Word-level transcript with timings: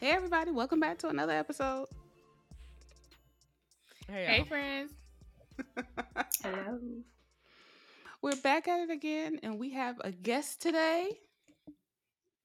Hey, 0.00 0.10
everybody, 0.12 0.50
welcome 0.50 0.80
back 0.80 0.98
to 1.00 1.08
another 1.08 1.32
episode. 1.32 1.86
Hey, 4.08 4.24
Hey, 4.24 4.44
friends. 4.44 4.92
Hello. 6.42 6.78
We're 8.22 8.36
back 8.36 8.66
at 8.68 8.80
it 8.80 8.90
again, 8.90 9.40
and 9.42 9.58
we 9.58 9.70
have 9.70 9.96
a 10.02 10.10
guest 10.10 10.60
today. 10.62 11.10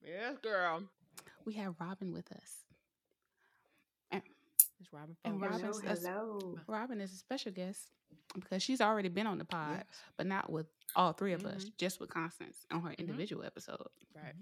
Yes, 0.05 0.37
girl. 0.41 0.83
We 1.45 1.53
have 1.53 1.75
Robyn 1.79 2.13
with 2.13 2.31
us. 2.31 2.51
It's 4.81 4.91
Robyn 4.91 5.15
And 5.23 5.39
Foulks. 5.41 5.61
Robyn's 5.63 5.83
a- 6.05 6.07
hello. 6.09 6.57
Robyn 6.67 6.99
is 7.01 7.13
a 7.13 7.15
special 7.15 7.51
guest 7.51 7.89
because 8.35 8.61
she's 8.61 8.81
already 8.81 9.07
been 9.09 9.25
on 9.27 9.37
the 9.37 9.45
pod, 9.45 9.77
Yes. 9.77 9.85
but 10.17 10.27
not 10.27 10.51
with 10.51 10.67
all 10.95 11.13
three 11.13 11.31
of 11.33 11.45
us, 11.45 11.63
Mhm. 11.65 11.77
just 11.77 11.99
with 12.01 12.09
Constance 12.09 12.65
on 12.71 12.81
her 12.81 12.91
individual 12.93 13.43
episode. 13.43 13.87
Right. 14.13 14.35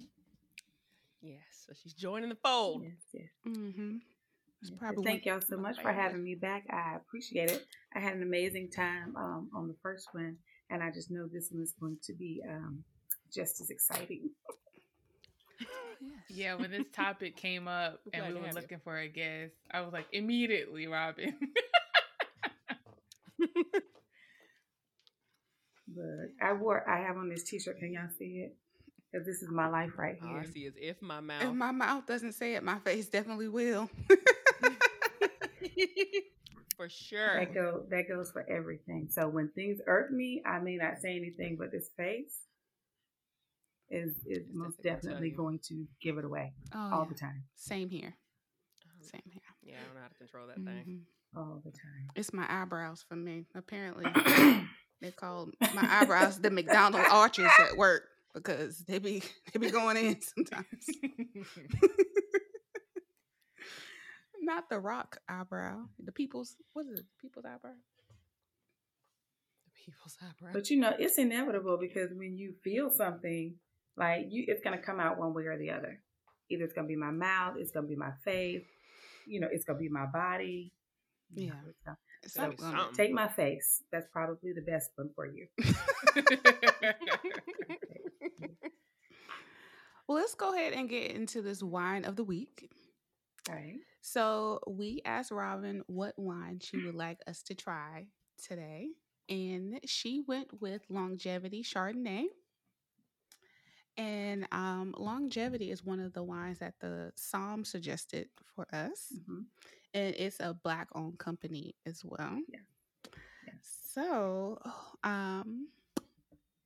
Yes. 1.23 1.65
So 1.65 1.73
she's 1.81 1.93
joining 1.93 2.29
the 2.29 2.35
fold. 2.35 2.83
Yes, 2.83 2.93
yes. 3.13 3.57
Mm-hmm. 3.57 3.97
Yes. 4.61 4.93
Thank 5.03 5.25
y'all 5.25 5.41
so 5.41 5.57
much 5.57 5.81
for 5.81 5.91
having 5.91 6.23
me 6.23 6.35
back. 6.35 6.65
I 6.69 6.95
appreciate 6.97 7.51
it. 7.51 7.65
I 7.95 7.99
had 7.99 8.13
an 8.13 8.23
amazing 8.23 8.71
time 8.71 9.15
um, 9.17 9.49
on 9.55 9.67
the 9.67 9.75
first 9.81 10.09
one, 10.13 10.37
and 10.69 10.83
I 10.83 10.91
just 10.91 11.11
know 11.11 11.27
this 11.27 11.49
one 11.51 11.63
is 11.63 11.73
going 11.79 11.97
to 12.03 12.13
be 12.13 12.41
um, 12.49 12.83
just 13.33 13.61
as 13.61 13.69
exciting. 13.69 14.29
Yes. 16.01 16.19
Yeah, 16.27 16.55
when 16.55 16.71
this 16.71 16.85
topic 16.93 17.37
came 17.37 17.65
up 17.67 18.01
and 18.13 18.27
we 18.27 18.33
were 18.33 18.45
have 18.45 18.55
you. 18.55 18.61
looking 18.61 18.79
for 18.83 18.97
a 18.97 19.07
guest, 19.07 19.53
I 19.71 19.81
was 19.81 19.93
like, 19.93 20.07
immediately, 20.11 20.85
Robyn. 20.87 21.33
But 25.87 26.31
I 26.41 26.53
wore, 26.53 26.87
I 26.89 26.99
have 27.05 27.17
on 27.17 27.29
this 27.29 27.43
T-shirt. 27.43 27.77
Can 27.79 27.93
y'all 27.93 28.09
see 28.17 28.45
it? 28.47 28.57
Because 29.13 29.27
this 29.27 29.43
is 29.43 29.49
my 29.51 29.67
life 29.67 29.91
right 29.97 30.17
All 30.23 30.29
I 30.29 30.41
here. 30.41 30.51
see 30.51 30.61
is 30.61 30.73
if 30.75 30.99
my 31.01 31.19
mouth. 31.19 31.43
If 31.43 31.53
my 31.53 31.69
mouth 31.71 32.07
doesn't 32.07 32.31
say 32.33 32.55
it, 32.55 32.63
my 32.63 32.79
face 32.79 33.07
definitely 33.09 33.47
will. 33.47 33.87
for 36.77 36.89
sure. 36.89 37.39
That 37.39 37.53
go 37.53 37.83
that 37.89 38.07
goes 38.07 38.31
for 38.31 38.45
everything. 38.49 39.07
So 39.11 39.27
when 39.29 39.49
things 39.49 39.79
irk 39.87 40.11
me, 40.11 40.41
I 40.45 40.59
may 40.59 40.75
not 40.77 40.97
say 41.01 41.15
anything, 41.15 41.57
but 41.59 41.71
this 41.71 41.89
face 41.95 42.39
is 43.89 44.11
is 44.25 44.47
It's 44.47 44.49
most 44.53 44.77
definitely 44.81 44.81
gonna 44.81 44.99
tell 45.01 45.09
definitely 45.11 45.29
you. 45.29 45.35
going 45.37 45.59
to 45.67 45.85
give 46.01 46.17
it 46.17 46.25
away 46.25 46.53
Oh, 46.73 46.79
all 46.91 47.03
yeah. 47.03 47.09
the 47.13 47.19
time, 47.19 47.43
Same 47.55 47.89
here. 47.89 48.15
Um, 48.85 49.01
Same 49.07 49.21
here. 49.31 49.41
Yeah, 49.61 49.75
I 49.81 49.85
don't 49.85 49.95
know 49.95 50.01
how 50.01 50.07
to 50.07 50.15
control 50.15 50.47
that 50.47 50.55
thing. 50.55 51.01
Mhm. 51.35 51.39
all 51.39 51.61
the 51.63 51.71
time. 51.71 52.09
It's 52.15 52.33
my 52.33 52.45
eyebrows 52.49 53.03
for 53.07 53.15
me. 53.15 53.45
Apparently, 53.55 54.05
they 55.01 55.11
call 55.11 55.49
my 55.75 55.85
eyebrows 56.01 56.39
the 56.39 56.49
McDonald 56.49 57.05
arches 57.11 57.51
at 57.59 57.77
work 57.77 58.03
because 58.33 58.79
they 58.79 58.99
be 58.99 59.23
they 59.53 59.59
be 59.59 59.71
going 59.71 59.97
in 59.97 60.21
sometimes. 60.21 60.65
Not 64.41 64.69
the 64.69 64.79
rock 64.79 65.17
eyebrow. 65.29 65.85
The 66.03 66.11
people's 66.11 66.55
what 66.73 66.85
is 66.87 66.99
it? 66.99 67.05
People's 67.21 67.45
eyebrow. 67.45 67.71
The 69.65 69.71
people's 69.85 70.17
eyebrow. 70.21 70.51
But 70.53 70.69
you 70.69 70.77
know, 70.79 70.93
it's 70.97 71.17
inevitable 71.17 71.77
because 71.79 72.11
when 72.13 72.37
you 72.37 72.53
feel 72.63 72.89
something, 72.89 73.55
like 73.95 74.25
you, 74.29 74.45
it's 74.47 74.61
gonna 74.63 74.81
come 74.81 74.99
out 74.99 75.17
one 75.17 75.33
way 75.33 75.43
or 75.43 75.57
the 75.57 75.71
other. 75.71 75.99
Either 76.49 76.65
it's 76.65 76.73
gonna 76.73 76.87
be 76.87 76.95
my 76.95 77.11
mouth, 77.11 77.55
it's 77.57 77.71
gonna 77.71 77.87
be 77.87 77.95
my 77.95 78.11
face, 78.25 78.65
you 79.25 79.39
know, 79.39 79.47
it's 79.51 79.63
gonna 79.65 79.79
be 79.79 79.89
my 79.89 80.05
body. 80.05 80.73
You 81.35 81.47
know, 81.47 81.55
Yeah. 82.23 82.25
it's 82.25 82.35
gonna- 82.35 82.49
It's 82.53 82.61
So 82.61 82.65
not 82.65 82.71
gonna- 82.71 82.83
something. 82.83 82.95
take 83.05 83.13
my 83.13 83.27
face. 83.27 83.83
That's 83.91 84.07
probably 84.11 84.53
the 84.53 84.61
best 84.61 84.91
one 84.95 85.09
for 85.15 85.25
you. 85.27 85.47
well, 90.07 90.17
let's 90.17 90.35
go 90.35 90.53
ahead 90.53 90.73
and 90.73 90.89
get 90.89 91.11
into 91.11 91.41
this 91.41 91.63
wine 91.63 92.05
of 92.05 92.15
the 92.15 92.23
week. 92.23 92.69
All 93.49 93.55
right. 93.55 93.79
So 94.01 94.59
we 94.67 95.01
asked 95.05 95.31
Robyn 95.31 95.81
what 95.87 96.13
wine 96.17 96.59
she 96.61 96.77
would 96.85 96.95
like 96.95 97.19
us 97.27 97.41
to 97.43 97.55
try 97.55 98.07
today, 98.41 98.89
and 99.29 99.79
she 99.85 100.23
went 100.27 100.61
with 100.61 100.81
Longevity 100.89 101.63
Chardonnay. 101.63 102.25
And 103.95 104.47
um, 104.51 104.95
Longevity 104.97 105.69
is 105.69 105.83
one 105.83 105.99
of 105.99 106.13
the 106.13 106.23
wines 106.23 106.59
that 106.59 106.73
the 106.79 107.11
somm 107.15 107.65
suggested 107.65 108.27
for 108.55 108.65
us, 108.73 109.13
hmm 109.27 109.41
and 109.93 110.15
it's 110.17 110.39
a 110.39 110.53
black-owned 110.53 111.17
company 111.19 111.75
as 111.85 112.03
well. 112.03 112.39
Yeah. 112.47 112.59
Yeah. 113.47 113.53
So, 113.61 114.59
um, 115.03 115.67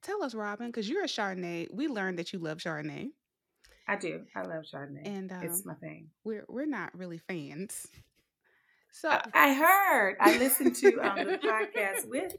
tell 0.01 0.23
us, 0.23 0.33
Robyn, 0.33 0.67
because 0.67 0.89
you're 0.89 1.03
a 1.03 1.07
Chardonnay. 1.07 1.67
We 1.73 1.87
learned 1.87 2.19
that 2.19 2.31
you 2.33 2.39
love 2.39 2.59
Chardonnay, 2.59 3.09
I 3.87 3.95
do. 3.95 4.21
I 4.35 4.41
love 4.41 4.63
Chardonnay. 4.71 5.05
and 5.05 5.31
um, 5.31 5.43
it's 5.43 5.65
my 5.65 5.73
thing. 5.75 6.09
we're 6.23 6.45
we're 6.49 6.65
not 6.65 6.97
really 6.97 7.17
fans. 7.17 7.87
So 8.91 9.09
I, 9.09 9.21
I 9.33 9.53
heard. 9.53 10.17
I 10.19 10.37
listened 10.37 10.75
to 10.77 10.87
um, 11.01 11.17
the 11.27 11.37
podcast 11.37 12.07
with 12.09 12.33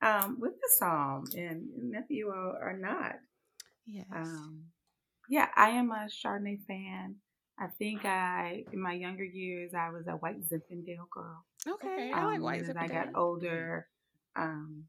um, 0.00 0.38
with 0.40 0.52
the 0.54 0.84
somm, 0.84 1.24
and 1.36 1.66
nephew 1.90 2.28
are, 2.28 2.70
are 2.70 2.78
not. 2.78 3.16
yes, 3.86 4.06
Um, 4.14 4.64
yeah, 5.28 5.48
I 5.56 5.70
am 5.70 5.90
a 5.90 6.06
Chardonnay 6.08 6.60
fan. 6.66 7.16
I 7.60 7.66
think 7.78 8.04
I, 8.04 8.64
in 8.72 8.80
my 8.80 8.92
younger 8.92 9.24
years, 9.24 9.72
I 9.74 9.90
was 9.90 10.06
a 10.06 10.12
White 10.12 10.42
Zinfandel 10.48 11.08
girl. 11.10 11.44
okay, 11.66 11.88
Okay. 11.88 12.12
I 12.12 12.24
like 12.24 12.36
Um, 12.36 12.42
white 12.42 12.60
and 12.62 12.70
As 12.70 12.76
I 12.76 12.88
got 12.88 13.14
older, 13.16 13.88
um, 14.36 14.84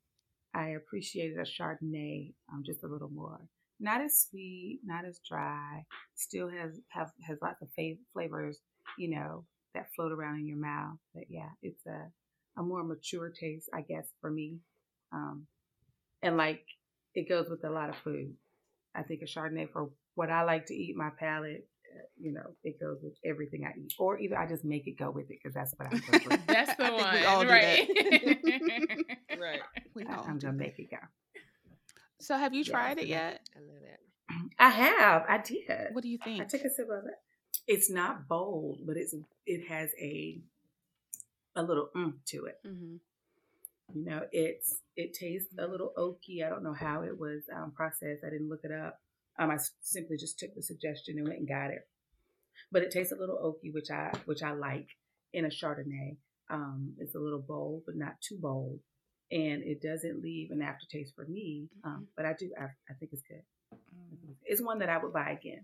I 0.54 0.70
appreciated 0.70 1.38
a 1.40 1.44
Chardonnay 1.46 2.34
um, 2.52 2.64
just 2.66 2.84
a 2.84 2.88
little 2.88 3.10
more. 3.10 3.40
Not 3.80 4.02
as 4.02 4.18
sweet, 4.30 4.82
not 4.84 5.06
as 5.06 5.20
dry. 5.28 5.86
Still 6.16 6.50
has 6.50 6.80
have 6.90 7.12
has 7.26 7.38
lots 7.42 7.62
of 7.62 7.70
fa- 7.76 7.96
flavors, 8.14 8.60
you 8.98 9.10
know, 9.16 9.46
that 9.74 9.88
float 9.96 10.12
around 10.12 10.40
in 10.40 10.48
your 10.48 10.58
mouth. 10.58 10.98
But 11.16 11.26
yeah, 11.30 11.50
it's 11.62 11.86
a 11.88 12.12
a 12.58 12.64
more 12.64 12.84
mature 12.84 13.30
taste, 13.30 13.70
I 13.74 13.82
guess, 13.82 14.08
for 14.22 14.30
me. 14.30 14.60
Um, 15.14 15.48
and 16.22 16.36
like 16.38 16.66
it 17.16 17.30
goes 17.30 17.50
with 17.50 17.64
a 17.64 17.70
lot 17.70 17.90
of 17.90 17.96
food. 18.04 18.36
I 18.94 19.04
think 19.04 19.22
a 19.22 19.26
Chardonnay 19.26 19.72
for 19.72 19.90
what 20.16 20.30
I 20.30 20.44
like 20.44 20.66
to 20.68 20.76
eat, 20.76 20.96
my 20.98 21.10
palate, 21.18 21.68
you 22.18 22.32
know, 22.34 22.56
it 22.64 22.80
goes 22.80 23.00
with 23.04 23.14
everything 23.26 23.66
I 23.66 23.78
eat. 23.80 23.94
Or 24.00 24.20
either 24.20 24.38
I 24.38 24.48
just 24.48 24.64
make 24.66 24.88
it 24.88 24.98
go 24.98 25.12
with 25.12 25.30
it 25.32 25.40
because 25.42 25.54
that's 25.54 25.74
what 25.78 25.88
I'm 25.88 26.02
going 26.06 26.20
to 26.22 26.30
do. 26.30 26.36
That's 26.48 26.76
the 26.78 26.84
I 26.86 26.94
one, 26.94 27.14
we 27.14 27.26
all 27.26 27.42
do 27.42 27.50
right? 27.50 27.90
right. 29.40 29.62
We 29.96 30.04
all 30.06 30.26
I'm 30.28 30.38
do 30.40 30.48
gonna 30.48 30.54
that. 30.58 30.58
make 30.58 30.80
it 30.80 30.90
go. 30.92 30.98
So, 32.20 32.38
have 32.38 32.54
you 32.54 32.64
Yeah, 32.64 32.72
tried 32.72 32.98
it 33.00 33.08
yet? 33.08 33.42
I 33.56 33.60
love 33.60 33.82
that. 33.82 34.00
I 34.60 34.70
have. 34.70 35.24
I 35.28 35.38
did. 35.40 35.94
What 35.94 36.04
do 36.04 36.10
you 36.10 36.18
think? 36.18 36.42
I 36.42 36.46
took 36.46 36.62
a 36.62 36.70
sip 36.70 36.90
of 36.90 37.06
it. 37.06 37.14
It's 37.68 37.90
not 37.90 38.28
bold, 38.28 38.80
but 38.86 38.98
it's 38.98 39.16
it 39.46 39.68
has 39.68 39.90
a 40.00 40.40
a 41.56 41.64
little 41.64 41.90
mm 41.96 42.14
to 42.28 42.46
it. 42.46 42.60
hmm 42.64 42.98
You 43.94 44.06
know, 44.06 44.22
it's 44.32 44.82
it 44.96 45.14
tastes 45.14 45.54
a 45.58 45.68
little 45.68 45.94
oaky. 45.98 46.46
I 46.46 46.50
don't 46.50 46.64
know 46.64 46.74
how 46.74 47.04
it 47.04 47.18
was 47.18 47.44
um, 47.56 47.72
processed. 47.72 48.24
I 48.26 48.30
didn't 48.30 48.50
look 48.50 48.62
it 48.64 48.72
up. 48.72 49.00
Um, 49.40 49.50
I 49.52 49.56
s- 49.56 49.72
simply 49.82 50.18
just 50.18 50.38
took 50.38 50.54
the 50.54 50.62
suggestion 50.62 51.18
and 51.18 51.28
went 51.28 51.40
and 51.40 51.48
got 51.48 51.72
it. 51.72 51.88
But 52.72 52.84
it 52.84 52.92
tastes 52.92 53.12
a 53.14 53.16
little 53.16 53.38
oaky, 53.38 53.74
which 53.74 53.90
I 53.90 54.12
which 54.26 54.44
I 54.44 54.52
like 54.52 54.90
in 55.34 55.46
a 55.46 55.50
Chardonnay. 55.50 56.18
Um, 56.50 56.94
it's 57.00 57.16
a 57.16 57.20
little 57.20 57.40
bold, 57.40 57.84
but 57.86 57.96
not 57.96 58.20
too 58.22 58.38
bold, 58.38 58.80
and 59.32 59.64
it 59.64 59.82
doesn't 59.82 60.22
leave 60.22 60.52
an 60.52 60.62
aftertaste 60.62 61.16
for 61.16 61.26
me. 61.26 61.70
Um, 61.84 62.08
but 62.16 62.26
I 62.26 62.34
do. 62.34 62.52
I, 62.60 62.66
I 62.90 62.94
think 63.00 63.14
it's 63.14 63.22
good. 63.24 63.42
It's 64.44 64.62
one 64.62 64.80
that 64.80 64.90
I 64.90 64.98
would 64.98 65.14
buy 65.14 65.30
again 65.32 65.64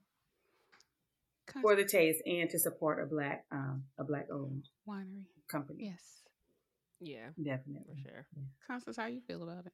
Con- 1.47 1.61
for 1.63 1.75
the 1.75 1.83
taste 1.85 2.21
and 2.25 2.49
to 2.51 2.57
support 2.59 3.03
a 3.03 3.05
black 3.07 3.45
um 3.51 3.83
a 3.99 4.03
black 4.03 4.27
owned 4.31 4.67
winery. 4.87 5.25
company. 5.49 5.85
Yes. 5.91 6.01
Yeah, 7.01 7.29
Definitely. 7.41 8.03
for 8.03 8.09
sure. 8.09 8.25
Constance, 8.67 8.95
how 8.97 9.07
you 9.07 9.21
feel 9.27 9.43
about 9.43 9.65
it? 9.65 9.73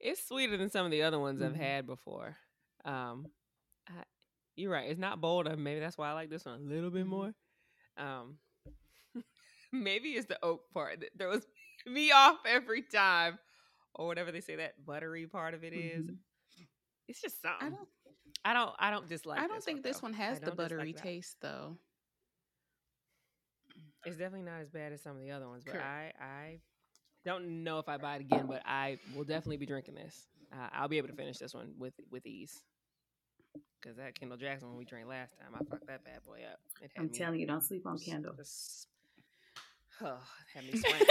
It's 0.00 0.26
sweeter 0.26 0.56
than 0.56 0.70
some 0.70 0.86
of 0.86 0.90
the 0.90 1.02
other 1.02 1.18
ones 1.18 1.42
I've 1.42 1.52
Mhm. 1.52 1.56
had 1.56 1.86
before. 1.86 2.36
Um, 2.86 3.28
I, 3.88 4.04
you're 4.56 4.72
right. 4.72 4.90
It's 4.90 5.00
not 5.00 5.20
bold. 5.20 5.48
uh, 5.48 5.56
Maybe 5.56 5.80
that's 5.80 5.98
why 5.98 6.10
I 6.10 6.14
like 6.14 6.30
this 6.30 6.46
one 6.46 6.60
a 6.60 6.64
little 6.64 6.90
bit 6.90 7.06
Mhm. 7.06 7.10
more. 7.10 7.34
Um, 7.98 8.38
maybe 9.72 10.10
it's 10.10 10.26
the 10.26 10.38
oak 10.44 10.70
part 10.72 11.00
that 11.00 11.10
throws 11.18 11.46
me 11.86 12.12
off 12.12 12.38
every 12.46 12.82
time, 12.82 13.38
or 13.94 14.06
whatever 14.06 14.32
they 14.32 14.40
say 14.40 14.56
that 14.56 14.84
buttery 14.84 15.26
part 15.26 15.54
of 15.54 15.64
it 15.64 15.72
is. 15.74 16.06
Mhm. 16.06 16.16
It's 17.08 17.20
just 17.20 17.42
something. 17.42 17.66
I 17.66 17.70
don't. 17.70 17.88
I 18.44 18.54
don't. 18.54 18.74
I 18.78 18.90
don't 18.90 19.08
dislike. 19.08 19.38
I 19.40 19.46
don't 19.48 19.56
this 19.56 19.64
think 19.64 19.78
one, 19.78 19.82
this 19.82 19.96
though. 19.96 20.02
one 20.02 20.14
has 20.14 20.40
the 20.40 20.52
buttery 20.52 20.92
taste 20.92 21.36
though. 21.40 21.78
It's 24.04 24.16
definitely 24.16 24.42
not 24.50 24.60
as 24.60 24.70
bad 24.70 24.92
as 24.92 25.02
some 25.02 25.16
of 25.16 25.22
the 25.22 25.30
other 25.30 25.48
ones, 25.48 25.64
but 25.64 25.72
Correct. 25.72 25.86
I 25.86 26.12
I 26.20 26.60
don't 27.24 27.64
know 27.64 27.78
if 27.78 27.88
I 27.88 27.96
buy 27.98 28.16
it 28.16 28.20
again, 28.20 28.46
but 28.46 28.62
I 28.66 28.98
will 29.14 29.24
definitely 29.24 29.56
be 29.58 29.66
drinking 29.66 29.94
this. 29.94 30.26
Uh, 30.52 30.68
I'll 30.72 30.88
be 30.88 30.98
able 30.98 31.08
to 31.08 31.14
finish 31.14 31.38
this 31.38 31.54
one 31.54 31.74
with 31.78 31.94
with 32.10 32.26
ease. 32.26 32.62
Cause 33.82 33.96
that 33.96 34.18
Kendall 34.18 34.38
Jackson 34.38 34.68
when 34.68 34.76
we 34.78 34.84
drank 34.84 35.06
last 35.06 35.32
time, 35.38 35.48
I 35.54 35.58
fucked 35.70 35.86
that 35.86 36.04
bad 36.04 36.24
boy 36.26 36.40
up. 36.50 36.58
It 36.82 36.90
had 36.94 37.02
I'm 37.02 37.10
me 37.10 37.18
telling 37.18 37.40
you, 37.40 37.46
don't 37.46 37.62
sleep 37.62 37.86
on 37.86 37.98
Kendall. 37.98 38.32
just- 38.36 38.88
Oh, 40.02 40.18
it 40.54 40.58
had 40.58 40.64
me 40.64 40.78
swinging. 40.78 41.06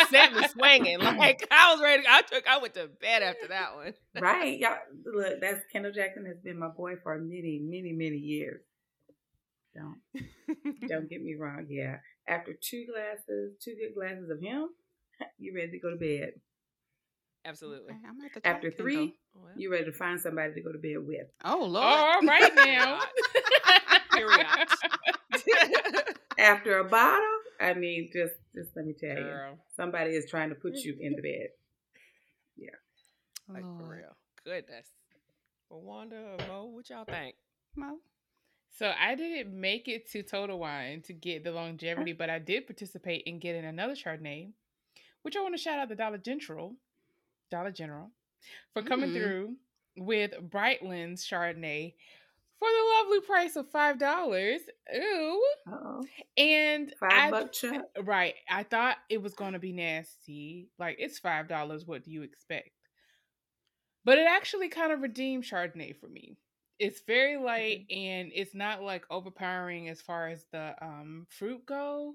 it 0.00 0.08
set 0.08 0.32
me 0.34 0.48
swinging. 0.48 0.98
Like 0.98 1.46
I 1.50 1.72
was 1.74 1.80
ready. 1.82 2.02
I 2.08 2.22
took. 2.22 2.44
I 2.48 2.58
went 2.58 2.74
to 2.74 2.88
bed 3.00 3.22
after 3.22 3.48
that 3.48 3.76
one. 3.76 3.94
Right, 4.20 4.58
y'all. 4.58 4.78
Look, 5.04 5.40
that's 5.40 5.60
Kendall 5.72 5.92
Jackson 5.92 6.26
has 6.26 6.38
been 6.38 6.58
my 6.58 6.68
boy 6.68 6.94
for 7.02 7.16
many, 7.18 7.60
many, 7.62 7.92
many 7.92 8.16
years. 8.16 8.62
Don't 9.76 10.00
don't 10.88 11.08
get 11.08 11.22
me 11.22 11.34
wrong. 11.38 11.66
Yeah, 11.68 11.98
after 12.26 12.52
two 12.60 12.86
glasses, 12.92 13.52
two 13.62 13.76
good 13.76 13.94
glasses 13.94 14.28
of 14.30 14.40
him, 14.40 14.68
you're 15.38 15.54
ready 15.54 15.70
to 15.72 15.78
go 15.78 15.90
to 15.90 15.96
bed. 15.96 16.32
Absolutely. 17.46 17.92
Okay, 17.92 18.00
I'm 18.06 18.16
gonna 18.16 18.24
have 18.24 18.32
to 18.34 18.40
try 18.40 18.50
After 18.52 18.70
Kendall. 18.70 18.84
three, 18.84 19.14
Well, 19.34 19.52
you 19.56 19.70
ready 19.70 19.84
to 19.84 19.92
find 19.92 20.20
somebody 20.20 20.52
to 20.54 20.60
go 20.60 20.72
to 20.72 20.78
bed 20.78 20.96
with. 21.06 21.26
Oh 21.44 21.62
Oh, 21.62 21.64
Lord. 21.64 21.84
all 21.86 22.20
right 22.22 22.52
now. 22.54 23.00
Period. 24.12 24.46
After 26.38 26.78
a 26.78 26.84
bottle, 26.84 27.24
I 27.60 27.74
mean, 27.74 28.10
just 28.12 28.34
just 28.54 28.70
let 28.76 28.84
me 28.86 28.94
tell 28.98 29.16
you, 29.16 29.38
somebody 29.74 30.10
is 30.10 30.28
trying 30.28 30.50
to 30.50 30.54
put 30.54 30.74
you 30.76 30.96
in 31.00 31.14
the 31.16 31.22
bed. 31.22 31.48
Yeah. 32.56 32.70
Like 33.48 33.62
for 33.62 33.88
real. 33.88 34.16
Goodness. 34.44 34.86
Well, 35.70 35.80
Wanda, 35.80 36.36
Mo, 36.48 36.66
what 36.66 36.88
y'all 36.90 37.04
think? 37.04 37.36
Mo? 37.76 37.96
So 38.78 38.92
I 39.00 39.14
didn't 39.14 39.58
make 39.58 39.88
it 39.88 40.10
to 40.12 40.22
Total 40.22 40.58
Wine 40.58 41.00
to 41.06 41.12
get 41.14 41.42
the 41.44 41.50
longevity, 41.52 42.12
but 42.12 42.28
I 42.30 42.38
did 42.38 42.66
participate 42.66 43.22
in 43.26 43.38
getting 43.38 43.64
another 43.64 43.94
Chardonnay, 43.94 44.50
which 45.22 45.36
I 45.36 45.40
want 45.42 45.54
to 45.54 45.58
shout 45.62 45.78
out 45.78 45.88
the 45.88 45.94
Dollar 45.96 46.18
General, 46.18 46.74
Dollar 47.50 47.72
General, 47.72 48.10
for 48.74 48.82
coming 48.82 49.10
Mm. 49.10 49.12
through 49.12 49.56
with 49.96 50.32
Brightlands 50.32 51.22
Chardonnay 51.26 51.94
for 52.58 52.68
the 52.68 52.92
lovely 52.96 53.20
price 53.22 53.56
of 53.56 53.70
five 53.70 53.98
dollars. 53.98 54.62
Ooh, 54.96 55.44
Uh 55.66 55.76
oh, 55.84 56.10
and 56.36 56.94
five 57.00 57.36
I. 57.72 57.82
Right. 58.02 58.34
I 58.48 58.62
thought 58.62 58.98
it 59.08 59.22
was 59.22 59.34
going 59.34 59.54
to 59.54 59.58
be 59.58 59.72
nasty. 59.72 60.70
Like, 60.78 60.96
it's 60.98 61.18
$5. 61.18 61.86
What 61.86 62.04
do 62.04 62.10
you 62.10 62.22
expect? 62.22 62.70
But 64.04 64.18
it 64.18 64.26
actually 64.26 64.68
kind 64.68 64.92
of 64.92 65.00
redeemed 65.02 65.44
Chardonnay 65.44 65.96
for 65.96 66.08
me. 66.08 66.38
It's 66.78 67.00
very 67.00 67.36
light 67.38 67.80
and 67.90 68.30
it's 68.34 68.54
not 68.54 68.82
like 68.82 69.04
overpowering 69.10 69.88
as 69.88 70.02
far 70.02 70.28
as 70.28 70.44
the 70.52 70.74
um 70.84 71.26
fruit 71.30 71.64
go. 71.66 72.14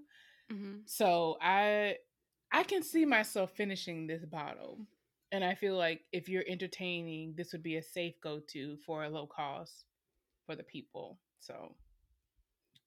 Mhm. 0.50 0.86
So 0.86 1.38
I 1.42 2.00
I 2.52 2.64
can 2.64 2.84
see 2.84 3.06
myself 3.06 3.54
finishing 3.56 4.08
this 4.08 4.26
bottle. 4.26 4.88
And 5.32 5.44
I 5.46 5.56
feel 5.56 5.78
like 5.78 6.02
if 6.12 6.28
you're 6.28 6.44
entertaining, 6.48 7.34
this 7.38 7.54
would 7.54 7.64
be 7.64 7.78
a 7.78 7.84
safe 7.84 8.16
go-to 8.22 8.78
for 8.86 9.04
a 9.04 9.10
low 9.10 9.28
cost 9.28 9.86
for 10.46 10.56
the 10.56 10.64
people. 10.64 11.20
So 11.40 11.76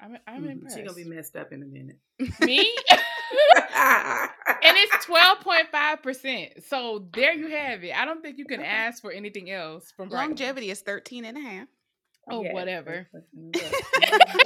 I'm 0.01 0.19
I'm 0.27 0.43
Mhm. 0.43 0.53
impressed. 0.53 0.77
She 0.77 0.83
gonna 0.83 0.97
be 0.97 1.05
messed 1.05 1.37
up 1.37 1.53
in 1.53 1.63
a 1.63 1.67
minute. 1.67 1.99
me? 2.41 2.71
and 2.91 4.77
it's 4.77 5.07
twelve 5.07 5.41
point 5.41 5.69
five 5.73 6.03
percent. 6.03 6.65
So 6.65 7.07
there 7.15 7.33
you 7.33 7.49
have 7.49 7.83
it. 7.83 7.93
I 7.97 8.05
don't 8.05 8.21
think 8.23 8.39
you 8.39 8.45
can 8.45 8.61
Okay. 8.61 8.69
ask 8.69 9.01
for 9.01 9.11
anything 9.11 9.51
else 9.51 9.91
from 9.93 10.11
Brightlands. 10.11 10.13
Longevity 10.13 10.71
is 10.71 10.81
13 10.83 11.25
and 11.25 11.39
a 11.39 11.41
half. 11.41 11.69
Oh, 12.31 12.43
Yes, 12.43 12.55
whatever. 12.55 13.07
that's 13.53 13.75
fucking 13.93 14.43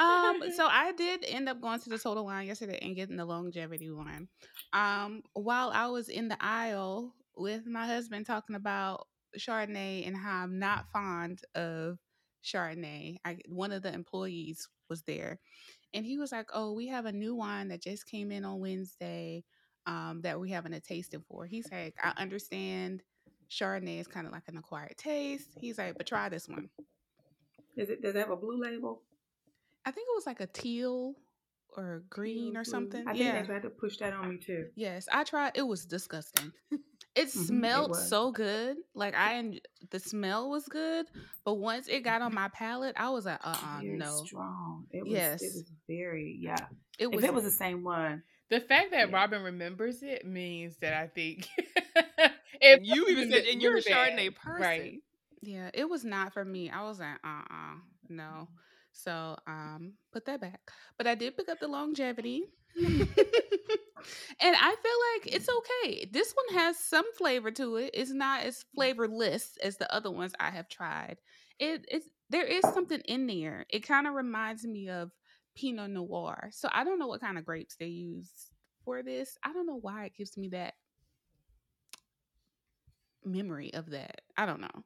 Um, 0.00 0.42
so 0.56 0.66
I 0.66 0.92
did 0.96 1.24
end 1.26 1.48
up 1.48 1.60
going 1.60 1.80
to 1.80 1.90
the 1.90 1.98
Total 1.98 2.24
Wine 2.24 2.46
yesterday 2.46 2.78
and 2.80 2.96
getting 2.96 3.16
the 3.16 3.24
longevity 3.24 3.90
one. 3.90 4.28
Um, 4.72 5.22
while 5.34 5.70
I 5.70 5.86
was 5.86 6.08
in 6.08 6.28
the 6.28 6.38
aisle 6.40 7.14
with 7.36 7.66
my 7.66 7.86
husband 7.86 8.26
talking 8.26 8.56
about 8.56 9.06
Chardonnay 9.38 10.06
and 10.06 10.16
how 10.16 10.42
I'm 10.42 10.58
not 10.58 10.90
fond 10.92 11.42
of 11.54 11.98
Chardonnay, 12.44 13.18
I 13.24 13.38
one 13.48 13.72
of 13.72 13.82
the 13.82 13.92
employees 13.92 14.68
was 14.88 15.02
there, 15.02 15.38
and 15.92 16.06
he 16.06 16.18
was 16.18 16.32
like, 16.32 16.48
"Oh, 16.54 16.72
we 16.72 16.88
have 16.88 17.04
a 17.04 17.12
new 17.12 17.34
wine 17.34 17.68
that 17.68 17.82
just 17.82 18.06
came 18.06 18.32
in 18.32 18.44
on 18.44 18.60
Wednesday, 18.60 19.44
um, 19.86 20.20
that 20.22 20.40
we 20.40 20.50
having 20.50 20.72
a 20.72 20.80
tasting 20.80 21.22
for." 21.28 21.44
He's 21.44 21.70
like, 21.70 21.94
"I 22.02 22.12
understand." 22.16 23.02
Chardonnay 23.50 23.98
is 23.98 24.06
kind 24.06 24.28
of 24.28 24.32
like 24.32 24.44
an 24.46 24.56
acquired 24.56 24.96
taste. 24.96 25.48
He's 25.58 25.76
like, 25.76 25.98
but 25.98 26.06
try 26.06 26.28
this 26.28 26.48
one. 26.48 26.70
Is 27.76 27.90
it? 27.90 28.00
Does 28.00 28.14
it 28.14 28.18
have 28.18 28.30
a 28.30 28.36
blue 28.36 28.60
label? 28.62 29.02
I 29.90 29.92
think 29.92 30.06
it 30.08 30.14
was 30.14 30.26
like 30.26 30.38
a 30.38 30.46
teal 30.46 31.16
or 31.76 32.04
green 32.08 32.56
or 32.56 32.62
something. 32.62 33.02
I 33.08 33.12
think 33.12 33.24
yeah. 33.24 33.40
they 33.40 33.46
tried 33.48 33.62
to 33.62 33.70
push 33.70 33.96
that 33.96 34.12
on 34.12 34.28
me 34.30 34.36
too. 34.38 34.66
Yes, 34.76 35.08
I 35.10 35.24
tried. 35.24 35.52
It 35.56 35.62
was 35.62 35.84
disgusting. 35.84 36.52
It 37.16 37.26
Mhm, 37.26 37.46
smelled 37.46 37.90
was. 37.90 38.08
so 38.08 38.30
good. 38.30 38.76
Like 38.94 39.16
I, 39.16 39.34
en- 39.38 39.58
the 39.90 39.98
smell 39.98 40.48
was 40.48 40.68
good, 40.68 41.06
but 41.44 41.54
once 41.54 41.88
it 41.88 42.02
got 42.04 42.22
on 42.22 42.32
my 42.32 42.46
palate, 42.54 42.94
I 42.96 43.10
was 43.10 43.26
like, 43.26 43.40
uh, 43.44 43.56
uh 43.60 43.80
very 43.82 43.98
no. 43.98 44.22
strong. 44.24 44.86
It 44.92 45.02
was. 45.02 45.12
Yes. 45.14 45.42
It 45.42 45.52
was 45.52 45.72
very. 45.88 46.38
Yeah. 46.40 46.66
It 47.00 47.08
if 47.08 47.14
was. 47.16 47.24
it 47.24 47.34
was 47.34 47.42
the 47.42 47.50
same 47.50 47.82
one, 47.82 48.22
The 48.48 48.60
fact 48.60 48.92
that 48.92 49.10
Yeah. 49.10 49.16
Robyn 49.16 49.42
remembers 49.42 50.04
it 50.04 50.24
means 50.24 50.76
that 50.82 50.94
I 50.94 51.08
think 51.08 51.48
And 52.62 52.86
you 52.86 53.08
even 53.08 53.28
said, 53.32 53.44
and 53.44 53.60
you're 53.60 53.76
a. 53.78 53.82
Chardonnay 53.82 54.36
person. 54.36 54.62
right? 54.62 55.02
yeah, 55.42 55.70
it 55.74 55.88
was 55.90 56.04
not 56.04 56.32
for 56.32 56.44
me. 56.44 56.70
I 56.70 56.84
was 56.84 57.00
like, 57.00 57.18
uh, 57.24 57.42
uh 57.50 57.74
no. 58.08 58.46
So, 58.92 59.36
um, 59.46 59.94
put 60.12 60.26
that 60.26 60.40
back. 60.40 60.60
But 60.98 61.06
I 61.06 61.14
did 61.14 61.36
pick 61.36 61.48
up 61.48 61.60
the 61.60 61.68
longevity. 61.68 62.44
and 64.40 64.56
I 64.56 64.76
feel 64.82 65.26
like 65.26 65.34
it's 65.34 65.48
okay. 65.48 66.08
This 66.10 66.34
one 66.34 66.60
has 66.60 66.78
some 66.78 67.04
flavor 67.14 67.50
to 67.52 67.76
it. 67.76 67.90
It's 67.94 68.12
not 68.12 68.42
as 68.42 68.64
flavorless 68.74 69.58
as 69.62 69.76
the 69.76 69.92
other 69.94 70.10
ones 70.10 70.32
I 70.38 70.50
have 70.50 70.68
tried. 70.68 71.18
It 71.58 71.84
it's 71.88 72.06
there 72.30 72.46
is 72.46 72.62
something 72.62 73.00
in 73.00 73.26
there. 73.26 73.66
It 73.68 73.86
kind 73.86 74.06
of 74.06 74.14
reminds 74.14 74.64
me 74.64 74.88
of 74.88 75.10
Pinot 75.54 75.90
Noir. 75.90 76.48
So 76.52 76.68
I 76.72 76.84
don't 76.84 76.98
know 76.98 77.08
what 77.08 77.20
kind 77.20 77.38
of 77.38 77.44
grapes 77.44 77.76
they 77.76 77.86
use 77.86 78.30
for 78.84 79.02
this. 79.02 79.36
I 79.44 79.52
don't 79.52 79.66
know 79.66 79.78
why 79.80 80.06
it 80.06 80.16
gives 80.16 80.36
me 80.36 80.48
that 80.50 80.74
memory 83.24 83.74
of 83.74 83.90
that. 83.90 84.22
I 84.36 84.46
don't 84.46 84.60
know. 84.60 84.84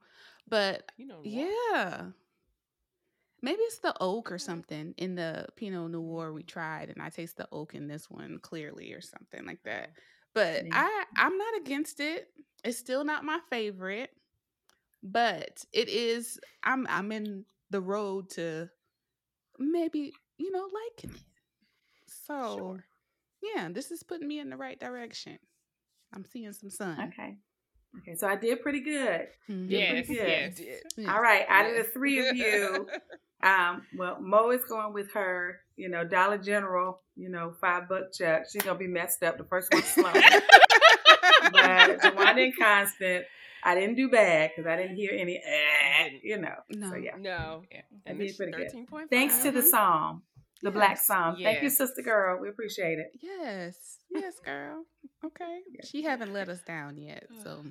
But 0.48 0.90
You 0.96 1.06
know, 1.06 1.20
yeah. 1.22 2.06
Maybe 3.44 3.60
it's 3.60 3.78
the 3.78 3.94
oak 4.00 4.32
or 4.32 4.36
mm-hmm. 4.36 4.40
something 4.40 4.94
in 4.96 5.16
the 5.16 5.44
Pinot 5.54 5.90
Noir 5.90 6.32
we 6.32 6.40
mm-hmm. 6.40 6.46
tried, 6.46 6.88
and 6.88 7.02
I 7.02 7.10
taste 7.10 7.36
the 7.36 7.46
oak 7.52 7.74
in 7.74 7.86
this 7.86 8.10
one 8.10 8.38
clearly 8.40 8.94
or 8.94 9.02
something 9.02 9.44
like 9.44 9.62
that. 9.64 9.90
Oh, 9.92 10.00
but 10.32 10.62
I 10.72 11.04
I'm 11.14 11.36
not 11.36 11.54
against 11.60 12.00
it. 12.00 12.28
It's 12.64 12.78
still 12.78 13.04
not 13.04 13.22
my 13.22 13.38
favorite, 13.50 14.08
but 15.02 15.62
it 15.74 15.90
is. 15.90 16.40
I'm 16.62 16.86
I'm 16.88 17.12
in 17.12 17.44
the 17.68 17.82
road 17.82 18.30
to 18.30 18.70
maybe 19.58 20.14
you 20.38 20.50
know 20.50 20.66
liking 20.86 21.14
it. 21.14 21.22
So 22.06 22.56
Sure. 22.56 22.84
yeah, 23.42 23.68
this 23.70 23.90
is 23.90 24.02
putting 24.02 24.26
me 24.26 24.38
in 24.38 24.48
the 24.48 24.56
right 24.56 24.80
direction. 24.80 25.38
I'm 26.14 26.24
seeing 26.24 26.50
some 26.54 26.70
sun. 26.70 27.12
okay. 27.12 27.36
Okay, 27.98 28.16
so 28.16 28.26
I 28.26 28.36
did 28.36 28.60
pretty 28.62 28.80
good. 28.80 29.28
Yes, 29.46 30.06
pretty 30.06 30.14
yes. 30.14 30.56
did. 30.56 31.08
All 31.08 31.20
right, 31.20 31.44
out 31.48 31.66
of 31.66 31.76
the 31.76 31.84
three 31.84 32.26
of 32.26 32.36
you, 32.36 32.88
um, 33.44 33.86
well, 33.96 34.18
Mo 34.20 34.50
is 34.50 34.64
going 34.64 34.92
with 34.92 35.12
her, 35.12 35.60
you 35.76 35.88
know, 35.88 36.04
Dollar 36.04 36.38
General, 36.38 37.00
you 37.16 37.28
know, 37.28 37.54
five 37.60 37.88
buck 37.88 38.12
check. 38.12 38.46
She's 38.50 38.62
gonna 38.62 38.78
be 38.78 38.86
messed 38.88 39.22
up. 39.22 39.38
The 39.38 39.44
first 39.44 39.72
one's 39.72 39.84
slow. 39.86 40.12
but 41.52 42.00
Jawanda 42.00 42.44
and 42.44 42.56
Constant, 42.58 43.24
I 43.62 43.74
didn't 43.74 43.96
do 43.96 44.08
bad 44.10 44.50
because 44.54 44.68
I 44.68 44.76
didn't 44.76 44.96
hear 44.96 45.12
any, 45.12 45.42
eh, 45.44 46.08
you 46.22 46.38
know. 46.38 46.54
No. 46.70 46.90
So 46.90 46.96
yeah. 46.96 47.16
No. 47.18 47.62
Yeah. 47.70 47.82
I 48.06 48.10
And 48.10 48.18
did 48.18 48.28
it's 48.28 48.36
pretty 48.36 48.52
good. 48.52 48.70
Thanks 49.10 49.38
to 49.42 49.50
the 49.50 49.60
Mhm. 49.60 49.70
song, 49.70 50.22
the 50.62 50.70
Black 50.70 50.92
Yes. 50.96 51.06
song. 51.06 51.38
Thank 51.42 51.62
you, 51.62 51.70
sister 51.70 52.02
girl. 52.02 52.38
We 52.40 52.48
appreciate 52.48 52.98
it. 52.98 53.10
Yes. 53.20 53.98
Yes, 54.10 54.38
girl. 54.40 54.84
Okay. 55.24 55.60
Yeah. 55.70 55.84
She 55.84 56.02
haven't 56.02 56.32
let 56.32 56.48
us 56.48 56.62
down 56.62 56.96
yet. 56.98 57.26
So 57.42 57.64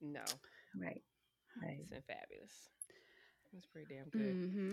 No. 0.00 0.24
Right. 0.76 1.02
Right. 1.62 1.78
It's 1.80 1.88
been 1.88 2.02
fabulous. 2.02 2.68
It's 3.56 3.66
pretty 3.66 3.94
damn 3.94 4.08
good. 4.10 4.20
hmm 4.20 4.72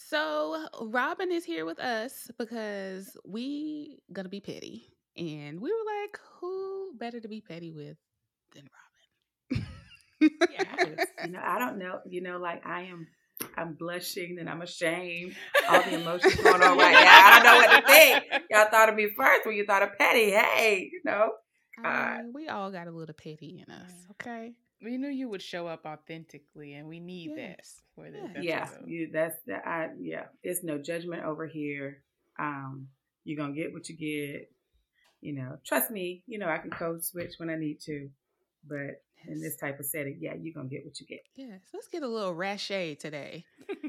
So 0.00 0.64
Robyn 0.80 1.32
is 1.32 1.44
here 1.44 1.66
with 1.66 1.80
us 1.80 2.30
because 2.38 3.16
we 3.26 3.98
gonna 4.12 4.28
be 4.28 4.40
petty. 4.40 4.86
And 5.16 5.60
we 5.60 5.70
were 5.70 6.02
like, 6.02 6.18
who 6.40 6.92
better 6.96 7.20
to 7.20 7.28
be 7.28 7.40
petty 7.40 7.72
with 7.72 7.96
than 8.54 8.68
Robyn? 9.50 9.66
Yes. 10.50 11.06
You 11.24 11.32
know, 11.32 11.40
I 11.42 11.58
don't 11.58 11.78
know. 11.78 11.98
You 12.08 12.22
know, 12.22 12.38
like 12.38 12.64
I 12.64 12.82
am. 12.82 13.06
I'm 13.56 13.74
blushing 13.74 14.36
and 14.40 14.48
I'm 14.50 14.62
ashamed. 14.62 15.34
All 15.68 15.82
the 15.82 16.00
emotions 16.00 16.34
going 16.36 16.60
on 16.62 16.76
right 16.76 16.92
now. 16.92 17.04
I 17.04 17.30
don't 17.34 17.44
know 17.44 17.56
what 17.56 17.80
to 17.80 17.86
think. 17.86 18.42
Y'all 18.50 18.66
thought 18.68 18.88
of 18.88 18.96
me 18.96 19.10
first 19.16 19.46
when 19.46 19.54
you 19.54 19.64
thought 19.64 19.82
of 19.82 19.90
Petty. 19.96 20.30
Hey, 20.30 20.90
you 20.92 21.00
know. 21.04 21.30
Mean, 21.76 21.86
uh, 21.86 22.18
we 22.34 22.48
all 22.48 22.72
got 22.72 22.88
a 22.88 22.90
little 22.90 23.14
petty 23.14 23.64
in 23.64 23.72
us, 23.72 23.92
mm. 23.92 24.10
okay? 24.12 24.52
We 24.82 24.96
knew 24.96 25.08
you 25.08 25.28
would 25.28 25.42
show 25.42 25.66
up 25.66 25.84
authentically, 25.86 26.74
and 26.74 26.88
we 26.88 27.00
need 27.00 27.32
Yes. 27.36 27.36
that 27.36 27.94
for 27.94 28.10
this. 28.10 28.30
Yes. 28.36 28.44
yeah, 28.44 28.62
episode. 28.62 28.88
you, 28.88 29.10
that's 29.12 29.36
the 29.46 29.56
I 29.68 29.90
yeah. 30.00 30.26
It's 30.42 30.62
no 30.62 30.78
judgment 30.78 31.24
over 31.24 31.46
here. 31.46 32.02
Um, 32.38 32.88
you're 33.24 33.36
gonna 33.38 33.54
get 33.54 33.72
what 33.72 33.88
you 33.88 33.96
get. 33.96 34.50
You 35.20 35.32
know, 35.34 35.58
trust 35.66 35.90
me. 35.90 36.22
You 36.26 36.38
know, 36.38 36.48
I 36.48 36.58
can 36.58 36.70
code 36.70 37.04
switch 37.04 37.34
when 37.38 37.50
I 37.50 37.56
need 37.56 37.80
to, 37.86 38.08
but 38.68 39.02
in 39.26 39.40
this 39.40 39.56
type 39.56 39.80
of 39.80 39.86
setting, 39.86 40.18
yeah, 40.20 40.34
you're 40.40 40.54
gonna 40.54 40.68
get 40.68 40.84
what 40.84 41.00
you 41.00 41.06
get. 41.06 41.24
Yes, 41.34 41.60
let's 41.74 41.88
get 41.88 42.04
a 42.04 42.08
little 42.08 42.34
ratchet 42.34 43.00
today. 43.00 43.44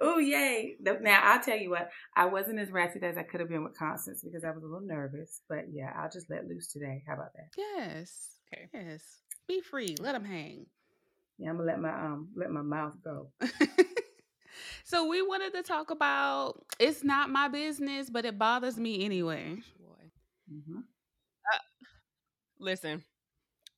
Oh 0.00 0.18
yay! 0.18 0.76
Now 0.80 1.20
I'll 1.24 1.42
tell 1.42 1.56
you 1.56 1.70
what. 1.70 1.90
I 2.14 2.26
wasn't 2.26 2.58
as 2.58 2.70
ratchet 2.70 3.02
as 3.02 3.16
I 3.16 3.22
could 3.22 3.40
have 3.40 3.48
been 3.48 3.64
with 3.64 3.76
Constance 3.78 4.22
because 4.22 4.44
I 4.44 4.50
was 4.50 4.62
a 4.62 4.66
little 4.66 4.86
nervous. 4.86 5.40
But 5.48 5.66
yeah, 5.72 5.92
I'll 5.96 6.10
just 6.10 6.30
let 6.30 6.46
loose 6.48 6.68
today. 6.68 7.02
How 7.06 7.14
about 7.14 7.32
that? 7.34 7.48
Yes, 7.56 8.36
Okay. 8.52 8.68
yes. 8.72 9.02
Be 9.48 9.60
free. 9.60 9.96
Let 9.98 10.12
them 10.12 10.24
hang. 10.24 10.66
Yeah, 11.38 11.50
I'm 11.50 11.56
gonna 11.56 11.66
let 11.68 11.80
my 11.80 11.90
um 11.90 12.28
let 12.36 12.50
my 12.50 12.62
mouth 12.62 12.94
go. 13.02 13.30
so 14.84 15.08
we 15.08 15.22
wanted 15.22 15.54
to 15.54 15.62
talk 15.62 15.90
about 15.90 16.64
it's 16.78 17.02
not 17.02 17.30
my 17.30 17.48
business, 17.48 18.10
but 18.10 18.24
it 18.24 18.38
bothers 18.38 18.76
me 18.76 19.04
anyway. 19.04 19.56
Boy. 19.80 20.10
hmm 20.50 20.80
Listen, 22.60 23.04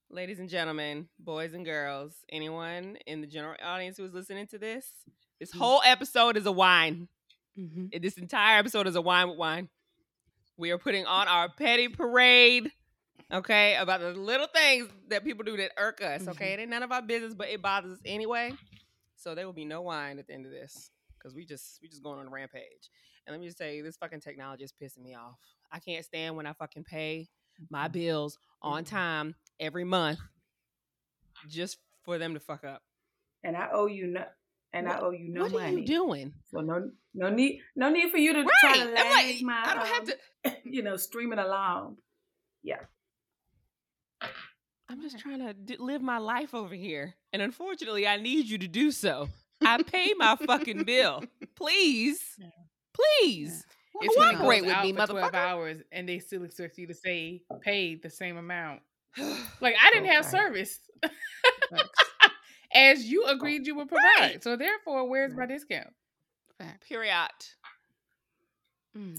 ladies 0.08 0.38
and 0.38 0.48
gentlemen, 0.48 1.06
boys 1.18 1.52
and 1.52 1.66
girls, 1.66 2.14
anyone 2.30 2.96
in 3.06 3.20
the 3.20 3.26
general 3.26 3.56
audience 3.62 3.98
who 3.98 4.06
is 4.06 4.14
listening 4.14 4.46
to 4.48 4.58
this, 4.58 4.86
this 5.38 5.52
whole 5.52 5.82
episode 5.84 6.38
is 6.38 6.46
a 6.46 6.52
wine. 6.52 7.06
Mm-hmm. 7.58 7.86
This 8.00 8.16
entire 8.16 8.58
episode 8.58 8.86
is 8.86 8.96
a 8.96 9.02
wine 9.02 9.28
with 9.28 9.36
wine. 9.38 9.68
We 10.56 10.70
are 10.70 10.78
putting 10.78 11.06
on 11.06 11.28
our 11.28 11.48
petty 11.50 11.88
parade, 11.88 12.70
okay, 13.32 13.76
about 13.76 14.00
the 14.00 14.12
little 14.12 14.46
things 14.46 14.88
that 15.08 15.24
people 15.24 15.44
do 15.44 15.56
that 15.56 15.72
irk 15.76 16.02
us, 16.02 16.26
okay? 16.28 16.46
Mm-hmm. 16.46 16.58
It 16.58 16.62
ain't 16.62 16.70
none 16.70 16.82
of 16.82 16.92
our 16.92 17.02
business, 17.02 17.34
but 17.34 17.48
it 17.48 17.62
bothers 17.62 17.92
us 17.92 17.98
anyway. 18.04 18.52
So 19.16 19.34
there 19.34 19.46
will 19.46 19.52
be 19.52 19.64
no 19.64 19.82
wine 19.82 20.18
at 20.18 20.26
the 20.26 20.34
end 20.34 20.46
of 20.46 20.52
this 20.52 20.90
because 21.18 21.34
we 21.34 21.44
just 21.44 21.78
we 21.82 21.88
just 21.88 22.02
going 22.02 22.18
on 22.18 22.26
a 22.26 22.30
rampage. 22.30 22.90
And 23.26 23.34
let 23.34 23.40
me 23.40 23.46
just 23.46 23.58
say, 23.58 23.80
this 23.82 23.96
fucking 23.96 24.20
technology 24.20 24.64
is 24.64 24.72
pissing 24.72 25.02
me 25.02 25.14
off. 25.14 25.36
I 25.70 25.78
can't 25.78 26.04
stand 26.04 26.36
when 26.36 26.46
I 26.46 26.52
fucking 26.54 26.84
pay 26.84 27.28
my 27.68 27.84
mm-hmm. 27.84 27.92
bills 27.92 28.38
on 28.62 28.84
mm-hmm. 28.84 28.96
time 28.96 29.34
every 29.58 29.84
month 29.84 30.18
just 31.48 31.78
for 32.02 32.18
them 32.18 32.34
to 32.34 32.40
fuck 32.40 32.64
up. 32.64 32.82
And 33.44 33.56
I 33.56 33.68
owe 33.72 33.86
you 33.86 34.06
no, 34.06 34.24
and 34.72 34.88
I 34.88 34.98
owe 35.00 35.10
you 35.10 35.32
no 35.32 35.42
what 35.42 35.52
are 35.52 35.66
money. 35.66 35.80
you 35.80 35.86
doing? 35.86 36.32
So 36.52 36.60
no 36.60 36.90
no 37.14 37.30
need 37.30 37.60
no 37.76 37.90
need 37.90 38.10
for 38.10 38.18
you 38.18 38.32
to 38.34 38.46
try 38.60 38.78
to 38.78 38.84
lag 38.84 39.26
like, 39.26 39.42
my 39.42 39.62
I 39.64 39.74
don't 39.74 39.86
have 39.86 40.00
um, 40.00 40.06
to. 40.06 40.56
you 40.64 40.82
know 40.82 40.96
streaming 40.96 41.38
along. 41.38 41.96
I'm 44.90 45.00
just 45.00 45.18
trying 45.20 45.38
to 45.38 45.54
d- 45.54 45.76
live 45.78 46.02
my 46.02 46.18
life 46.18 46.52
over 46.54 46.74
here, 46.74 47.14
and 47.32 47.40
unfortunately, 47.40 48.06
I 48.08 48.16
need 48.16 48.46
you 48.46 48.58
to 48.58 48.68
do 48.68 48.90
so. 48.90 49.28
I 49.64 49.82
pay 49.82 50.12
my 50.16 50.36
fucking 50.36 50.82
bill, 50.84 51.22
please, 51.56 52.20
Yeah. 52.38 52.48
please. 52.92 53.64
It's 54.02 54.16
when 54.18 54.28
it 54.30 54.36
Cooperate 54.38 54.64
with 54.64 54.82
me, 54.82 54.92
for 54.92 55.06
twelve 55.06 55.32
motherfucker. 55.32 55.34
hours, 55.34 55.82
and 55.92 56.08
they 56.08 56.18
still 56.18 56.42
expect 56.44 56.76
you 56.78 56.86
to 56.86 56.94
say 56.94 57.42
paid 57.60 58.02
the 58.02 58.10
same 58.10 58.36
amount. 58.36 58.80
Like 59.60 59.74
I 59.80 59.90
didn't 59.92 60.08
have 60.10 60.24
Okay. 60.26 60.36
service, 60.38 60.80
as 62.74 63.04
you 63.04 63.24
agreed 63.26 63.66
you 63.66 63.74
would 63.76 63.88
provide. 63.88 64.04
Right. 64.20 64.42
So 64.42 64.56
therefore, 64.56 65.08
where's 65.08 65.34
my 65.34 65.46
discount? 65.46 65.88
Fact. 66.58 66.88
Period. 66.88 67.14
Mm. 68.96 69.16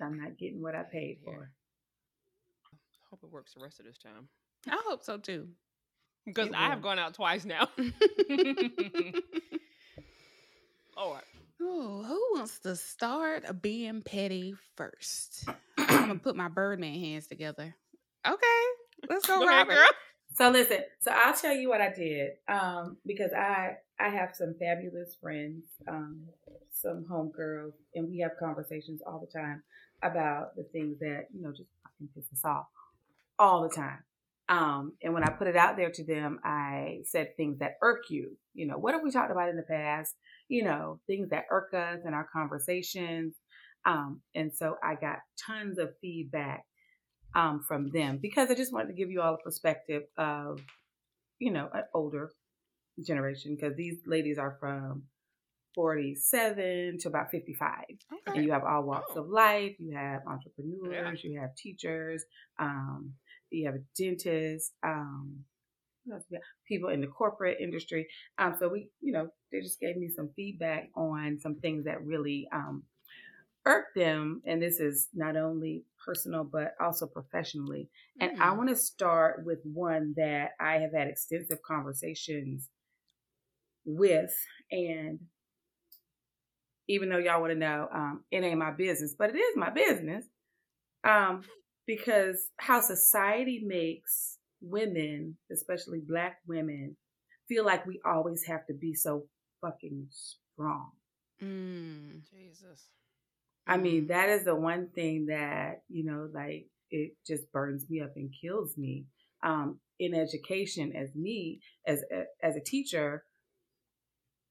I'm 0.00 0.18
not 0.20 0.38
getting 0.38 0.62
what 0.62 0.74
I 0.74 0.82
paid 0.84 1.18
here. 1.24 1.34
for. 1.34 1.50
Hope 3.10 3.20
it 3.24 3.30
works 3.30 3.54
the 3.54 3.60
rest 3.62 3.80
of 3.80 3.86
this 3.86 3.98
time 3.98 4.28
I 4.68 4.80
hope 4.86 5.02
so 5.02 5.16
too. 5.18 5.48
because 6.26 6.48
It 6.48 6.54
I 6.54 6.68
have 6.68 6.82
gone 6.82 6.98
out 6.98 7.14
twice 7.14 7.44
now. 7.44 7.68
All 10.96 11.14
right. 11.14 11.24
Ooh, 11.62 12.02
who 12.02 12.20
wants 12.34 12.58
to 12.60 12.74
start 12.76 13.60
being 13.62 14.02
petty 14.02 14.54
first? 14.76 15.44
I'm 15.78 15.86
gonna 16.08 16.14
put 16.22 16.36
my 16.36 16.48
Birdman 16.48 16.98
hands 16.98 17.26
together. 17.26 17.74
Okay, 18.26 18.62
let's 19.08 19.26
go, 19.26 19.38
Go 19.38 19.46
ahead, 19.48 19.58
Robert. 19.68 19.74
girl. 19.74 19.88
So 20.36 20.48
listen, 20.50 20.78
so 21.00 21.10
I'll 21.14 21.34
tell 21.34 21.52
you 21.54 21.68
what 21.68 21.80
I 21.80 21.92
did. 21.92 22.32
Um, 22.48 22.96
because 23.06 23.32
I 23.32 23.76
I 23.98 24.08
have 24.08 24.34
some 24.34 24.54
fabulous 24.58 25.16
friends, 25.20 25.64
um, 25.88 26.22
some 26.72 27.04
homegirls, 27.10 27.72
and 27.94 28.08
we 28.08 28.18
have 28.20 28.32
conversations 28.38 29.00
all 29.06 29.20
the 29.20 29.38
time 29.38 29.62
about 30.02 30.56
the 30.56 30.62
things 30.72 30.98
that, 31.00 31.26
you 31.34 31.42
know, 31.42 31.50
just 31.50 31.68
fucking 31.82 32.08
piss 32.14 32.24
us 32.32 32.42
off 32.44 32.66
all 33.38 33.62
the 33.68 33.74
time. 33.74 33.98
Um, 34.50 34.92
and 35.02 35.14
when 35.14 35.22
I 35.22 35.30
put 35.30 35.46
it 35.46 35.56
out 35.56 35.76
there 35.76 35.90
to 35.92 36.04
them, 36.04 36.40
I 36.44 36.98
said 37.04 37.36
things 37.36 37.60
that 37.60 37.74
irk 37.82 38.10
you. 38.10 38.36
You 38.52 38.66
know, 38.66 38.76
what 38.78 38.94
have 38.94 39.02
we 39.04 39.10
talked 39.12 39.30
about 39.30 39.48
in 39.48 39.56
the 39.56 39.62
past? 39.62 40.16
You 40.48 40.64
know, 40.64 41.00
things 41.06 41.30
that 41.30 41.44
irk 41.50 41.72
us 41.72 42.00
in 42.04 42.12
our 42.14 42.26
conversations. 42.32 43.36
Um, 43.86 44.20
and 44.34 44.52
so 44.52 44.74
I 44.82 44.96
got 44.96 45.18
tons 45.46 45.78
of 45.78 45.90
feedback 46.00 46.64
um, 47.36 47.62
from 47.66 47.90
them 47.92 48.18
because 48.20 48.50
I 48.50 48.54
just 48.56 48.72
wanted 48.72 48.88
to 48.88 48.94
give 48.94 49.08
you 49.10 49.22
all 49.22 49.34
a 49.34 49.38
perspective 49.38 50.02
of, 50.18 50.60
you 51.38 51.52
know, 51.52 51.68
an 51.72 51.84
older 51.94 52.32
generation 53.06 53.56
because 53.58 53.76
these 53.76 53.98
ladies 54.04 54.36
are 54.36 54.56
from 54.58 55.04
47 55.76 56.98
to 57.00 57.08
about 57.08 57.30
55. 57.30 57.68
Okay. 57.78 57.96
And 58.26 58.44
you 58.44 58.52
have 58.52 58.64
all 58.64 58.82
walks 58.82 59.12
Oh. 59.16 59.20
of 59.22 59.28
life. 59.28 59.76
You 59.78 59.96
have 59.96 60.22
entrepreneurs. 60.26 61.22
You 61.22 61.40
have 61.40 61.54
teachers. 61.56 62.24
Um, 62.58 63.14
you 63.50 63.66
have 63.66 63.74
a 63.76 63.84
dentist. 63.96 64.72
Um, 64.82 65.44
what 66.04 66.16
else 66.16 66.24
we 66.30 66.36
got? 66.38 66.44
people 66.66 66.90
in 66.90 67.00
the 67.00 67.06
corporate 67.06 67.58
industry. 67.60 68.06
Um, 68.38 68.56
so 68.58 68.68
we, 68.68 68.88
you 69.00 69.12
know, 69.12 69.28
they 69.52 69.60
just 69.60 69.80
gave 69.80 69.96
me 69.96 70.08
some 70.08 70.30
feedback 70.36 70.90
on 70.96 71.38
some 71.40 71.56
things 71.56 71.84
that 71.84 72.04
really 72.04 72.48
um, 72.52 72.84
irked 73.66 73.96
them. 73.96 74.42
And 74.46 74.62
this 74.62 74.80
is 74.80 75.08
not 75.14 75.36
only 75.36 75.84
personal 76.04 76.44
but 76.44 76.74
also 76.80 77.06
professionally. 77.06 77.88
And 78.20 78.40
I 78.40 78.50
Mm. 78.50 78.56
want 78.56 78.68
to 78.70 78.76
start 78.76 79.44
with 79.44 79.58
one 79.64 80.14
that 80.16 80.52
I 80.60 80.74
have 80.78 80.92
had 80.94 81.08
extensive 81.08 81.62
conversations 81.62 82.68
with, 83.84 84.34
and 84.70 85.18
even 86.88 87.08
though 87.08 87.18
y'all 87.18 87.40
want 87.40 87.52
to 87.52 87.58
know, 87.58 87.88
um, 87.92 88.24
it 88.30 88.42
ain't 88.42 88.58
my 88.58 88.72
business, 88.72 89.14
but 89.18 89.30
it 89.30 89.38
is 89.38 89.56
my 89.56 89.70
business. 89.70 90.24
Um, 91.04 91.42
because 91.96 92.50
how 92.58 92.80
society 92.80 93.62
makes 93.64 94.38
women, 94.60 95.36
especially 95.50 96.00
black 96.06 96.36
women, 96.46 96.96
feel 97.48 97.64
like 97.64 97.84
we 97.84 98.00
always 98.04 98.44
have 98.46 98.64
to 98.68 98.74
be 98.74 98.94
so 98.94 99.24
fucking 99.60 100.06
strong. 100.10 100.92
Mm. 101.42 102.20
Jesus. 102.30 102.86
I 103.66 103.76
Mm. 103.76 103.82
mean, 103.82 104.06
that 104.06 104.28
is 104.28 104.44
the 104.44 104.54
one 104.54 104.90
thing 104.90 105.26
that, 105.26 105.82
you 105.88 106.04
know, 106.04 106.28
like 106.32 106.68
it 106.90 107.16
just 107.26 107.50
burns 107.50 107.90
me 107.90 108.00
up 108.00 108.14
and 108.14 108.32
kills 108.40 108.76
me. 108.78 109.06
Um, 109.42 109.80
in 109.98 110.14
education, 110.14 110.94
as 110.94 111.12
me, 111.16 111.60
as 111.86 112.04
a, 112.12 112.24
as 112.40 112.54
a 112.56 112.60
teacher, 112.60 113.24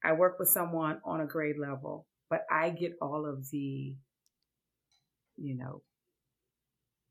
I 0.04 0.12
work 0.14 0.40
with 0.40 0.50
someone 0.50 1.00
on 1.06 1.22
a 1.22 1.26
grade 1.26 1.58
level, 1.58 2.06
but 2.30 2.42
I 2.52 2.70
get 2.72 2.94
all 3.02 3.26
of 3.26 3.50
the, 3.50 3.96
you 5.38 5.56
know, 5.58 5.82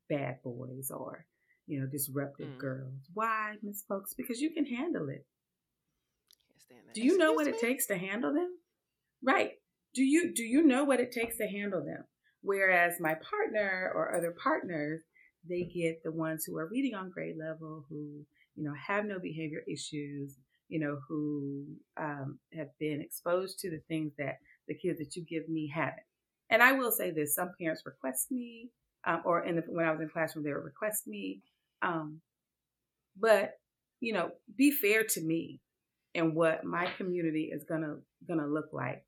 bad 0.09 0.41
boys 0.43 0.91
or, 0.91 1.25
you 1.67 1.79
know, 1.79 1.87
disruptive 1.87 2.49
Mm. 2.49 2.57
girls. 2.57 3.09
Why, 3.13 3.55
Miss 3.61 3.83
Foulks? 3.89 4.15
Because 4.15 4.41
you 4.41 4.51
can 4.51 4.65
handle 4.65 5.09
it. 5.09 5.25
Can't 6.47 6.61
stand 6.61 6.81
that. 6.87 6.93
Do 6.93 7.01
you 7.01 7.17
know 7.17 7.33
Excuse 7.33 7.35
what 7.35 7.47
it 7.47 7.59
takes 7.59 7.87
to 7.87 7.97
handle 7.97 8.33
them? 8.33 8.57
Right. 9.23 9.51
Do 9.93 10.03
you 10.03 10.33
do 10.33 10.43
you 10.43 10.63
know 10.63 10.83
what 10.85 10.99
it 10.99 11.11
takes 11.11 11.37
to 11.37 11.47
handle 11.47 11.83
them? 11.83 12.05
Whereas 12.41 12.99
my 12.99 13.15
partner 13.15 13.91
or 13.95 14.15
other 14.15 14.31
partners, 14.41 15.01
they 15.47 15.63
get 15.63 16.03
the 16.03 16.11
ones 16.11 16.45
who 16.45 16.57
are 16.57 16.67
reading 16.67 16.95
on 16.95 17.09
grade 17.11 17.37
level, 17.37 17.85
who 17.89 18.25
you 18.55 18.63
know 18.63 18.73
have 18.87 19.05
no 19.05 19.19
behavior 19.19 19.61
issues, 19.67 20.37
you 20.69 20.79
know, 20.79 20.99
who 21.07 21.65
um, 21.97 22.39
have 22.53 22.69
been 22.79 23.01
exposed 23.01 23.59
to 23.59 23.69
the 23.69 23.81
things 23.87 24.13
that 24.17 24.37
the 24.67 24.75
kids 24.75 24.99
that 24.99 25.15
you 25.15 25.23
give 25.25 25.49
me 25.49 25.67
haven't. 25.73 26.03
And 26.49 26.61
I 26.63 26.73
will 26.73 26.91
say 26.91 27.11
this: 27.11 27.35
some 27.35 27.51
parents 27.59 27.83
request 27.85 28.31
me, 28.31 28.69
um, 29.05 29.21
or 29.25 29.43
in 29.45 29.55
the, 29.57 29.63
when 29.67 29.85
I 29.85 29.91
was 29.91 29.99
in 30.01 30.07
the 30.07 30.13
classroom, 30.13 30.43
they 30.45 30.53
would 30.53 30.63
request 30.63 31.07
me. 31.07 31.41
Um, 31.81 32.21
but 33.19 33.53
you 33.99 34.13
know, 34.13 34.31
be 34.57 34.71
fair 34.71 35.03
to 35.03 35.21
me 35.21 35.59
and 36.15 36.35
what 36.35 36.63
my 36.63 36.87
community 36.97 37.49
is 37.53 37.65
gonna 37.67 37.97
gonna 38.27 38.47
look 38.47 38.69
like. 38.73 39.05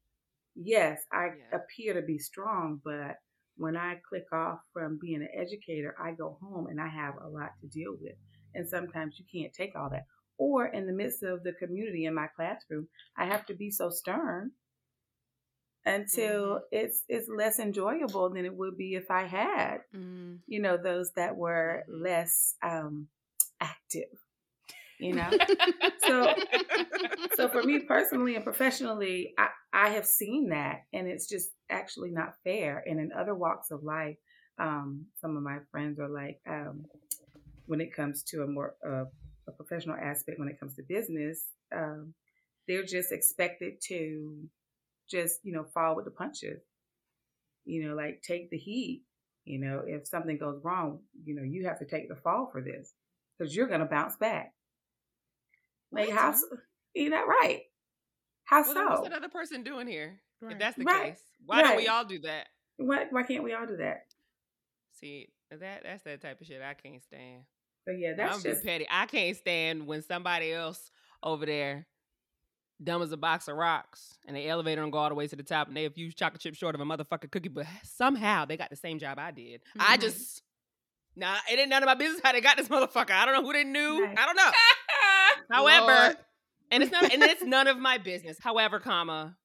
Yes, 0.55 1.05
I 1.11 1.29
Yeah. 1.37 1.59
appear 1.59 1.93
to 1.93 2.01
be 2.01 2.17
strong, 2.19 2.81
but 2.83 3.17
when 3.57 3.77
I 3.77 3.95
click 4.09 4.25
off 4.33 4.59
from 4.73 4.97
being 5.01 5.21
an 5.21 5.29
educator, 5.35 5.95
I 6.01 6.11
go 6.13 6.37
home 6.41 6.67
and 6.67 6.79
I 6.81 6.87
have 6.87 7.15
a 7.21 7.27
lot 7.29 7.51
to 7.61 7.67
deal 7.67 7.95
with. 8.01 8.15
And 8.53 8.67
sometimes 8.67 9.19
you 9.19 9.25
can't 9.31 9.53
take 9.53 9.75
all 9.75 9.89
that. 9.89 10.05
Or 10.37 10.67
in 10.67 10.87
the 10.87 10.93
midst 10.93 11.23
of 11.23 11.43
the 11.43 11.53
community 11.53 12.05
in 12.05 12.13
my 12.15 12.27
classroom, 12.35 12.87
I 13.17 13.25
have 13.25 13.45
to 13.47 13.53
be 13.53 13.69
so 13.71 13.89
stern 13.89 14.51
until 15.85 16.61
it's 16.71 17.03
it's 17.09 17.27
less 17.29 17.59
enjoyable 17.59 18.29
than 18.29 18.45
it 18.45 18.55
would 18.55 18.77
be 18.77 18.95
if 18.95 19.09
I 19.11 19.23
had, 19.25 19.79
Mm. 19.93 20.39
you 20.47 20.61
know, 20.61 20.77
those 20.77 21.11
that 21.13 21.35
were 21.35 21.83
Mhm. 21.87 22.03
less 22.03 22.55
um 22.63 23.07
active 23.61 24.09
You 24.99 25.13
know, 25.13 25.37
so 25.97 26.35
so 27.31 27.49
for 27.49 27.63
me 27.63 27.79
personally 27.79 28.35
and 28.35 28.43
professionally, 28.43 29.33
I 29.37 29.49
I 29.73 29.89
have 29.89 30.05
seen 30.05 30.49
that, 30.49 30.83
and 30.93 31.07
it's 31.07 31.27
just 31.27 31.49
actually 31.69 32.11
not 32.11 32.35
fair. 32.43 32.83
And 32.85 32.99
in 32.99 33.11
other 33.11 33.35
walks 33.35 33.71
of 33.71 33.83
life, 33.83 34.17
um, 34.59 35.05
some 35.21 35.37
of 35.37 35.43
my 35.43 35.59
friends 35.71 35.99
are 35.99 36.09
like, 36.09 36.39
um, 36.47 36.85
when 37.65 37.81
it 37.81 37.93
comes 37.95 38.23
to 38.23 38.43
a 38.43 38.47
more 38.47 38.75
uh, 38.85 39.05
a 39.47 39.51
professional 39.51 39.95
aspect, 39.95 40.39
when 40.39 40.49
it 40.49 40.59
comes 40.59 40.75
to 40.75 40.83
business, 40.87 41.45
um, 41.75 42.13
they're 42.67 42.85
just 42.85 43.11
expected 43.11 43.75
to 43.87 44.47
just 45.11 45.39
you 45.43 45.53
know 45.53 45.65
fall 45.73 45.95
with 45.95 46.05
the 46.05 46.11
punches. 46.11 46.61
You 47.65 47.87
know, 47.87 47.95
like 47.95 48.21
take 48.21 48.49
the 48.49 48.57
heat. 48.57 49.03
You 49.45 49.59
know, 49.59 49.83
if 49.85 50.07
something 50.07 50.37
goes 50.37 50.59
wrong, 50.63 50.99
you 51.23 51.35
know, 51.35 51.43
you 51.43 51.65
have 51.67 51.79
to 51.79 51.85
take 51.85 52.09
the 52.09 52.15
fall 52.15 52.49
for 52.51 52.61
this 52.61 52.93
because 53.37 53.55
you're 53.55 53.67
going 53.67 53.79
to 53.79 53.85
bounce 53.87 54.15
back. 54.17 54.53
Like 55.91 56.07
What? 56.09 56.17
how? 56.17 56.35
You 56.93 57.09
know, 57.09 57.25
right? 57.25 57.61
How 58.45 58.63
Well, 58.63 58.73
then 58.73 58.85
what's 58.85 59.01
so? 59.01 59.09
that 59.09 59.13
other 59.17 59.29
person 59.29 59.63
doing 59.63 59.87
here? 59.87 60.21
Right. 60.41 60.53
If 60.53 60.59
that's 60.59 60.77
the 60.77 60.83
Right. 60.85 61.13
case, 61.13 61.21
why 61.45 61.61
don't 61.61 61.75
we 61.77 61.87
all 61.87 62.05
do 62.05 62.19
that? 62.19 62.47
Why 62.77 63.05
why 63.09 63.23
can't 63.23 63.43
we 63.43 63.53
all 63.53 63.65
do 63.67 63.77
that? 63.77 64.05
See, 64.93 65.29
that 65.49 65.83
that's 65.83 66.03
that 66.03 66.21
type 66.21 66.41
of 66.41 66.47
shit 66.47 66.61
I 66.61 66.73
can't 66.73 67.01
stand. 67.03 67.43
So 67.85 67.91
yeah, 67.91 68.13
that's 68.15 68.37
I'm 68.37 68.43
that's 68.43 68.57
just 68.57 68.65
petty. 68.65 68.87
I 68.89 69.05
can't 69.05 69.35
stand 69.37 69.87
when 69.87 70.01
somebody 70.01 70.51
else 70.51 70.91
over 71.23 71.45
there 71.45 71.87
dumb 72.83 73.01
as 73.01 73.11
a 73.11 73.17
box 73.17 73.47
of 73.47 73.55
rocks 73.55 74.17
and 74.27 74.35
the 74.35 74.47
elevator 74.47 74.81
don't 74.81 74.89
go 74.91 74.97
all 74.97 75.09
the 75.09 75.15
way 75.15 75.27
to 75.27 75.35
the 75.35 75.43
top 75.43 75.67
and 75.67 75.77
they 75.77 75.85
a 75.85 75.89
few 75.89 76.11
chocolate 76.11 76.41
chips 76.41 76.57
short 76.57 76.73
of 76.75 76.81
a 76.81 76.85
motherfucking 76.85 77.29
cookie, 77.31 77.49
but 77.49 77.65
somehow 77.83 78.45
they 78.45 78.57
got 78.57 78.69
the 78.69 78.75
same 78.75 78.97
job 78.99 79.19
I 79.19 79.31
did. 79.31 79.61
I 79.79 79.97
Mhm. 79.97 80.01
just 80.01 80.41
nah, 81.15 81.35
it 81.51 81.59
ain't 81.59 81.69
none 81.69 81.83
of 81.83 81.87
my 81.87 81.95
business 81.95 82.21
how 82.23 82.31
they 82.31 82.41
got 82.41 82.57
this 82.57 82.67
motherfucker. 82.69 83.11
I 83.11 83.25
don't 83.25 83.35
know 83.35 83.43
who 83.43 83.53
they 83.53 83.63
knew. 83.63 84.03
Right. 84.05 84.17
I 84.17 84.25
don't 84.25 84.35
know. 84.35 84.51
However, 85.51 85.85
Lord. 86.05 86.17
and 86.71 86.83
it's 86.83 86.91
not 86.91 87.11
and 87.13 87.23
it's 87.23 87.43
none 87.43 87.67
of 87.67 87.77
my 87.77 87.97
business. 87.99 88.37
However, 88.39 88.79
comma, 88.79 89.35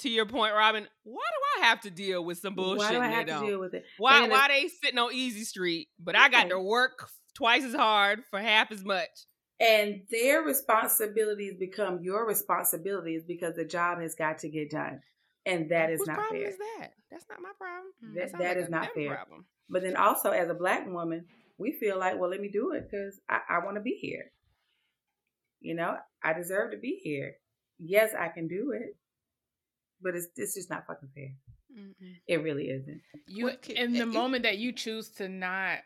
to 0.00 0.08
your 0.08 0.26
point, 0.26 0.54
Robyn, 0.54 0.86
why 1.04 1.22
do 1.22 1.62
I 1.62 1.66
have 1.66 1.80
to 1.82 1.90
deal 1.90 2.24
with 2.24 2.38
some 2.38 2.54
bullshit? 2.54 2.78
why 2.78 2.92
do 2.92 3.00
I 3.00 3.08
they 3.08 3.14
have 3.14 3.26
to 3.40 3.46
deal 3.46 3.58
with 3.60 3.74
it? 3.74 3.84
Why 3.98 4.26
why 4.28 4.48
they 4.48 4.68
sitting 4.68 4.98
on 4.98 5.12
easy 5.12 5.44
street, 5.44 5.88
but 5.98 6.16
I 6.16 6.28
got 6.28 6.48
to 6.50 6.60
work 6.60 7.08
twice 7.34 7.64
as 7.64 7.74
hard 7.74 8.22
for 8.30 8.38
half 8.38 8.70
as 8.72 8.84
much. 8.84 9.08
And 9.62 10.02
their 10.10 10.42
responsibilities 10.42 11.54
become 11.58 12.00
your 12.02 12.26
responsibilities 12.26 13.22
because 13.26 13.54
the 13.54 13.64
job 13.64 14.00
has 14.00 14.14
got 14.16 14.38
to 14.40 14.48
get 14.48 14.70
done, 14.70 15.00
and 15.46 15.70
that 15.70 15.90
is 15.90 16.00
Whose 16.00 16.08
not 16.08 16.16
problem 16.16 16.40
fair. 16.40 16.50
is 16.50 16.58
that? 16.58 16.88
That's 17.10 17.26
not 17.30 17.40
my 17.40 17.52
problem. 17.58 17.92
Mm. 18.04 18.14
That- 18.16 18.32
that 18.38 18.56
like 18.56 18.64
is 18.64 18.68
not 18.70 18.88
fair. 18.94 19.14
Problem. 19.14 19.44
But 19.70 19.82
then 19.82 19.96
also, 19.96 20.30
as 20.32 20.50
a 20.50 20.54
black 20.54 20.86
woman, 20.86 21.26
we 21.58 21.72
feel 21.72 21.98
like, 21.98 22.18
well, 22.18 22.28
let 22.30 22.40
me 22.40 22.48
do 22.50 22.72
it 22.72 22.88
because 22.90 23.20
I, 23.28 23.40
I 23.48 23.64
want 23.64 23.76
to 23.76 23.80
be 23.82 23.92
here. 24.00 24.32
You 25.60 25.74
know, 25.74 25.96
I 26.22 26.32
deserve 26.32 26.72
to 26.72 26.76
be 26.78 26.98
here. 27.02 27.34
Yes, 27.78 28.12
I 28.18 28.28
can 28.28 28.48
do 28.48 28.72
it, 28.72 28.96
but 30.02 30.16
it's 30.16 30.26
it's 30.36 30.54
just 30.54 30.70
not 30.70 30.86
fucking 30.86 31.10
fair. 31.14 31.30
Mm-mm. 31.78 32.16
It 32.26 32.38
really 32.42 32.64
isn't. 32.68 33.00
You 33.26 33.44
What 33.44 33.62
ca- 33.62 33.74
in 33.74 33.92
the 33.92 34.00
it- 34.02 34.06
moment 34.06 34.42
that 34.42 34.58
you 34.58 34.72
choose 34.72 35.08
to 35.12 35.28
not 35.28 35.78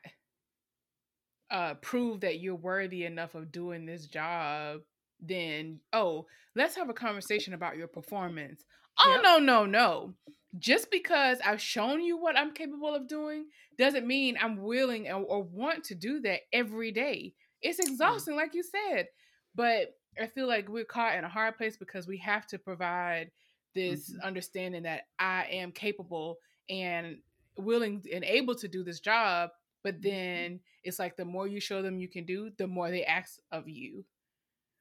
uh 1.50 1.74
prove 1.74 2.20
that 2.20 2.40
you're 2.40 2.54
worthy 2.56 3.04
enough 3.04 3.34
of 3.34 3.52
doing 3.52 3.86
this 3.86 4.06
job, 4.06 4.82
then 5.20 5.80
oh, 5.92 6.26
let's 6.54 6.76
have 6.76 6.88
a 6.88 6.94
conversation 6.94 7.54
about 7.54 7.76
your 7.76 7.88
performance. 7.88 8.64
Oh 8.98 9.18
Yep. 9.18 9.22
no, 9.22 9.38
no, 9.38 9.66
no. 9.66 10.14
Just 10.58 10.90
because 10.90 11.38
I've 11.44 11.60
shown 11.60 12.00
you 12.00 12.16
what 12.16 12.36
I'm 12.38 12.52
capable 12.54 12.94
of 12.94 13.08
doing 13.08 13.46
doesn't 13.76 14.06
mean 14.06 14.38
I'm 14.40 14.56
willing 14.56 15.06
or, 15.08 15.22
or 15.22 15.42
want 15.42 15.84
to 15.84 15.94
do 15.94 16.20
that 16.20 16.42
every 16.52 16.92
day. 16.92 17.34
It's 17.60 17.78
exhausting, 17.78 18.36
like 18.36 18.54
you 18.54 18.62
said. 18.62 19.08
But 19.54 19.94
I 20.20 20.26
feel 20.26 20.46
like 20.46 20.68
we're 20.68 20.84
caught 20.86 21.16
in 21.16 21.24
a 21.24 21.28
hard 21.28 21.56
place 21.58 21.76
because 21.76 22.06
we 22.06 22.16
have 22.18 22.46
to 22.48 22.58
provide 22.58 23.30
this 23.74 24.14
Mhm. 24.14 24.22
understanding 24.22 24.84
that 24.84 25.04
I 25.18 25.44
am 25.44 25.72
capable 25.72 26.38
and 26.70 27.18
willing 27.58 28.02
and 28.12 28.24
able 28.24 28.54
to 28.56 28.68
do 28.68 28.82
this 28.82 29.00
job. 29.00 29.50
But 29.86 30.02
then 30.02 30.58
it's 30.82 30.98
like 30.98 31.16
the 31.16 31.24
more 31.24 31.46
you 31.46 31.60
show 31.60 31.80
them 31.80 32.00
you 32.00 32.08
can 32.08 32.24
do, 32.24 32.50
the 32.58 32.66
more 32.66 32.90
they 32.90 33.04
ask 33.04 33.38
of 33.52 33.68
you. 33.68 34.04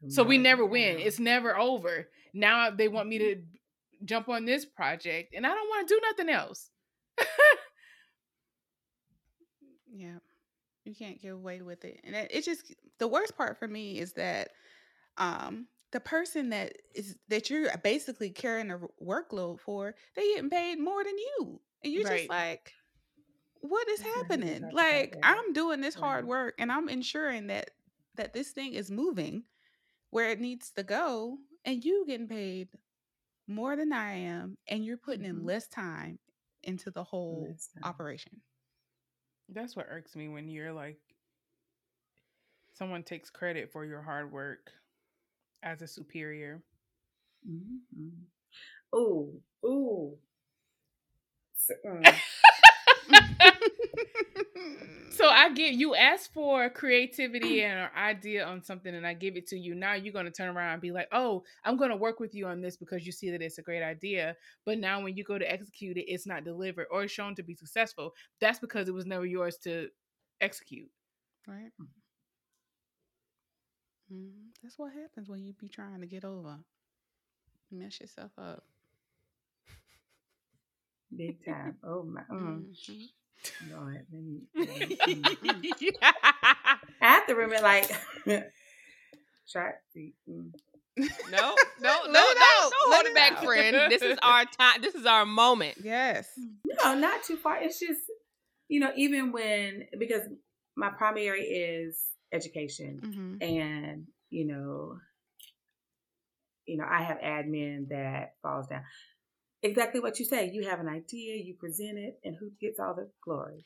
So 0.08 0.24
we 0.24 0.40
never 0.40 0.66
win. 0.66 0.98
It's 1.00 1.20
never 1.20 1.56
over. 1.58 2.10
Now 2.34 2.72
they 2.72 2.88
want 2.88 3.08
me 3.08 3.20
to 3.20 3.36
jump 4.04 4.30
on 4.30 4.46
this 4.46 4.66
project 4.66 5.36
and 5.36 5.46
I 5.46 5.50
don't 5.50 5.70
want 5.70 5.88
to 5.88 5.94
do 5.94 6.02
nothing 6.10 6.30
else. 6.34 6.72
Yeah. 9.96 10.18
You 10.86 10.96
can't 10.96 11.22
get 11.22 11.34
away 11.34 11.62
with 11.62 11.86
it. 11.86 12.00
And 12.04 12.16
it, 12.16 12.32
it 12.34 12.44
just 12.46 12.74
the 12.98 13.08
worst 13.08 13.38
part 13.38 13.58
for 13.60 13.68
me 13.68 14.00
is 14.00 14.14
that 14.14 14.50
um 15.18 15.68
the 15.92 16.00
person 16.00 16.50
that 16.50 16.74
is 16.96 17.18
that 17.30 17.50
you're 17.50 17.70
basically 17.84 18.32
carrying 18.32 18.72
a 18.72 18.80
workload 19.04 19.60
for, 19.60 19.96
they 20.16 20.34
getting 20.34 20.50
paid 20.50 20.80
more 20.80 21.04
than 21.04 21.18
you. 21.18 21.60
And 21.84 21.94
you're 21.94 22.04
Right. 22.04 22.18
just 22.18 22.30
like 22.30 22.74
what 23.70 23.88
is 23.90 24.00
That's 24.00 24.10
not 24.16 24.26
even 24.26 24.48
happening? 24.48 24.72
Like. 24.74 25.18
I'm 25.24 25.54
doing 25.54 25.82
this 25.82 25.96
hard 25.96 26.26
work 26.26 26.56
and 26.60 26.72
I'm 26.72 26.90
ensuring 26.90 27.48
that 27.48 27.72
that 28.16 28.34
this 28.34 28.52
thing 28.52 28.74
is 28.74 28.90
moving 28.90 29.44
where 30.10 30.30
it 30.30 30.40
needs 30.40 30.72
to 30.72 30.84
go 30.84 31.38
and 31.66 31.84
you 31.84 32.06
getting 32.08 32.28
paid 32.28 32.70
more 33.48 33.76
than 33.76 33.92
I 33.92 34.14
am 34.14 34.58
and 34.68 34.86
you're 34.86 34.98
putting 34.98 35.26
in 35.26 35.46
less 35.46 35.68
time 35.68 36.20
into 36.64 36.92
the 36.92 37.04
whole 37.04 37.56
operation. 37.84 38.42
That's 39.50 39.76
what 39.76 39.88
irks 39.90 40.16
me 40.16 40.28
when 40.30 40.48
you're 40.50 40.74
like 40.74 41.00
someone 42.74 43.04
takes 43.04 43.30
credit 43.30 43.72
for 43.72 43.86
your 43.86 44.02
hard 44.02 44.32
work 44.32 44.72
as 45.64 45.82
a 45.82 45.88
superior. 45.88 46.62
Mm-hmm. 47.50 48.98
Ooh, 48.98 49.42
ooh. 49.66 50.18
So, 51.56 51.74
mm. 51.86 52.16
So 55.10 55.28
I 55.30 55.52
give 55.54 55.74
you 55.74 55.96
ask 55.96 56.32
for 56.34 56.70
creativity 56.70 57.64
and 57.64 57.80
an 57.80 57.90
idea 57.98 58.46
on 58.46 58.62
something, 58.62 58.94
and 58.94 59.08
I 59.08 59.14
give 59.14 59.38
it 59.38 59.48
to 59.48 59.58
you. 59.58 59.74
Now 59.74 59.94
you're 59.94 60.14
gonna 60.14 60.32
turn 60.32 60.56
around 60.56 60.74
and 60.74 60.82
be 60.82 60.92
like, 60.92 61.08
"Oh, 61.12 61.44
I'm 61.64 61.78
gonna 61.78 61.96
work 61.96 62.20
with 62.20 62.34
you 62.36 62.48
on 62.48 62.62
this 62.62 62.76
because 62.76 63.06
you 63.06 63.12
see 63.14 63.30
that 63.32 63.42
it's 63.42 63.58
a 63.58 63.62
great 63.62 63.82
idea." 63.84 64.36
But 64.66 64.80
now 64.80 65.02
when 65.02 65.16
you 65.16 65.24
go 65.24 65.38
to 65.38 65.50
execute 65.50 65.98
it, 65.98 66.06
it's 66.12 66.26
not 66.28 66.44
delivered 66.44 66.88
or 66.92 67.08
shown 67.08 67.36
to 67.36 67.44
be 67.44 67.56
successful. 67.56 68.14
That's 68.42 68.60
because 68.60 68.90
it 68.90 68.94
was 68.94 69.06
never 69.06 69.26
yours 69.26 69.58
to 69.60 69.90
execute. 70.42 70.90
Right. 71.48 71.72
Mhm. 74.12 74.52
That's 74.62 74.78
what 74.80 74.94
happens 74.94 75.30
when 75.30 75.44
you 75.44 75.54
be 75.54 75.70
trying 75.70 76.02
to 76.02 76.08
get 76.08 76.24
over. 76.26 76.64
You 77.70 77.78
mess 77.78 78.00
yourself 78.00 78.32
up. 78.38 78.64
big 81.16 81.44
time. 81.46 81.78
Oh 81.84 82.04
my. 82.04 82.22
Mm. 82.32 82.66
Mhm. 82.90 83.10
Lord, 83.70 84.06
let 84.12 84.22
me- 84.24 84.48
let 84.56 84.68
me- 84.68 84.98
mm. 85.08 85.92
I 86.02 86.78
have 87.00 87.28
to 87.28 87.36
remember, 87.36 87.62
like, 87.64 87.90
try. 89.52 89.72
Mm. 90.30 90.52
No, 90.98 91.08
no, 91.32 91.56
no, 91.80 92.02
Let 92.06 92.14
no, 92.14 92.20
it 92.20 92.38
out. 92.38 92.72
hold 92.78 93.06
it 93.06 93.10
it 93.10 93.16
back, 93.16 93.44
friend. 93.44 93.92
This 93.92 94.02
is 94.02 94.18
our 94.22 94.46
time. 94.46 94.82
This 94.82 94.96
is 94.96 95.06
our 95.06 95.26
moment. 95.26 95.76
Yes. 95.84 96.28
No, 96.84 96.96
not 96.96 97.24
too 97.24 97.38
far. 97.38 97.62
It's 97.62 97.80
just, 97.80 98.02
you 98.70 98.80
know, 98.80 98.92
even 98.96 99.32
when 99.32 99.88
because 100.00 100.22
my 100.76 100.90
primary 100.90 101.42
is 101.42 102.00
education, 102.32 103.00
hmm 103.04 103.36
and 103.42 104.06
you 104.30 104.46
know, 104.48 104.98
you 106.66 106.78
know, 106.78 106.86
I 106.90 107.04
have 107.04 107.18
admin 107.20 107.90
that 107.90 108.34
falls 108.42 108.68
down. 108.68 108.84
Exactly 109.64 110.00
what 110.00 110.20
you 110.20 110.26
say. 110.26 110.50
You 110.52 110.68
have 110.68 110.80
an 110.80 110.88
idea, 110.88 111.42
you 111.44 111.56
present 111.56 111.98
it, 111.98 112.20
and 112.24 112.36
who 112.36 112.52
gets 112.62 112.80
all 112.80 112.94
the 112.94 113.10
glory? 113.24 113.66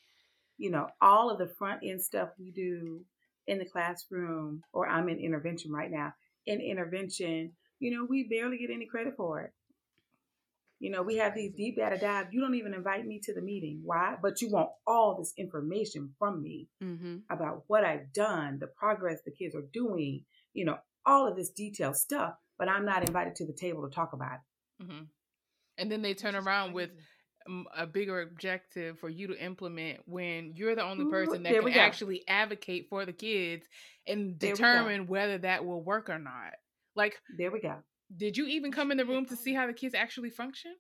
You 0.58 0.72
know, 0.72 0.88
all 1.02 1.30
of 1.30 1.38
the 1.38 1.54
front 1.58 1.82
end 1.84 2.02
stuff 2.02 2.30
we 2.38 2.52
do 2.52 3.02
in 3.48 3.60
the 3.60 3.66
classroom, 3.66 4.62
or 4.74 4.88
I'm 4.88 5.10
in 5.10 5.20
intervention 5.20 5.72
right 5.72 5.92
now. 5.92 6.14
In 6.46 6.62
intervention, 6.62 7.54
you 7.80 7.92
know, 7.92 8.06
we 8.10 8.28
barely 8.28 8.58
get 8.58 8.70
any 8.70 8.86
credit 8.86 9.16
for 9.18 9.42
it. 9.42 9.52
You 10.80 10.92
know, 10.92 11.02
we 11.02 11.18
have 11.18 11.36
these 11.36 11.52
deep 11.56 11.76
data 11.76 11.98
dives. 11.98 12.30
You 12.32 12.40
don't 12.40 12.56
even 12.56 12.74
invite 12.74 13.06
me 13.06 13.20
to 13.24 13.34
the 13.34 13.42
meeting. 13.42 13.82
Why? 13.84 14.16
But 14.22 14.42
you 14.42 14.50
want 14.50 14.70
all 14.88 15.16
this 15.18 15.34
information 15.38 16.14
from 16.18 16.42
me 16.42 16.68
hmm 16.82 17.18
about 17.30 17.64
what 17.68 17.84
I've 17.84 18.12
done, 18.12 18.58
the 18.60 18.68
progress 18.68 19.20
the 19.24 19.32
kids 19.32 19.54
are 19.54 19.66
doing, 19.72 20.26
you 20.54 20.66
know, 20.66 20.78
all 21.06 21.28
of 21.28 21.36
this 21.36 21.50
detailed 21.50 21.96
stuff, 21.96 22.34
but 22.58 22.68
I'm 22.68 22.86
not 22.86 23.08
invited 23.08 23.36
to 23.36 23.46
the 23.46 23.54
table 23.54 23.88
to 23.88 23.94
talk 23.94 24.14
about 24.14 24.40
it. 24.80 24.86
hmm 24.86 25.04
And 25.80 25.92
then 25.92 26.02
they 26.02 26.14
turn 26.14 26.36
around 26.36 26.74
with 26.74 26.92
a 27.76 27.88
bigger 27.88 28.22
objective 28.22 29.00
for 29.00 29.10
you 29.10 29.28
to 29.28 29.44
implement 29.44 30.02
when 30.06 30.54
you're 30.56 30.76
the 30.76 30.84
only 30.84 31.10
person 31.10 31.42
that 31.44 31.52
there 31.54 31.62
can 31.64 31.74
actually 31.74 32.24
advocate 32.28 32.88
for 32.90 33.06
the 33.06 33.14
kids 33.14 33.66
and 34.06 34.40
There 34.40 34.52
determine 34.52 35.08
whether 35.08 35.38
that 35.40 35.66
will 35.66 35.82
work 35.82 36.10
or 36.10 36.20
not. 36.20 36.54
Like, 36.96 37.20
There 37.38 37.50
we 37.50 37.60
go. 37.62 37.78
did 38.16 38.38
you 38.38 38.46
even 38.48 38.72
come 38.72 38.92
in 38.92 38.98
the 38.98 39.06
room 39.06 39.26
to 39.28 39.36
see 39.36 39.54
how 39.56 39.66
the 39.66 39.74
kids 39.74 39.96
actually 39.96 40.30
function? 40.30 40.76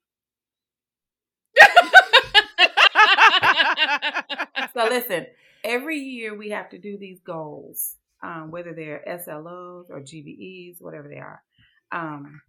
So 4.75 4.85
listen, 4.87 5.25
every 5.63 5.97
year 5.97 6.37
we 6.37 6.49
have 6.51 6.69
to 6.69 6.77
do 6.77 6.97
these 6.97 7.19
goals. 7.21 7.95
um, 8.21 8.51
whether 8.51 8.73
they're 8.73 9.03
SLOs 9.07 9.89
or 9.89 10.01
GVEs, 10.01 10.81
whatever 10.81 11.07
they 11.07 11.19
are. 11.19 11.41
Um, 11.91 12.41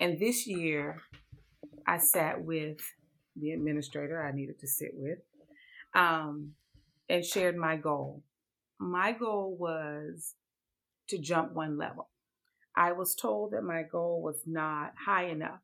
and 0.00 0.18
this 0.18 0.46
year, 0.46 1.02
I 1.86 1.98
sat 1.98 2.42
with 2.42 2.78
the 3.36 3.52
administrator 3.52 4.24
I 4.24 4.32
needed 4.32 4.58
to 4.60 4.66
sit 4.66 4.92
with 4.94 5.18
um, 5.94 6.52
and 7.08 7.24
shared 7.24 7.56
my 7.56 7.76
goal. 7.76 8.22
My 8.78 9.12
goal 9.12 9.56
was 9.58 10.34
to 11.08 11.18
jump 11.18 11.52
one 11.52 11.78
level. 11.78 12.08
I 12.76 12.92
was 12.92 13.14
told 13.14 13.52
that 13.52 13.62
my 13.62 13.82
goal 13.82 14.22
was 14.22 14.36
not 14.46 14.92
high 15.02 15.26
enough. 15.26 15.60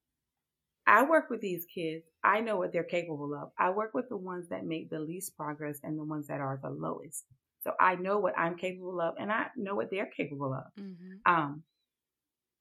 I 0.86 1.04
work 1.04 1.30
with 1.30 1.40
these 1.40 1.66
kids. 1.66 2.04
I 2.24 2.40
know 2.40 2.56
what 2.56 2.72
they're 2.72 2.84
capable 2.84 3.34
of. 3.34 3.50
I 3.58 3.70
work 3.70 3.92
with 3.94 4.08
the 4.08 4.16
ones 4.16 4.48
that 4.48 4.64
make 4.64 4.90
the 4.90 4.98
least 4.98 5.36
progress 5.36 5.78
and 5.82 5.98
the 5.98 6.04
ones 6.04 6.26
that 6.28 6.40
are 6.40 6.58
the 6.62 6.70
lowest. 6.70 7.24
So 7.62 7.72
I 7.78 7.94
know 7.94 8.18
what 8.18 8.36
I'm 8.36 8.56
capable 8.56 9.00
of 9.00 9.14
and 9.18 9.30
I 9.30 9.46
know 9.56 9.74
what 9.74 9.90
they're 9.90 10.10
capable 10.16 10.52
of. 10.54 10.64
Mm-hmm. 10.82 11.32
Um, 11.32 11.62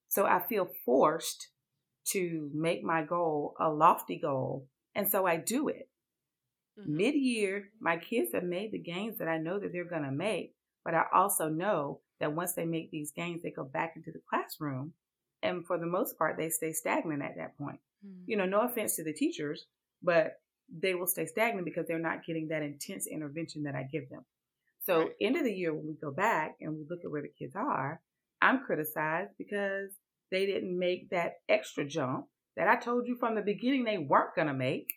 so 0.09 0.25
I 0.25 0.41
feel 0.41 0.69
forced 0.85 1.47
to 2.03 2.49
make 2.53 2.83
my 2.83 3.03
goal 3.03 3.55
a 3.59 3.69
lofty 3.69 4.17
goal. 4.17 4.67
And 4.95 5.09
so 5.09 5.25
I 5.25 5.37
do 5.37 5.67
it. 5.69 5.89
Mhm. 6.79 6.87
Mid 6.87 7.15
year, 7.15 7.69
my 7.79 7.97
kids 7.97 8.33
have 8.33 8.43
made 8.43 8.71
the 8.71 8.79
gains 8.79 9.17
that 9.17 9.27
I 9.27 9.37
know 9.37 9.59
that 9.59 9.71
they're 9.71 9.85
going 9.85 10.03
to 10.03 10.11
make. 10.11 10.55
But 10.83 10.95
I 10.95 11.05
also 11.13 11.47
know 11.47 12.01
that 12.19 12.33
once 12.33 12.53
they 12.53 12.65
make 12.65 12.89
these 12.91 13.11
gains, 13.11 13.43
they 13.43 13.51
go 13.51 13.63
back 13.63 13.95
into 13.95 14.11
the 14.11 14.21
classroom. 14.29 14.93
And 15.43 15.65
for 15.65 15.77
the 15.77 15.85
most 15.85 16.17
part, 16.17 16.37
they 16.37 16.49
stay 16.49 16.71
stagnant 16.71 17.21
at 17.21 17.35
that 17.37 17.57
point. 17.57 17.79
Mm-hmm. 18.05 18.23
You 18.27 18.37
know, 18.37 18.45
no 18.45 18.61
offense 18.61 18.95
to 18.95 19.03
the 19.03 19.13
teachers, 19.13 19.67
but 20.01 20.41
they 20.69 20.95
will 20.95 21.07
stay 21.07 21.25
stagnant 21.25 21.65
because 21.65 21.87
they're 21.87 21.99
not 21.99 22.25
getting 22.25 22.47
that 22.47 22.63
intense 22.63 23.05
intervention 23.07 23.63
that 23.63 23.75
I 23.75 23.83
give 23.83 24.09
them. 24.09 24.25
So, 24.79 25.01
Right. 25.01 25.15
end 25.21 25.35
of 25.37 25.43
the 25.43 25.53
year, 25.53 25.73
when 25.73 25.87
we 25.87 25.93
go 25.93 26.11
back 26.11 26.55
and 26.61 26.75
we 26.75 26.85
look 26.89 27.03
at 27.03 27.11
where 27.11 27.21
the 27.21 27.27
kids 27.27 27.55
are, 27.55 28.01
I'm 28.41 28.63
criticized 28.63 29.31
because 29.37 29.91
they 30.31 30.45
didn't 30.45 30.77
make 30.77 31.09
that 31.09 31.33
extra 31.49 31.85
jump 31.85 32.25
that 32.57 32.67
I 32.67 32.75
told 32.77 33.07
you 33.07 33.17
from 33.19 33.35
the 33.35 33.41
beginning 33.41 33.83
they 33.83 33.97
weren't 33.97 34.35
going 34.35 34.47
to 34.47 34.53
make. 34.53 34.87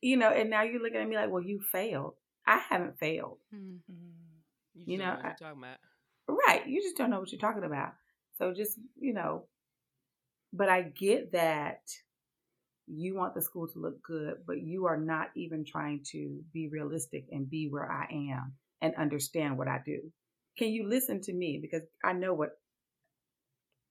You 0.00 0.16
know, 0.16 0.30
and 0.30 0.50
now 0.50 0.62
you're 0.62 0.82
looking 0.82 1.00
at 1.00 1.08
me 1.08 1.16
like, 1.16 1.30
well, 1.30 1.42
you 1.42 1.60
failed. 1.70 2.14
I 2.46 2.60
haven't 2.68 2.98
failed. 2.98 3.38
Mm-hmm. 3.54 3.78
You, 4.74 4.84
You 4.86 4.98
know, 4.98 5.10
what 5.10 5.24
I- 5.24 5.28
you're 5.28 5.36
talking 5.36 5.62
about. 5.62 5.76
Right. 6.46 6.66
You 6.66 6.80
just 6.82 6.96
don't 6.96 7.10
know 7.10 7.20
what 7.20 7.30
you're 7.32 7.40
talking 7.40 7.64
about. 7.64 7.92
So 8.38 8.52
just, 8.54 8.78
you 8.98 9.12
know, 9.12 9.46
but 10.52 10.68
I 10.68 10.82
get 10.82 11.32
that 11.32 11.80
you 12.86 13.14
want 13.14 13.34
the 13.34 13.42
school 13.42 13.68
to 13.68 13.78
look 13.78 14.02
good, 14.02 14.38
but 14.46 14.60
you 14.60 14.86
are 14.86 14.96
not 14.96 15.28
even 15.36 15.64
trying 15.64 16.04
to 16.12 16.40
be 16.52 16.68
realistic 16.68 17.26
and 17.30 17.48
be 17.48 17.68
where 17.70 17.90
I 17.90 18.06
am 18.32 18.54
and 18.80 18.94
understand 18.96 19.56
what 19.56 19.68
I 19.68 19.80
do. 19.84 20.00
Can 20.58 20.68
you 20.68 20.88
listen 20.88 21.20
to 21.22 21.32
me? 21.32 21.58
Because 21.62 21.82
I 22.04 22.12
know 22.12 22.34
what 22.34 22.50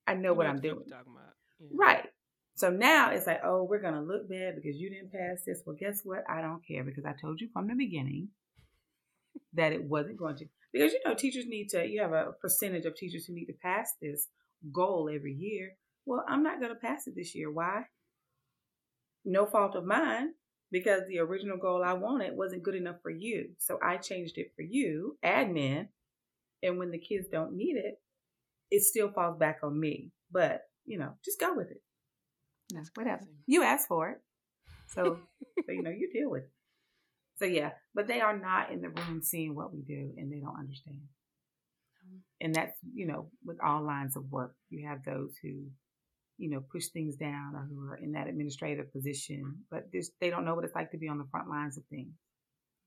I 0.07 0.15
know 0.15 0.31
You 0.31 0.35
what 0.35 0.43
the 0.43 0.49
I'm 0.49 0.61
doing. 0.61 0.83
Yeah. 0.87 1.67
Right. 1.73 2.07
So 2.55 2.69
now 2.69 3.11
it's 3.11 3.27
like, 3.27 3.41
oh, 3.43 3.63
we're 3.63 3.81
gonna 3.81 4.01
look 4.01 4.29
bad 4.29 4.55
because 4.55 4.77
you 4.77 4.89
didn't 4.89 5.11
pass 5.11 5.43
this. 5.45 5.61
Well, 5.65 5.75
guess 5.79 6.01
what? 6.03 6.23
I 6.29 6.41
don't 6.41 6.65
care 6.65 6.83
because 6.83 7.05
I 7.05 7.13
told 7.19 7.39
you 7.39 7.49
from 7.53 7.67
the 7.67 7.75
beginning 7.75 8.29
that 9.53 9.71
it 9.71 9.83
wasn't 9.83 10.17
going 10.17 10.37
to. 10.37 10.45
Because 10.73 10.93
you 10.93 10.99
know, 11.05 11.15
teachers 11.15 11.45
need 11.47 11.69
to. 11.69 11.85
You 11.85 12.01
have 12.01 12.13
a 12.13 12.33
percentage 12.41 12.85
of 12.85 12.95
teachers 12.95 13.25
who 13.25 13.33
need 13.33 13.45
to 13.45 13.53
pass 13.61 13.93
this 14.01 14.27
goal 14.71 15.09
every 15.13 15.33
year. 15.33 15.75
Well, 16.05 16.25
I'm 16.27 16.43
not 16.43 16.61
gonna 16.61 16.75
pass 16.75 17.07
it 17.07 17.15
this 17.15 17.35
year. 17.35 17.51
Why? 17.51 17.83
No 19.23 19.45
fault 19.45 19.75
of 19.75 19.85
mine 19.85 20.33
because 20.71 21.01
the 21.07 21.19
original 21.19 21.57
goal 21.57 21.83
I 21.83 21.93
wanted 21.93 22.35
wasn't 22.35 22.63
good 22.63 22.75
enough 22.75 22.97
for 23.03 23.11
you. 23.11 23.49
So 23.59 23.77
I 23.83 23.97
changed 23.97 24.37
it 24.37 24.53
for 24.55 24.61
you, 24.61 25.17
admin. 25.23 25.87
And 26.63 26.77
when 26.77 26.91
the 26.91 26.97
kids 26.99 27.27
don't 27.31 27.55
need 27.55 27.75
it, 27.75 27.99
it 28.71 28.83
still 28.83 29.11
falls 29.11 29.37
back 29.37 29.59
on 29.63 29.79
me. 29.79 30.11
But 30.31 30.61
you 30.85 30.97
know, 30.97 31.13
just 31.23 31.39
go 31.39 31.53
with 31.53 31.69
it. 31.69 31.81
No, 32.71 32.79
That's 32.79 32.91
whatever. 32.95 33.27
You 33.45 33.63
asked 33.63 33.87
for 33.87 34.09
it. 34.09 34.17
So, 34.87 35.19
so, 35.65 35.71
you 35.71 35.83
know, 35.83 35.91
you 35.91 36.09
deal 36.11 36.29
with 36.29 36.43
it. 36.43 36.51
So 37.37 37.45
yeah, 37.45 37.71
but 37.95 38.07
they 38.07 38.21
are 38.21 38.37
not 38.37 38.71
in 38.71 38.81
the 38.81 38.89
room 38.89 39.21
seeing 39.23 39.55
what 39.55 39.73
we 39.73 39.81
do 39.81 40.13
and 40.17 40.31
they 40.31 40.39
don't 40.39 40.59
understand. 40.59 41.01
And 42.39 42.55
that's, 42.55 42.77
you 42.93 43.05
know, 43.07 43.29
with 43.45 43.57
all 43.63 43.83
lines 43.83 44.15
of 44.15 44.31
work. 44.31 44.55
You 44.69 44.87
have 44.87 45.03
those 45.03 45.33
who, 45.41 45.67
you 46.37 46.49
know, 46.49 46.61
push 46.71 46.87
things 46.87 47.15
down 47.15 47.53
or 47.55 47.67
who 47.69 47.87
are 47.87 47.95
in 47.95 48.13
that 48.13 48.27
administrative 48.27 48.91
position, 48.91 49.59
but 49.69 49.85
they 50.19 50.29
don't 50.29 50.43
know 50.43 50.55
what 50.55 50.65
it's 50.65 50.75
like 50.75 50.91
to 50.91 50.97
be 50.97 51.07
on 51.07 51.19
the 51.19 51.27
front 51.29 51.49
lines 51.49 51.77
of 51.77 51.83
things. 51.85 52.13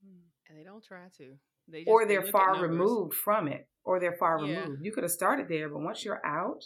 Hmm. 0.04 0.22
And 0.48 0.58
they 0.58 0.64
don't 0.64 0.84
try 0.84 1.06
to. 1.18 1.34
They 1.68 1.80
just, 1.80 1.88
or 1.88 2.04
they 2.04 2.14
they're 2.14 2.20
look 2.20 2.28
at 2.28 2.32
far 2.32 2.56
removed 2.62 3.14
from 3.14 3.48
it. 3.48 3.66
Or 3.84 4.00
they're 4.00 4.16
far 4.16 4.38
Yeah. 4.44 4.60
removed. 4.64 4.84
You 4.84 4.92
could 4.92 5.02
have 5.04 5.12
started 5.12 5.48
there, 5.48 5.68
but 5.68 5.80
once 5.80 6.04
you're 6.04 6.24
out 6.24 6.64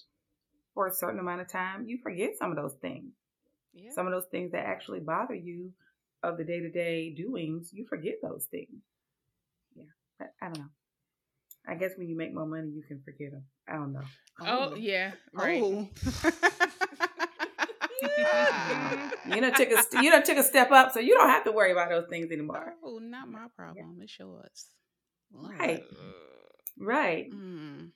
for 0.75 0.87
a 0.87 0.93
certain 0.93 1.19
amount 1.19 1.41
of 1.41 1.49
time, 1.49 1.85
you 1.87 1.99
forget 2.03 2.37
some 2.39 2.51
of 2.51 2.57
those 2.57 2.75
things. 2.81 3.13
Yeah. 3.75 3.91
some 3.95 4.07
of 4.07 4.13
those 4.13 4.27
things 4.31 4.51
that 4.53 4.67
actually 4.67 5.01
bother 5.01 5.35
you 5.37 5.73
of 6.23 6.37
the 6.37 6.43
day 6.45 6.59
to 6.61 6.69
day 6.71 7.11
doings, 7.15 7.71
you 7.73 7.85
forget 7.87 8.15
those 8.23 8.45
things. 8.51 8.83
Yeah, 9.77 9.85
but 10.19 10.33
I 10.43 10.47
don't 10.47 10.59
know. 10.59 10.71
I 11.67 11.75
guess 11.75 11.93
when 11.97 12.09
you 12.09 12.17
make 12.17 12.35
more 12.35 12.47
money, 12.47 12.71
you 12.71 12.83
can 12.83 13.01
forget 13.05 13.31
them. 13.33 13.45
I 13.69 13.75
don't 13.75 13.93
know. 13.93 14.03
Oh, 14.41 14.75
yeah, 14.75 15.13
right. 15.33 15.63
Oh. 15.63 15.89
You 19.29 19.41
know, 19.43 19.51
took 19.51 19.71
a 19.71 19.83
st- 19.83 20.03
you 20.05 20.11
know 20.11 20.23
took 20.23 20.39
a 20.39 20.43
step 20.43 20.71
up, 20.71 20.93
so 20.93 21.01
you 21.01 21.15
don't 21.15 21.29
have 21.29 21.45
to 21.45 21.53
worry 21.53 21.73
about 21.73 21.91
those 21.91 22.07
things 22.09 22.31
anymore. 22.33 22.75
oh, 22.83 22.99
not 22.99 23.29
my 23.29 23.47
problem. 23.57 23.99
It's 24.01 24.19
yours. 24.19 24.67
Lord. 25.33 25.59
Right. 25.59 25.85
Right. 26.79 27.31
Mm. 27.33 27.91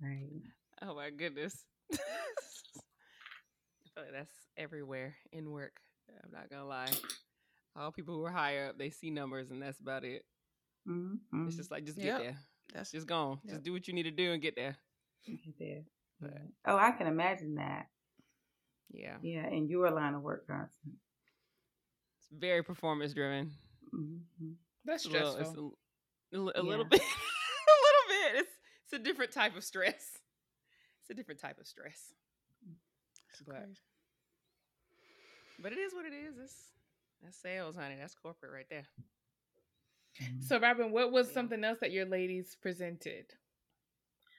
Right. 0.00 0.42
Oh 0.82 0.94
my 0.94 1.10
goodness. 1.10 1.56
I 1.92 1.96
feel 3.94 4.04
like 4.04 4.12
that's 4.12 4.30
everywhere 4.56 5.14
in 5.32 5.50
work. 5.50 5.76
I'm 6.22 6.30
not 6.32 6.50
gonna 6.50 6.66
lie. 6.66 6.90
All 7.76 7.90
people 7.92 8.14
who 8.14 8.24
are 8.24 8.30
higher 8.30 8.68
up, 8.68 8.78
they 8.78 8.90
see 8.90 9.10
numbers 9.10 9.50
and 9.50 9.60
that's 9.62 9.80
about 9.80 10.04
it. 10.04 10.22
Mm-hmm. 10.88 11.46
It's 11.46 11.56
just 11.56 11.70
like 11.70 11.84
just 11.84 11.98
Yep. 11.98 12.06
get 12.18 12.22
there. 12.24 12.36
That's 12.74 12.90
Just 12.90 13.06
gone. 13.06 13.38
Yep. 13.44 13.52
Just 13.54 13.62
do 13.64 13.72
what 13.72 13.86
you 13.88 13.94
need 13.94 14.04
to 14.04 14.10
do 14.10 14.32
and 14.32 14.42
get 14.42 14.56
there. 14.56 14.76
there. 15.58 15.82
But 16.20 16.34
Oh, 16.66 16.76
I 16.76 16.92
can 16.92 17.06
imagine 17.06 17.54
that. 17.56 17.86
yeah. 18.90 19.16
Yeah, 19.22 19.48
in 19.48 19.68
your 19.68 19.90
line 19.90 20.14
of 20.14 20.22
work, 20.22 20.46
Constance. 20.46 20.96
It's 22.18 22.28
very 22.40 22.62
performance 22.62 23.12
driven. 23.14 23.50
Mm-hmm. 23.94 24.52
That's 24.84 25.04
It's 25.06 25.14
a 25.14 25.18
little, 25.18 25.78
stressful. 26.34 26.48
it's 26.50 26.58
a, 26.58 26.60
a, 26.60 26.64
little 26.64 26.84
bit. 26.84 27.00
a 27.00 27.04
little 27.04 28.32
bit. 28.34 28.40
It's 28.40 28.50
it's 28.84 28.92
a 29.00 29.04
different 29.04 29.32
type 29.32 29.56
of 29.56 29.64
stress. 29.64 30.18
It's 31.02 31.10
a 31.10 31.14
different 31.14 31.40
type 31.40 31.58
of 31.58 31.66
stress. 31.66 32.12
But 33.46 33.56
crazy. 33.56 33.78
but 35.60 35.72
it 35.72 35.78
is 35.78 35.92
what 35.92 36.06
it 36.06 36.12
is. 36.12 36.36
It's 36.42 36.54
that's 37.22 37.40
sales, 37.40 37.76
honey. 37.76 37.96
That's 37.98 38.14
corporate 38.14 38.52
right 38.52 38.66
there. 38.70 38.86
So, 40.46 40.60
Robyn, 40.60 40.92
what 40.92 41.10
was 41.10 41.28
Yeah. 41.28 41.34
something 41.34 41.64
else 41.64 41.78
that 41.80 41.90
your 41.90 42.04
ladies 42.06 42.56
presented? 42.62 43.24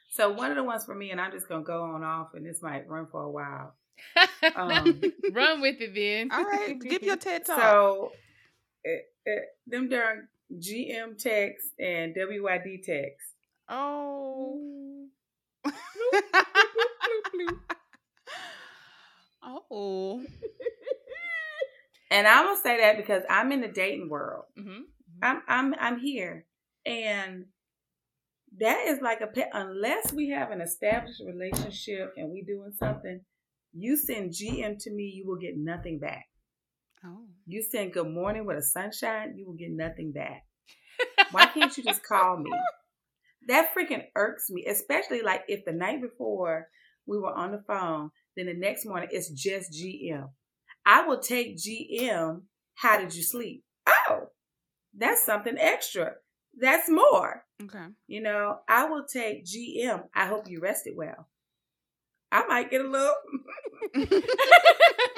So 0.09 0.31
one 0.31 0.49
of 0.49 0.55
the 0.55 0.63
ones 0.63 0.85
for 0.85 0.95
me, 0.95 1.11
and 1.11 1.19
I'm 1.19 1.31
just 1.33 1.49
gonna 1.49 1.63
go 1.63 1.81
on 1.83 2.03
off, 2.03 2.33
and 2.35 2.45
this 2.45 2.61
might 2.61 2.87
run 2.87 3.07
for 3.07 3.21
a 3.23 3.29
while. 3.29 3.75
Um, 4.55 5.01
Run 5.31 5.61
with 5.61 5.81
it 5.81 5.95
then. 5.95 6.31
All 6.31 6.43
right, 6.43 6.79
give 6.79 7.01
your 7.01 7.17
TED 7.17 7.45
talk. 7.45 7.59
So, 7.59 8.11
it, 8.83 9.05
it, 9.25 9.43
them 9.65 9.89
darn 9.89 10.27
GM 10.53 11.17
text 11.17 11.67
and 11.79 12.15
WYD 12.15 12.83
text. 12.83 13.27
oh. 13.69 15.07
oh. 19.71 20.23
And 22.11 22.27
I'm 22.27 22.45
gonna 22.45 22.59
say 22.61 22.77
that 22.79 22.97
because 22.97 23.23
I'm 23.29 23.51
in 23.51 23.61
the 23.61 23.67
dating 23.67 24.09
world. 24.09 24.45
hmm 24.57 24.81
I'm 25.21 25.41
I'm 25.47 25.73
I'm 25.79 25.99
here, 25.99 26.45
and 26.85 27.45
that 28.59 28.85
is 28.87 29.01
like 29.01 29.21
a 29.21 29.27
pet. 29.27 29.49
Unless 29.53 30.13
we 30.13 30.29
have 30.29 30.51
an 30.51 30.61
established 30.61 31.21
relationship 31.25 32.13
and 32.15 32.31
we 32.31 32.43
doing 32.43 32.71
something, 32.77 33.21
you 33.73 33.97
send 33.97 34.31
GM 34.31 34.77
to 34.83 34.91
me, 34.91 35.11
you 35.15 35.25
will 35.27 35.37
get 35.37 35.57
nothing 35.57 35.99
back. 35.99 36.27
Oh. 37.05 37.25
You 37.45 37.61
send 37.61 37.93
good 37.93 38.07
morning 38.07 38.45
with 38.45 38.57
a 38.57 38.61
sunshine, 38.63 39.35
you 39.37 39.45
will 39.45 39.53
get 39.53 39.71
nothing 39.71 40.11
back. 40.11 40.43
Why 41.31 41.45
can't 41.45 41.75
you 41.77 41.83
just 41.83 42.03
call 42.03 42.37
me? 42.37 42.51
That 43.47 43.69
freaking 43.75 44.05
irks 44.15 44.49
me, 44.49 44.65
especially 44.65 45.21
like 45.21 45.43
if 45.47 45.65
the 45.65 45.71
night 45.71 46.01
before 46.01 46.67
we 47.05 47.19
were 47.19 47.33
on 47.33 47.51
the 47.51 47.63
phone, 47.67 48.09
then 48.35 48.47
the 48.47 48.53
next 48.55 48.85
morning 48.85 49.09
it's 49.11 49.29
just 49.29 49.71
GM. 49.71 50.29
I 50.85 51.05
will 51.05 51.19
take 51.19 51.57
GM. 51.57 52.41
How 52.75 52.99
did 52.99 53.15
you 53.15 53.23
sleep? 53.23 53.63
Oh, 53.87 54.29
that's 54.97 55.25
something 55.25 55.57
extra. 55.59 56.13
That's 56.59 56.89
more. 56.89 57.43
Okay. 57.61 57.85
You 58.07 58.21
know, 58.21 58.59
I 58.67 58.85
will 58.85 59.05
take 59.05 59.45
GM. 59.45 60.03
I 60.15 60.25
hope 60.25 60.49
you 60.49 60.59
rested 60.59 60.93
well. 60.95 61.27
I 62.31 62.45
might 62.47 62.71
get 62.71 62.81
a 62.81 62.87
little 62.87 63.13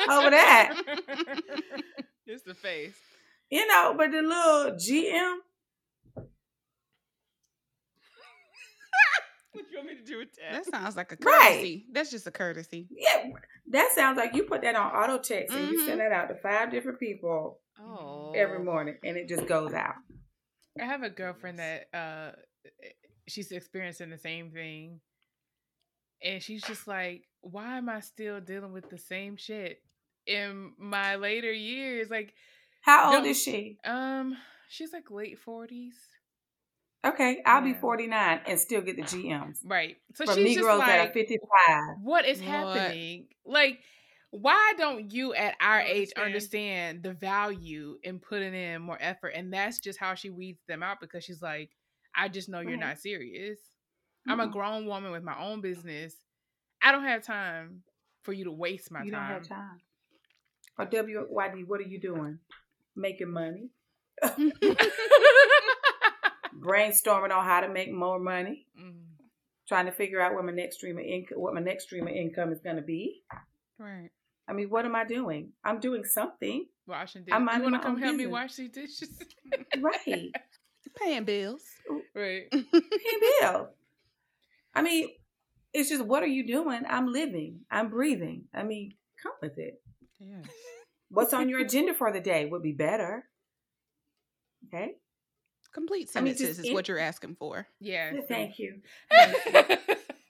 over 0.09 0.29
that. 0.29 0.75
It's 2.25 2.43
the 2.43 2.53
face. 2.53 2.95
You 3.49 3.65
know, 3.67 3.95
but 3.97 4.11
the 4.11 4.21
little 4.21 4.75
GM, 4.75 5.37
what 9.53 9.65
you 9.71 9.77
want 9.77 9.87
me 9.87 9.95
to 9.95 10.03
do 10.03 10.17
with 10.17 10.29
That 10.51 10.65
that? 10.65 10.71
sounds 10.71 10.95
like 10.97 11.11
a 11.11 11.15
Right. 11.15 11.53
courtesy. 11.55 11.85
That's 11.91 12.11
just 12.11 12.27
a 12.27 12.31
courtesy. 12.31 12.87
Yeah, 12.89 13.29
that 13.71 13.91
sounds 13.95 14.17
like 14.17 14.35
you 14.35 14.43
put 14.43 14.61
that 14.63 14.75
on 14.75 14.91
auto 14.91 15.17
text 15.17 15.55
and 15.55 15.71
you 15.71 15.85
send 15.85 15.99
that 16.01 16.11
out 16.11 16.27
to 16.29 16.35
five 16.35 16.71
different 16.71 16.99
people 16.99 17.59
Oh, 17.79 18.31
every 18.35 18.59
morning, 18.59 18.97
and 19.03 19.15
it 19.17 19.29
just 19.29 19.47
goes 19.47 19.73
out. 19.73 19.95
I 20.79 20.83
have 20.85 21.03
a 21.03 21.09
girlfriend 21.09 21.59
that 21.59 21.87
uh 21.93 22.31
she's 23.27 23.51
experiencing 23.51 24.09
the 24.09 24.17
same 24.17 24.51
thing. 24.51 24.99
And 26.23 26.41
she's 26.41 26.63
just 26.63 26.87
like, 26.87 27.23
why 27.41 27.77
am 27.77 27.89
I 27.89 27.99
still 27.99 28.39
dealing 28.41 28.73
with 28.73 28.89
the 28.89 28.97
same 28.97 29.37
shit 29.37 29.81
in 30.25 30.73
my 30.77 31.15
later 31.15 31.51
years? 31.51 32.09
Like, 32.09 32.33
How 32.81 33.15
old 33.15 33.25
is 33.25 33.41
she? 33.41 33.77
um, 33.85 34.35
she's 34.69 34.91
like 34.93 35.11
late 35.11 35.37
forties. 35.39 35.95
Okay, 37.05 37.41
I'll 37.45 37.61
be 37.61 37.73
49 37.73 38.41
and 38.47 38.59
still 38.59 38.81
get 38.81 38.97
the 38.97 39.03
GMs 39.03 39.59
Right. 39.63 39.97
So 40.15 40.25
from 40.25 40.35
she's 40.35 40.55
Negroes 40.55 40.77
just 40.77 40.87
that 40.87 40.99
are 40.99 41.03
like, 41.03 41.13
55. 41.13 41.39
what 42.01 42.25
is 42.25 42.41
Lord. 42.41 42.49
happening? 42.49 43.27
Like, 43.45 43.79
why 44.31 44.73
don't 44.77 45.11
you 45.13 45.33
at 45.33 45.55
our 45.61 45.79
age 45.79 46.11
understand. 46.17 46.25
understand 46.25 47.03
the 47.03 47.13
value 47.13 47.97
in 48.03 48.19
putting 48.19 48.53
in 48.53 48.81
more 48.81 48.97
effort? 48.99 49.29
And 49.29 49.53
that's 49.53 49.79
just 49.79 49.99
how 49.99 50.15
she 50.15 50.29
weeds 50.29 50.59
them 50.67 50.83
out 50.83 50.99
because 50.99 51.23
she's 51.23 51.41
like, 51.41 51.69
I 52.13 52.27
just 52.27 52.49
know 52.49 52.59
you're 52.59 52.71
Right. 52.71 52.79
not 52.79 52.99
serious. 52.99 53.59
I'm 54.27 54.39
a 54.39 54.47
grown 54.47 54.85
woman 54.85 55.11
with 55.11 55.23
my 55.23 55.37
own 55.39 55.61
business. 55.61 56.15
I 56.81 56.91
don't 56.91 57.03
have 57.03 57.23
time 57.23 57.83
for 58.23 58.33
you 58.33 58.43
to 58.45 58.51
waste 58.51 58.91
my 58.91 58.99
time. 58.99 59.05
You 59.05 59.11
don't 59.11 59.21
have 59.23 59.47
time. 59.47 59.79
Or 60.77 60.85
WYD, 60.85 61.65
what 61.67 61.79
are 61.79 61.83
you 61.87 61.99
doing? 61.99 62.39
Making 62.95 63.31
money, 63.31 63.69
brainstorming 66.59 67.31
on 67.31 67.45
how 67.45 67.61
to 67.61 67.69
make 67.69 67.91
more 67.91 68.19
money, 68.19 68.65
Mm, 68.79 68.93
trying 69.67 69.85
to 69.85 69.91
figure 69.91 70.19
out 70.21 70.33
what 70.33 70.45
my 70.45 70.51
next 70.51 70.77
stream 70.77 70.97
of 70.97 71.03
income, 71.03 71.39
what 71.39 71.53
my 71.53 71.59
next 71.61 71.85
stream 71.85 72.07
of 72.07 72.13
income 72.13 72.51
is 72.51 72.59
going 72.61 72.75
to 72.77 72.81
be. 72.81 73.21
right. 73.79 74.09
I 74.49 74.53
mean, 74.53 74.69
what 74.69 74.85
am 74.85 74.95
I 74.95 75.03
doing? 75.03 75.51
I'm 75.65 75.79
doing 75.79 76.05
something, 76.05 76.65
Washing 76.87 77.25
I'm 77.31 77.45
dishes. 77.45 77.57
You 77.57 77.63
want 77.63 77.75
to 77.75 77.79
come 77.81 77.95
own 77.95 78.01
help 78.01 78.15
me 78.15 78.25
business. 78.25 78.31
wash 78.33 78.55
these 78.55 78.71
dishes? 78.71 79.09
right? 79.79 80.31
Paying 80.97 81.25
bills. 81.25 81.61
right. 82.15 82.49
Pay 82.51 82.61
bills. 83.41 83.67
I 84.77 84.81
mean, 84.83 85.09
it's 85.73 85.89
just 85.89 86.03
what 86.05 86.23
are 86.23 86.27
you 86.27 86.45
doing? 86.47 86.83
I'm 86.87 87.11
living. 87.11 87.61
I'm 87.71 87.89
breathing. 87.89 88.45
I 88.53 88.63
mean, 88.63 88.93
come 89.21 89.33
with 89.41 89.57
it. 89.57 89.81
Yes. 90.19 90.45
What's 91.09 91.33
on 91.33 91.49
your 91.49 91.59
agenda 91.61 91.93
for 91.93 92.11
the 92.11 92.19
day 92.21 92.45
would 92.45 92.63
be 92.63 92.73
better. 92.73 93.25
Okay. 94.67 94.95
Complete 95.73 96.09
I 96.15 96.21
mean, 96.21 96.33
sentences 96.35 96.47
just 96.47 96.59
is 96.61 96.65
in- 96.67 96.73
what 96.73 96.87
you're 96.87 96.99
asking 96.99 97.35
for. 97.35 97.67
Yeah. 97.79 98.13
Thank 98.27 98.59
you. 98.59 98.81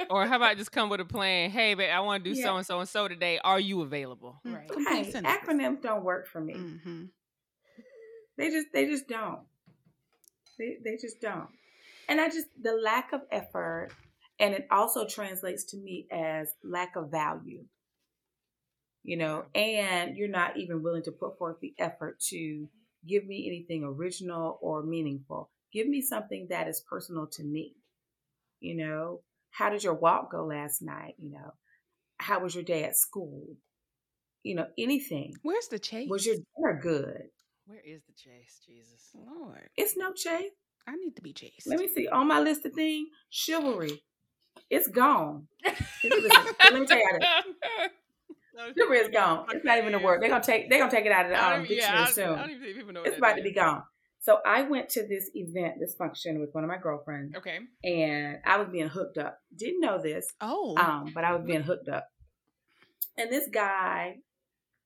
Or 0.09 0.25
how 0.25 0.37
about 0.37 0.55
just 0.55 0.71
come 0.71 0.89
with 0.89 1.01
a 1.01 1.05
plan? 1.05 1.49
Hey, 1.49 1.73
babe, 1.73 1.89
I 1.93 1.99
want 1.99 2.23
to 2.23 2.31
do 2.33 2.37
Yeah. 2.39 2.45
so 2.45 2.55
and 2.55 2.65
so 2.65 2.79
and 2.79 2.87
so 2.87 3.09
today. 3.09 3.39
Are 3.43 3.59
you 3.59 3.81
available? 3.81 4.39
Mm, 4.47 4.55
Right. 4.55 4.67
Complete 4.69 4.93
Right. 4.93 5.11
sentences. 5.11 5.41
Acronyms 5.49 5.81
don't 5.81 6.03
work 6.05 6.27
for 6.29 6.39
me. 6.39 6.53
hmm 6.53 7.05
They 8.37 8.49
just 8.49 8.67
they 8.71 8.85
just 8.85 9.07
don't. 9.09 9.41
They 10.57 10.77
they 10.81 10.95
just 10.95 11.19
don't. 11.19 11.49
And 12.07 12.21
I 12.21 12.29
just 12.29 12.47
the 12.61 12.71
lack 12.73 13.11
of 13.11 13.21
effort 13.31 13.89
and 14.39 14.53
it 14.53 14.67
also 14.71 15.05
translates 15.05 15.63
to 15.65 15.77
me 15.77 16.07
as 16.11 16.53
lack 16.63 16.95
of 16.95 17.11
value. 17.11 17.63
You 19.03 19.17
know, 19.17 19.45
and 19.55 20.17
you're 20.17 20.27
not 20.27 20.57
even 20.57 20.83
willing 20.83 21.03
to 21.03 21.11
put 21.11 21.37
forth 21.37 21.57
the 21.61 21.73
effort 21.79 22.19
to 22.29 22.67
give 23.07 23.25
me 23.25 23.47
anything 23.47 23.83
original 23.83 24.59
or 24.61 24.83
meaningful. 24.83 25.49
Give 25.71 25.87
me 25.87 26.01
something 26.01 26.47
that 26.49 26.67
is 26.67 26.83
personal 26.89 27.27
to 27.33 27.43
me. 27.43 27.75
You 28.59 28.75
know, 28.75 29.21
how 29.51 29.69
did 29.69 29.83
your 29.83 29.93
walk 29.93 30.31
go 30.31 30.45
last 30.45 30.81
night? 30.81 31.15
You 31.17 31.31
know, 31.31 31.53
how 32.17 32.41
was 32.41 32.53
your 32.53 32.63
day 32.63 32.83
at 32.83 32.97
school? 32.97 33.55
You 34.43 34.55
know, 34.55 34.67
anything. 34.77 35.35
Where's 35.41 35.67
the 35.67 35.79
chase? 35.79 36.09
Was 36.09 36.25
your 36.25 36.35
dinner 36.35 36.79
good? 36.81 37.29
Where 37.65 37.81
is 37.85 38.01
the 38.07 38.13
chase, 38.13 38.59
Jesus? 38.65 39.09
Lord? 39.13 39.69
It's 39.75 39.95
no 39.97 40.13
chase. 40.13 40.51
I 40.87 40.95
need 40.95 41.15
to 41.15 41.21
be 41.21 41.33
chased. 41.33 41.67
Let 41.67 41.79
me 41.79 41.89
see. 41.89 42.07
On 42.07 42.27
my 42.27 42.39
list 42.39 42.65
of 42.65 42.73
things, 42.73 43.09
chivalry. 43.29 44.01
It's 44.69 44.87
gone. 44.87 45.47
Listen, 46.03 46.29
let 46.63 46.73
me 46.73 46.85
tell 46.85 46.97
you 46.97 47.19
how 47.21 47.41
to, 47.41 48.73
chivalry 48.75 48.97
is 48.97 49.09
gone. 49.09 49.45
It's 49.51 49.65
not 49.65 49.77
even 49.77 49.93
a 49.93 49.99
word. 49.99 50.21
They're 50.21 50.29
gonna 50.29 50.43
take 50.43 50.69
they're 50.69 50.79
gonna 50.79 50.91
take 50.91 51.05
it 51.05 51.11
out 51.11 51.25
of 51.25 51.31
the 51.31 51.43
um, 51.43 51.51
don't, 51.51 51.69
yeah, 51.69 52.05
dictionary 52.05 52.11
soon. 52.11 52.39
I 52.39 52.41
don't 52.41 52.49
even 52.51 52.63
think 52.63 52.77
people 52.77 52.93
know 52.93 53.03
it's 53.03 53.17
about 53.17 53.37
to 53.37 53.43
be 53.43 53.53
gone. 53.53 53.83
So 54.19 54.39
I 54.45 54.63
went 54.63 54.89
to 54.89 55.07
this 55.07 55.29
event, 55.35 55.75
this 55.79 55.95
function 55.95 56.39
with 56.39 56.53
one 56.53 56.63
of 56.65 56.67
my 56.67 56.77
girlfriends, 56.77 57.35
okay. 57.37 57.59
and 57.83 58.39
I 58.45 58.57
was 58.57 58.67
being 58.67 58.89
hooked 58.89 59.17
up. 59.17 59.39
Didn't 59.55 59.79
know 59.79 60.01
this, 60.01 60.33
oh. 60.41 60.75
um, 60.77 61.11
but 61.15 61.23
I 61.23 61.33
was 61.33 61.45
being 61.45 61.61
hooked 61.61 61.87
up. 61.87 62.09
And 63.17 63.31
this 63.31 63.47
guy, 63.47 64.17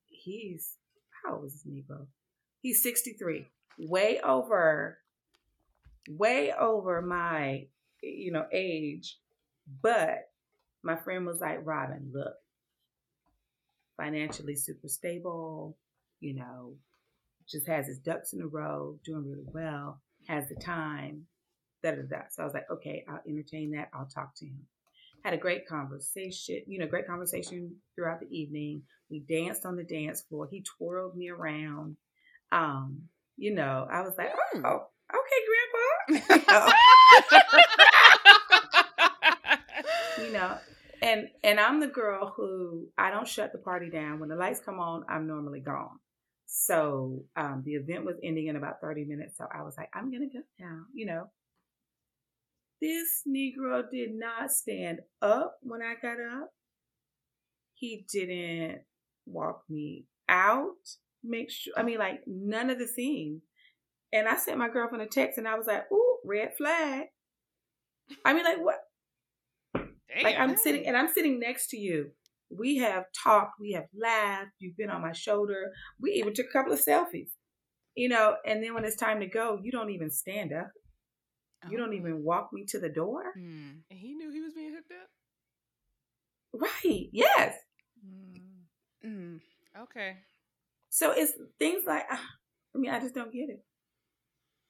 he's 0.06 0.76
how 1.24 1.36
old 1.36 1.46
is 1.46 1.62
this 1.62 1.72
Negro? 1.72 2.06
He's 2.60 2.82
63. 2.82 3.46
Way 3.78 4.20
over, 4.20 4.98
way 6.08 6.52
over 6.52 7.02
my, 7.02 7.66
you 8.02 8.32
know, 8.32 8.46
age. 8.52 9.18
But 9.82 10.30
my 10.82 10.96
friend 10.96 11.26
was 11.26 11.40
like, 11.40 11.60
Robyn, 11.64 12.10
look, 12.12 12.34
financially 13.96 14.56
super 14.56 14.88
stable, 14.88 15.76
you 16.20 16.34
know, 16.34 16.74
just 17.48 17.66
has 17.66 17.86
his 17.86 17.98
ducks 17.98 18.32
in 18.32 18.42
a 18.42 18.46
row, 18.46 18.98
doing 19.04 19.28
really 19.28 19.46
well, 19.52 20.00
has 20.28 20.48
the 20.48 20.56
time, 20.56 21.26
da 21.82 21.92
da 21.92 22.02
da. 22.02 22.22
So 22.30 22.42
I 22.42 22.46
was 22.46 22.54
like, 22.54 22.70
okay, 22.70 23.04
I'll 23.08 23.20
entertain 23.28 23.72
that. 23.72 23.90
I'll 23.94 24.06
talk 24.06 24.34
to 24.36 24.46
him. 24.46 24.60
Had 25.24 25.34
a 25.34 25.38
great 25.38 25.66
conversation, 25.68 26.62
you 26.66 26.78
know, 26.78 26.86
great 26.86 27.06
conversation 27.06 27.76
throughout 27.94 28.20
the 28.20 28.36
evening. 28.36 28.82
We 29.10 29.20
danced 29.20 29.66
on 29.66 29.76
the 29.76 29.84
dance 29.84 30.22
floor. 30.22 30.48
He 30.50 30.62
twirled 30.78 31.16
me 31.16 31.30
around. 31.30 31.96
Um, 32.52 33.02
you 33.36 33.54
know, 33.54 33.86
I 33.90 34.02
was 34.02 34.14
like, 34.18 34.30
Mm. 34.54 34.62
oh, 34.64 34.86
okay, 35.14 36.22
grandpa. 36.28 36.72
you 40.22 40.32
know, 40.32 40.56
and 41.02 41.28
and 41.42 41.58
I'm 41.58 41.80
the 41.80 41.88
girl 41.88 42.32
who 42.36 42.88
I 42.96 43.10
don't 43.10 43.26
shut 43.26 43.52
the 43.52 43.58
party 43.58 43.90
down. 43.90 44.20
When 44.20 44.28
the 44.28 44.36
lights 44.36 44.60
come 44.64 44.78
on, 44.78 45.04
I'm 45.08 45.26
normally 45.26 45.60
gone. 45.60 45.98
So 46.46 47.24
um, 47.34 47.62
the 47.64 47.72
event 47.72 48.04
was 48.04 48.16
ending 48.22 48.48
in 48.48 48.56
about 48.56 48.80
30 48.82 49.04
minutes. 49.04 49.38
So 49.38 49.46
I 49.52 49.62
was 49.62 49.74
like, 49.76 49.88
I'm 49.94 50.12
gonna 50.12 50.26
go 50.26 50.40
now, 50.60 50.82
you 50.94 51.06
know. 51.06 51.30
This 52.80 53.22
Negro 53.28 53.84
did 53.90 54.10
not 54.12 54.50
stand 54.50 55.00
up 55.20 55.56
when 55.62 55.80
I 55.82 55.94
got 56.00 56.18
up. 56.20 56.50
He 57.74 58.04
didn't 58.12 58.82
walk 59.26 59.62
me 59.68 60.06
out. 60.28 60.74
Make 61.24 61.50
sure 61.50 61.72
I 61.76 61.82
mean 61.82 61.98
like 61.98 62.20
none 62.26 62.70
of 62.70 62.78
the 62.78 62.86
things. 62.86 63.42
And 64.12 64.28
I 64.28 64.36
sent 64.36 64.58
my 64.58 64.68
girlfriend 64.68 65.02
a 65.02 65.06
text 65.06 65.38
and 65.38 65.48
I 65.48 65.56
was 65.56 65.66
like, 65.66 65.90
ooh, 65.90 66.18
red 66.24 66.54
flag. 66.56 67.06
I 68.24 68.34
mean, 68.34 68.44
like 68.44 68.62
what 68.62 68.81
like 70.22 70.36
I'm 70.38 70.56
sitting 70.56 70.86
and 70.86 70.96
I'm 70.96 71.08
sitting 71.08 71.38
next 71.40 71.68
to 71.68 71.76
you. 71.76 72.10
We 72.50 72.76
have 72.78 73.04
talked, 73.24 73.52
we 73.60 73.72
have 73.72 73.86
laughed, 73.98 74.50
you've 74.58 74.76
been 74.76 74.90
on 74.90 75.00
my 75.00 75.12
shoulder. 75.12 75.70
We 76.00 76.12
even 76.12 76.34
took 76.34 76.46
a 76.46 76.52
couple 76.52 76.72
of 76.72 76.84
selfies. 76.84 77.30
You 77.94 78.08
know, 78.08 78.36
and 78.46 78.62
then 78.62 78.74
when 78.74 78.84
it's 78.84 78.96
time 78.96 79.20
to 79.20 79.26
go, 79.26 79.58
you 79.62 79.70
don't 79.70 79.90
even 79.90 80.10
stand 80.10 80.52
up. 80.52 80.70
You 81.70 81.78
don't 81.78 81.90
Oh. 81.90 81.96
even 81.96 82.24
walk 82.24 82.48
me 82.52 82.64
to 82.68 82.78
the 82.80 82.88
door. 82.88 83.22
Mm. 83.38 83.82
And 83.90 83.98
he 83.98 84.14
knew 84.14 84.30
he 84.32 84.40
was 84.40 84.52
being 84.54 84.74
hooked 84.74 84.92
up. 84.92 85.08
Right. 86.84 87.08
Yes. 87.12 87.54
Mm. 89.04 89.40
Okay. 89.82 90.16
So 90.90 91.12
it's 91.12 91.32
things 91.58 91.84
like 91.86 92.04
ah, 92.10 92.24
I 92.74 92.78
mean, 92.78 92.90
I 92.90 93.00
just 93.00 93.14
don't 93.14 93.32
get 93.32 93.48
it. 93.48 93.64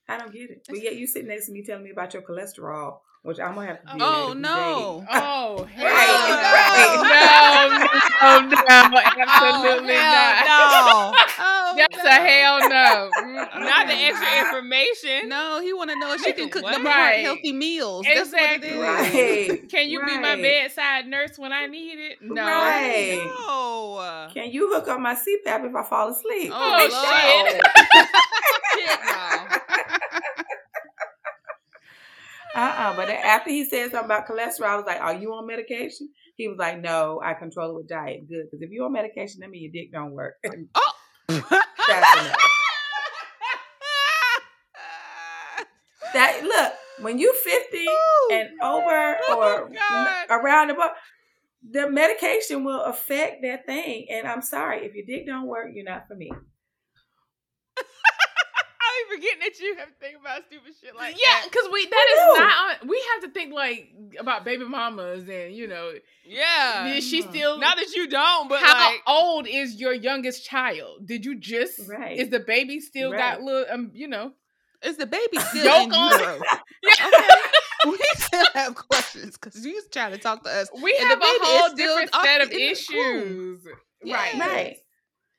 I 0.08 0.18
don't 0.18 0.32
get 0.32 0.50
it. 0.50 0.66
But 0.68 0.82
yet 0.82 0.96
you 0.96 1.06
sitting 1.06 1.28
next 1.28 1.46
to 1.46 1.52
me 1.52 1.64
telling 1.64 1.84
me 1.84 1.90
about 1.90 2.14
your 2.14 2.22
cholesterol, 2.22 2.98
which 3.22 3.38
I'm 3.38 3.54
gonna 3.54 3.68
have 3.68 3.80
to 3.82 3.86
do. 3.98 4.04
Oh 4.04 4.34
no. 4.36 5.04
Oh, 5.44 5.64
hell 5.64 5.84
Right, 5.84 6.96
no. 7.02 7.78
No, 7.78 7.88
oh, 8.22 8.40
no, 8.48 8.98
absolutely 8.98 9.94
oh, 9.94 10.00
not. 10.00 10.46
No. 10.46 11.18
Oh, 11.44 11.74
That's 11.76 12.04
no. 12.04 12.10
a 12.10 12.14
hell 12.14 12.60
no. 12.68 13.10
Not 13.64 13.86
the 13.86 13.94
extra 13.94 14.46
information. 14.46 15.28
No, 15.28 15.60
he 15.62 15.72
want 15.72 15.90
to 15.90 15.98
know 15.98 16.12
if 16.12 16.22
she 16.22 16.32
can 16.32 16.50
cook 16.50 16.62
What? 16.64 16.72
them 16.74 16.84
Right. 16.84 17.24
healthy 17.24 17.52
meals. 17.52 18.04
That's 18.06 18.30
what 18.30 18.42
it 18.42 18.64
Exactly. 18.64 18.78
Right. 19.50 19.68
Can 19.70 19.88
you 19.88 20.04
be 20.04 20.18
my 20.18 20.36
bedside 20.36 21.06
nurse 21.06 21.38
when 21.38 21.52
I 21.52 21.66
need 21.66 21.98
it? 21.98 22.18
No. 22.20 22.44
Right. 22.44 23.22
No. 23.24 24.28
Can 24.34 24.50
you 24.50 24.72
hook 24.72 24.88
up 24.88 25.00
my 25.00 25.14
CPAP 25.14 25.64
if 25.68 25.74
I 25.74 25.82
fall 25.82 26.10
asleep? 26.10 26.50
Oh, 26.52 26.54
oh 26.54 27.50
Lord. 27.50 27.62
shit. 27.62 27.62
Shit, 28.74 29.00
no. 29.06 29.51
Uh-uh. 32.54 32.96
But 32.96 33.08
after 33.08 33.50
he 33.50 33.64
said 33.64 33.90
something 33.90 34.04
about 34.06 34.26
cholesterol, 34.26 34.66
I 34.66 34.76
was 34.76 34.84
like, 34.86 35.00
"Are 35.00 35.14
you 35.14 35.32
on 35.34 35.46
medication?" 35.46 36.10
He 36.36 36.48
was 36.48 36.58
like, 36.58 36.80
"No, 36.80 37.20
I 37.24 37.34
control 37.34 37.70
it 37.70 37.76
with 37.76 37.88
diet. 37.88 38.28
Good, 38.28 38.46
because 38.50 38.62
if 38.62 38.70
you're 38.70 38.86
on 38.86 38.92
medication, 38.92 39.40
that 39.40 39.50
means 39.50 39.72
your 39.72 39.82
dick 39.82 39.92
don't 39.92 40.12
work." 40.12 40.34
Oh. 40.74 40.92
That's 41.28 42.20
enough. 42.20 42.36
That 46.14 46.42
look, 46.42 46.72
when 47.04 47.18
you 47.18 47.32
50 47.34 47.78
Ooh. 47.78 48.28
and 48.32 48.48
over 48.62 49.16
or 49.30 49.66
n- 49.68 49.74
God. 49.74 50.26
around 50.28 50.70
about 50.70 50.90
the 51.70 51.88
medication 51.90 52.64
will 52.64 52.82
affect 52.82 53.42
that 53.42 53.66
thing. 53.66 54.06
And 54.10 54.26
I'm 54.26 54.42
sorry, 54.42 54.84
if 54.84 54.94
your 54.94 55.06
dick 55.06 55.26
don't 55.26 55.46
work, 55.46 55.68
you're 55.74 55.84
not 55.84 56.06
for 56.08 56.14
me. 56.14 56.30
I 59.12 59.16
be 59.16 59.20
forgetting 59.20 59.40
that 59.40 59.60
you 59.60 59.76
have 59.76 59.88
to 59.88 59.94
think 60.00 60.16
about 60.20 60.42
stupid 60.46 60.72
shit 60.82 60.96
like 60.96 61.14
yeah, 61.14 61.40
that. 61.40 61.48
because 61.50 61.68
we 61.72 61.86
that 61.86 61.94
I 61.94 62.12
is 62.12 62.38
know. 62.38 62.44
not. 62.44 62.82
On, 62.82 62.88
we 62.88 63.04
have 63.14 63.22
to 63.24 63.30
think 63.30 63.52
like 63.52 63.92
about 64.18 64.44
baby 64.44 64.64
mamas 64.64 65.28
and 65.28 65.54
you 65.54 65.66
know, 65.68 65.92
Yeah. 66.24 66.86
is 66.86 67.06
she 67.08 67.22
Mhm. 67.22 67.30
still 67.30 67.58
Not 67.58 67.76
that 67.76 67.94
you 67.94 68.06
don't, 68.08 68.48
but 68.48 68.60
how 68.60 68.90
like 68.90 69.00
old 69.06 69.46
is 69.46 69.76
your 69.80 69.92
youngest 69.92 70.44
child? 70.44 71.06
Did 71.06 71.24
you 71.24 71.34
just 71.36 71.80
Right. 71.88 72.18
is 72.18 72.28
the 72.30 72.40
baby 72.40 72.80
still 72.80 73.12
got 73.12 73.40
little 73.42 73.72
um 73.72 73.90
you 73.94 74.08
know? 74.08 74.32
Is 74.82 74.96
the 74.96 75.06
baby 75.06 75.38
still 75.50 75.64
Yoke 75.64 75.88
in 75.88 75.94
on 75.94 76.10
utero? 76.12 76.40
Yeah. 76.82 77.06
Okay. 77.14 77.28
we 77.86 77.98
still 78.14 78.46
have 78.54 78.74
questions 78.74 79.36
because 79.38 79.64
you 79.64 79.74
was 79.74 79.86
trying 79.92 80.12
to 80.12 80.18
talk 80.18 80.42
to 80.44 80.50
us. 80.50 80.68
We 80.82 80.96
And 80.98 81.08
have 81.08 81.20
the 81.20 81.24
a 81.24 81.28
baby 81.28 81.44
is 81.44 81.48
whole 81.60 81.74
different 81.74 82.14
set 82.14 82.40
of 82.40 82.50
in 82.50 82.56
the 82.56 82.62
issues. 82.64 83.60
Yes. 84.04 84.36
Right. 84.40 84.76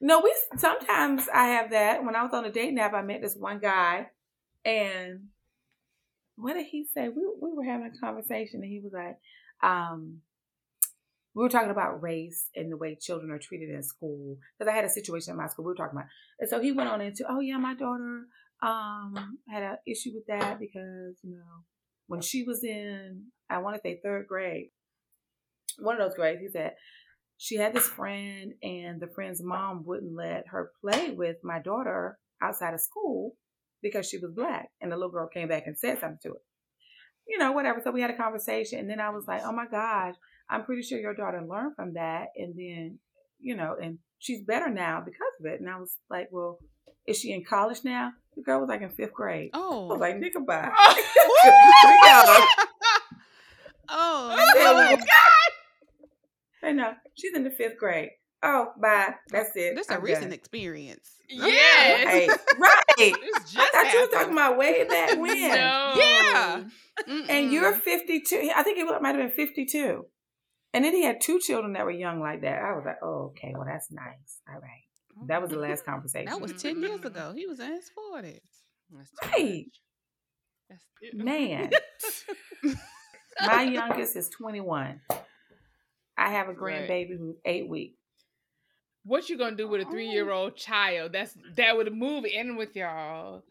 No, 0.05 0.19
we 0.19 0.35
sometimes 0.57 1.29
I 1.33 1.45
have 1.45 1.71
that. 1.71 2.03
When 2.03 2.13
I 2.13 2.23
was 2.23 2.33
on 2.33 2.43
a 2.43 2.51
date 2.51 2.73
nap, 2.73 2.93
I 2.93 3.01
met 3.01 3.21
this 3.21 3.37
one 3.37 3.59
guy, 3.59 4.07
and 4.65 5.27
what 6.35 6.55
did 6.55 6.65
he 6.65 6.85
say? 6.93 7.07
We 7.07 7.25
we 7.41 7.53
were 7.55 7.63
having 7.63 7.87
a 7.87 7.97
conversation, 7.97 8.59
and 8.61 8.69
he 8.69 8.81
was 8.81 8.91
like, 8.91 9.17
um, 9.63 10.17
we 11.33 11.41
were 11.41 11.47
talking 11.47 11.71
about 11.71 12.03
race 12.03 12.49
and 12.53 12.69
the 12.69 12.75
way 12.75 12.97
children 12.99 13.31
are 13.31 13.39
treated 13.39 13.69
in 13.69 13.81
school. 13.81 14.35
Because 14.59 14.69
I 14.69 14.75
had 14.75 14.83
a 14.83 14.89
situation 14.89 15.31
in 15.31 15.37
my 15.37 15.47
school 15.47 15.63
we 15.63 15.69
were 15.69 15.75
talking 15.75 15.97
about, 15.97 16.09
and 16.37 16.49
so 16.49 16.59
he 16.59 16.73
went 16.73 16.89
on 16.89 16.99
into, 16.99 17.23
oh 17.29 17.39
yeah, 17.39 17.55
my 17.55 17.73
daughter 17.73 18.25
um 18.61 19.37
had 19.49 19.63
an 19.63 19.77
issue 19.87 20.11
with 20.13 20.25
that 20.27 20.59
because 20.59 21.17
you 21.23 21.31
know 21.31 21.63
when 22.07 22.19
she 22.19 22.43
was 22.43 22.61
in, 22.65 23.27
I 23.49 23.59
want 23.59 23.77
to 23.77 23.81
say 23.81 24.01
third 24.03 24.27
grade, 24.27 24.71
one 25.79 25.95
of 25.95 26.01
those 26.05 26.17
grades, 26.17 26.41
he 26.41 26.49
said 26.49 26.73
she 27.43 27.57
had 27.57 27.73
this 27.73 27.89
friend 27.89 28.53
and 28.63 29.01
the 29.01 29.07
friend's 29.13 29.43
mom 29.43 29.83
wouldn't 29.83 30.15
let 30.15 30.47
her 30.47 30.71
play 30.79 31.11
with 31.11 31.35
my 31.43 31.59
daughter 31.59 32.17
outside 32.41 32.73
of 32.73 32.79
school 32.79 33.35
because 33.81 34.07
she 34.07 34.17
was 34.17 34.31
black 34.33 34.69
and 34.79 34.89
the 34.89 34.95
little 34.95 35.11
girl 35.11 35.27
came 35.27 35.49
back 35.49 35.63
and 35.65 35.77
said 35.77 35.99
something 35.99 36.19
to 36.23 36.29
her. 36.29 36.41
You 37.27 37.37
know 37.39 37.51
whatever. 37.51 37.81
So 37.83 37.91
we 37.91 37.99
had 37.99 38.11
a 38.11 38.15
conversation 38.15 38.79
and 38.79 38.89
then 38.89 39.01
i 39.01 39.09
was 39.09 39.25
like 39.27 39.41
oh 39.43 39.51
my 39.51 39.65
gosh 39.69 40.15
i'm 40.49 40.63
pretty 40.63 40.83
sure 40.83 40.97
your 40.99 41.15
daughter 41.15 41.45
learned 41.45 41.75
from 41.75 41.95
that 41.95 42.27
and 42.37 42.55
then 42.55 42.99
you 43.41 43.57
know 43.57 43.75
and 43.81 43.97
she's 44.19 44.41
better 44.45 44.69
now 44.69 45.01
because 45.03 45.33
of 45.41 45.45
it. 45.45 45.59
And 45.59 45.69
i 45.69 45.77
was 45.77 45.97
like 46.09 46.29
well 46.31 46.59
is 47.05 47.19
she 47.19 47.33
in 47.33 47.43
college 47.43 47.79
now? 47.83 48.13
The 48.37 48.41
girl 48.41 48.61
was 48.61 48.69
like 48.69 48.81
in 48.81 48.89
fifth 48.89 49.11
grade. 49.13 49.49
Oh. 49.53 49.89
i 49.89 49.91
was 49.91 49.99
like 49.99 50.15
nigga 50.15 50.45
bye. 50.45 50.71
Oh. 53.89 54.35
Oh, 54.39 54.95
no. 54.95 55.03
I 56.63 56.71
know. 56.71 56.93
She's 57.15 57.35
in 57.35 57.43
the 57.43 57.51
fifth 57.51 57.77
grade. 57.77 58.09
Oh, 58.45 58.67
bye. 58.81 59.15
That's 59.29 59.55
it. 59.55 59.75
This 59.75 59.85
is 59.87 59.91
a 59.91 59.95
I'm 59.95 60.01
recent 60.01 60.25
done. 60.25 60.33
experience. 60.33 61.09
Yes. 61.29 62.27
Right. 62.29 62.59
right. 62.59 62.79
It's 62.95 63.55
I 63.57 63.63
just 63.63 63.73
thought 63.73 63.93
you 63.93 64.01
were 64.01 64.07
talking 64.07 64.33
about 64.33 64.57
way 64.57 64.83
back 64.87 65.09
when. 65.19 65.35
No. 65.49 65.93
Yeah. 65.97 66.63
And 67.29 67.51
you're 67.51 67.73
52. 67.73 68.51
I 68.55 68.61
think 68.63 68.77
it 68.77 69.01
might 69.01 69.15
have 69.15 69.17
been 69.17 69.31
52. 69.31 70.05
And 70.73 70.85
then 70.85 70.93
he 70.93 71.03
had 71.03 71.21
two 71.21 71.39
children 71.39 71.73
that 71.73 71.85
were 71.85 71.91
young 71.91 72.19
like 72.19 72.41
that. 72.41 72.59
I 72.61 72.73
was 72.73 72.83
like, 72.85 72.97
oh, 73.03 73.31
okay. 73.31 73.53
Well, 73.55 73.65
that's 73.65 73.91
nice. 73.91 74.41
All 74.47 74.59
right. 74.59 75.27
That 75.27 75.41
was 75.41 75.51
the 75.51 75.57
last 75.57 75.85
conversation. 75.85 76.29
That 76.29 76.41
was 76.41 76.53
10 76.53 76.81
years 76.81 77.03
ago. 77.03 77.33
He 77.35 77.47
was 77.47 77.59
in 77.59 77.71
his 77.71 77.89
40s. 78.13 78.39
That's 78.91 79.11
Right. 79.31 79.65
That's 80.69 80.83
Man. 81.13 81.71
My 83.45 83.63
youngest 83.63 84.15
is 84.15 84.29
21. 84.29 85.01
I 86.23 86.29
have 86.29 86.47
a 86.47 86.53
Right. 86.53 86.87
grandbaby 86.87 87.17
who's 87.17 87.35
eight 87.45 87.67
weeks. 87.67 87.97
What 89.03 89.27
you 89.27 89.37
gonna 89.37 89.57
do 89.57 89.67
with 89.67 89.81
a 89.81 89.91
three 89.91 90.07
year 90.07 90.31
old 90.31 90.55
child? 90.55 91.11
That's 91.11 91.35
that 91.57 91.75
would 91.75 91.93
move 91.93 92.23
in 92.25 92.55
with 92.55 92.75
y'all. 92.75 93.43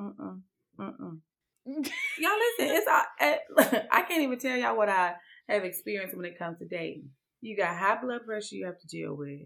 Mm-mm. 0.00 0.40
Mm-mm. 0.78 1.20
Y'all 1.66 2.38
listen, 2.38 2.74
it's 2.76 2.86
all, 2.88 3.02
eh, 3.20 3.38
I 3.92 4.02
can't 4.02 4.22
even 4.22 4.38
tell 4.38 4.56
y'all 4.56 4.76
what 4.76 4.88
I 4.88 5.16
have 5.50 5.64
experienced 5.64 6.16
when 6.16 6.24
it 6.24 6.38
comes 6.38 6.58
to 6.60 6.66
dating. 6.66 7.10
You 7.42 7.56
got 7.58 7.76
high 7.76 8.00
blood 8.00 8.24
pressure 8.24 8.54
you 8.54 8.64
have 8.64 8.78
to 8.80 8.86
deal 8.86 9.14
with. 9.14 9.40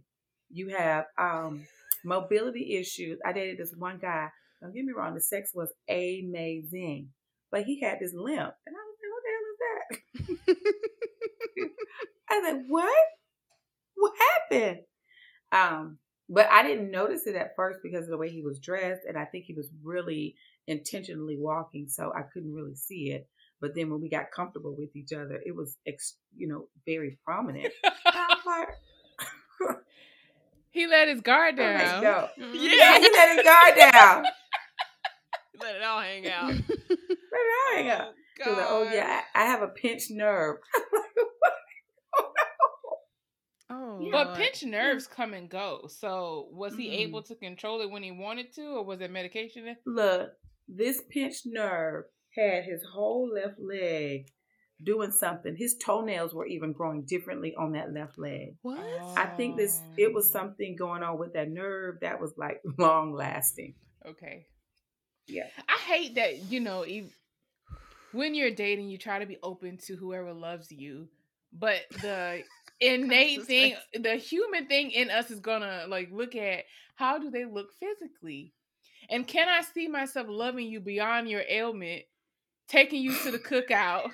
You 0.51 0.69
have 0.69 1.07
um 1.19 1.67
mobility 2.05 2.77
issues. 2.79 3.19
I 3.25 3.33
dated 3.33 3.59
this 3.59 3.75
one 3.77 3.99
guy. 4.01 4.29
Don't 4.61 4.73
get 4.73 4.85
me 4.85 4.93
wrong, 4.97 5.15
the 5.15 5.21
sex 5.21 5.51
was 5.53 5.73
amazing. 5.89 7.09
But 7.51 7.65
he 7.65 7.81
had 7.81 7.99
this 8.01 8.15
limp. 8.15 8.55
And 8.67 8.77
I 8.77 8.83
was 8.87 8.97
like, 9.03 9.13
what 9.13 9.23
the 9.25 9.33
hell 9.35 10.47
is 10.47 10.57
that? 10.57 11.02
I 12.33 12.39
was 12.39 12.53
like, 12.53 12.63
what? 12.69 13.05
What 13.95 14.13
happened? 14.51 14.81
Um, 15.53 15.99
but 16.29 16.49
I 16.51 16.63
didn't 16.63 16.91
notice 16.91 17.27
it 17.27 17.35
at 17.37 17.55
first 17.57 17.81
because 17.83 18.05
of 18.05 18.11
the 18.11 18.17
way 18.17 18.31
he 18.31 18.43
was 18.43 18.59
dressed, 18.59 19.03
and 19.07 19.19
I 19.19 19.25
think 19.27 19.45
he 19.45 19.55
was 19.55 19.71
really 19.83 20.35
intentionally 20.67 21.37
walking, 21.39 21.89
so 21.89 22.13
I 22.15 22.23
couldn't 22.23 22.55
really 22.55 22.75
see 22.75 23.11
it. 23.13 23.29
But 23.61 23.75
then 23.75 23.91
when 23.91 24.01
we 24.01 24.09
got 24.09 24.33
comfortable 24.35 24.75
with 24.77 24.97
each 24.97 25.13
other, 25.13 25.41
it 25.45 25.55
was, 25.55 25.77
ex- 25.87 26.17
you 26.37 26.49
know, 26.49 26.69
very 26.87 27.19
prominent. 27.25 27.73
I 28.07 28.27
was 28.45 28.47
like, 28.47 29.77
he 30.71 30.87
let 30.87 31.09
his 31.09 31.21
guard 31.21 31.55
"Oh, 31.59 31.63
let's 31.63 31.91
down. 31.93 32.03
go." 32.03 32.29
Mm-mm. 32.41 32.55
Yeah, 32.55 32.99
he 32.99 33.11
let 33.11 33.37
his 33.37 33.45
guard 33.45 33.93
down. 33.93 34.25
Let 35.61 35.77
it 35.77 35.83
all 35.85 36.01
hang 36.01 36.27
out. 36.27 36.49
Let 36.49 36.59
it 36.59 37.53
all 37.69 37.77
hang 37.77 37.91
out. 37.91 38.15
He 38.43 38.51
was 38.51 38.59
like, 38.59 38.67
"Oh 38.69 38.83
yeah, 38.93 39.21
I, 39.33 39.43
I 39.43 39.45
have 39.47 39.63
a 39.63 39.69
pinched 39.69 40.11
nerve." 40.11 40.57
Oh, 44.01 44.09
But 44.11 44.27
Lord. 44.29 44.39
pinched 44.39 44.65
nerves 44.65 45.07
come 45.07 45.35
and 45.35 45.49
go. 45.49 45.87
So 45.89 46.49
was 46.53 46.75
he 46.75 46.89
Mm. 46.89 46.99
able 47.01 47.23
to 47.25 47.35
control 47.35 47.81
it 47.81 47.91
when 47.91 48.03
he 48.03 48.11
wanted 48.11 48.53
to, 48.55 48.77
or 48.77 48.85
was 48.85 49.01
it 49.01 49.11
medication? 49.11 49.77
Look, 49.87 50.33
this 50.69 51.03
pinched 51.11 51.47
nerve 51.47 52.05
had 52.35 52.65
his 52.65 52.83
whole 52.85 53.29
left 53.29 53.59
leg 53.59 54.31
doing 54.83 55.11
something. 55.13 55.55
His 55.55 55.77
toenails 55.77 56.35
were 56.35 56.47
even 56.47 56.73
growing 56.73 57.03
differently 57.03 57.55
on 57.55 57.73
that 57.73 57.93
left 57.93 58.19
leg. 58.19 58.57
What? 58.63 58.85
I 59.17 59.27
think 59.27 59.57
this 59.57 59.81
it 59.99 60.13
was 60.15 60.29
Oh. 60.31 60.39
something 60.39 60.75
going 60.77 61.03
on 61.03 61.19
with 61.19 61.35
that 61.35 61.51
nerve 61.51 62.01
that 62.01 62.21
was 62.21 62.33
like 62.39 62.61
long 62.79 63.13
lasting. 63.13 63.75
Okay. 64.07 64.47
Yeah. 65.29 65.49
I 65.69 65.77
hate 65.79 66.15
that, 66.17 66.51
you 66.51 66.61
know, 66.61 66.83
if, 66.83 67.05
when 68.13 68.35
you're 68.35 68.51
dating, 68.51 68.89
you 68.89 68.99
try 68.99 69.19
to 69.19 69.27
be 69.27 69.39
open 69.43 69.77
to 69.87 69.97
whoever 69.97 70.33
loves 70.33 70.73
you, 70.73 71.09
but 71.53 71.81
the 72.01 72.43
innate 72.83 73.45
thing, 73.45 73.77
the 73.95 74.17
human 74.17 74.67
thing 74.67 74.91
in 74.91 75.11
us 75.11 75.31
is 75.31 75.41
gonna 75.41 75.87
like 75.89 76.11
look 76.13 76.35
at 76.35 76.65
how 76.97 77.19
do 77.19 77.31
they 77.31 77.45
look 77.45 77.69
physically? 77.79 78.53
And 79.11 79.27
can 79.27 79.49
I 79.49 79.63
see 79.63 79.89
myself 79.89 80.27
loving 80.29 80.67
you 80.67 80.81
beyond 80.81 81.29
your 81.29 81.43
ailment, 81.49 82.03
taking 82.69 83.03
you 83.03 83.15
to 83.25 83.31
the 83.31 83.39
cookout, 83.39 84.11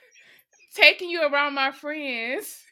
taking 0.74 1.10
you 1.10 1.22
around 1.22 1.54
my 1.54 1.70
friends? 1.70 2.62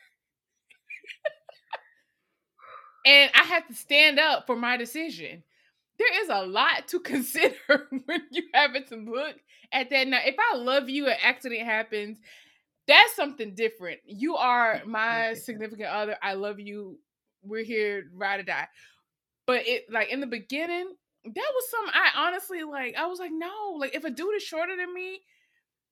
and 3.06 3.30
I 3.34 3.44
have 3.44 3.66
to 3.68 3.74
stand 3.74 4.18
up 4.18 4.46
for 4.46 4.56
my 4.56 4.76
decision 4.76 5.42
there 5.98 6.22
is 6.22 6.28
a 6.30 6.46
lot 6.46 6.88
to 6.88 7.00
consider 7.00 7.88
when 8.06 8.22
you 8.30 8.44
having 8.54 8.84
to 8.84 8.96
look 8.96 9.36
at 9.72 9.90
that. 9.90 10.08
Now, 10.08 10.20
if 10.24 10.36
I 10.38 10.56
love 10.56 10.88
you, 10.88 11.08
an 11.08 11.16
accident 11.22 11.62
happens, 11.62 12.18
that's 12.88 13.14
something 13.14 13.54
different. 13.54 14.00
You 14.06 14.36
are 14.36 14.82
my 14.86 15.34
significant 15.34 15.88
other. 15.90 16.16
I 16.22 16.34
love 16.34 16.58
you. 16.58 16.98
We're 17.42 17.64
here, 17.64 18.04
ride 18.14 18.40
or 18.40 18.44
die. 18.44 18.66
But 19.46 19.68
it 19.68 19.84
like 19.90 20.08
in 20.10 20.20
the 20.20 20.26
beginning, 20.26 20.92
that 21.24 21.52
was 21.54 21.70
something 21.70 21.92
I 21.94 22.26
honestly 22.26 22.64
like. 22.64 22.96
I 22.96 23.06
was 23.06 23.18
like, 23.18 23.30
no, 23.32 23.76
like 23.78 23.94
if 23.94 24.04
a 24.04 24.10
dude 24.10 24.36
is 24.36 24.42
shorter 24.42 24.76
than 24.76 24.92
me, 24.92 25.20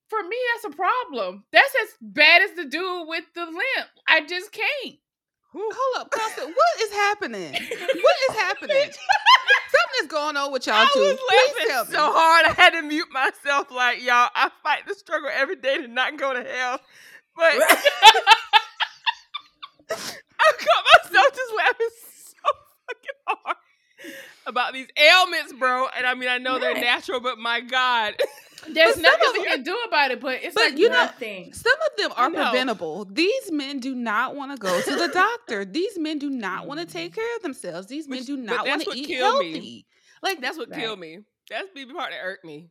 for 0.09 0.23
me 0.23 0.37
that's 0.55 0.75
a 0.75 0.77
problem. 0.77 1.45
That's 1.53 1.75
as 1.83 1.89
bad 2.01 2.43
as 2.43 2.53
the 2.57 2.65
dude 2.65 3.09
with 3.09 3.25
the 3.35 3.45
limp. 3.45 3.91
I 4.09 4.25
just 4.27 4.53
can't. 4.53 4.97
Hold 5.53 6.01
up, 6.01 6.11
Constant. 6.11 6.49
What 6.57 6.83
is 6.83 6.93
happening? 6.93 7.53
What 7.53 8.17
is 8.31 8.37
happening? 8.43 8.91
Is 10.03 10.09
going 10.09 10.37
on 10.37 10.53
with 10.53 10.67
y'all 10.67 10.75
I 10.77 10.87
too. 10.93 11.01
was 11.01 11.19
Please 11.29 11.69
tell 11.69 11.79
laughing 11.83 11.93
me. 11.93 11.99
so 11.99 12.13
hard 12.13 12.45
I 12.47 12.53
had 12.53 12.71
to 12.71 12.83
mute 12.83 13.09
myself. 13.13 13.71
Like 13.71 14.03
y'all, 14.03 14.29
I 14.35 14.51
fight 14.63 14.87
the 14.87 14.95
struggle 14.95 15.31
every 15.33 15.57
day 15.57 15.79
to 15.79 15.89
not 15.89 16.19
go 16.19 16.35
to 16.35 16.43
hell, 16.45 16.81
but 17.35 17.53
I 19.91 20.53
caught 20.59 20.85
myself 21.05 21.35
just 21.35 21.53
laughing 21.57 21.89
so 22.15 22.51
fucking 22.87 23.17
hard 23.27 23.57
about 24.47 24.73
these 24.75 24.87
ailments, 24.97 25.53
bro. 25.55 25.87
And 25.97 26.07
I 26.07 26.15
mean, 26.15 26.29
I 26.29 26.39
know 26.39 26.59
they're 26.59 26.75
natural, 26.75 27.21
but 27.21 27.39
my 27.39 27.61
God, 27.61 28.15
There's 28.69 28.97
nothing 28.97 29.33
we 29.35 29.45
can 29.45 29.63
do 29.63 29.77
about 29.87 30.11
it, 30.11 30.21
but 30.21 30.41
it's 30.43 30.55
But 30.55 30.71
like 30.71 30.79
you 30.79 30.89
know- 30.89 30.97
Nothing. 30.97 31.53
Some 31.53 31.73
of 31.73 31.97
them 31.99 32.13
are 32.17 32.31
preventable. 32.31 33.05
These 33.05 33.53
men 33.53 33.81
do 33.81 33.95
not 33.95 34.35
want 34.35 34.53
to 34.53 34.59
go 34.59 34.81
to 34.81 34.97
the 34.97 35.09
doctor. 35.13 35.65
These 35.65 35.99
men 35.99 36.19
do 36.19 36.31
not 36.31 36.67
want 36.67 36.81
to 36.81 36.87
mm-hmm. 36.87 36.97
take 36.97 37.15
care 37.15 37.37
of 37.37 37.43
themselves. 37.43 37.87
These 37.87 38.09
men 38.09 38.19
Which- 38.21 38.27
do 38.27 38.37
not 38.37 38.67
want 38.67 38.83
to 38.83 38.91
eat 38.95 39.07
killed 39.07 39.41
me. 39.41 39.53
healthy. 39.53 39.87
Like 40.23 40.41
that's 40.41 40.57
what 40.59 40.71
Right. 40.71 40.81
killed 40.81 40.99
me. 40.99 41.21
That's 41.51 41.69
the 41.75 41.85
part 41.87 42.11
that 42.11 42.21
irked 42.23 42.45
me. 42.45 42.71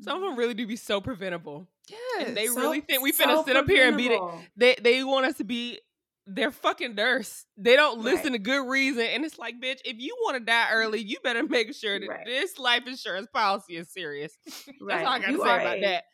Some 0.00 0.16
of 0.16 0.22
them 0.22 0.30
mm-hmm. 0.30 0.38
really 0.38 0.54
do 0.54 0.66
be 0.66 0.76
so 0.76 1.00
preventable. 1.00 1.66
Yes. 1.88 2.28
And 2.28 2.36
they 2.36 2.46
So- 2.46 2.60
really 2.60 2.80
think 2.80 3.02
we 3.02 3.12
so 3.12 3.24
finna 3.24 3.44
sit 3.44 3.56
up 3.56 3.68
here 3.68 3.88
and 3.88 3.96
be 3.96 4.08
the, 4.08 4.32
they 4.56 4.76
they 4.80 5.04
want 5.04 5.26
us 5.26 5.36
to 5.38 5.44
be 5.44 5.80
their 6.26 6.50
fucking 6.50 6.94
nurse. 6.94 7.44
They 7.56 7.74
don't 7.76 7.96
Right. 7.98 8.04
listen 8.14 8.32
to 8.32 8.38
good 8.38 8.68
reason, 8.68 9.02
and 9.02 9.24
it's 9.24 9.38
like, 9.38 9.56
bitch, 9.60 9.80
if 9.84 9.96
you 9.98 10.16
want 10.22 10.38
to 10.38 10.44
die 10.44 10.70
early, 10.72 11.00
you 11.00 11.18
better 11.24 11.42
make 11.42 11.74
sure 11.74 11.98
that 11.98 12.08
Right. 12.08 12.24
this 12.26 12.58
life 12.58 12.86
insurance 12.86 13.26
policy 13.32 13.76
is 13.76 13.92
serious. 13.92 14.36
Right. 14.80 15.04
That's 15.04 15.06
all 15.06 15.12
I 15.14 15.18
gotta 15.20 15.32
You 15.32 15.42
say 15.42 15.48
are 15.50 15.60
about 15.60 15.78
a- 15.78 15.80
that. 15.82 16.04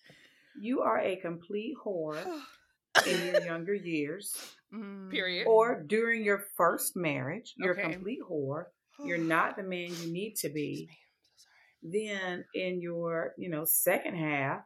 You 0.61 0.81
are 0.83 0.99
a 0.99 1.17
complete 1.17 1.77
whore 1.85 2.17
in 3.07 3.27
your 3.27 3.43
younger 3.45 3.75
years, 3.75 4.35
Mm. 4.73 5.11
Period. 5.11 5.47
or 5.47 5.83
during 5.83 6.25
your 6.25 6.45
first 6.57 6.95
marriage. 6.97 7.55
You're 7.57 7.73
Okay. 7.79 7.83
a 7.89 7.93
complete 7.93 8.21
whore. 8.29 8.65
You're 9.05 9.19
not 9.37 9.57
the 9.57 9.63
man 9.63 9.89
you 10.03 10.13
need 10.13 10.35
to 10.37 10.49
be. 10.49 10.89
Then 11.83 12.45
in 12.55 12.81
your, 12.83 13.35
you 13.39 13.49
know, 13.51 13.65
second 13.65 14.17
half, 14.17 14.63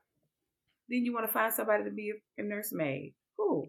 then 0.88 1.04
you 1.04 1.12
want 1.12 1.26
to 1.26 1.32
find 1.32 1.52
somebody 1.52 1.84
to 1.84 1.90
be 1.90 2.10
a, 2.10 2.40
a 2.40 2.44
nursemaid. 2.44 3.14
Who? 3.36 3.66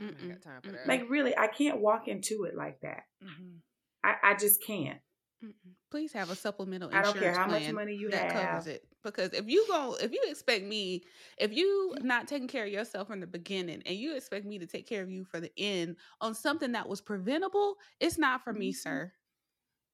I 0.00 0.26
got 0.28 0.42
time 0.42 0.60
for 0.62 0.72
that. 0.72 0.86
Like 0.86 1.04
really, 1.08 1.36
I 1.36 1.46
can't 1.48 1.80
walk 1.80 2.08
into 2.08 2.44
it 2.44 2.56
like 2.56 2.80
that. 2.80 3.04
Mhm. 3.22 3.60
I, 4.04 4.14
I 4.22 4.34
just 4.34 4.62
can't. 4.62 4.98
Mm-mm. 5.44 5.52
Please 5.90 6.12
have 6.12 6.30
a 6.30 6.36
supplemental 6.36 6.90
I 6.92 7.02
don't 7.02 7.18
care 7.18 7.32
how 7.32 7.46
much 7.46 7.68
money 7.68 7.94
you 7.94 8.10
that 8.10 8.22
have. 8.22 8.32
covers 8.32 8.66
it. 8.66 8.84
Because 9.04 9.32
if 9.32 9.46
you 9.48 9.64
go, 9.68 9.96
if 10.00 10.12
you 10.12 10.20
expect 10.28 10.64
me, 10.64 11.02
if 11.38 11.52
you 11.52 11.94
not 12.00 12.26
taking 12.26 12.48
care 12.48 12.64
of 12.64 12.72
yourself 12.72 13.06
from 13.08 13.20
the 13.20 13.26
beginning, 13.26 13.82
and 13.86 13.96
you 13.96 14.16
expect 14.16 14.46
me 14.46 14.58
to 14.58 14.66
take 14.66 14.88
care 14.88 15.02
of 15.02 15.10
you 15.10 15.24
for 15.24 15.38
the 15.40 15.52
end 15.56 15.96
on 16.20 16.34
something 16.34 16.72
that 16.72 16.88
was 16.88 17.00
preventable, 17.00 17.76
it's 18.00 18.18
not 18.18 18.42
for 18.42 18.52
me, 18.52 18.72
Mhm. 18.72 18.74
sir. 18.74 19.12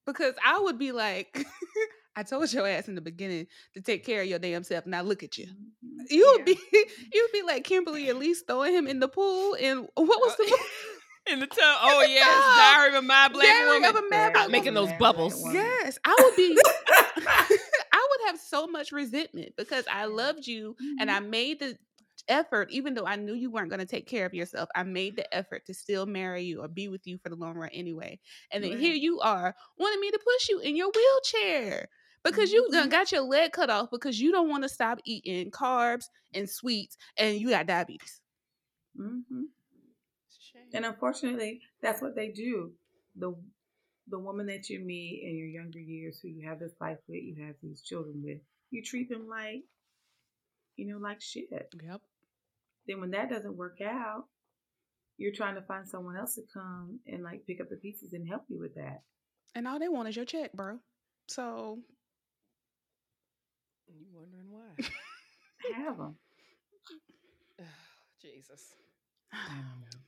Because 0.06 0.34
I 0.44 0.58
would 0.60 0.78
be 0.78 0.92
like, 0.92 1.34
I 2.14 2.22
told 2.24 2.52
your 2.52 2.66
ass 2.68 2.88
in 2.88 2.94
the 2.94 3.00
beginning 3.00 3.46
to 3.74 3.80
take 3.80 4.04
care 4.04 4.22
of 4.22 4.28
your 4.28 4.38
damn 4.38 4.64
self. 4.64 4.86
Now 4.86 5.02
look 5.02 5.22
at 5.22 5.38
you. 5.38 5.46
Mhm. 5.46 6.10
You 6.10 6.26
would 6.38 6.48
Yeah. 6.48 6.54
be, 6.54 6.60
you 7.12 7.22
would 7.22 7.32
be 7.32 7.42
like 7.46 7.64
Kimberly, 7.64 8.08
at 8.08 8.16
least 8.16 8.46
throwing 8.46 8.74
him 8.74 8.86
in 8.86 9.00
the 9.00 9.08
pool. 9.08 9.56
And 9.60 9.80
what 9.94 10.06
was 10.20 10.36
the 10.36 10.44
movie? 10.44 10.62
in 11.28 11.40
the 11.40 11.46
tub. 11.46 11.56
Oh 11.80 12.02
the 12.04 12.10
yes, 12.10 12.26
tub. 12.28 12.56
Diary 12.76 12.88
of 12.96 13.04
a 13.04 13.06
Mad 13.06 13.32
Black 13.32 13.46
Diary 13.46 13.80
Woman. 13.80 13.90
of 13.90 13.96
a 13.96 14.08
Mad 14.10 14.32
Stop 14.32 14.34
Black 14.34 14.50
making 14.50 14.74
those 14.74 14.92
bubbles. 14.98 15.40
Yes, 15.52 15.98
I 16.04 16.16
would 16.18 16.36
be. 16.36 16.58
I 17.24 18.08
would 18.10 18.26
have 18.28 18.38
so 18.40 18.66
much 18.66 18.92
resentment 18.92 19.52
because 19.56 19.84
I 19.90 20.06
loved 20.06 20.46
you 20.46 20.76
and 20.98 21.08
Mm-hmm. 21.08 21.16
I 21.16 21.20
made 21.28 21.60
the 21.60 21.78
effort, 22.28 22.70
even 22.70 22.94
though 22.94 23.06
I 23.06 23.16
knew 23.16 23.34
you 23.34 23.50
weren't 23.50 23.68
going 23.70 23.80
to 23.80 23.86
take 23.86 24.06
care 24.06 24.26
of 24.26 24.34
yourself. 24.34 24.68
I 24.74 24.82
made 24.84 25.16
the 25.16 25.32
effort 25.34 25.66
to 25.66 25.74
still 25.74 26.06
marry 26.06 26.42
you 26.42 26.62
or 26.62 26.68
be 26.68 26.88
with 26.88 27.06
you 27.06 27.18
for 27.18 27.28
the 27.28 27.34
long 27.36 27.54
run 27.56 27.70
anyway. 27.72 28.20
And 28.52 28.62
then 28.62 28.78
here 28.78 28.94
you 28.94 29.20
are 29.20 29.54
wanting 29.78 30.00
me 30.00 30.10
to 30.10 30.18
push 30.18 30.48
you 30.48 30.60
in 30.60 30.76
your 30.76 30.90
wheelchair 30.94 31.88
because 32.24 32.52
you 32.52 32.68
done 32.70 32.88
Mhm. 32.88 32.90
got 32.90 33.12
your 33.12 33.22
leg 33.22 33.52
cut 33.52 33.70
off 33.70 33.90
because 33.90 34.20
you 34.20 34.30
don't 34.32 34.48
want 34.48 34.62
to 34.62 34.68
stop 34.68 34.98
eating 35.04 35.50
carbs 35.50 36.04
and 36.34 36.48
sweets 36.48 36.96
and 37.16 37.38
you 37.40 37.50
got 37.50 37.66
diabetes. 37.66 38.20
Mhm. 38.96 39.48
And 40.74 40.84
unfortunately, 40.84 41.62
that's 41.80 42.00
what 42.02 42.14
they 42.14 42.30
do. 42.30 42.76
The 43.16 43.34
the 44.08 44.18
woman 44.18 44.46
that 44.46 44.68
you 44.68 44.80
meet 44.80 45.22
in 45.22 45.36
your 45.36 45.46
younger 45.46 45.78
years, 45.78 46.18
who 46.20 46.28
you 46.28 46.46
have 46.48 46.58
this 46.58 46.74
life 46.80 46.98
with, 47.06 47.22
you 47.22 47.36
have 47.46 47.54
these 47.62 47.82
children 47.82 48.20
with, 48.22 48.40
you 48.70 48.82
treat 48.82 49.08
them 49.08 49.28
like, 49.28 49.62
you 50.76 50.86
know, 50.86 50.98
like 50.98 51.20
shit. 51.20 51.48
Yep. 51.50 52.02
Then 52.86 53.00
when 53.00 53.12
that 53.12 53.30
doesn't 53.30 53.56
work 53.56 53.80
out, 53.80 54.28
you're 55.18 55.32
trying 55.32 55.54
to 55.54 55.62
find 55.62 55.88
someone 55.88 56.16
else 56.16 56.34
to 56.34 56.42
come 56.52 57.00
and 57.06 57.22
like 57.22 57.46
pick 57.46 57.60
up 57.60 57.68
the 57.68 57.76
pieces 57.76 58.12
and 58.12 58.26
help 58.26 58.42
you 58.48 58.58
with 58.58 58.74
that. 58.74 59.02
And 59.54 59.68
all 59.68 59.78
they 59.78 59.88
want 59.88 60.08
is 60.08 60.16
your 60.16 60.24
check, 60.24 60.52
bro. 60.52 60.80
So 61.28 61.78
You 63.88 64.06
wondering 64.12 64.50
why? 64.50 64.84
I 65.74 65.80
Have 65.80 65.98
them. 65.98 66.16
Jesus. 68.20 68.74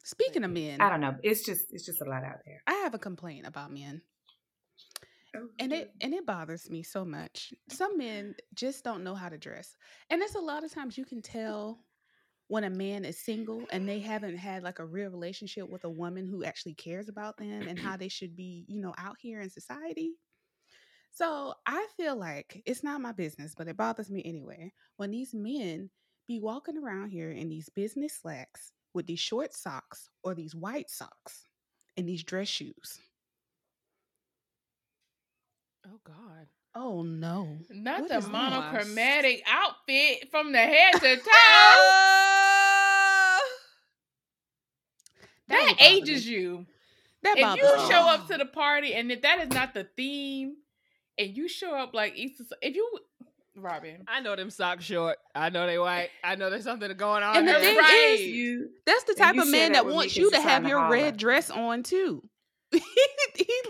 speaking 0.04 0.44
of 0.44 0.50
men, 0.50 0.80
I 0.80 0.88
don't 0.88 1.00
know. 1.00 1.16
It's 1.22 1.44
just 1.44 1.72
it's 1.72 1.84
just 1.84 2.00
a 2.00 2.04
lot 2.04 2.24
out 2.24 2.38
there. 2.44 2.62
I 2.66 2.74
have 2.74 2.94
a 2.94 2.98
complaint 2.98 3.46
about 3.46 3.72
men. 3.72 4.02
Oh, 5.36 5.48
and 5.58 5.72
it 5.72 5.92
and 6.00 6.14
it 6.14 6.26
bothers 6.26 6.70
me 6.70 6.84
so 6.84 7.04
much 7.04 7.52
some 7.68 7.98
men 7.98 8.36
just 8.54 8.84
don't 8.84 9.02
know 9.02 9.16
how 9.16 9.28
to 9.28 9.36
dress 9.36 9.76
and 10.10 10.22
it's 10.22 10.36
a 10.36 10.40
lot 10.40 10.62
of 10.62 10.72
times 10.72 10.96
you 10.96 11.04
can 11.04 11.20
tell 11.20 11.80
when 12.46 12.62
a 12.62 12.70
man 12.70 13.04
is 13.04 13.18
single 13.18 13.64
and 13.72 13.88
they 13.88 13.98
haven't 13.98 14.36
had 14.36 14.62
like 14.62 14.78
a 14.78 14.86
real 14.86 15.10
relationship 15.10 15.68
with 15.68 15.82
a 15.84 15.90
woman 15.90 16.24
who 16.26 16.44
actually 16.44 16.74
cares 16.74 17.08
about 17.08 17.36
them 17.36 17.62
and 17.62 17.78
how 17.78 17.96
they 17.96 18.06
should 18.06 18.36
be 18.36 18.64
you 18.68 18.80
know 18.80 18.94
out 18.96 19.16
here 19.18 19.40
in 19.40 19.50
society 19.50 20.12
so 21.14 21.54
i 21.66 21.86
feel 21.96 22.14
like 22.16 22.62
it's 22.66 22.82
not 22.84 23.00
my 23.00 23.12
business 23.12 23.54
but 23.56 23.66
it 23.68 23.76
bothers 23.76 24.10
me 24.10 24.22
anyway 24.24 24.72
when 24.98 25.10
these 25.12 25.32
men 25.34 25.88
be 26.28 26.38
walking 26.40 26.76
around 26.78 27.10
here 27.10 27.30
in 27.32 27.48
these 27.48 27.68
business 27.70 28.14
slacks 28.20 28.72
with 28.94 29.06
these 29.06 29.20
short 29.20 29.52
socks 29.54 30.08
or 30.24 30.34
these 30.34 30.54
white 30.54 30.88
socks 30.90 31.46
and 31.96 32.08
these 32.08 32.22
dress 32.24 32.48
shoes 32.48 32.98
Oh 35.86 36.00
God. 36.04 36.46
oh 36.74 37.02
no 37.02 37.58
Not 37.70 38.02
What 38.02 38.08
the 38.08 38.14
monochromatic 38.30 39.42
outfit 39.46 40.30
from 40.30 40.52
the 40.52 40.58
head 40.58 40.92
to 40.94 41.16
toe. 41.16 41.22
That 45.48 45.74
that 45.78 45.80
ages 45.80 46.26
me. 46.26 46.32
you. 46.32 46.66
That 47.22 47.36
if 47.38 47.56
you 47.56 47.62
me. 47.62 47.88
show 47.90 48.08
up 48.08 48.26
to 48.28 48.38
the 48.38 48.46
party 48.46 48.94
and 48.94 49.10
if 49.12 49.22
that 49.22 49.40
is 49.40 49.48
not 49.50 49.74
the 49.74 49.84
theme, 49.96 50.56
and 51.18 51.36
you 51.36 51.48
show 51.48 51.74
up 51.76 51.94
like 51.94 52.16
Easter, 52.16 52.44
if 52.62 52.74
you, 52.74 52.98
Robyn, 53.56 54.04
I 54.08 54.20
know 54.20 54.34
them 54.36 54.50
socks 54.50 54.84
short. 54.84 55.16
I 55.34 55.48
know 55.50 55.66
they 55.66 55.78
white. 55.78 56.10
I 56.24 56.34
know 56.34 56.50
there's 56.50 56.64
something 56.64 56.94
going 56.96 57.22
on. 57.22 57.36
And 57.36 57.46
the 57.48 57.54
thing 57.54 57.76
right. 57.76 58.16
is, 58.18 58.20
You 58.22 58.70
that's 58.86 59.04
the 59.04 59.14
type 59.14 59.36
of 59.38 59.48
man 59.48 59.72
that 59.72 59.78
that 59.78 59.84
with 59.86 59.92
me 59.92 59.96
wants 59.96 60.12
'cause 60.14 60.18
you 60.18 60.30
to 60.32 60.40
have 60.40 60.66
your 60.66 60.80
holler. 60.80 60.92
red 60.92 61.16
dress 61.16 61.50
on 61.50 61.82
too. 61.82 62.22
he 62.72 62.80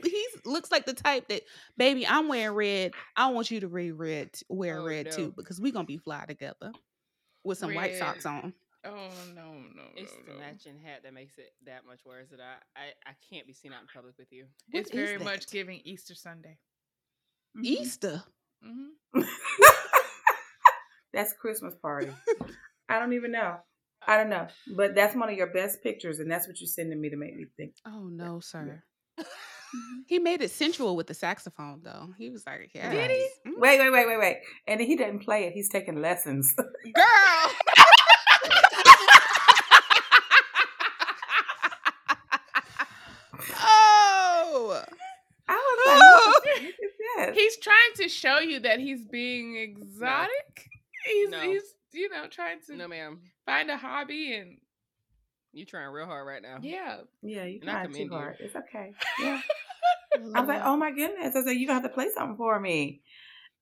he 0.04 0.26
looks 0.46 0.70
like 0.72 0.86
the 0.86 0.94
type 0.94 1.28
that, 1.28 1.42
baby, 1.76 2.06
I'm 2.06 2.28
wearing 2.28 2.56
red. 2.56 2.92
I 3.16 3.30
want 3.30 3.50
you 3.50 3.60
to 3.60 3.66
wear 3.68 3.92
red, 3.94 4.30
wear 4.48 4.78
Oh, 4.80 4.86
red 4.86 5.06
no. 5.06 5.12
too, 5.12 5.34
because 5.36 5.60
we're 5.60 5.72
gonna 5.72 5.84
be 5.84 5.98
fly 5.98 6.24
together 6.26 6.72
with 7.44 7.58
some 7.58 7.74
white 7.74 7.96
socks 7.96 8.24
on. 8.24 8.54
oh 8.86 9.10
no, 9.34 9.52
no, 9.74 9.82
It's 9.96 10.12
no, 10.12 10.32
the 10.32 10.32
no. 10.34 10.38
matching 10.40 10.78
hat 10.82 11.02
that 11.02 11.12
makes 11.12 11.36
it 11.36 11.52
that 11.66 11.84
much 11.86 12.00
worse. 12.06 12.28
That 12.30 12.40
I, 12.40 12.80
I, 12.80 13.10
I 13.10 13.12
can't 13.30 13.46
be 13.46 13.52
seen 13.52 13.74
out 13.74 13.82
in 13.82 13.88
public 13.94 14.16
with 14.18 14.32
you. 14.32 14.46
What 14.70 14.80
It's 14.80 14.90
is 14.90 14.96
very 14.96 15.18
much 15.18 15.50
giving 15.50 15.82
Easter 15.84 16.14
Sunday. 16.14 16.56
Mhm. 17.56 17.64
Easter. 17.64 18.22
hmm 18.62 18.88
that's 21.12 21.32
Christmas 21.34 21.74
party. 21.80 22.08
I 22.88 22.98
don't 22.98 23.12
even 23.12 23.30
know. 23.32 23.56
I 24.06 24.16
don't 24.16 24.28
know. 24.28 24.48
But 24.76 24.94
that's 24.94 25.14
one 25.14 25.28
of 25.30 25.36
your 25.36 25.46
best 25.52 25.82
pictures, 25.82 26.18
and 26.18 26.30
that's 26.30 26.46
what 26.46 26.60
you're 26.60 26.66
sending 26.68 27.00
me 27.00 27.10
to 27.10 27.16
make 27.16 27.34
me 27.36 27.46
think. 27.56 27.74
Oh 27.86 28.08
no, 28.10 28.40
sir. 28.40 28.82
he 30.06 30.18
made 30.18 30.42
it 30.42 30.50
sensual 30.50 30.96
with 30.96 31.06
the 31.06 31.14
saxophone 31.14 31.80
though. 31.82 32.08
He 32.18 32.30
was 32.30 32.44
like, 32.46 32.70
yeah. 32.74 32.90
Did 32.90 33.10
he? 33.10 33.28
Wait, 33.56 33.78
wait, 33.78 33.90
wait, 33.90 34.06
wait, 34.08 34.18
wait. 34.18 34.36
And 34.66 34.80
he 34.80 34.96
didn't 34.96 35.20
play 35.20 35.44
it. 35.44 35.52
He's 35.52 35.68
taking 35.70 36.00
lessons. 36.02 36.52
Girl. 36.54 37.52
oh. 43.66 44.82
I 45.46 45.54
was 45.54 45.78
like, 45.86 46.00
what 46.00 46.62
is 46.62 46.92
that? 47.16 47.34
He's 47.54 47.62
trying 47.62 47.94
to 47.96 48.08
show 48.08 48.38
you 48.40 48.60
that 48.60 48.80
he's 48.80 49.04
being 49.06 49.56
exotic. 49.56 50.68
He's, 51.06 51.28
No. 51.28 51.40
he's, 51.40 51.62
you 51.92 52.08
know, 52.08 52.26
trying 52.28 52.60
to 52.66 52.76
No, 52.76 52.88
ma'am. 52.88 53.20
find 53.44 53.70
a 53.70 53.76
hobby 53.76 54.34
and 54.34 54.56
You 55.52 55.66
trying 55.66 55.88
real 55.92 56.06
hard 56.06 56.26
right 56.26 56.40
now. 56.42 56.58
yeah. 56.62 57.00
Yeah, 57.22 57.44
you 57.44 57.58
And 57.60 57.70
I 57.70 57.84
too 57.84 57.92
commend 57.92 58.10
you. 58.10 58.16
hard. 58.16 58.36
It's 58.40 58.56
okay. 58.56 58.92
Yeah. 59.20 59.40
I 60.34 60.40
was 60.40 60.48
like, 60.48 60.62
oh 60.64 60.76
my 60.78 60.90
goodness. 60.92 61.36
I 61.36 61.42
said, 61.44 61.50
you 61.52 61.66
gonna 61.66 61.80
have 61.80 61.90
to 61.90 61.94
play 61.94 62.08
something 62.14 62.36
for 62.36 62.58
me. 62.58 63.02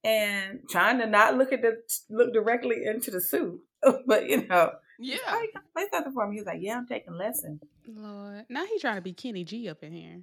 And 0.05 0.61
trying 0.71 0.99
to 1.01 1.07
not 1.07 1.37
look 1.37 1.53
at 1.53 1.63
the 1.63 1.79
look 2.11 2.33
directly 2.33 2.85
into 2.85 3.11
the 3.11 3.21
suit. 3.21 3.61
but 4.07 4.29
you 4.29 4.47
know, 4.47 4.73
Yeah. 5.01 5.17
oh, 5.29 5.41
you 5.41 5.51
gotta 5.53 5.67
play 5.73 5.87
something 5.93 6.13
for 6.13 6.29
me. 6.29 6.37
He 6.37 6.41
was 6.43 6.47
like, 6.47 6.59
Yeah, 6.61 6.77
I'm 6.77 6.87
taking 6.87 7.15
lessons. 7.15 7.61
Lord. 7.89 8.45
Now 8.49 8.65
he 8.67 8.79
trying 8.79 8.97
to 8.97 9.03
be 9.03 9.13
Kenny 9.15 9.43
G 9.45 9.69
up 9.69 9.83
in 9.83 9.93
here. 9.93 10.21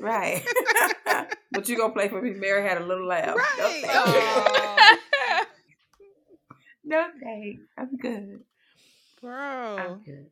Right. 0.00 0.44
but 1.52 1.68
you 1.68 1.76
gonna 1.76 1.92
play 1.92 2.08
for 2.08 2.20
me. 2.20 2.32
Mary 2.32 2.62
had 2.68 2.80
a 2.80 2.84
little 2.84 3.06
laugh. 3.06 3.26
No 3.26 3.34
Right. 3.36 3.82
thanks. 3.82 3.88
Aw. 3.94 5.46
No 6.84 7.06
thanks. 7.22 7.62
I'm 7.78 7.96
good. 7.96 8.40
Bro. 9.20 9.76
I'm 9.78 10.02
good. 10.04 10.26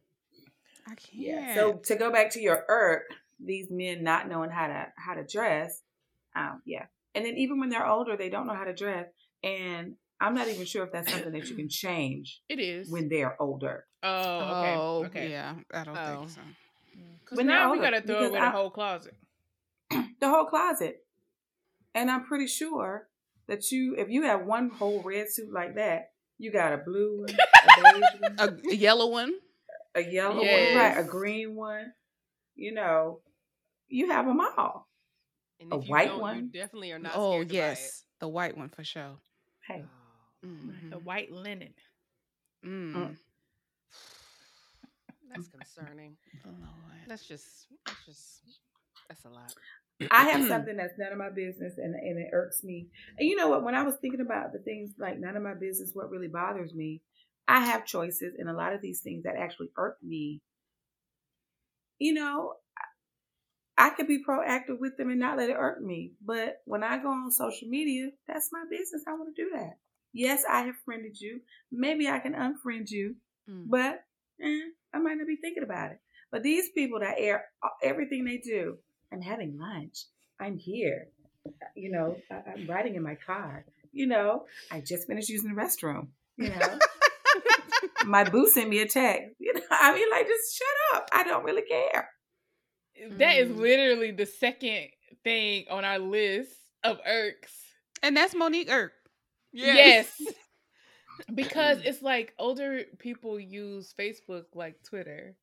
I 0.87 0.95
can't. 0.95 1.13
Yeah. 1.15 1.55
So 1.55 1.75
to 1.85 1.97
go 1.97 2.11
back 2.11 2.31
to 2.33 2.41
your 2.41 2.65
irk, 2.69 3.05
these 3.45 3.67
men 3.71 4.03
not 4.03 4.29
knowing 4.29 4.51
how 4.51 4.67
to 4.67 4.87
how 4.97 5.15
to 5.15 5.25
dress, 5.25 5.83
um, 6.35 6.63
yeah. 6.65 6.87
And 7.15 7.25
then 7.25 7.37
even 7.37 7.61
when 7.61 7.69
they're 7.69 7.87
older, 7.87 8.17
they 8.17 8.31
don't 8.31 8.47
know 8.47 8.55
how 8.55 8.65
to 8.65 8.75
dress. 8.75 9.07
And 9.43 9.95
I'm 10.21 10.35
not 10.35 10.49
even 10.49 10.65
sure 10.67 10.85
if 10.85 10.93
that's 10.93 11.13
something 11.13 11.33
that 11.33 11.49
you 11.49 11.55
can 11.55 11.69
change 11.71 12.41
It 12.49 12.59
is. 12.59 12.91
when 12.91 13.09
they're 13.09 13.41
older. 13.41 13.85
oh, 14.03 14.09
okay. 14.41 14.75
Oh, 14.77 15.05
okay. 15.07 15.31
yeah. 15.31 15.55
I 15.73 15.85
don't 15.85 15.97
Oh. 15.97 16.19
think 16.21 16.31
so. 16.31 16.41
Because 17.29 17.37
When 17.39 17.47
now 17.47 17.73
we 17.73 17.79
older, 17.79 17.91
gotta 17.91 18.07
throw 18.07 18.15
because 18.17 18.31
away 18.31 18.39
I- 18.41 18.45
the 18.47 18.51
whole 18.57 18.71
closet. 18.71 19.15
The 20.21 20.29
whole 20.29 20.47
closet. 20.47 21.05
And 21.95 22.11
I'm 22.11 22.25
pretty 22.25 22.47
sure 22.47 23.09
that 23.47 23.71
you 23.73 23.95
if 23.97 24.09
you 24.11 24.23
have 24.25 24.45
one 24.45 24.71
whole 24.71 25.03
red 25.03 25.31
suit 25.31 25.53
like 25.53 25.75
that, 25.77 26.11
you 26.39 26.51
got 26.53 26.73
a 26.73 26.79
blue 26.79 27.21
one, 27.21 27.37
a 27.79 27.83
one, 27.83 28.35
A, 28.39 28.71
a 28.71 28.75
yellow 28.75 29.07
one. 29.11 29.33
a 29.95 30.03
yellow 30.03 30.37
one, 30.37 30.47
right, 30.77 30.95
a 30.99 31.05
green 31.05 31.55
one. 31.55 31.93
You 32.57 32.73
know, 32.75 33.21
you 33.89 34.11
have 34.11 34.27
them 34.27 34.41
all. 34.41 34.89
And 35.61 35.73
A 35.73 35.77
if 35.77 35.85
you 35.87 35.91
white 35.91 36.07
don't, 36.09 36.17
you 36.17 36.21
one? 36.23 36.51
definitely 36.53 36.93
are 36.93 36.99
not. 36.99 37.13
Oh 37.15 37.33
scared 37.37 37.49
to 37.49 37.55
buy 37.55 37.59
it. 37.59 37.63
yes, 37.63 38.05
the 38.21 38.29
white 38.29 38.57
one 38.57 38.69
for 38.69 38.85
sure. 38.85 39.17
Hey, 39.67 39.85
Mhm. 40.45 40.91
The 40.91 40.99
white 40.99 41.31
linen. 41.33 41.75
Mm. 42.65 43.17
That's 45.35 45.49
concerning. 45.77 46.17
Lord. 46.45 46.59
That's 47.09 47.27
just. 47.27 47.47
That's 47.87 48.05
just. 48.07 48.43
That's 49.09 49.25
a 49.25 49.29
lot. 49.29 49.53
I 50.11 50.25
have 50.31 50.47
something 50.49 50.77
that's 50.77 50.95
none 50.99 51.13
of 51.13 51.19
my 51.19 51.31
business, 51.31 51.75
and 51.79 51.95
and 51.95 52.19
it 52.19 52.31
irks 52.33 52.63
me. 52.63 52.89
And 53.19 53.29
you 53.29 53.37
know 53.37 53.49
what? 53.49 53.65
When 53.65 53.75
I 53.75 53.83
was 53.83 53.95
thinking 54.01 54.21
about 54.21 54.53
the 54.53 54.59
things 54.61 54.91
like 54.99 55.19
none 55.19 55.37
of 55.37 55.43
my 55.43 55.55
business, 55.55 55.91
what 55.95 56.11
really 56.11 56.29
bothers 56.29 56.75
me, 56.75 57.03
I 57.47 57.61
have 57.65 57.87
choices, 57.87 58.35
and 58.39 58.49
a 58.49 58.53
lot 58.53 58.73
of 58.75 58.81
these 58.83 59.01
things 59.01 59.25
that 59.25 59.37
actually 59.37 59.71
irk 59.77 59.97
me. 60.03 60.41
You 61.99 62.15
know, 62.15 62.55
I 63.77 63.91
could 63.91 64.07
be 64.07 64.23
proactive 64.25 64.79
with 64.79 64.97
them 64.97 65.11
and 65.11 65.19
not 65.21 65.37
let 65.39 65.51
it 65.51 65.57
irk 65.59 65.81
me. 65.81 66.13
But 66.25 66.61
when 66.65 66.85
I 66.85 66.99
go 66.99 67.09
on 67.11 67.31
social 67.31 67.69
media, 67.69 68.11
that's 68.27 68.51
my 68.53 68.65
business. 68.71 69.03
I 69.09 69.13
want 69.13 69.35
to 69.35 69.43
do 69.45 69.51
that. 69.55 69.79
Yes, 70.13 70.43
I 70.49 70.63
have 70.63 70.75
friended 70.85 71.21
you. 71.21 71.41
Maybe 71.71 72.09
I 72.09 72.19
can 72.19 72.35
unfriend 72.35 72.91
you, 72.91 73.17
Mm. 73.49 73.65
but 73.67 74.05
eh, 74.43 74.61
I 74.95 74.99
might 74.99 75.17
not 75.19 75.27
be 75.27 75.37
thinking 75.37 75.63
about 75.63 75.93
it. 75.93 75.99
But 76.31 76.43
these 76.43 76.71
people 76.71 77.01
that 77.01 77.15
air 77.19 77.47
everything 77.83 78.25
they 78.25 78.39
do, 78.39 78.77
I'm 79.13 79.21
having 79.23 79.59
lunch. 79.59 80.05
I'm 80.41 80.59
here. 80.59 81.09
You 81.75 81.91
know, 81.91 82.17
I, 82.31 82.43
I'm 82.53 82.67
riding 82.67 82.95
in 82.97 83.03
my 83.03 83.17
car. 83.27 83.65
You 83.93 84.07
know, 84.07 84.45
I 84.71 84.81
just 84.81 85.07
finished 85.07 85.29
using 85.31 85.55
the 85.55 85.61
restroom. 85.61 86.09
You 86.37 86.51
know, 86.51 86.79
my 88.05 88.25
boo 88.25 88.49
sent 88.49 88.69
me 88.69 88.81
a 88.81 88.87
text. 88.87 89.35
You 89.39 89.55
know, 89.55 89.61
I 89.71 89.95
mean, 89.95 90.09
like, 90.11 90.27
just 90.27 90.57
shut 90.59 90.97
up. 91.01 91.09
I 91.13 91.25
don't 91.25 91.45
really 91.45 91.63
care. 91.63 92.09
That 93.19 93.37
is 93.39 93.49
Mm. 93.49 93.57
literally 93.59 94.11
the 94.11 94.27
second 94.27 94.89
thing 95.25 95.65
on 95.71 95.85
our 95.85 95.99
list 95.99 96.53
of 96.85 96.99
irks. 97.07 97.53
And 98.03 98.17
that's 98.17 98.35
Monique 98.35 98.71
Irk. 98.71 98.93
Yes. 99.53 100.11
Because 101.35 101.79
it's 101.85 102.03
like 102.03 102.35
older 102.39 102.83
people 102.99 103.39
use 103.39 103.95
Facebook 103.99 104.45
like 104.55 104.83
Twitter. 104.83 105.37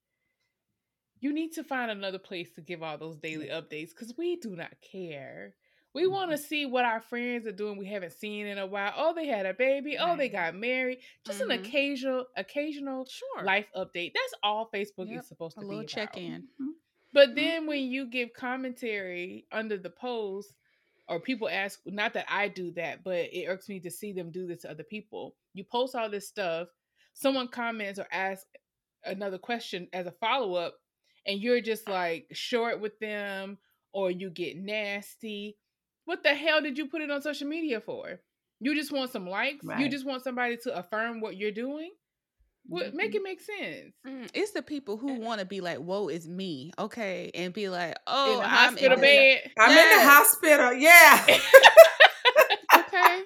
You 1.22 1.34
need 1.34 1.54
to 1.54 1.64
find 1.64 1.90
another 1.90 2.20
place 2.20 2.52
to 2.56 2.62
give 2.62 2.84
all 2.84 2.98
those 2.98 3.18
daily 3.18 3.48
updates 3.48 3.90
because 3.90 4.14
we 4.18 4.36
do 4.36 4.56
not 4.56 4.74
care. 4.82 5.56
We 5.94 6.08
want 6.08 6.32
to 6.32 6.38
see 6.38 6.66
what 6.66 6.84
our 6.84 7.00
friends 7.00 7.48
are 7.48 7.54
doing 7.54 7.78
we 7.78 7.86
haven't 7.88 8.12
seen 8.12 8.48
in 8.48 8.58
a 8.58 8.66
while. 8.66 8.92
Oh, 8.98 9.14
they 9.16 9.28
had 9.28 9.46
a 9.46 9.54
baby. 9.54 9.96
Oh, 9.98 10.18
they 10.18 10.28
got 10.28 10.54
married. 10.54 11.00
Just 11.26 11.40
an 11.40 11.48
Mhm. 11.48 11.60
occasional, 11.66 12.26
occasional 12.36 13.06
Sure. 13.06 13.44
life 13.44 13.68
update. 13.74 14.12
That's 14.14 14.34
all 14.44 14.70
Facebook 14.74 15.10
Yep, 15.10 15.22
is 15.22 15.28
supposed 15.28 15.56
to 15.56 15.62
A 15.62 15.64
to 15.64 15.68
little 15.68 15.82
be. 15.84 15.88
check 15.88 16.18
in. 16.18 16.50
But 17.14 17.34
then 17.36 17.66
when 17.66 17.90
you 17.90 18.08
give 18.08 18.34
commentary 18.34 19.48
under 19.54 19.78
the 19.78 19.90
post, 19.90 20.54
or 21.08 21.20
people 21.20 21.48
ask, 21.48 21.80
not 21.86 22.14
that 22.14 22.26
I 22.30 22.48
do 22.48 22.72
that, 22.72 23.04
but 23.04 23.30
it 23.32 23.48
irks 23.48 23.70
me 23.70 23.80
to 23.82 23.92
see 23.92 24.12
them 24.14 24.32
do 24.32 24.48
this 24.48 24.62
to 24.62 24.72
other 24.72 24.84
people. 24.84 25.36
You 25.54 25.64
post 25.64 25.96
all 25.96 26.10
this 26.10 26.28
stuff, 26.28 26.68
someone 27.14 27.48
comments 27.48 28.00
or 28.00 28.08
asks 28.12 28.46
another 29.04 29.38
question 29.38 29.88
as 29.94 30.08
a 30.08 30.12
follow 30.12 30.56
up, 30.56 30.76
and 31.28 31.40
you're 31.40 31.62
just 31.62 31.88
like 31.88 32.28
short 32.32 32.82
with 32.82 32.98
them, 33.00 33.58
or 33.94 34.10
you 34.12 34.30
get 34.30 34.58
nasty. 34.58 35.58
What 36.06 36.24
the 36.24 36.34
hell 36.34 36.62
did 36.62 36.78
you 36.78 36.88
put 36.88 37.02
it 37.02 37.12
on 37.12 37.22
social 37.22 37.48
media 37.48 37.82
for? 37.82 38.20
You 38.60 38.76
just 38.76 38.92
want 38.92 39.12
some 39.12 39.28
likes? 39.28 39.66
You 39.80 39.90
just 39.90 40.06
want 40.06 40.24
somebody 40.24 40.58
to 40.64 40.78
affirm 40.78 41.22
what 41.22 41.38
you're 41.38 41.52
doing? 41.52 41.92
What 42.68 42.94
make 42.96 43.14
it 43.16 43.22
make 43.24 43.42
sense? 43.42 43.94
Mm, 44.08 44.30
It's 44.34 44.52
the 44.52 44.62
people 44.62 44.98
who 44.98 45.10
Eh. 45.10 45.18
want 45.20 45.40
to 45.40 45.46
be 45.46 45.62
like, 45.62 45.78
"Whoa, 45.78 46.08
it's 46.08 46.26
me," 46.28 46.72
okay, 46.80 47.30
and 47.36 47.54
be 47.54 47.70
like, 47.70 47.96
"Oh, 48.08 48.34
in 48.34 48.40
the 48.40 48.46
I'm 48.46 48.52
hospital 48.74 48.94
in 48.94 49.02
this- 49.02 49.42
bed. 49.44 49.52
I'm 49.60 49.72
in 49.72 49.98
the 49.98 50.04
hospital. 50.10 50.74
Yeah. 50.74 51.26
okay. 52.76 53.24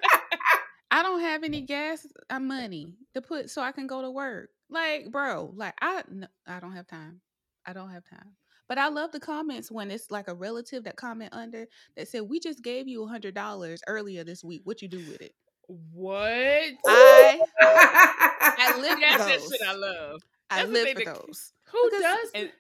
I 0.91 1.03
don't 1.03 1.21
have 1.21 1.43
any 1.43 1.61
gas 1.61 2.05
uh, 2.29 2.39
money 2.39 2.95
to 3.13 3.21
put 3.21 3.49
so 3.49 3.61
I 3.61 3.71
can 3.71 3.87
go 3.87 4.01
to 4.01 4.09
work. 4.11 4.49
Like, 4.69 5.11
bro, 5.11 5.51
like 5.55 5.73
I 5.81 6.03
no, 6.09 6.27
I 6.47 6.59
don't 6.59 6.73
have 6.73 6.87
time. 6.87 7.21
I 7.65 7.73
don't 7.73 7.89
have 7.91 8.03
time. 8.09 8.35
But 8.67 8.77
I 8.77 8.89
love 8.89 9.11
the 9.11 9.19
comments 9.19 9.71
when 9.71 9.89
it's 9.89 10.11
like 10.11 10.27
a 10.27 10.33
relative 10.35 10.83
that 10.83 10.95
comment 10.95 11.33
under 11.33 11.65
that 11.95 12.07
said, 12.07 12.23
"We 12.23 12.39
just 12.39 12.61
gave 12.63 12.87
you 12.87 13.03
a 13.03 13.07
hundred 13.07 13.35
dollars 13.35 13.81
earlier 13.87 14.23
this 14.23 14.43
week. 14.43 14.61
What 14.65 14.81
you 14.81 14.87
do 14.87 14.97
with 14.97 15.21
it?" 15.21 15.33
What? 15.93 16.13
I 16.87 17.39
I 18.59 18.77
live 18.79 18.93
for 18.93 18.99
That's 18.99 19.25
that 19.25 19.39
those. 19.39 19.51
shit 19.51 19.61
I 19.67 19.73
love. 19.73 20.21
I 20.49 20.55
That's 20.57 20.67
what 20.67 20.73
live 20.73 20.97
for 20.97 21.05
those 21.05 21.53
Who 21.71 21.89
because- 21.89 22.01
does? 22.01 22.31
And 22.35 22.51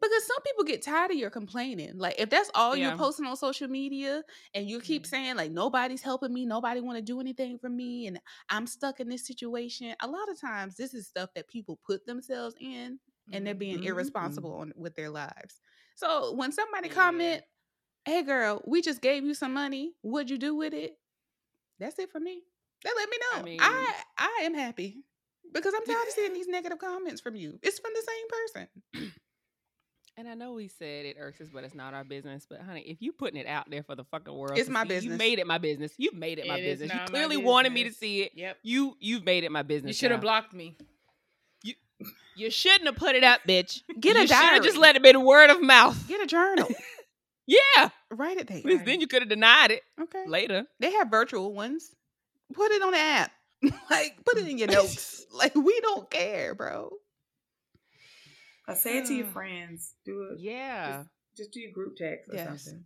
because 0.00 0.26
some 0.26 0.42
people 0.46 0.64
get 0.64 0.80
tired 0.80 1.10
of 1.10 1.18
your 1.18 1.28
complaining. 1.28 1.98
Like 1.98 2.14
if 2.18 2.30
that's 2.30 2.50
all 2.54 2.74
Yeah. 2.74 2.88
you're 2.88 2.96
posting 2.98 3.26
on 3.26 3.36
social 3.36 3.68
media 3.68 4.22
and 4.54 4.66
you 4.66 4.80
keep 4.80 5.04
saying 5.06 5.36
like 5.36 5.50
nobody's 5.50 6.00
helping 6.00 6.32
me, 6.32 6.46
nobody 6.46 6.80
want 6.80 6.96
to 6.96 7.02
do 7.02 7.20
anything 7.20 7.58
for 7.58 7.68
me, 7.68 8.06
and 8.06 8.18
I'm 8.48 8.66
stuck 8.66 9.00
in 9.00 9.10
this 9.10 9.26
situation. 9.26 9.94
A 10.00 10.06
lot 10.06 10.30
of 10.30 10.40
times, 10.40 10.76
this 10.76 10.94
is 10.94 11.06
stuff 11.06 11.28
that 11.34 11.48
people 11.48 11.78
put 11.86 12.06
themselves 12.06 12.54
in 12.60 12.98
and 13.32 13.46
they're 13.46 13.54
being 13.54 13.80
Mhm. 13.80 13.86
irresponsible 13.88 14.54
on, 14.54 14.72
with 14.74 14.94
their 14.96 15.10
lives. 15.10 15.60
So 15.96 16.32
when 16.32 16.50
somebody 16.50 16.88
Yeah. 16.88 16.94
comment, 16.94 17.44
"Hey 18.06 18.22
girl, 18.22 18.62
we 18.66 18.80
just 18.80 19.02
gave 19.02 19.22
you 19.24 19.34
some 19.34 19.52
money. 19.52 19.94
What'd 20.00 20.30
you 20.30 20.38
do 20.38 20.54
with 20.54 20.72
it?" 20.72 20.98
That's 21.78 21.98
it 21.98 22.10
for 22.10 22.20
me. 22.20 22.42
They 22.82 22.90
let 22.96 23.10
me 23.10 23.18
know. 23.18 23.64
I 23.66 24.02
I 24.16 24.28
I, 24.40 24.42
am 24.44 24.54
happy 24.54 25.04
because 25.52 25.74
I'm 25.74 25.84
tired 25.84 26.06
of 26.08 26.12
seeing 26.14 26.32
these 26.34 26.48
negative 26.56 26.78
comments 26.78 27.20
from 27.20 27.36
you. 27.36 27.58
It's 27.62 27.78
from 27.78 27.90
the 27.94 28.02
same 28.02 28.28
person. 29.02 29.10
And 30.16 30.28
I 30.28 30.34
know 30.34 30.52
we 30.52 30.68
said 30.68 31.06
it 31.06 31.16
irks 31.18 31.40
us, 31.40 31.48
but 31.52 31.64
it's 31.64 31.74
not 31.74 31.94
our 31.94 32.04
business. 32.04 32.46
But 32.48 32.60
honey, 32.60 32.82
if 32.82 33.00
you 33.00 33.12
putting 33.12 33.40
it 33.40 33.46
out 33.46 33.70
there 33.70 33.82
for 33.82 33.94
the 33.94 34.04
fucking 34.04 34.34
world, 34.34 34.58
It's 34.58 34.68
my 34.68 34.82
see, 34.82 34.88
business. 34.88 35.12
You 35.12 35.18
made 35.18 35.38
it 35.38 35.46
my 35.46 35.58
business. 35.58 35.92
You've 35.96 36.14
made 36.14 36.38
it 36.38 36.46
my 36.46 36.56
It 36.56 36.64
is 36.64 36.78
business. 36.80 36.90
You 36.92 36.98
not 36.98 37.12
my 37.12 37.18
clearly 37.18 37.36
wanted 37.38 37.72
me 37.72 37.84
to 37.84 37.92
see 37.92 38.22
it. 38.22 38.32
Yep. 38.34 38.58
You 38.62 38.96
you've 39.00 39.24
made 39.24 39.44
it 39.44 39.52
my 39.52 39.62
business. 39.62 39.90
You 39.90 39.94
should 39.94 40.10
have 40.10 40.20
blocked 40.20 40.52
me. 40.52 40.76
You 41.62 41.74
you 42.36 42.50
shouldn't 42.50 42.86
have 42.86 42.96
put 42.96 43.14
it 43.14 43.24
up, 43.24 43.40
bitch. 43.48 43.82
Get 44.00 44.16
a 44.16 44.20
you 44.22 44.26
should 44.26 44.36
have 44.36 44.62
just 44.62 44.76
let 44.76 44.96
it 44.96 45.02
be 45.02 45.12
the 45.12 45.20
word 45.20 45.48
of 45.50 45.62
mouth. 45.62 46.06
Get 46.08 46.20
a 46.20 46.26
journal. 46.26 46.68
Yeah, 47.46 47.88
Write 48.12 48.36
it 48.38 48.46
there. 48.46 48.58
at 48.58 48.64
least 48.64 48.84
then 48.84 49.00
you 49.00 49.08
could 49.08 49.22
have 49.22 49.28
denied 49.28 49.72
it 49.72 49.82
Okay. 50.00 50.22
later. 50.28 50.66
They 50.78 50.92
have 50.92 51.10
virtual 51.10 51.52
ones. 51.52 51.90
Put 52.54 52.70
it 52.70 52.80
on 52.80 52.92
the 52.92 52.98
app. 52.98 53.32
like 53.90 54.16
put 54.24 54.38
it 54.38 54.48
in 54.48 54.58
your 54.58 54.68
notes. 54.68 55.24
like 55.34 55.54
we 55.54 55.80
don't 55.80 56.10
care, 56.10 56.54
bro. 56.54 56.90
I 58.68 58.74
say 58.74 58.98
it 58.98 59.06
to 59.06 59.14
your 59.14 59.26
friends. 59.32 59.94
Do 60.04 60.28
it. 60.32 60.40
Yeah, 60.40 61.04
Just 61.36 61.52
do 61.52 61.60
your 61.60 61.72
group 61.72 61.96
text 61.96 62.28
or 62.30 62.36
Yes. 62.36 62.64
something. 62.64 62.84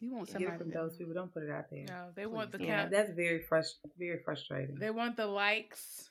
You 0.00 0.12
want 0.12 0.26
Get 0.26 0.34
it 0.34 0.34
somebody 0.44 0.58
from 0.58 0.70
to- 0.72 0.78
those 0.78 0.96
people. 0.96 1.14
Don't 1.14 1.32
put 1.32 1.44
it 1.44 1.50
out 1.50 1.64
there. 1.70 1.84
No, 1.86 2.10
they 2.14 2.26
want 2.26 2.52
the 2.52 2.58
Yeah, 2.62 2.80
count. 2.80 2.90
that's 2.90 3.12
very 3.12 3.44
frust- 3.50 3.78
very 3.98 4.18
frustrating. 4.24 4.76
They 4.78 4.90
want 4.90 5.16
the 5.16 5.26
likes 5.26 6.10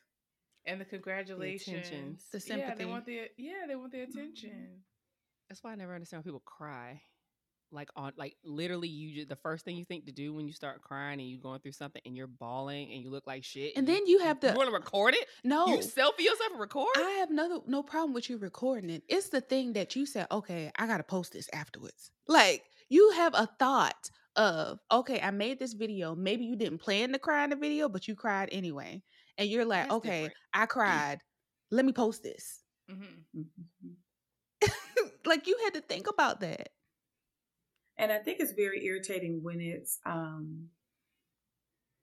and 0.66 0.80
the 0.82 0.86
congratulations, 0.86 2.26
The 2.32 2.38
Yeah, 2.40 2.40
sympathy. 2.40 2.78
they 2.78 2.86
want 2.90 3.06
the 3.06 3.28
yeah, 3.38 3.66
they 3.68 3.76
want 3.76 3.92
the 3.92 4.02
attention. 4.02 4.82
that's 5.50 5.64
why 5.64 5.74
I 5.74 5.76
never 5.76 5.94
understand 5.94 6.20
when 6.20 6.24
people 6.32 6.44
cry. 6.46 7.02
Like 7.74 7.90
on, 7.96 8.14
like 8.16 8.36
literally, 8.44 8.88
you 8.88 9.16
just, 9.16 9.30
the 9.30 9.36
first 9.36 9.66
thing 9.66 9.76
you 9.76 9.84
think 9.84 10.06
to 10.06 10.12
do 10.12 10.34
when 10.34 10.48
you 10.48 10.54
start 10.54 10.82
crying 10.82 11.20
and 11.20 11.30
you're 11.30 11.42
going 11.42 11.60
through 11.60 11.72
something 11.74 12.02
and 12.06 12.16
you're 12.16 12.28
bawling 12.28 12.92
and 12.94 13.02
you 13.02 13.10
look 13.10 13.28
like 13.28 13.44
shit, 13.44 13.76
And 13.76 13.88
then 13.88 14.06
you 14.06 14.20
have 14.20 14.40
the 14.40 14.52
you 14.52 14.58
want 14.58 14.70
to 14.70 14.74
record 14.76 15.16
it. 15.16 15.28
no. 15.44 15.68
You 15.68 15.80
selfie 15.80 16.20
yourself 16.20 16.52
and 16.52 16.60
record. 16.60 16.96
I 16.96 17.10
have 17.20 17.32
no 17.32 17.64
no 17.68 17.84
problem 17.84 18.14
with 18.14 18.30
you 18.30 18.38
recording 18.38 18.90
it. 18.90 19.04
It's 19.10 19.30
the 19.30 19.42
thing 19.42 19.74
that 19.74 19.96
you 19.96 20.06
said, 20.06 20.28
okay, 20.32 20.72
I 20.78 20.88
gotta 20.88 21.04
post 21.04 21.34
this 21.34 21.50
afterwards. 21.52 22.12
Like 22.28 22.64
you 22.90 23.12
have 23.12 23.34
a 23.34 23.48
thought 23.60 24.10
of, 24.36 24.80
okay, 24.92 25.20
I 25.22 25.32
made 25.32 25.60
this 25.60 25.74
video. 25.74 26.16
Maybe 26.16 26.46
you 26.46 26.56
didn't 26.56 26.80
plan 26.80 27.12
to 27.14 27.20
cry 27.20 27.44
in 27.44 27.50
the 27.50 27.56
video, 27.56 27.90
but 27.90 28.08
you 28.08 28.16
cried 28.16 28.50
anyway. 28.52 29.02
And 29.38 29.50
you're 29.50 29.66
like, 29.66 29.88
That's 29.88 29.96
okay, 29.98 30.22
different. 30.22 30.34
I 30.54 30.66
cried. 30.68 31.20
Let 31.72 31.86
me 31.86 31.92
post 31.94 32.24
this. 32.24 32.64
hmm 32.88 33.26
Mhm. 33.36 33.96
like 35.26 35.48
you 35.48 35.58
had 35.64 35.74
to 35.76 35.82
think 35.82 36.08
about 36.08 36.40
that. 36.42 36.70
And 37.98 38.12
I 38.12 38.18
think 38.20 38.40
it's 38.40 38.54
very 38.54 38.86
irritating 38.86 39.42
when 39.44 39.62
it's 39.62 40.00
um 40.06 40.70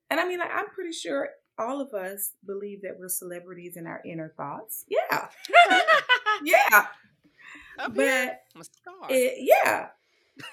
and 0.09 0.19
I 0.19 0.27
mean 0.27 0.39
like 0.39 0.51
I'm 0.53 0.69
pretty 0.69 0.93
sure 0.93 1.29
all 1.57 1.81
of 1.81 1.93
us 1.93 2.33
believe 2.45 2.81
that 2.81 2.97
we're 2.97 3.09
celebrities 3.09 3.77
in 3.77 3.85
our 3.87 4.01
inner 4.05 4.33
thoughts. 4.37 4.85
Yeah. 4.87 5.27
Yeah. 6.43 6.87
Up 7.77 7.93
But 7.93 8.41
I'm 8.55 8.61
a 8.61 8.63
star. 8.63 8.93
it, 9.09 9.33
yeah. 9.39 9.87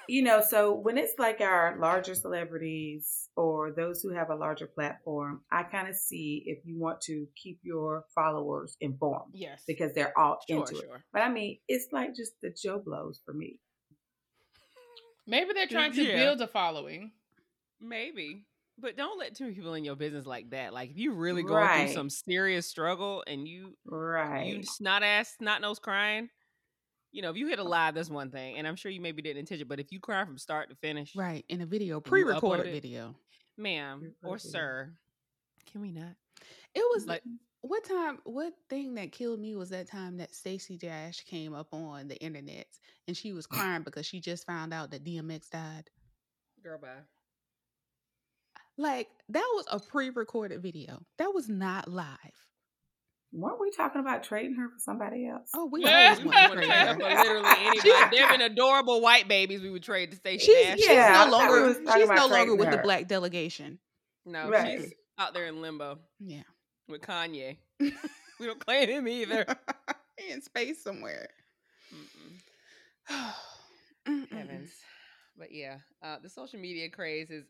You 0.07 0.23
know, 0.23 0.43
so 0.47 0.73
when 0.75 0.97
it's 0.97 1.13
like 1.17 1.41
our 1.41 1.77
larger 1.79 2.13
celebrities 2.13 3.29
or 3.35 3.71
those 3.71 4.01
who 4.01 4.09
have 4.09 4.29
a 4.29 4.35
larger 4.35 4.67
platform, 4.67 5.41
I 5.51 5.63
kind 5.63 5.87
of 5.87 5.95
see 5.95 6.43
if 6.45 6.59
you 6.65 6.77
want 6.77 7.01
to 7.01 7.27
keep 7.35 7.59
your 7.63 8.03
followers 8.13 8.77
informed 8.81 9.31
Yes, 9.33 9.63
because 9.65 9.93
they're 9.93 10.17
all 10.17 10.37
sure, 10.47 10.59
into 10.59 10.77
it. 10.79 10.89
But 11.11 11.23
I 11.23 11.29
mean, 11.29 11.57
it's 11.67 11.87
like 11.91 12.13
just 12.13 12.33
the 12.41 12.51
Joe 12.51 12.79
blows 12.85 13.19
for 13.25 13.33
me. 13.33 13.59
Maybe 15.29 15.53
they're 15.53 15.67
trying 15.67 15.93
to 15.93 16.03
Yeah. 16.03 16.15
build 16.17 16.41
a 16.41 16.47
following. 16.47 17.11
Maybe. 17.79 18.45
But 18.77 18.95
don't 18.97 19.19
let 19.19 19.35
two 19.35 19.53
people 19.53 19.73
in 19.73 19.83
your 19.83 19.95
business 19.95 20.25
like 20.25 20.49
that. 20.51 20.73
Like 20.73 20.89
if 20.91 20.97
you 20.97 21.11
really 21.11 21.43
go 21.43 21.55
Right. 21.55 21.85
through 21.85 21.93
some 21.93 22.09
serious 22.09 22.65
struggle 22.67 23.23
and 23.27 23.47
you 23.47 23.77
right 23.85 24.45
you 24.47 24.55
Right. 24.57 24.65
snot 24.65 25.03
ass 25.03 25.35
snot 25.37 25.61
nose 25.61 25.79
crying, 25.79 26.29
you 27.11 27.21
know, 27.21 27.29
if 27.29 27.35
you 27.37 27.47
hit 27.47 27.59
a 27.59 27.61
uh 27.61 27.65
live, 27.65 27.95
that's 27.95 28.09
one 28.09 28.31
thing. 28.31 28.57
And 28.57 28.65
I'm 28.67 28.75
sure 28.77 28.91
you 28.91 29.01
maybe 29.01 29.21
didn't 29.21 29.39
intention, 29.39 29.67
but 29.67 29.79
if 29.79 29.91
you 29.91 29.99
cry 29.99 30.23
from 30.25 30.37
start 30.37 30.69
to 30.69 30.75
finish, 30.77 31.13
Right. 31.15 31.43
In 31.49 31.59
a 31.61 31.65
video, 31.65 31.99
pre-recorded 31.99 32.71
video. 32.71 33.15
ma'am 33.57 33.97
or 34.23 34.37
Pre-recorded. 34.37 34.41
sir, 34.51 34.93
can 35.71 35.81
we 35.81 35.91
not? 35.91 36.15
It 36.73 36.83
was 36.93 37.05
Like- 37.05 37.23
like 37.25 37.33
what 37.61 37.83
time 37.83 38.19
what 38.23 38.53
thing 38.69 38.95
that 38.95 39.11
killed 39.11 39.39
me 39.39 39.55
was 39.55 39.69
that 39.69 39.89
time 39.89 40.17
that 40.17 40.33
Stacey 40.33 40.77
Dash 40.77 41.21
came 41.21 41.53
up 41.53 41.67
on 41.73 42.07
the 42.07 42.17
internet 42.23 42.67
and 43.07 43.15
she 43.17 43.33
was 43.33 43.45
crying 43.47 43.83
because 43.83 44.05
she 44.05 44.19
just 44.21 44.45
found 44.45 44.73
out 44.73 44.91
that 44.91 45.03
DMX 45.03 45.49
died. 45.49 45.89
Girl, 46.63 46.77
bye. 46.79 46.87
Like 48.77 49.07
that 49.29 49.45
was 49.55 49.65
a 49.71 49.79
pre-recorded 49.79 50.61
video. 50.61 50.99
That 51.17 51.33
was 51.33 51.49
not 51.49 51.87
live. 51.89 52.15
Weren't 53.31 53.59
we 53.61 53.69
talking 53.69 54.01
about 54.01 54.23
trading 54.23 54.55
her 54.55 54.69
for 54.69 54.79
somebody 54.79 55.27
else? 55.27 55.49
Oh, 55.53 55.65
we 55.65 55.83
Yeah. 55.83 56.15
always 56.15 56.25
want 56.25 56.37
to 56.37 56.49
would 56.49 56.55
trade 56.63 56.67
trade 56.69 56.87
her 56.87 56.93
her. 56.93 56.99
for 56.99 57.03
literally 57.09 57.49
anybody. 57.59 57.89
There 58.17 58.25
have 58.27 58.31
been 58.31 58.41
adorable 58.41 59.01
white 59.01 59.27
babies 59.27 59.61
we 59.61 59.69
would 59.69 59.83
trade 59.83 60.11
to 60.11 60.17
Stacey 60.17 60.45
She's, 60.45 60.65
Dash. 60.65 60.77
she's 60.79 60.87
Yeah, 60.87 61.13
I 61.21 61.25
no 61.25 61.31
longer 61.31 61.73
she's 61.75 61.85
no 62.07 62.15
longer 62.15 62.35
trading 62.35 62.57
with 62.57 62.71
the 62.71 62.77
black 62.77 63.07
delegation. 63.07 63.79
No, 64.25 64.49
Right. 64.49 64.79
she's 64.81 64.93
out 65.19 65.33
there 65.33 65.45
in 65.47 65.61
limbo 65.61 65.99
Yeah. 66.19 66.41
With 66.89 67.01
Kanye. 67.01 67.57
we 67.79 68.45
don't 68.45 68.59
claim 68.65 68.89
him 68.89 69.07
either. 69.07 69.45
in 70.29 70.41
space 70.41 70.83
somewhere. 70.83 71.29
Heavens. 74.31 74.71
But 75.37 75.53
yeah, 75.53 75.77
uh, 76.03 76.17
the 76.21 76.27
social 76.27 76.59
media 76.59 76.89
craze 76.89 77.29
is 77.29 77.45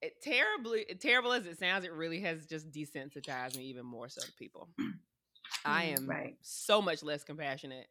it 0.00 0.22
terribly 0.22 0.84
terrible 1.00 1.32
as 1.32 1.44
it 1.44 1.58
sounds. 1.58 1.84
It 1.84 1.92
really 1.92 2.20
has 2.20 2.46
just 2.46 2.70
desensitized 2.70 3.56
me 3.56 3.64
even 3.64 3.84
more 3.84 4.08
so 4.08 4.20
to 4.20 4.32
people. 4.38 4.68
I 5.64 5.86
Mm, 5.86 5.96
am 5.96 6.08
right. 6.08 6.36
so 6.42 6.80
much 6.80 7.02
less 7.02 7.24
compassionate 7.24 7.88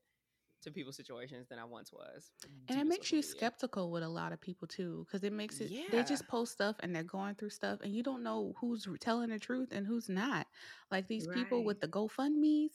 to 0.66 0.72
people's 0.72 0.96
situations 0.98 1.48
than 1.50 1.58
I 1.58 1.64
once 1.64 1.92
was. 1.92 2.30
And 2.68 2.80
it 2.80 2.86
makes 2.86 3.12
you 3.12 3.18
media. 3.18 3.30
skeptical 3.30 3.90
with 3.92 4.04
a 4.04 4.08
lot 4.10 4.34
of 4.34 4.42
people 4.42 4.68
too, 4.68 5.06
because 5.08 5.24
it 5.24 5.32
makes 5.34 5.60
it 5.62 5.72
they 5.92 6.04
just 6.04 6.28
post 6.28 6.52
stuff 6.52 6.76
and 6.82 6.94
they're 6.94 7.04
going 7.04 7.36
through 7.36 7.52
stuff, 7.52 7.80
and 7.82 7.94
you 7.96 8.04
don't 8.04 8.24
know 8.24 8.54
who's 8.60 8.88
telling 9.00 9.30
the 9.30 9.40
truth 9.40 9.70
and 9.72 9.88
who's 9.88 10.10
not. 10.10 10.46
Like 10.92 11.08
these 11.08 11.28
people 11.28 11.64
with 11.64 11.80
the 11.82 11.88
GoFundmes. 11.88 12.72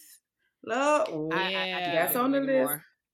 Look, 0.65 1.09
I- 1.33 1.35
I- 1.35 1.47
I 1.47 1.69
Yeah. 1.69 2.07
That's 2.07 2.17
on 2.17 2.33
the 2.33 2.41
list. 2.41 2.73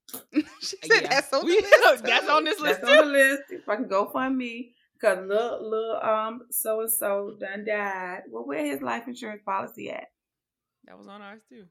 she 0.61 0.77
said 0.85 1.03
yeah. 1.03 1.09
that's 1.09 1.33
on 1.33 1.47
the 1.47 1.53
list. 1.53 2.05
that's 2.05 2.27
too." 2.27 2.33
on 2.33 2.45
this 2.45 2.61
list 2.61 2.81
that's 2.81 2.93
on 2.93 3.07
the 3.09 3.13
list. 3.13 3.43
If 3.51 3.69
I 3.69 3.77
can 3.77 3.89
go 3.89 4.07
fund 4.07 4.37
me, 4.39 4.73
because 4.95 5.19
little 5.27 5.69
little 5.69 6.01
um 6.03 6.43
so 6.51 6.81
and 6.83 6.93
so 6.93 7.37
done 7.41 7.65
died. 7.65 8.23
Well, 8.31 8.47
where 8.47 8.65
his 8.65 8.83
life 8.83 9.09
insurance 9.09 9.43
policy 9.45 9.91
at? 9.91 10.07
That 10.85 10.97
was 10.99 11.09
on 11.09 11.23
ours 11.23 11.43
too. 11.49 11.65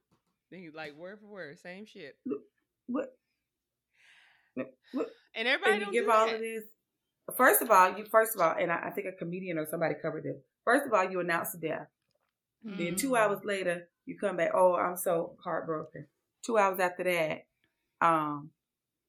Then 0.51 0.60
he 0.60 0.70
like 0.70 0.95
word 0.97 1.20
for 1.22 1.28
word, 1.28 1.58
same 1.60 1.86
shit. 1.86 2.18
What? 2.88 3.15
What? 4.93 5.07
And 5.36 5.47
everybody 5.47 5.71
And 5.73 5.79
you 5.79 5.86
don't 5.86 5.93
give 5.93 6.05
do 6.05 6.11
all 6.11 6.25
that. 6.27 6.36
of 6.36 6.41
this. 6.41 6.63
First 7.36 7.61
of 7.61 7.71
all, 7.71 7.97
you 7.97 8.05
first 8.05 8.36
of 8.36 8.41
all, 8.41 8.55
and 8.59 8.71
I, 8.71 8.86
I 8.88 8.89
think 8.91 9.07
a 9.07 9.11
comedian 9.11 9.57
or 9.57 9.65
somebody 9.65 9.95
covered 10.01 10.23
this. 10.23 10.38
First 10.63 10.86
of 10.86 10.93
all, 10.93 11.09
you 11.09 11.19
announce 11.19 11.51
the 11.53 11.57
death. 11.67 11.88
Then 12.63 12.95
two 12.95 13.11
Mhm. 13.11 13.17
hours 13.19 13.39
later, 13.43 13.88
you 14.05 14.17
come 14.17 14.38
back. 14.38 14.51
Oh, 14.53 14.75
I'm 14.75 14.97
so 14.97 15.38
heartbroken. 15.43 16.07
Two 16.43 16.57
hours 16.57 16.79
after 16.79 17.03
that, 17.03 17.45
um, 18.01 18.51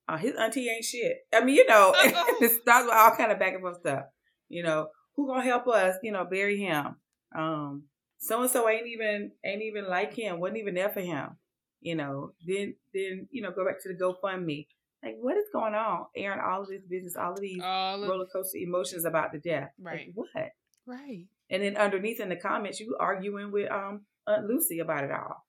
uh, 0.09 0.17
his 0.19 0.35
auntie 0.37 0.69
ain't 0.69 0.85
shit. 0.85 1.27
I 1.33 1.43
mean, 1.45 1.57
you 1.57 1.67
know, 1.67 1.93
it 1.97 2.61
starts 2.63 2.87
with 2.87 2.95
all 2.95 3.11
kind 3.13 3.33
of 3.33 3.39
back 3.39 3.53
and 3.55 3.61
forth 3.63 3.81
stuff. 3.81 4.05
You 4.49 4.63
know, 4.63 4.89
who 5.15 5.27
gonna 5.27 5.43
help 5.43 5.67
us? 5.69 5.97
You 6.03 6.13
know, 6.13 6.25
bury 6.25 6.59
him. 6.59 6.97
Um, 7.35 7.85
so 8.19 8.41
and 8.43 8.51
so 8.51 8.69
ain't 8.69 8.87
even 8.87 9.33
ain't 9.45 9.63
even 9.63 9.89
like 9.89 10.15
him. 10.15 10.41
wasn't 10.41 10.59
even 10.59 10.75
there 10.75 10.91
for 10.91 11.01
him. 11.01 11.37
You 11.81 11.95
know, 11.95 12.33
then 12.47 12.75
then 12.95 13.29
you 13.31 13.43
know, 13.43 13.51
go 13.53 13.65
back 13.65 13.83
to 13.83 13.89
the 13.89 13.95
GoFundMe. 13.95 14.67
Like, 15.03 15.17
what 15.21 15.37
is 15.37 15.47
going 15.53 15.75
on? 15.75 16.07
Aaron? 16.17 16.41
all 16.41 16.63
of 16.63 16.69
this 16.69 16.83
business, 16.89 17.17
all 17.17 17.33
of 17.33 17.41
these 17.41 17.61
All 17.63 18.03
of, 18.03 18.09
roller 18.09 18.27
coaster 18.27 18.59
emotions 18.59 19.05
about 19.05 19.31
the 19.33 19.39
death. 19.39 19.71
Right. 19.79 20.07
Like, 20.07 20.13
what? 20.15 20.53
Right. 20.87 21.27
And 21.51 21.63
then 21.63 21.77
underneath 21.77 22.19
in 22.19 22.29
the 22.29 22.37
comments, 22.37 22.81
you 22.81 22.97
arguing 22.99 23.53
with 23.53 23.71
um 23.71 24.03
Aunt 24.27 24.47
Lucy 24.49 24.81
about 24.81 25.05
it 25.05 25.11
all. 25.13 25.45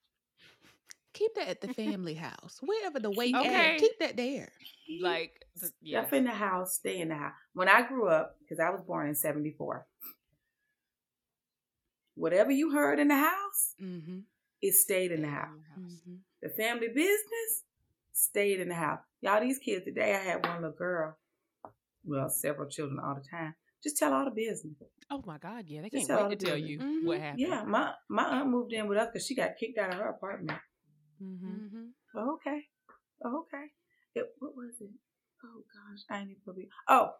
Keep 1.13 1.33
that 1.35 1.47
at 1.47 1.61
the 1.61 1.73
family 1.73 2.13
house. 2.13 2.59
Wherever 2.61 2.99
the 2.99 3.09
weight 3.09 3.33
Okay. 3.33 3.73
at, 3.73 3.79
keep 3.79 3.97
that 3.99 4.17
there. 4.17 4.49
Like 5.01 5.43
the- 5.55 5.71
yes. 5.81 6.03
Stuff 6.03 6.13
in 6.13 6.25
the 6.25 6.31
house, 6.31 6.75
stay 6.75 6.99
in 6.99 7.07
the 7.07 7.15
house. 7.15 7.33
When 7.53 7.67
I 7.67 7.81
grew 7.87 8.07
up, 8.07 8.35
because 8.39 8.59
I 8.59 8.69
was 8.69 8.81
born 8.85 9.07
in 9.07 9.15
'74, 9.15 9.87
whatever 12.15 12.51
you 12.51 12.71
heard 12.71 12.99
in 12.99 13.07
the 13.07 13.15
house, 13.15 13.73
Mm-hmm. 13.81 14.19
It 14.61 14.73
stayed 14.73 15.11
in 15.11 15.21
the 15.21 15.27
house. 15.29 15.49
Mm-hmm. 15.79 16.15
The 16.41 16.49
family 16.49 16.87
business 16.87 17.63
stayed 18.13 18.59
in 18.59 18.69
the 18.69 18.75
house. 18.75 18.99
Y'all, 19.21 19.41
these 19.41 19.59
kids 19.59 19.85
today, 19.85 20.13
I 20.15 20.19
had 20.19 20.45
one 20.45 20.61
little 20.61 20.75
girl, 20.77 21.17
well, 22.05 22.29
several 22.29 22.69
children 22.69 22.99
all 23.03 23.15
the 23.15 23.27
time. 23.29 23.55
Just 23.83 23.97
tell 23.97 24.13
all 24.13 24.25
the 24.25 24.31
business. 24.31 24.73
Oh 25.09 25.23
my 25.25 25.37
God, 25.37 25.65
yeah, 25.67 25.81
they 25.81 25.89
Just 25.89 26.07
can't 26.07 26.19
tell 26.19 26.29
wait 26.29 26.39
to 26.39 26.45
the 26.45 26.51
tell 26.51 26.57
you 26.57 26.79
what 27.03 27.17
Mhm. 27.19 27.21
happened. 27.21 27.39
Yeah, 27.39 27.63
my 27.63 27.93
my 28.09 28.23
aunt 28.23 28.49
moved 28.49 28.73
in 28.73 28.87
with 28.87 28.97
us 28.97 29.09
because 29.13 29.25
she 29.25 29.35
got 29.35 29.51
kicked 29.59 29.77
out 29.77 29.93
of 29.93 29.99
her 29.99 30.09
apartment. 30.09 30.59
Mm-hmm. 31.21 31.47
Mm-hmm. 31.47 31.85
Oh, 32.15 32.33
okay. 32.35 32.67
Oh, 33.23 33.41
okay. 33.41 33.67
It, 34.15 34.25
what 34.39 34.55
was 34.55 34.75
it? 34.81 34.89
Oh 35.43 35.63
gosh, 35.73 35.99
I 36.09 36.19
ain't 36.19 36.31
even 36.31 36.41
gonna 36.45 36.57
be. 36.57 36.69
Oh, 36.87 37.11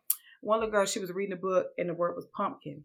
one 0.42 0.60
little 0.60 0.72
girl, 0.72 0.86
she 0.86 1.00
was 1.00 1.12
reading 1.12 1.34
a 1.34 1.38
book 1.38 1.68
and 1.78 1.90
the 1.90 1.94
word 1.94 2.16
was 2.16 2.28
pumpkin, 2.36 2.84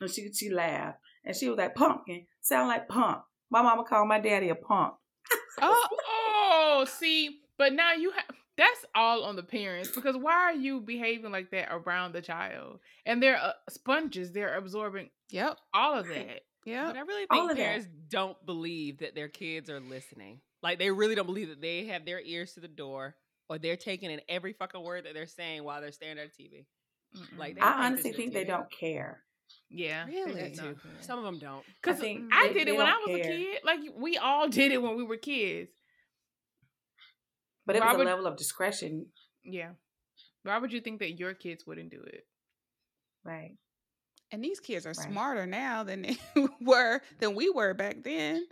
and 0.00 0.10
she 0.10 0.32
she 0.32 0.50
laughed 0.50 0.98
and 1.24 1.34
she 1.36 1.48
was 1.48 1.56
like, 1.58 1.74
"Pumpkin 1.74 2.26
sound 2.40 2.68
like 2.68 2.88
pump." 2.88 3.24
My 3.52 3.62
mama 3.62 3.84
called 3.84 4.08
my 4.08 4.18
daddy 4.18 4.48
a 4.48 4.54
punk. 4.54 4.94
oh, 5.60 5.88
oh, 6.08 6.86
see, 6.88 7.38
but 7.58 7.72
now 7.72 7.92
you 7.92 8.10
have 8.10 8.24
that's 8.56 8.84
all 8.94 9.24
on 9.24 9.36
the 9.36 9.42
parents 9.42 9.90
because 9.94 10.16
why 10.16 10.32
are 10.34 10.52
you 10.54 10.80
behaving 10.80 11.30
like 11.32 11.50
that 11.52 11.68
around 11.70 12.12
the 12.12 12.20
child? 12.22 12.80
And 13.06 13.22
they're 13.22 13.36
uh, 13.36 13.52
sponges; 13.70 14.32
they're 14.32 14.56
absorbing 14.56 15.10
Yep. 15.30 15.58
all 15.72 15.94
of 15.98 16.08
that. 16.08 16.40
Yeah, 16.64 16.86
But 16.86 16.96
I 16.96 17.00
really 17.00 17.26
think 17.26 17.50
of 17.50 17.56
that. 17.56 17.62
parents 17.62 17.88
don't 18.08 18.36
believe 18.46 18.98
that 18.98 19.14
their 19.14 19.28
kids 19.28 19.68
are 19.70 19.80
listening. 19.80 20.40
Like 20.62 20.78
they 20.78 20.90
really 20.90 21.14
don't 21.14 21.26
believe 21.26 21.48
that 21.48 21.60
they 21.60 21.86
have 21.86 22.04
their 22.04 22.20
ears 22.20 22.52
to 22.54 22.60
the 22.60 22.68
door 22.68 23.16
or 23.48 23.58
they're 23.58 23.76
taking 23.76 24.10
in 24.10 24.20
every 24.28 24.52
fucking 24.52 24.82
word 24.82 25.04
that 25.04 25.14
they're 25.14 25.26
saying 25.26 25.64
while 25.64 25.80
they're 25.80 25.92
staring 25.92 26.18
at 26.18 26.28
the 26.36 26.42
TV. 26.44 26.66
Mm-mm. 27.16 27.38
Like, 27.38 27.56
They 27.56 27.60
I 27.62 27.86
honestly 27.86 28.12
think 28.12 28.32
they 28.32 28.44
don't 28.44 28.70
care. 28.70 29.22
Yeah, 29.70 30.04
Really? 30.06 30.34
that 30.34 30.56
No, 30.56 30.74
some 31.00 31.18
of 31.18 31.24
them 31.24 31.38
don't. 31.38 31.64
Because 31.82 31.98
I, 31.98 32.00
think 32.02 32.32
I 32.32 32.48
they- 32.48 32.54
did 32.54 32.68
it 32.68 32.76
when 32.76 32.86
I 32.86 32.90
don't 32.90 33.12
was 33.12 33.20
a 33.20 33.22
kid. 33.24 33.58
Like 33.64 33.80
we 33.96 34.16
all 34.18 34.48
did 34.60 34.72
it 34.72 34.82
when 34.82 34.96
we 34.96 35.04
were 35.04 35.16
kids. 35.16 35.70
But 37.66 37.76
it 37.76 37.80
Why 37.80 37.92
was 37.92 38.02
a 38.02 38.04
level 38.04 38.26
of 38.26 38.36
discretion, 38.36 39.06
Yeah. 39.44 39.70
Why 40.42 40.58
would 40.58 40.72
you 40.72 40.80
think 40.80 40.98
that 40.98 41.12
your 41.18 41.34
kids 41.34 41.64
wouldn't 41.66 41.90
do 41.90 42.02
it? 42.02 42.26
right? 43.24 43.52
And 44.32 44.42
these 44.42 44.58
kids 44.60 44.84
are 44.86 44.94
Right. 44.98 45.10
smarter 45.12 45.46
now 45.46 45.84
than 45.84 46.02
they 46.02 46.16
were 46.60 47.00
than 47.20 47.34
we 47.36 47.50
were 47.50 47.72
back 47.74 48.02
then. 48.02 48.46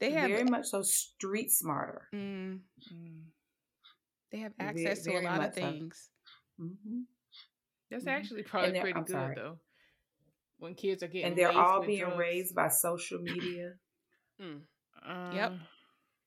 They 0.00 0.10
have 0.10 0.28
very 0.30 0.44
much 0.44 0.66
so 0.66 0.82
street 0.82 1.50
smarter. 1.50 2.08
mm, 2.12 2.58
Mm. 2.92 3.22
they 4.32 4.38
have 4.40 4.52
Ve- 4.58 4.64
access 4.64 5.04
to 5.04 5.12
a 5.12 5.22
lot 5.22 5.36
of 5.36 5.40
much 5.42 5.54
so. 5.54 5.60
things. 5.60 6.10
hmm 6.58 7.00
That's 7.90 8.04
Mhm. 8.04 8.08
actually 8.08 8.42
probably 8.42 8.80
pretty 8.80 8.96
I'm 8.98 9.04
good 9.04 9.12
sorry. 9.12 9.34
though. 9.36 9.58
When 10.62 10.76
kids 10.76 11.02
are 11.02 11.08
getting 11.08 11.26
And 11.26 11.36
they're 11.36 11.48
laced 11.48 11.58
all 11.58 11.80
with 11.80 11.88
being 11.88 12.02
drugs. 12.04 12.18
raised 12.18 12.54
by 12.54 12.68
social 12.68 13.18
media. 13.18 13.74
Mm, 14.40 14.60
Yep. 15.34 15.50
Uh, 15.52 15.56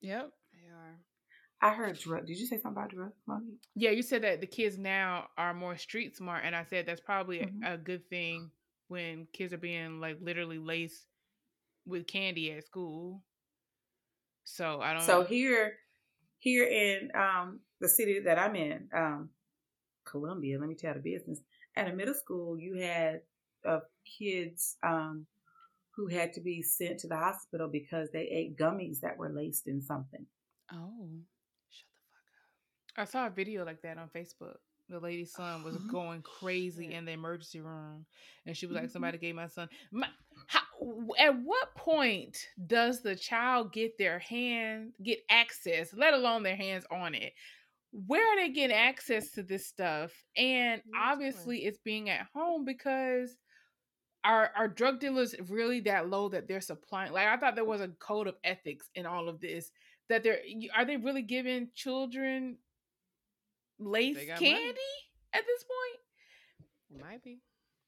Yep. 0.02 0.32
they 0.54 0.70
are. 0.72 1.00
I 1.62 1.74
heard 1.74 1.98
drug. 1.98 2.26
Did 2.28 2.38
you 2.38 2.46
say 2.46 2.58
something 2.60 2.78
about 2.78 2.92
drugs, 2.92 3.18
mommy? 3.26 3.54
Yeah, 3.76 3.90
you 3.90 4.02
said 4.04 4.22
that 4.24 4.40
the 4.42 4.48
kids 4.48 4.78
now 4.78 5.28
are 5.38 5.54
more 5.54 5.76
street 5.76 6.16
smart, 6.16 6.44
and 6.46 6.56
I 6.56 6.64
said 6.64 6.86
that's 6.86 7.02
probably 7.02 7.42
a- 7.42 7.48
Mhm. 7.48 7.74
a, 7.74 7.78
good 7.78 8.08
thing 8.10 8.52
when 8.88 9.26
kids 9.34 9.54
are 9.54 9.58
being 9.58 10.00
like 10.00 10.18
literally 10.22 10.60
laced 10.60 11.08
with 11.86 12.08
candy 12.08 12.52
at 12.54 12.64
school. 12.66 13.24
So 14.44 14.80
I 14.82 14.94
don't. 14.94 15.02
So 15.02 15.24
here, 15.24 15.78
here 16.38 16.66
in 16.66 17.12
um, 17.16 17.62
the 17.80 17.90
city 17.90 18.20
that 18.20 18.38
I'm 18.38 18.56
in, 18.56 18.90
um, 18.94 19.30
Columbia. 20.06 20.60
Let 20.60 20.70
me 20.70 20.76
tell 20.76 20.94
the 20.94 21.00
business. 21.00 21.42
At 21.76 21.90
a 21.90 21.94
middle 21.96 22.14
school, 22.14 22.58
you 22.60 22.76
had 22.76 23.22
uh, 23.68 23.80
kids 24.20 24.78
um, 24.84 25.26
who 25.96 26.08
had 26.08 26.34
to 26.34 26.42
be 26.42 26.62
sent 26.62 27.00
to 27.00 27.08
the 27.08 27.16
hospital 27.18 27.68
because 27.72 28.10
they 28.12 28.24
ate 28.24 28.58
gummies 28.58 29.00
that 29.02 29.18
were 29.18 29.30
laced 29.30 29.68
in 29.68 29.82
something. 29.82 30.26
Oh. 30.72 31.10
Shut 31.70 31.90
the 31.94 32.02
fuck 32.12 33.00
up. 33.00 33.02
I 33.02 33.06
saw 33.06 33.28
a 33.28 33.30
video 33.30 33.66
like 33.66 33.82
that 33.84 33.98
on 33.98 34.10
Facebook. 34.10 34.58
The 34.88 35.00
lady's 35.00 35.32
son 35.32 35.64
was 35.64 35.76
Mhm. 35.78 35.90
going 35.90 36.22
crazy 36.22 36.94
in 36.94 37.06
the 37.06 37.12
emergency 37.12 37.60
room, 37.60 38.06
and 38.46 38.56
she 38.56 38.68
was 38.68 38.76
like, 38.76 38.86
Mhm. 38.86 38.92
"Somebody 38.92 39.18
gave 39.18 39.34
my 39.34 39.48
son." 39.48 39.68
My, 39.92 40.08
how, 40.48 40.62
at 41.18 41.36
what 41.40 41.74
point 41.74 42.38
does 42.68 43.02
the 43.02 43.16
child 43.16 43.74
get 43.74 43.98
their 43.98 44.20
hand 44.20 44.94
get 45.02 45.20
access, 45.30 45.92
let 45.94 46.14
alone 46.14 46.44
their 46.44 46.56
hands 46.56 46.86
on 46.92 47.16
it? 47.16 47.34
Where 47.92 48.22
are 48.28 48.36
they 48.36 48.50
getting 48.50 48.76
access 48.76 49.32
to 49.32 49.42
this 49.42 49.66
stuff? 49.66 50.14
And 50.36 50.84
obviously, 50.96 51.66
it's 51.66 51.80
being 51.80 52.10
at 52.10 52.28
home 52.34 52.64
because 52.66 53.36
are 54.26 54.52
are 54.58 54.68
drug 54.68 55.00
dealers 55.00 55.36
really 55.50 55.80
that 55.82 56.10
low 56.10 56.30
that 56.30 56.48
they're 56.48 56.60
supplying? 56.62 57.14
Like 57.14 57.28
I 57.28 57.38
thought 57.38 57.56
there 57.56 57.64
was 57.64 57.82
a 57.82 57.88
code 58.00 58.28
of 58.28 58.36
ethics 58.44 58.90
in 58.96 59.06
all 59.06 59.30
of 59.30 59.40
this. 59.40 59.72
That 60.10 60.24
they're 60.24 60.40
are 60.76 60.84
they 60.86 60.98
really 60.98 61.22
giving 61.22 61.70
children 61.74 62.58
lace 63.80 64.18
candy 64.18 64.42
money. 64.42 64.74
at 65.34 65.44
this 65.46 65.64
point? 65.64 67.02
Might 67.04 67.24
be. 67.24 67.40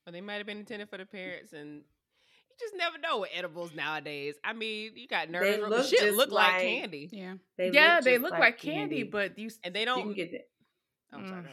Or 0.05 0.11
they 0.11 0.21
might 0.21 0.35
have 0.35 0.45
been 0.45 0.59
intended 0.59 0.89
for 0.89 0.97
the 0.97 1.05
parents 1.05 1.53
and 1.53 1.77
you 1.79 2.55
just 2.59 2.75
never 2.77 2.97
know 2.97 3.19
with 3.19 3.29
edibles 3.33 3.73
nowadays. 3.75 4.35
I 4.43 4.53
mean, 4.53 4.91
you 4.95 5.07
got 5.07 5.29
nervous 5.29 5.59
look 5.69 5.85
shit 5.87 6.13
look 6.13 6.31
like, 6.31 6.53
like- 6.53 6.61
candy. 6.61 7.09
Yeah. 7.11 7.35
They 7.57 7.71
yeah, 7.71 7.99
they 8.01 8.17
look 8.17 8.31
like, 8.31 8.57
candy, 8.57 9.03
but 9.03 9.37
you 9.37 9.49
And 9.63 9.73
they 9.73 9.85
don't 9.85 10.03
can 10.03 10.13
get 10.13 10.31
the, 10.31 10.39
I'm 11.13 11.27
sorry, 11.27 11.41
Mm. 11.43 11.47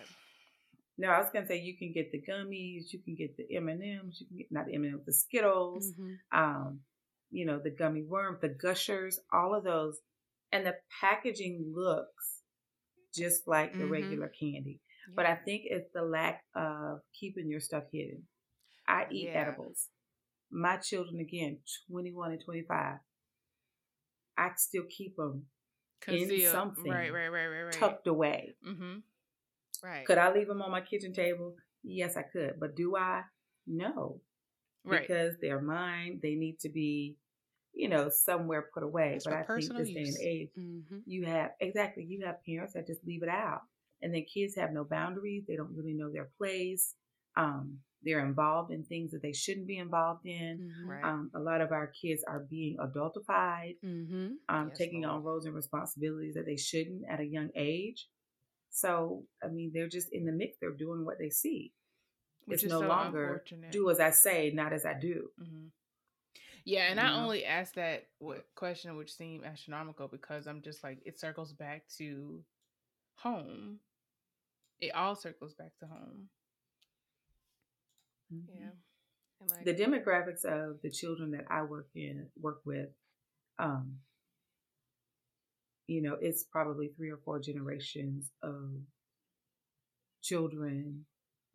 No. 0.99 1.09
I 1.09 1.19
was 1.19 1.31
gonna 1.33 1.47
say 1.47 1.61
you 1.61 1.77
can 1.77 1.93
get 1.93 2.11
the 2.13 2.21
gummies, 2.23 2.93
you 2.93 3.01
can 3.05 3.15
get 3.15 3.37
the 3.37 3.55
M 3.57 3.69
and 3.69 3.83
M's, 3.83 4.21
you 4.21 4.27
can 4.27 4.37
get 4.39 4.47
not 4.53 4.67
the 4.67 4.75
M 4.75 4.85
and 4.85 4.95
M's, 4.95 5.07
the 5.07 5.13
Skittles, 5.13 5.93
Mhm. 5.99 6.17
um, 6.33 6.81
you 7.31 7.47
know, 7.47 7.59
the 7.59 7.71
gummy 7.71 8.03
worm, 8.03 8.39
the 8.41 8.49
gushers, 8.49 9.19
all 9.33 9.55
of 9.55 9.65
those, 9.65 10.01
and 10.53 10.65
the 10.67 10.77
packaging 11.01 11.73
looks 11.75 12.43
just 13.13 13.47
like 13.47 13.73
the 13.73 13.85
Mhm. 13.85 13.91
regular 13.91 14.29
candy. 14.29 14.81
But 15.15 15.27
I 15.27 15.35
think 15.37 15.63
it's 15.67 15.91
the 15.93 16.03
lack 16.03 16.45
of 16.55 17.01
keeping 17.13 17.49
your 17.49 17.61
stuff 17.61 17.85
hidden. 17.93 18.27
I 18.87 19.07
eat 19.11 19.29
Yeah. 19.29 19.43
edibles. 19.43 19.91
My 20.51 20.77
children, 20.79 21.19
again, 21.21 21.63
21 21.89 22.33
and 22.33 22.41
25, 22.43 23.01
I 24.37 24.53
still 24.57 24.85
keep 24.89 25.17
them 25.17 25.49
in 26.09 26.19
conceal 26.19 26.53
something 26.53 26.85
Right, 26.91 27.11
right, 27.13 27.29
right, 27.29 27.47
right, 27.47 27.63
right. 27.65 27.73
tucked 27.73 28.07
away. 28.07 28.57
Mm-hmm. 28.67 28.99
Right. 29.85 30.07
Could 30.07 30.19
I 30.19 30.33
leave 30.33 30.49
them 30.49 30.63
on 30.63 30.71
my 30.71 30.81
kitchen 30.81 31.13
table? 31.13 31.55
Yes, 31.83 32.17
I 32.17 32.23
could. 32.23 32.55
But 32.59 32.75
do 32.77 32.97
I? 32.97 33.23
No. 33.67 34.21
Right. 34.85 35.01
Because 35.03 35.35
they're 35.41 35.61
mine. 35.61 36.21
They 36.23 36.35
need 36.35 36.59
to 36.61 36.69
be, 36.69 37.17
you 37.75 37.89
know, 37.89 38.09
somewhere 38.09 38.69
put 38.75 38.83
away. 38.83 39.15
It's 39.17 39.25
but 39.25 39.33
for 39.33 39.37
I 39.39 39.43
think 39.43 39.47
personal 39.47 39.79
this 39.79 39.89
day 39.91 40.01
and 40.01 40.09
use. 40.09 40.19
age, 40.21 40.51
Mhm. 40.59 41.03
you 41.07 41.25
have 41.27 41.51
exactly 41.61 42.05
you 42.05 42.25
have 42.25 42.45
parents 42.45 42.75
that 42.75 42.87
just 42.87 43.05
leave 43.07 43.23
it 43.23 43.29
out 43.29 43.63
and 44.03 44.15
then 44.15 44.25
kids 44.33 44.55
have 44.57 44.73
no 44.73 44.85
boundaries 44.85 45.45
they 45.47 45.57
don't 45.57 45.75
really 45.77 45.95
know 45.95 46.11
their 46.11 46.31
place 46.39 46.95
um, 47.37 47.79
they're 48.03 48.25
involved 48.27 48.71
in 48.73 48.85
things 48.85 49.11
that 49.13 49.23
they 49.23 49.33
shouldn't 49.33 49.67
be 49.67 49.79
involved 49.79 50.25
in 50.27 50.61
Mhm. 50.61 50.89
Right. 50.89 51.05
um, 51.05 51.31
a 51.35 51.41
lot 51.41 51.61
of 51.61 51.73
our 51.73 51.89
kids 51.89 52.23
are 52.27 52.41
being 52.41 52.77
adultified 52.79 53.77
Mhm. 53.83 54.37
um, 54.49 54.69
Yes, 54.69 54.79
taking 54.79 55.05
on 55.05 55.23
roles 55.23 55.47
and 55.47 55.55
responsibilities 55.55 56.35
that 56.35 56.47
they 56.47 56.57
shouldn't 56.57 57.03
at 57.09 57.21
a 57.21 57.25
young 57.27 57.51
age 57.55 58.09
so 58.75 59.25
i 59.43 59.49
mean 59.49 59.71
they're 59.73 59.89
just 59.89 60.09
in 60.13 60.27
the 60.27 60.33
mix 60.33 60.57
they're 60.61 60.71
doing 60.73 61.05
what 61.05 61.19
they 61.19 61.31
see 61.31 61.73
Which 62.47 62.57
it's 62.57 62.65
is 62.65 62.71
no 62.73 62.81
so 62.81 62.89
longer 62.89 63.43
do 63.71 63.91
as 63.91 64.01
i 64.01 64.11
say 64.11 64.51
not 64.55 64.73
as 64.73 64.85
i 64.85 64.95
do 64.95 65.31
hmm 65.39 65.67
Yeah, 66.65 66.91
and 66.91 67.01
You 67.01 67.07
I 67.07 67.11
know? 67.11 67.23
only 67.25 67.45
asked 67.45 67.77
that 67.77 68.07
question 68.55 68.97
which 68.97 69.15
seemed 69.15 69.45
astronomical 69.45 70.09
because 70.09 70.47
I'm 70.47 70.63
just 70.63 70.83
like 70.83 70.99
it 71.05 71.19
circles 71.21 71.53
back 71.53 71.85
to 71.99 72.43
home. 73.17 73.81
It 74.81 74.95
all 74.95 75.15
circles 75.15 75.55
back 75.55 75.73
to 75.81 75.87
home. 75.87 76.29
yeah. 78.31 78.71
Like 79.49 79.65
the 79.65 79.75
demographics 79.75 80.45
of 80.45 80.81
the 80.83 80.91
children 80.91 81.33
that 81.33 81.45
I 81.51 81.63
work 81.65 81.89
in 81.95 82.27
work 82.41 82.61
with, 82.65 82.89
um, 83.59 83.99
you 85.87 86.03
know, 86.03 86.17
it's 86.21 86.43
probably 86.45 86.89
three 86.97 87.11
or 87.11 87.19
four 87.25 87.39
generations 87.39 88.31
of 88.43 88.71
children 90.23 91.05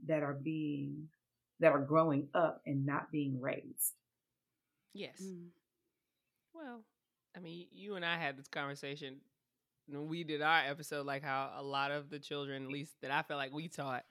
that 0.05 0.23
are 0.23 0.33
being 0.33 1.07
that 1.59 1.71
are 1.73 1.79
growing 1.81 2.27
up 2.33 2.61
and 2.65 2.85
not 2.85 3.11
being 3.11 3.39
raised. 3.41 3.93
yes. 4.93 5.21
Mm. 5.21 5.47
Well, 6.53 6.83
I 7.35 7.39
mean, 7.39 7.67
you 7.71 7.95
and 7.95 8.05
I 8.05 8.17
had 8.17 8.37
this 8.37 8.47
conversation 8.47 9.17
when 9.87 10.07
we 10.07 10.23
did 10.23 10.41
our 10.41 10.59
episode, 10.65 11.05
like 11.05 11.23
how 11.23 11.51
a 11.57 11.63
lot 11.63 11.91
of 11.91 12.09
the 12.09 12.19
children, 12.19 12.63
at 12.63 12.69
least 12.69 12.93
that 13.01 13.11
I 13.11 13.21
felt 13.23 13.37
like 13.39 13.51
we 13.53 13.67
taught, 13.67 14.05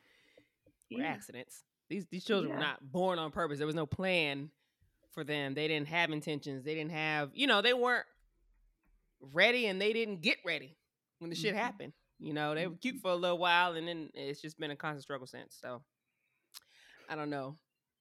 were 0.91 1.01
Yeah. 1.01 1.07
accidents. 1.07 1.64
These 1.89 2.07
these 2.11 2.25
children 2.25 2.53
were 2.53 2.61
not 2.61 2.93
born 2.93 3.19
on 3.19 3.31
purpose. 3.31 3.59
There 3.59 3.66
was 3.66 3.77
no 3.77 3.87
plan 3.87 4.51
for 5.12 5.25
them. 5.25 5.55
They 5.55 5.69
didn't 5.69 5.89
have 5.89 6.11
intentions. 6.11 6.64
They 6.64 6.75
didn't 6.75 6.91
have, 6.93 7.31
you 7.35 7.47
know, 7.47 7.62
they 7.62 7.73
weren't 7.73 8.07
ready 9.21 9.66
and 9.66 9.81
they 9.81 9.93
didn't 9.93 10.23
get 10.23 10.39
ready 10.45 10.77
when 11.19 11.31
the 11.31 11.37
shit 11.37 11.55
Mhm. 11.55 11.59
happened. 11.59 11.93
You 12.19 12.33
know, 12.33 12.55
they 12.55 12.66
were 12.66 12.77
cute 12.77 13.01
for 13.01 13.11
a 13.12 13.16
little 13.16 13.39
while 13.39 13.75
and 13.77 13.87
then 13.87 14.11
it's 14.14 14.41
just 14.41 14.59
been 14.59 14.71
a 14.71 14.77
constant 14.77 15.03
struggle 15.03 15.27
since. 15.27 15.57
So 15.61 15.83
I 17.09 17.14
don't 17.14 17.31
know. 17.31 17.57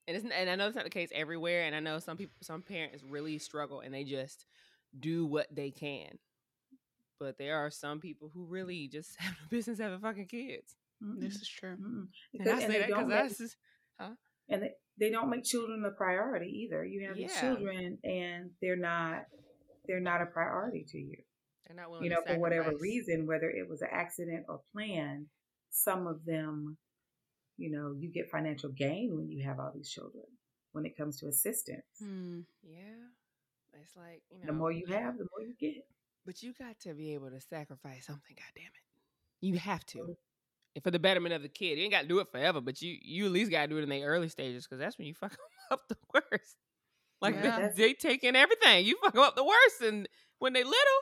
And 0.08 0.16
it's 0.18 0.26
and 0.26 0.50
I 0.50 0.56
know 0.56 0.68
it's 0.68 0.76
not 0.76 0.86
the 0.86 0.90
case 0.90 1.10
everywhere. 1.14 1.64
And 1.64 1.76
I 1.76 1.80
know 1.80 2.00
some 2.00 2.18
people 2.18 2.36
some 2.42 2.62
parents 2.62 3.04
really 3.04 3.38
struggle 3.40 3.82
and 3.82 3.94
they 3.94 4.04
just 4.04 4.46
do 5.00 5.26
what 5.26 5.48
they 5.54 5.72
can. 5.72 6.18
But 7.20 7.38
there 7.38 7.58
are 7.58 7.70
some 7.72 8.00
people 8.00 8.32
who 8.34 8.46
really 8.46 8.88
just 8.88 9.16
have 9.20 9.34
no 9.34 9.48
business 9.50 9.80
having 9.80 10.00
fucking 10.00 10.28
kids. 10.28 10.76
Mm-mm. 11.04 11.20
This 11.20 11.36
is 11.42 11.48
true. 11.48 11.76
Mm-mm. 11.76 12.08
And 12.40 12.50
I 12.50 12.60
say 12.60 12.66
and 12.66 12.74
they 12.74 12.80
that 12.80 12.88
because 12.88 13.08
that's 13.10 13.38
just 13.38 13.58
and 14.50 14.64
they, 14.64 14.70
they 15.00 15.10
don't 15.12 15.30
make 15.30 15.44
children 15.44 15.84
a 15.86 15.92
priority 15.92 16.66
either. 16.66 16.86
You 16.86 17.08
have 17.08 17.18
Yeah. 17.18 17.28
children 17.42 17.98
and 18.04 18.52
they're 18.62 18.78
not 18.78 19.24
they're 19.88 20.00
not 20.00 20.22
a 20.22 20.26
priority 20.26 20.86
to 20.90 20.98
you. 20.98 21.18
they're 21.66 21.76
not 21.76 21.90
willing 21.90 22.06
you 22.06 22.10
know, 22.12 22.22
for 22.26 22.38
whatever 22.40 22.72
reason, 22.80 23.26
whether 23.26 23.50
it 23.50 23.68
was 23.70 23.82
an 23.82 23.90
accident 23.92 24.46
or 24.50 24.62
planned, 24.74 25.28
some 25.72 26.08
of 26.08 26.24
them, 26.26 26.78
you 27.58 27.72
know, 27.72 27.94
you 27.98 28.10
get 28.12 28.30
financial 28.30 28.70
gain 28.70 29.16
when 29.16 29.30
you 29.30 29.44
have 29.44 29.60
all 29.60 29.72
these 29.74 29.90
children. 29.90 30.24
When 30.74 30.86
it 30.86 30.96
comes 30.98 31.20
to 31.20 31.28
assistance, 31.28 31.86
Mm. 32.04 32.44
Yeah. 32.64 33.08
It's 33.82 33.96
like, 33.96 34.22
you 34.32 34.40
know. 34.40 34.48
the 34.48 34.54
more 34.54 34.72
you 34.72 34.86
have, 34.88 35.18
the 35.18 35.28
more 35.32 35.42
you 35.48 35.54
get. 35.60 35.86
But 36.26 36.42
you 36.44 36.54
got 36.54 36.80
to 36.82 36.94
be 36.94 37.14
able 37.14 37.30
to 37.30 37.40
sacrifice 37.40 38.06
something, 38.06 38.36
God 38.36 38.52
damn 38.56 38.66
it. 38.66 38.72
You 39.42 39.58
have 39.60 39.86
to. 39.88 40.18
And 40.76 40.84
for 40.84 40.92
the 40.92 41.00
betterment 41.00 41.34
of 41.34 41.42
the 41.42 41.50
kid. 41.50 41.78
You 41.78 41.84
ain't 41.86 41.94
got 41.94 42.02
to 42.02 42.08
do 42.08 42.20
it 42.20 42.28
forever, 42.32 42.60
but 42.62 42.82
you 42.82 42.98
you 43.02 43.26
at 43.28 43.32
least 43.32 43.50
got 43.52 43.64
to 43.64 43.68
do 43.68 43.78
it 43.78 43.84
in 43.84 43.90
the 43.90 44.04
early 44.04 44.30
stages 44.30 44.66
because 44.66 44.80
that's 44.80 44.98
when 44.98 45.08
you 45.08 45.14
fuck 45.14 45.32
'em 45.34 45.38
up 45.72 45.88
the 45.88 45.98
worst. 46.14 46.58
Like 47.22 47.36
Yeah. 47.36 47.70
they, 47.70 47.88
they 47.88 47.94
take 47.94 48.24
in 48.24 48.36
everything. 48.36 48.86
You 48.86 48.98
fuck 49.04 49.16
'em 49.16 49.22
up 49.22 49.36
the 49.36 49.44
worst. 49.44 49.82
And 49.82 50.08
when 50.40 50.54
they 50.54 50.64
little, 50.64 51.02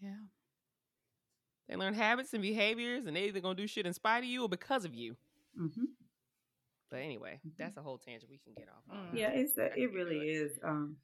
Yeah. 0.00 0.16
they 1.68 1.76
learn 1.76 1.94
habits 1.94 2.32
and 2.32 2.42
behaviors, 2.42 3.06
and 3.06 3.16
they 3.16 3.24
either 3.28 3.40
gonna 3.40 3.54
do 3.54 3.66
shit 3.66 3.86
in 3.86 3.92
spite 3.92 4.18
of 4.20 4.24
you 4.24 4.42
or 4.42 4.48
because 4.48 4.84
of 4.84 4.94
you. 4.94 5.16
hmm 5.56 5.68
But 6.90 7.00
anyway, 7.00 7.40
Mhm. 7.44 7.56
that's 7.56 7.76
a 7.78 7.82
whole 7.82 7.98
tangent 7.98 8.30
we 8.30 8.38
can 8.38 8.52
get 8.54 8.68
off. 8.68 8.82
on. 8.88 9.12
Mm. 9.14 9.18
Yeah, 9.18 9.30
it's 9.30 9.56
I 9.58 9.62
a, 9.62 9.70
can 9.70 9.78
it 9.82 9.86
do 9.88 9.94
really 9.94 10.28
is. 10.28 10.58
Um, 10.62 11.00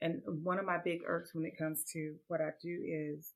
and 0.00 0.22
one 0.44 0.58
of 0.58 0.64
my 0.64 0.78
big 0.78 1.02
irks 1.06 1.34
when 1.34 1.44
it 1.44 1.56
comes 1.56 1.84
to 1.92 2.18
what 2.28 2.40
I 2.40 2.50
do 2.60 2.82
is, 2.84 3.34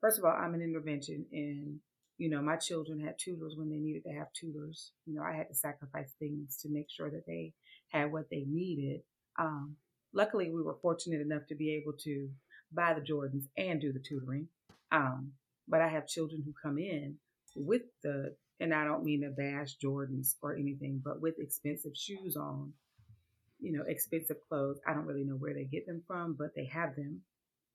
first 0.00 0.18
of 0.18 0.24
all, 0.24 0.32
I'm 0.32 0.54
an 0.54 0.62
intervention, 0.62 1.26
and 1.32 1.80
you 2.18 2.28
know, 2.28 2.42
my 2.42 2.56
children 2.56 3.00
had 3.00 3.18
tutors 3.18 3.56
when 3.56 3.70
they 3.70 3.78
needed 3.78 4.02
to 4.04 4.12
have 4.12 4.30
tutors. 4.34 4.92
You 5.06 5.14
know, 5.14 5.22
I 5.22 5.32
had 5.32 5.48
to 5.48 5.54
sacrifice 5.54 6.12
things 6.18 6.56
to 6.58 6.68
make 6.68 6.90
sure 6.90 7.10
that 7.10 7.24
they 7.26 7.54
had 7.88 8.12
what 8.12 8.28
they 8.28 8.44
needed. 8.44 9.02
Um, 9.40 9.76
luckily, 10.14 10.50
we 10.50 10.62
were 10.62 10.78
fortunate 10.82 11.22
enough 11.22 11.46
to 11.48 11.56
be 11.56 11.74
able 11.74 11.94
to 12.04 12.30
buy 12.72 12.94
the 12.94 13.02
Jordans 13.02 13.46
and 13.58 13.80
do 13.80 13.92
the 13.92 14.00
tutoring. 14.00 14.48
Um, 14.92 15.32
but 15.68 15.82
I 15.82 15.88
have 15.88 16.08
children 16.08 16.42
who 16.44 16.54
come 16.62 16.78
in 16.78 17.16
with 17.56 17.82
the, 18.04 18.36
and 18.60 18.74
I 18.74 18.84
don't 18.84 19.04
mean 19.04 19.22
to 19.22 19.30
bash 19.30 19.78
Jordans 19.84 20.36
or 20.42 20.56
anything, 20.56 21.02
but 21.04 21.20
with 21.22 21.40
expensive 21.40 21.96
shoes 21.96 22.36
on 22.36 22.74
you 23.60 23.72
know, 23.72 23.84
expensive 23.86 24.38
clothes. 24.48 24.80
I 24.86 24.94
don't 24.94 25.06
really 25.06 25.24
know 25.24 25.36
where 25.36 25.54
they 25.54 25.64
get 25.64 25.86
them 25.86 26.02
from, 26.06 26.34
but 26.34 26.54
they 26.56 26.66
have 26.66 26.96
them 26.96 27.22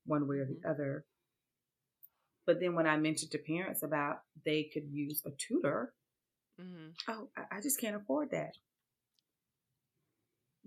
one 0.06 0.28
way 0.28 0.38
or 0.38 0.46
the 0.46 0.58
Mhm. 0.58 0.68
other. 0.68 1.06
But 2.46 2.60
then 2.60 2.74
when 2.74 2.86
I 2.86 2.96
mentioned 2.96 3.32
to 3.32 3.38
parents 3.38 3.82
about 3.82 4.22
they 4.44 4.64
could 4.64 4.88
use 4.90 5.22
a 5.26 5.30
tutor, 5.32 5.94
Mm-hmm. 6.60 6.90
oh, 7.08 7.28
I, 7.36 7.58
I 7.58 7.60
just 7.60 7.80
can't 7.80 7.96
afford 7.96 8.30
that. 8.32 8.56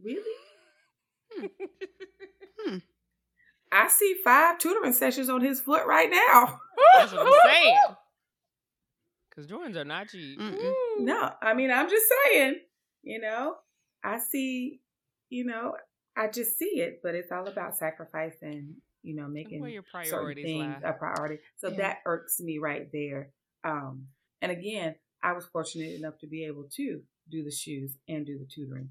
Really? 0.01 0.38
I 3.71 3.87
see 3.87 4.15
five 4.23 4.57
tutoring 4.57 4.93
sessions 4.93 5.29
on 5.29 5.41
his 5.41 5.61
foot 5.61 5.85
right 5.85 6.09
now. 6.09 6.59
That's 6.95 7.13
what 7.13 7.27
I'm 7.27 7.33
saying. 7.45 7.77
Because 9.29 9.45
Jordans 9.49 9.75
are 9.77 9.85
not 9.85 10.09
cheap. 10.09 10.37
Mm-mm. 10.39 10.73
No, 10.99 11.31
I 11.41 11.53
mean, 11.53 11.71
I'm 11.71 11.87
just 11.87 12.05
saying, 12.25 12.55
you 13.03 13.21
know, 13.21 13.55
I 14.03 14.17
see, 14.19 14.81
you 15.29 15.45
know, 15.45 15.75
I 16.17 16.27
just 16.27 16.57
see 16.57 16.81
it, 16.81 16.99
but 17.03 17.15
it's 17.15 17.31
all 17.31 17.47
about 17.47 17.77
sacrifice 17.77 18.35
and, 18.41 18.73
you 19.01 19.15
know, 19.15 19.27
making 19.27 19.61
Where 19.61 19.69
your 19.69 19.83
certain 20.03 20.33
things 20.43 20.81
lie. 20.83 20.89
a 20.89 20.93
priority. 20.93 21.37
So 21.57 21.69
Yeah. 21.69 21.77
that 21.77 21.97
irks 22.05 22.41
me 22.41 22.57
right 22.57 22.91
there. 22.91 23.31
Um, 23.63 24.07
and 24.41 24.51
again, 24.51 24.95
I 25.23 25.33
was 25.33 25.45
fortunate 25.45 25.93
enough 25.95 26.17
to 26.19 26.27
be 26.27 26.43
able 26.45 26.67
to 26.75 27.01
do 27.29 27.43
the 27.43 27.51
shoes 27.51 27.97
and 28.09 28.25
do 28.25 28.39
the 28.39 28.45
tutoring. 28.45 28.89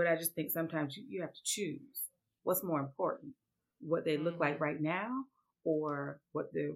But 0.00 0.06
I 0.10 0.16
just 0.16 0.32
think 0.34 0.50
sometimes 0.50 0.96
you, 0.96 1.04
you 1.06 1.20
have 1.20 1.32
to 1.34 1.40
choose 1.44 2.04
what's 2.42 2.64
more 2.64 2.80
important, 2.80 3.34
what 3.80 4.06
they 4.06 4.16
look 4.16 4.40
like 4.40 4.56
Mhm. 4.56 4.60
right 4.60 4.80
now 4.80 5.24
or 5.64 6.20
what 6.32 6.46
they're 6.54 6.72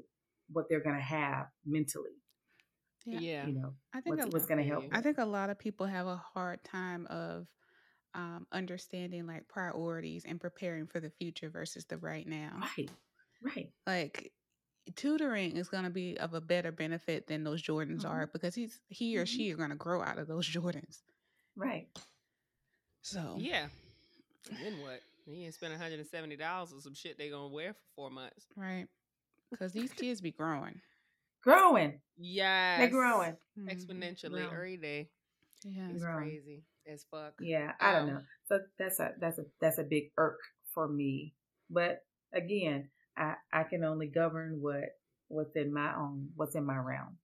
what 0.53 0.67
they're 0.69 0.83
gonna 0.83 1.01
have 1.01 1.47
mentally. 1.65 2.11
Yeah. 3.07 3.19
Yeah. 3.19 3.47
You 3.47 3.55
know, 3.55 3.75
I 3.95 4.03
think 4.03 4.19
what's, 4.19 4.31
what's 4.35 4.45
gonna 4.47 4.63
help. 4.63 4.85
you. 4.85 4.91
I 4.93 5.01
think 5.01 5.17
a 5.17 5.25
lot 5.25 5.49
of 5.49 5.59
people 5.59 5.87
have 5.87 6.07
a 6.07 6.17
hard 6.17 6.63
time 6.65 7.07
of 7.07 7.47
um, 8.13 8.47
understanding 8.53 9.27
like 9.27 9.49
priorities 9.49 10.27
and 10.27 10.39
preparing 10.39 10.87
for 10.87 11.01
the 11.01 11.09
future 11.09 11.49
versus 11.49 11.87
the 11.87 11.97
right 11.97 12.27
now. 12.27 12.61
Right. 12.77 12.91
Right. 13.43 13.73
Like 13.87 14.33
tutoring 14.97 15.57
is 15.57 15.69
going 15.71 15.85
to 15.85 15.91
be 15.91 16.19
of 16.19 16.35
a 16.35 16.43
better 16.43 16.73
benefit 16.73 17.27
than 17.27 17.43
those 17.43 17.63
Jordans 17.63 18.03
Mhm. 18.03 18.11
are 18.11 18.27
because 18.27 18.55
he's 18.55 18.83
he 18.89 19.17
or 19.17 19.25
Mhm. 19.25 19.29
she 19.29 19.51
are 19.53 19.57
going 19.57 19.71
to 19.71 19.77
grow 19.77 20.03
out 20.03 20.19
of 20.19 20.27
those 20.29 20.47
Jordans. 20.57 21.03
Right. 21.57 21.89
So 23.05 23.37
Yeah. 23.39 23.69
Then 24.51 24.81
what? 24.81 25.01
You 25.27 25.45
ain't 25.45 25.55
spend 25.55 25.73
$170 25.75 26.73
on 26.73 26.81
some 26.81 26.95
shit 26.95 27.17
they 27.19 27.31
gonna 27.31 27.49
wear 27.49 27.73
for 27.75 27.81
four 27.97 28.11
months. 28.11 28.47
right, 28.57 28.87
because 29.51 29.73
these 29.73 29.93
kids 29.93 30.21
be 30.21 30.31
growing. 30.33 30.81
Growing. 31.43 32.01
Yeah. 32.17 32.79
They're 32.79 32.89
growing. 32.91 33.37
Mhm. 33.59 33.69
Exponentially 33.71 34.31
Growing. 34.31 34.53
every 34.53 34.77
day. 34.79 35.11
Yeah. 35.63 35.91
It's 35.91 36.03
Growing. 36.03 36.19
crazy 36.25 36.65
as 36.87 37.05
fuck. 37.05 37.35
Yeah, 37.41 37.75
I 37.81 37.93
don't 37.93 38.09
Um, 38.09 38.15
know. 38.17 38.23
So 38.47 38.61
that's 38.79 38.99
a 39.01 39.15
that's 39.19 39.39
a 39.39 39.45
that's 39.61 39.79
a 39.79 39.85
big 39.85 40.13
irk 40.17 40.41
for 40.73 40.89
me. 40.89 41.35
But 41.71 42.05
again, 42.33 42.91
I 43.17 43.37
I 43.53 43.65
can 43.65 43.85
only 43.85 44.07
govern 44.09 44.61
what 44.61 44.99
what's 45.29 45.55
in 45.57 45.73
my 45.73 45.95
own 45.95 46.33
what's 46.37 46.55
in 46.55 46.65
my 46.65 46.77
realm. 46.79 47.19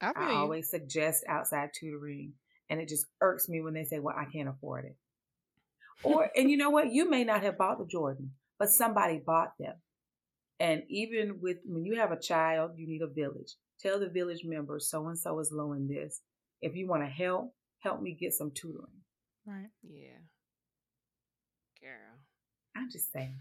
I 0.00 0.12
I 0.14 0.32
always 0.34 0.70
suggest 0.70 1.24
outside 1.26 1.70
tutoring, 1.74 2.34
and 2.70 2.80
it 2.80 2.88
just 2.88 3.06
irks 3.20 3.48
me 3.48 3.60
when 3.60 3.74
they 3.74 3.84
say, 3.84 3.98
"Well, 3.98 4.16
I 4.16 4.24
can't 4.24 4.48
afford 4.48 4.86
it." 4.86 4.96
Or 6.02 6.30
and 6.36 6.50
you 6.50 6.56
know 6.56 6.70
what? 6.70 6.92
You 6.92 7.08
may 7.08 7.24
not 7.24 7.42
have 7.42 7.58
bought 7.58 7.78
the 7.78 7.86
Jordan, 7.86 8.32
but 8.58 8.70
somebody 8.70 9.20
bought 9.24 9.52
them. 9.58 9.74
And 10.58 10.82
even 10.88 11.40
with 11.40 11.58
when 11.64 11.84
you 11.84 11.96
have 11.96 12.12
a 12.12 12.20
child, 12.20 12.72
you 12.76 12.86
need 12.86 13.02
a 13.02 13.06
village. 13.06 13.54
Tell 13.80 14.00
the 14.00 14.08
village 14.08 14.42
members 14.44 14.88
so 14.88 15.06
and 15.08 15.18
so 15.18 15.38
is 15.38 15.52
low 15.52 15.72
in 15.72 15.86
this. 15.86 16.22
If 16.62 16.74
you 16.74 16.88
want 16.88 17.02
to 17.02 17.08
help, 17.08 17.54
help 17.80 18.00
me 18.00 18.16
get 18.18 18.32
some 18.32 18.50
tutoring. 18.52 18.86
right. 19.46 19.68
Yeah. 19.82 20.18
Carol. 21.80 22.18
I'm 22.74 22.90
just 22.90 23.12
saying. 23.12 23.34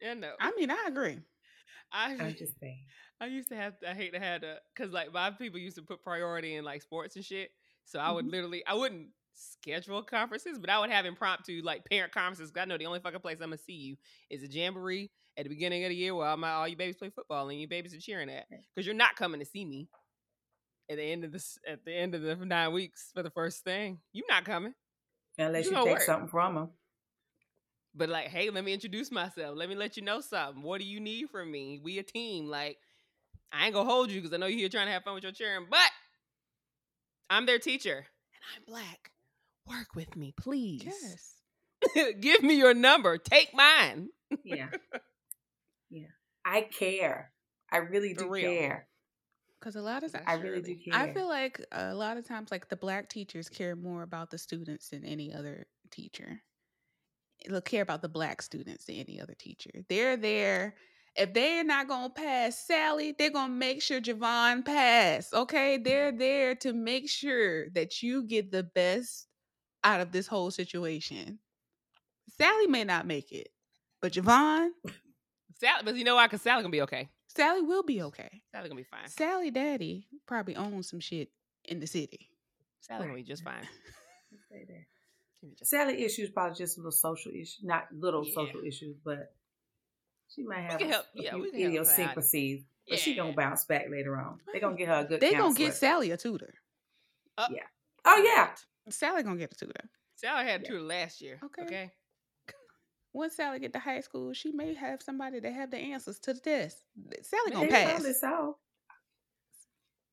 Yeah, 0.00 0.14
no. 0.14 0.32
I 0.40 0.52
mean, 0.56 0.70
I 0.70 0.86
agree. 0.88 1.18
I 1.92 2.16
I'm 2.18 2.34
just 2.38 2.58
saying. 2.58 2.84
I 3.20 3.26
used 3.26 3.50
to 3.50 3.56
have 3.56 3.78
To, 3.80 3.90
I 3.90 3.94
hate 3.94 4.14
to 4.14 4.18
have 4.18 4.40
to 4.40 4.56
because 4.74 4.92
like 4.92 5.12
my 5.12 5.30
people 5.30 5.60
used 5.60 5.76
to 5.76 5.82
put 5.82 6.02
priority 6.02 6.56
in 6.56 6.64
like 6.64 6.82
sports 6.82 7.16
and 7.16 7.24
shit. 7.24 7.50
So 7.84 7.98
I 7.98 8.10
would 8.10 8.26
Mhm. 8.26 8.30
literally 8.30 8.64
I 8.66 8.74
wouldn't 8.74 9.10
schedule 9.34 10.02
conferences, 10.02 10.58
but 10.58 10.70
I 10.70 10.78
would 10.78 10.90
have 10.90 11.06
impromptu 11.06 11.62
like 11.62 11.84
parent 11.84 12.12
conferences. 12.12 12.50
'cause 12.50 12.60
I 12.62 12.64
know 12.66 12.78
the 12.78 12.86
only 12.86 13.00
fucking 13.00 13.20
place 13.20 13.36
I'm 13.40 13.50
gonna 13.50 13.58
see 13.58 13.74
you 13.74 13.96
is 14.30 14.42
a 14.42 14.46
jamboree 14.48 15.10
at 15.36 15.44
the 15.44 15.48
beginning 15.48 15.84
of 15.84 15.90
the 15.90 15.96
year 15.96 16.14
where 16.14 16.28
all 16.28 16.36
my 16.36 16.50
all 16.52 16.68
you 16.68 16.76
babies 16.76 16.96
play 16.96 17.10
football 17.10 17.48
and 17.48 17.58
your 17.60 17.68
babies 17.68 17.94
are 17.94 18.00
cheering 18.00 18.30
at. 18.30 18.46
Because 18.74 18.86
you're 18.86 18.94
not 18.94 19.16
coming 19.16 19.40
to 19.40 19.46
see 19.46 19.64
me 19.64 19.88
at 20.88 20.96
the 20.96 21.02
end 21.02 21.24
of 21.24 21.32
this 21.32 21.58
at 21.66 21.84
the 21.84 21.92
end 21.94 22.14
of 22.14 22.22
the 22.22 22.36
nine 22.36 22.72
weeks 22.72 23.10
for 23.12 23.22
the 23.22 23.30
first 23.30 23.64
thing. 23.64 24.02
You're 24.12 24.26
not 24.28 24.44
coming. 24.44 24.74
Unless 25.36 25.70
You 25.70 25.70
you 25.70 25.78
take 25.78 26.00
work. 26.00 26.00
something 26.00 26.28
from 26.28 26.54
them. 26.54 26.72
But 27.94 28.08
like, 28.08 28.28
hey, 28.28 28.50
let 28.50 28.64
me 28.64 28.72
introduce 28.72 29.10
myself. 29.10 29.56
Let 29.56 29.68
me 29.68 29.74
let 29.74 29.96
you 29.96 30.02
know 30.02 30.20
something. 30.20 30.62
What 30.62 30.80
do 30.80 30.86
you 30.86 30.98
need 31.00 31.28
from 31.28 31.50
me? 31.50 31.78
We 31.78 31.98
a 31.98 32.02
team. 32.02 32.46
Like, 32.46 32.78
I 33.52 33.66
ain't 33.66 33.74
gonna 33.74 33.90
hold 33.90 34.10
you 34.10 34.20
because 34.20 34.34
I 34.34 34.38
know 34.38 34.46
you're 34.46 34.60
here 34.60 34.68
trying 34.70 34.86
to 34.88 34.92
have 34.92 35.04
fun 35.04 35.14
with 35.14 35.24
your 35.24 35.32
cheering, 35.32 35.68
but 35.70 35.90
I'm 37.32 37.46
their 37.46 37.58
teacher 37.58 37.96
and 37.96 38.42
I'm 38.54 38.62
black. 38.66 39.10
Work 39.66 39.94
with 39.94 40.16
me, 40.16 40.34
please. 40.36 40.82
Yes. 40.84 42.14
Give 42.20 42.42
me 42.42 42.58
your 42.58 42.74
number. 42.74 43.16
Take 43.16 43.54
mine. 43.54 44.08
Yeah. 44.44 44.68
yeah. 45.90 46.08
I 46.44 46.62
care. 46.62 47.32
I 47.70 47.78
really 47.78 48.12
do 48.12 48.28
real. 48.28 48.50
care. 48.50 48.86
Because 49.58 49.76
a 49.76 49.80
lot 49.80 50.02
of 50.02 50.12
That's 50.12 50.28
I 50.28 50.34
really 50.34 50.60
do 50.60 50.76
care. 50.76 51.00
I 51.00 51.14
feel 51.14 51.26
like 51.26 51.64
a 51.72 51.94
lot 51.94 52.18
of 52.18 52.28
times, 52.28 52.50
like 52.50 52.68
the 52.68 52.76
black 52.76 53.08
teachers 53.08 53.48
care 53.48 53.76
more 53.76 54.02
about 54.02 54.30
the 54.30 54.36
students 54.36 54.90
than 54.90 55.02
any 55.02 55.32
other 55.32 55.66
teacher. 55.90 56.42
They'll 57.48 57.62
care 57.62 57.82
about 57.82 58.02
the 58.02 58.10
black 58.10 58.42
students 58.42 58.84
than 58.84 58.96
any 58.96 59.18
other 59.18 59.34
teacher. 59.38 59.70
They're 59.88 60.18
there. 60.18 60.74
If 61.14 61.34
they're 61.34 61.64
not 61.64 61.88
gonna 61.88 62.08
pass 62.10 62.66
Sally, 62.66 63.14
they're 63.18 63.30
gonna 63.30 63.52
make 63.52 63.82
sure 63.82 64.00
Javon 64.00 64.64
pass. 64.64 65.32
Okay, 65.32 65.76
they're 65.76 66.10
there 66.12 66.54
to 66.56 66.72
make 66.72 67.08
sure 67.08 67.68
that 67.70 68.02
you 68.02 68.22
get 68.24 68.50
the 68.50 68.62
best 68.62 69.26
out 69.84 70.00
of 70.00 70.10
this 70.12 70.26
whole 70.26 70.50
situation. 70.50 71.38
Sally 72.38 72.66
may 72.66 72.84
not 72.84 73.06
make 73.06 73.30
it, 73.30 73.48
but 74.00 74.12
Javon, 74.12 74.70
Sally, 75.58 75.82
but 75.84 75.96
you 75.96 76.04
know 76.04 76.14
why? 76.14 76.26
Because 76.26 76.40
Sally 76.42 76.62
gonna 76.62 76.72
be 76.72 76.82
okay. 76.82 77.10
Sally 77.28 77.60
will 77.60 77.82
be 77.82 78.02
okay. 78.02 78.42
Sally 78.50 78.68
gonna 78.68 78.80
be 78.80 78.84
fine. 78.84 79.08
Sally 79.08 79.50
Daddy 79.50 80.06
probably 80.26 80.56
owns 80.56 80.88
some 80.88 81.00
shit 81.00 81.28
in 81.66 81.78
the 81.78 81.86
city. 81.86 82.30
Sally 82.80 83.04
gonna 83.06 83.16
be 83.18 83.22
just 83.22 83.44
fine. 83.44 83.68
Let's 84.30 84.48
say 84.50 84.64
that. 84.66 84.84
She'll 85.40 85.50
be 85.50 85.56
just 85.56 85.70
Sally 85.70 86.02
issues 86.04 86.30
probably 86.30 86.56
just 86.56 86.78
a 86.78 86.80
little 86.80 86.90
social 86.90 87.32
issue, 87.32 87.58
not 87.64 87.84
little 87.92 88.24
Yeah. 88.26 88.34
social 88.34 88.62
issues, 88.64 88.96
but 89.04 89.34
she 90.34 90.42
might 90.42 90.62
have 90.62 90.78
can 90.78 90.88
a, 90.88 90.92
help- 90.92 91.06
a 91.16 91.22
yeah, 91.22 91.30
few 91.30 91.42
we 91.42 91.50
can 91.50 91.60
help 91.60 91.62
her 91.62 91.66
out. 91.68 91.70
idiosyncrasies, 91.88 92.62
but 92.88 92.98
she 92.98 93.14
gonna 93.14 93.32
bounce 93.32 93.64
back 93.64 93.86
later 93.90 94.16
on. 94.16 94.40
They're 94.50 94.60
gonna 94.60 94.76
get 94.76 94.88
her 94.88 95.00
a 95.00 95.04
good. 95.04 95.20
They 95.20 95.32
gonna 95.32 95.54
get 95.54 95.74
Sally 95.74 96.10
a 96.10 96.16
tutor. 96.16 96.54
Uh, 97.38 97.48
Yeah. 97.50 97.62
Oh 98.04 98.22
yeah, 98.24 98.50
Sally 98.90 99.22
gonna 99.22 99.36
get 99.36 99.52
a 99.52 99.56
tutor. 99.56 99.88
Sally 100.16 100.44
had 100.46 100.62
Yeah. 100.62 100.68
two 100.68 100.80
last 100.80 101.20
year. 101.20 101.38
Okay. 101.44 101.62
Okay. 101.62 101.90
Once 103.12 103.36
Sally 103.36 103.58
get 103.58 103.72
to 103.74 103.78
high 103.78 104.00
school, 104.00 104.32
she 104.32 104.52
may 104.52 104.74
have 104.74 105.02
somebody 105.02 105.38
that 105.40 105.52
have 105.52 105.70
the 105.70 105.76
answers 105.78 106.18
to 106.20 106.32
the 106.34 106.40
test. 106.40 106.78
Sally 107.22 107.50
gonna 107.52 107.66
they 107.66 107.70
pass. 107.72 107.90
probably 107.92 108.12
so. 108.14 108.56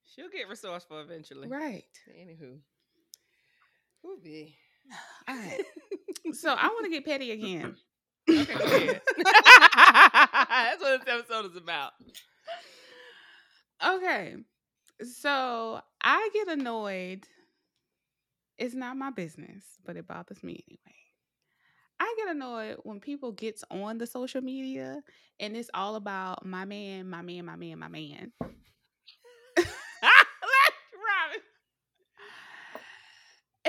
She'll 0.05 0.29
get 0.29 0.49
resourceful 0.49 0.99
eventually. 1.01 1.47
Right. 1.47 1.85
Anywho. 2.11 2.57
Who 4.01 4.19
be? 4.21 4.55
All 5.27 5.35
right. 5.35 5.63
So 6.33 6.53
I 6.53 6.67
want 6.67 6.83
to 6.83 6.91
get 6.91 7.05
petty 7.05 7.31
again. 7.31 7.75
Okay. 8.29 8.87
That's 9.17 10.81
what 10.81 11.05
this 11.05 11.15
episode 11.15 11.45
is 11.51 11.57
about. 11.57 11.93
Okay. 13.85 14.35
So 15.01 15.81
I 16.01 16.29
get 16.33 16.47
annoyed. 16.47 17.25
It's 18.57 18.75
not 18.75 18.97
my 18.97 19.09
business, 19.11 19.63
but 19.85 19.95
it 19.95 20.07
bothers 20.07 20.43
me 20.43 20.63
anyway. 20.67 20.95
I 21.99 22.15
get 22.17 22.35
annoyed 22.35 22.77
when 22.83 22.99
people 22.99 23.31
gets 23.31 23.63
on 23.71 23.97
the 23.97 24.07
social 24.07 24.41
media 24.41 25.01
and 25.39 25.55
it's 25.55 25.69
all 25.73 25.95
about 25.95 26.45
my 26.45 26.65
man, 26.65 27.09
my 27.09 27.21
man, 27.21 27.45
my 27.45 27.55
man, 27.55 27.79
my 27.79 27.87
man. 27.87 28.31
Robyn. 29.59 31.41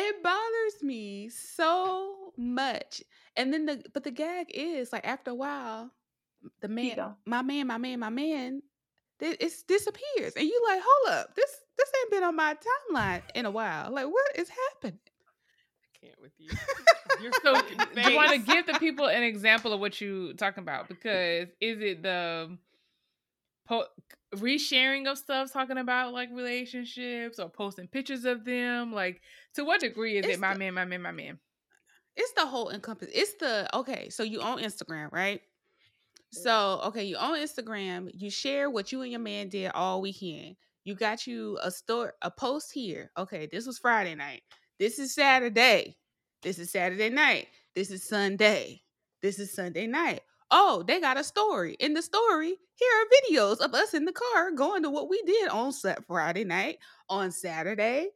It 0.00 0.22
bothers 0.22 0.82
me 0.82 1.28
so 1.28 2.32
much. 2.36 3.02
And 3.36 3.52
then 3.52 3.66
the 3.66 3.84
but 3.92 4.04
the 4.04 4.10
gag 4.10 4.46
is 4.52 4.92
like 4.92 5.06
after 5.06 5.30
a 5.30 5.34
while, 5.34 5.90
the 6.60 6.68
man, 6.68 7.14
my 7.26 7.42
man, 7.42 7.66
my 7.66 7.78
man, 7.78 8.00
my 8.00 8.08
man, 8.08 8.62
it 9.20 9.36
it's 9.40 9.62
disappears. 9.62 10.34
And 10.36 10.46
you 10.46 10.62
like, 10.68 10.82
hold 10.84 11.18
up, 11.18 11.34
this 11.34 11.50
this 11.76 11.92
ain't 12.00 12.10
been 12.10 12.24
on 12.24 12.36
my 12.36 12.56
timeline 12.56 13.22
in 13.34 13.46
a 13.46 13.50
while. 13.50 13.90
Like, 13.90 14.06
what 14.06 14.36
is 14.36 14.48
happening? 14.48 15.00
I 15.84 16.06
can't 16.06 16.20
with 16.20 16.32
you. 16.38 16.50
You're 17.22 17.32
So, 17.42 17.60
do 17.94 18.10
you 18.10 18.16
want 18.16 18.32
to 18.32 18.38
give 18.38 18.66
the 18.66 18.78
people 18.78 19.06
an 19.06 19.22
example 19.22 19.72
of 19.72 19.80
what 19.80 20.00
you 20.00 20.34
talking 20.34 20.62
about? 20.62 20.88
Because 20.88 21.48
is 21.60 21.80
it 21.80 22.02
the 22.02 22.56
po- 23.66 23.86
resharing 24.34 25.10
of 25.10 25.18
stuff 25.18 25.52
talking 25.52 25.78
about 25.78 26.12
like 26.12 26.30
relationships 26.32 27.38
or 27.38 27.48
posting 27.48 27.88
pictures 27.88 28.24
of 28.24 28.44
them? 28.44 28.92
Like, 28.92 29.20
to 29.54 29.64
what 29.64 29.80
degree 29.80 30.16
is 30.18 30.24
It's 30.26 30.34
it 30.34 30.40
my 30.40 30.52
the- 30.54 30.58
man, 30.58 30.74
my 30.74 30.84
man, 30.84 31.02
my 31.02 31.12
man? 31.12 31.38
It's 32.16 32.32
the 32.32 32.46
whole 32.46 32.70
encompass. 32.70 33.08
It's 33.14 33.34
the 33.34 33.68
okay. 33.76 34.08
So 34.10 34.22
you 34.22 34.40
own 34.40 34.58
Instagram, 34.58 35.12
right? 35.12 35.40
Mm-hmm. 35.40 36.42
So 36.42 36.80
okay, 36.86 37.04
you 37.04 37.16
own 37.16 37.38
Instagram. 37.38 38.10
You 38.12 38.30
share 38.30 38.68
what 38.68 38.92
you 38.92 39.02
and 39.02 39.10
your 39.10 39.20
man 39.20 39.48
did 39.48 39.70
all 39.74 40.00
weekend. 40.02 40.56
You 40.84 40.94
got 40.94 41.26
you 41.26 41.58
a 41.62 41.70
store, 41.70 42.14
a 42.22 42.30
post 42.30 42.72
here. 42.72 43.10
Okay, 43.16 43.48
this 43.50 43.66
was 43.66 43.78
Friday 43.78 44.14
night. 44.14 44.42
This 44.78 44.98
is 44.98 45.14
Saturday. 45.14 45.96
This 46.42 46.58
is 46.58 46.70
Saturday 46.72 47.10
night. 47.10 47.48
This 47.74 47.90
is 47.90 48.06
Sunday. 48.06 48.82
This 49.22 49.38
is 49.38 49.52
Sunday 49.54 49.86
night. 49.86 50.20
Oh, 50.50 50.82
they 50.86 51.00
got 51.00 51.18
a 51.18 51.22
story. 51.22 51.76
In 51.78 51.94
the 51.94 52.02
story, 52.02 52.48
here 52.74 52.90
are 52.96 53.30
videos 53.30 53.58
of 53.60 53.72
us 53.74 53.94
in 53.94 54.04
the 54.04 54.12
car 54.12 54.50
going 54.50 54.82
to 54.82 54.90
what 54.90 55.08
we 55.08 55.22
did 55.22 55.48
on 55.48 55.70
Sat 55.70 56.04
Friday 56.06 56.44
night, 56.44 56.78
on 57.08 57.30
Saturday, 57.30 58.08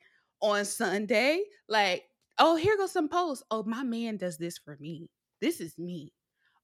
on 0.44 0.64
Sunday. 0.64 1.42
Like, 1.68 2.04
oh, 2.38 2.56
here 2.56 2.76
goes 2.76 2.92
some 2.92 3.08
posts. 3.08 3.42
Oh, 3.50 3.64
my 3.64 3.82
man 3.82 4.18
does 4.18 4.36
this 4.36 4.58
for 4.58 4.76
me. 4.78 5.08
This 5.40 5.60
is 5.60 5.76
me. 5.78 6.12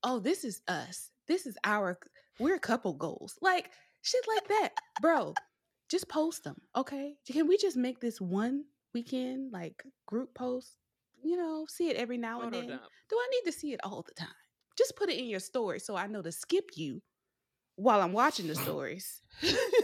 Oh, 0.05 0.21
this 0.21 0.45
is 0.45 0.61
us. 0.69 1.11
This 1.27 1.47
is 1.47 1.57
our 1.65 1.99
we're 2.39 2.55
a 2.55 2.61
couple 2.61 2.95
goals. 2.95 3.37
Like 3.43 3.71
shit 4.03 4.25
like 4.35 4.49
that. 4.49 4.71
Bro, 5.01 5.35
just 5.91 6.09
post 6.09 6.45
them. 6.45 6.57
Okay. 6.77 7.15
Can 7.31 7.47
we 7.47 7.57
just 7.57 7.77
make 7.77 8.01
this 8.01 8.21
one 8.21 8.65
weekend 8.95 9.53
like 9.53 9.83
group 10.07 10.35
post? 10.35 10.77
You 11.23 11.37
know, 11.37 11.67
see 11.69 11.91
it 11.91 11.97
every 11.97 12.17
now 12.17 12.41
and 12.41 12.53
then. 12.53 12.67
Do 12.67 13.17
I 13.17 13.29
need 13.31 13.51
to 13.51 13.57
see 13.57 13.73
it 13.73 13.81
all 13.85 14.03
the 14.07 14.15
time? 14.15 14.29
Just 14.79 14.97
put 14.97 15.11
it 15.11 15.19
in 15.19 15.27
your 15.27 15.41
story 15.41 15.79
so 15.79 15.95
I 15.95 16.07
know 16.07 16.23
to 16.23 16.33
skip 16.33 16.71
you 16.77 17.03
while 17.77 18.01
I'm 18.01 18.13
watching 18.13 18.47
the 18.47 18.55
stories. 18.67 19.21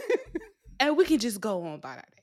and 0.79 0.97
we 0.97 1.05
can 1.05 1.19
just 1.19 1.39
go 1.39 1.63
on 1.67 1.79
by 1.79 1.95
that. 1.95 2.16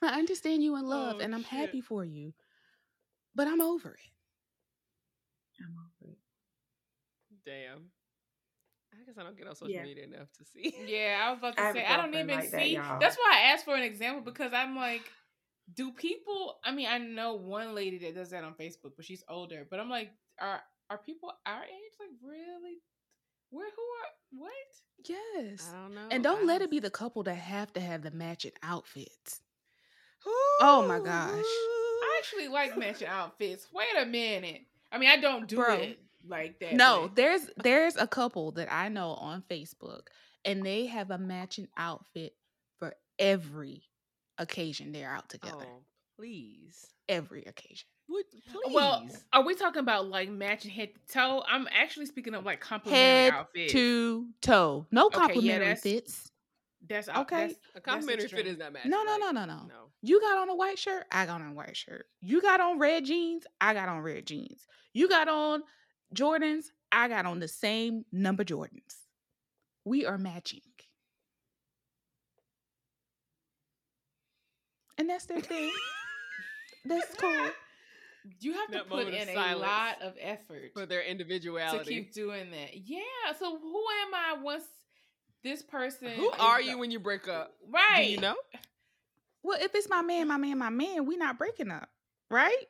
I 0.14 0.18
understand 0.18 0.62
you 0.62 0.76
in 0.76 0.86
love 0.86 1.16
Oh, 1.18 1.20
and 1.20 1.34
I'm 1.34 1.42
shit. 1.42 1.50
happy 1.50 1.80
for 1.80 2.04
you. 2.04 2.32
but 3.34 3.46
I'm 3.48 3.60
over 3.60 3.90
it. 3.90 5.60
I'm 5.62 5.76
over 5.78 6.12
it. 6.12 6.18
Damn. 7.44 7.90
I 8.92 9.04
guess 9.06 9.16
I 9.18 9.22
don't 9.22 9.36
get 9.36 9.46
on 9.46 9.54
social 9.54 9.70
Yeah. 9.72 9.84
media 9.84 10.04
enough 10.04 10.28
to 10.38 10.44
see. 10.44 10.74
Yeah, 10.86 11.22
I 11.22 11.30
was 11.30 11.38
about 11.38 11.56
to 11.56 11.62
I 11.62 11.72
say 11.72 11.84
I 11.86 11.96
don't 11.96 12.14
even 12.14 12.28
like 12.28 12.50
see. 12.50 12.74
y'all. 12.74 12.98
That's 12.98 13.16
why 13.16 13.34
I 13.36 13.52
asked 13.52 13.64
for 13.64 13.74
an 13.76 13.82
example 13.82 14.22
because 14.22 14.52
I'm 14.52 14.74
like, 14.76 15.02
do 15.74 15.92
people? 15.92 16.58
I 16.64 16.72
mean, 16.72 16.88
I 16.88 16.98
know 16.98 17.34
one 17.34 17.74
lady 17.74 17.98
that 17.98 18.14
does 18.14 18.30
that 18.30 18.42
on 18.42 18.54
Facebook, 18.54 18.92
but 18.96 19.04
she's 19.04 19.22
older. 19.28 19.66
But 19.70 19.80
I'm 19.80 19.88
like, 19.90 20.10
are 20.40 20.60
are 20.90 20.98
people 20.98 21.32
our 21.46 21.62
age 21.62 21.92
like 22.00 22.10
really? 22.22 22.78
Where 23.50 23.68
who 23.68 23.82
are 23.82 24.44
what? 24.44 24.52
Yes. 25.08 25.70
I 25.72 25.82
don't 25.82 25.94
know. 25.94 26.08
And 26.10 26.22
don't 26.24 26.42
I 26.42 26.46
let 26.46 26.62
it 26.62 26.70
be 26.70 26.80
the 26.80 26.90
couple 26.90 27.22
that 27.24 27.34
have 27.34 27.72
to 27.74 27.80
have 27.80 28.02
the 28.02 28.10
matching 28.10 28.52
outfits. 28.62 29.40
Oh 30.26 30.84
my 30.86 30.98
gosh. 30.98 31.32
I 31.44 32.16
actually 32.18 32.48
like 32.48 32.76
matching 32.76 33.08
outfits. 33.08 33.66
Wait 33.72 33.86
a 33.98 34.04
minute. 34.06 34.62
I 34.92 34.98
mean, 34.98 35.08
I 35.10 35.16
don't 35.16 35.46
do 35.48 35.56
Bro. 35.56 35.74
it 35.76 35.98
like 36.28 36.58
that. 36.60 36.74
No, 36.74 37.02
but- 37.02 37.16
there's 37.16 37.48
there's 37.62 37.96
a 37.96 38.06
couple 38.06 38.52
that 38.52 38.72
I 38.72 38.88
know 38.88 39.10
on 39.10 39.42
Facebook 39.50 40.08
and 40.44 40.64
they 40.64 40.86
have 40.86 41.10
a 41.10 41.18
matching 41.18 41.68
outfit 41.76 42.34
for 42.78 42.94
every 43.18 43.82
occasion 44.38 44.92
they're 44.92 45.10
out 45.10 45.28
together. 45.28 45.66
Oh, 45.66 45.82
please. 46.18 46.86
Every 47.08 47.44
occasion. 47.44 47.86
Would 48.08 48.24
please. 48.52 48.74
Well, 48.74 49.08
are 49.32 49.44
we 49.44 49.54
talking 49.54 49.80
about 49.80 50.08
like 50.08 50.28
matching 50.28 50.70
head 50.70 50.90
to 50.94 51.12
toe? 51.12 51.42
I'm 51.48 51.68
actually 51.72 52.06
speaking 52.06 52.34
of 52.34 52.44
like 52.44 52.60
complimentary 52.60 53.04
Head 53.06 53.32
outfits. 53.32 53.72
to 53.72 54.26
toe. 54.40 54.86
No 54.90 55.06
Okay, 55.06 55.16
yeah, 55.18 55.26
complimentary 55.26 55.76
fits. 55.76 56.29
That's 56.88 57.08
okay. 57.08 57.20
Okay. 57.20 57.46
That's, 57.46 57.58
a 57.74 57.80
complimentary 57.80 58.28
fit 58.28 58.46
is 58.46 58.58
not 58.58 58.72
matching. 58.72 58.90
No, 58.90 59.02
no, 59.02 59.12
like, 59.12 59.20
no, 59.20 59.30
no, 59.32 59.44
no. 59.44 59.62
No. 59.68 59.90
You 60.02 60.20
got 60.20 60.38
on 60.38 60.48
a 60.48 60.54
white 60.54 60.78
shirt, 60.78 61.04
I 61.12 61.26
got 61.26 61.40
on 61.40 61.48
a 61.48 61.54
white 61.54 61.76
shirt. 61.76 62.06
You 62.20 62.40
got 62.40 62.60
on 62.60 62.78
red 62.78 63.04
jeans, 63.04 63.44
I 63.60 63.74
got 63.74 63.88
on 63.88 64.00
red 64.00 64.26
jeans. 64.26 64.66
You 64.92 65.08
got 65.08 65.28
on 65.28 65.62
Jordans, 66.14 66.66
I 66.90 67.08
got 67.08 67.26
on 67.26 67.38
the 67.38 67.48
same 67.48 68.04
number 68.12 68.44
Jordans. 68.44 68.96
We 69.84 70.06
are 70.06 70.18
matching. 70.18 70.60
And 75.00 75.08
that's 75.08 75.24
their 75.24 75.40
thing. 75.40 75.72
that's 76.84 77.14
cool. 77.14 77.50
you 78.40 78.52
have 78.52 78.70
to 78.72 78.84
put 78.84 79.08
in 79.08 79.30
a 79.30 79.56
lot 79.56 80.02
of 80.02 80.12
effort 80.20 80.72
For 80.74 80.84
their 80.84 81.00
individuality 81.00 81.78
to 81.78 81.84
keep 81.84 82.12
doing 82.12 82.50
that. 82.50 82.76
Yeah. 82.76 83.00
So 83.38 83.58
who 83.58 83.84
am 84.06 84.14
I 84.14 84.42
once 84.42 84.64
this 85.42 85.62
person? 85.62 86.08
Who 86.10 86.30
are 86.30 86.60
go- 86.60 86.66
you 86.66 86.78
when 86.78 86.90
you 86.90 87.00
break 87.00 87.28
up? 87.28 87.52
Right. 87.68 88.04
Do 88.04 88.10
you 88.10 88.20
know? 88.20 88.36
Well, 89.42 89.58
if 89.60 89.74
it's 89.74 89.88
my 89.88 90.02
man, 90.02 90.28
my 90.28 90.36
man, 90.36 90.58
my 90.58 90.70
man, 90.70 91.06
we 91.06 91.16
not 91.16 91.38
breaking 91.38 91.70
up. 91.70 91.88
Right? 92.30 92.66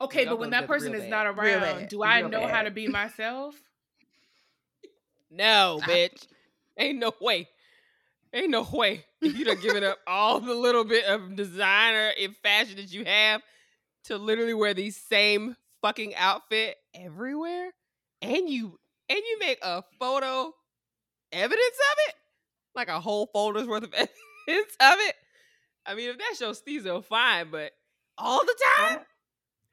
Okay, 0.00 0.24
but 0.24 0.38
when 0.38 0.50
that 0.50 0.66
person 0.66 0.94
is 0.94 1.02
bad. 1.02 1.10
not 1.10 1.26
around, 1.26 1.60
bad. 1.60 1.88
do 1.88 2.02
I 2.02 2.20
Real 2.20 2.28
know 2.28 2.46
how 2.48 2.62
to 2.62 2.70
be 2.70 2.88
myself? 2.88 3.54
No, 5.34 5.80
bitch. 5.84 6.26
Ain't 6.76 6.98
no 6.98 7.10
way. 7.18 7.48
Ain't 8.34 8.50
no 8.50 8.66
way. 8.70 9.04
If 9.22 9.34
you 9.34 9.46
done 9.46 9.60
given 9.60 9.82
up 9.82 9.96
all 10.06 10.40
the 10.40 10.54
little 10.54 10.84
bit 10.84 11.06
of 11.06 11.36
designer 11.36 12.12
and 12.20 12.36
fashion 12.42 12.76
that 12.76 12.92
you 12.92 13.06
have 13.06 13.40
to 14.04 14.18
literally 14.18 14.52
wear 14.52 14.74
the 14.74 14.90
same 14.90 15.56
fucking 15.80 16.14
outfit 16.16 16.76
everywhere, 16.94 17.70
and 18.20 18.48
you 18.48 18.78
and 19.08 19.18
you 19.18 19.38
make 19.38 19.58
a 19.62 19.82
photo 19.98 20.52
evidence 21.32 21.76
of 21.92 21.98
it, 22.08 22.14
like 22.74 22.88
a 22.88 23.00
whole 23.00 23.26
folder's 23.32 23.66
worth 23.66 23.84
of 23.84 23.92
evidence 23.94 24.76
of 24.80 24.98
it. 25.00 25.14
I 25.86 25.94
mean, 25.94 26.10
if 26.10 26.18
that 26.18 26.34
shows 26.38 26.62
Steezo, 26.62 27.04
fine, 27.04 27.50
but 27.50 27.72
all 28.18 28.40
the 28.44 28.56
time. 28.78 28.98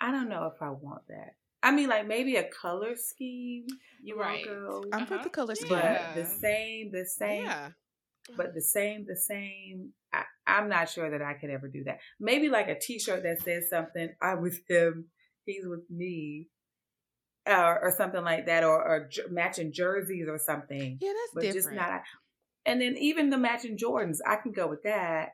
I, 0.01 0.07
I 0.09 0.11
don't 0.11 0.29
know 0.29 0.45
if 0.53 0.61
I 0.61 0.69
want 0.69 1.03
that. 1.09 1.35
I 1.61 1.71
mean, 1.71 1.89
like 1.89 2.07
maybe 2.07 2.37
a 2.37 2.45
color 2.49 2.95
scheme. 2.95 3.67
You 4.01 4.17
Right. 4.17 4.45
want 4.47 4.83
to 4.83 4.89
go, 4.89 4.97
I'm 4.97 5.05
for 5.05 5.15
Uh-huh. 5.15 5.23
the 5.23 5.29
color 5.29 5.55
scheme. 5.55 5.69
but 5.69 6.15
the 6.15 6.25
same, 6.25 6.91
the 6.91 7.05
same, 7.05 7.43
Yeah. 7.43 7.71
but 8.37 8.53
the 8.55 8.61
same, 8.61 9.05
the 9.05 9.17
same. 9.17 9.93
I, 10.13 10.23
I'm 10.47 10.69
not 10.69 10.89
sure 10.89 11.09
that 11.11 11.21
I 11.21 11.33
could 11.33 11.49
ever 11.49 11.67
do 11.67 11.83
that. 11.83 11.99
Maybe 12.19 12.49
like 12.49 12.69
a 12.69 12.79
T-shirt 12.79 13.23
that 13.23 13.41
says 13.43 13.69
something. 13.69 14.09
I'm 14.21 14.41
with 14.41 14.61
him. 14.69 15.09
He's 15.45 15.65
with 15.67 15.83
me. 15.89 16.47
Or, 17.49 17.83
or 17.85 17.91
something 17.97 18.23
like 18.23 18.45
that, 18.45 18.63
or, 18.63 18.75
or 18.83 19.07
jer- 19.09 19.27
matching 19.29 19.71
jerseys 19.71 20.27
or 20.29 20.37
something. 20.37 20.97
Yeah, 21.01 21.09
that's 21.13 21.33
but 21.33 21.41
different. 21.41 21.63
just 21.65 21.71
not. 21.73 22.01
And 22.65 22.79
then 22.79 22.95
even 22.97 23.29
the 23.31 23.37
matching 23.37 23.77
Jordans, 23.77 24.17
I 24.27 24.35
can 24.35 24.51
go 24.51 24.67
with 24.67 24.83
that. 24.83 25.29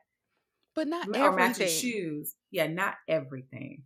but 0.74 0.88
not 0.88 1.08
or 1.08 1.32
matching 1.32 1.64
everything. 1.64 1.68
shoes. 1.68 2.34
Yeah, 2.50 2.68
not 2.68 2.94
everything. 3.08 3.82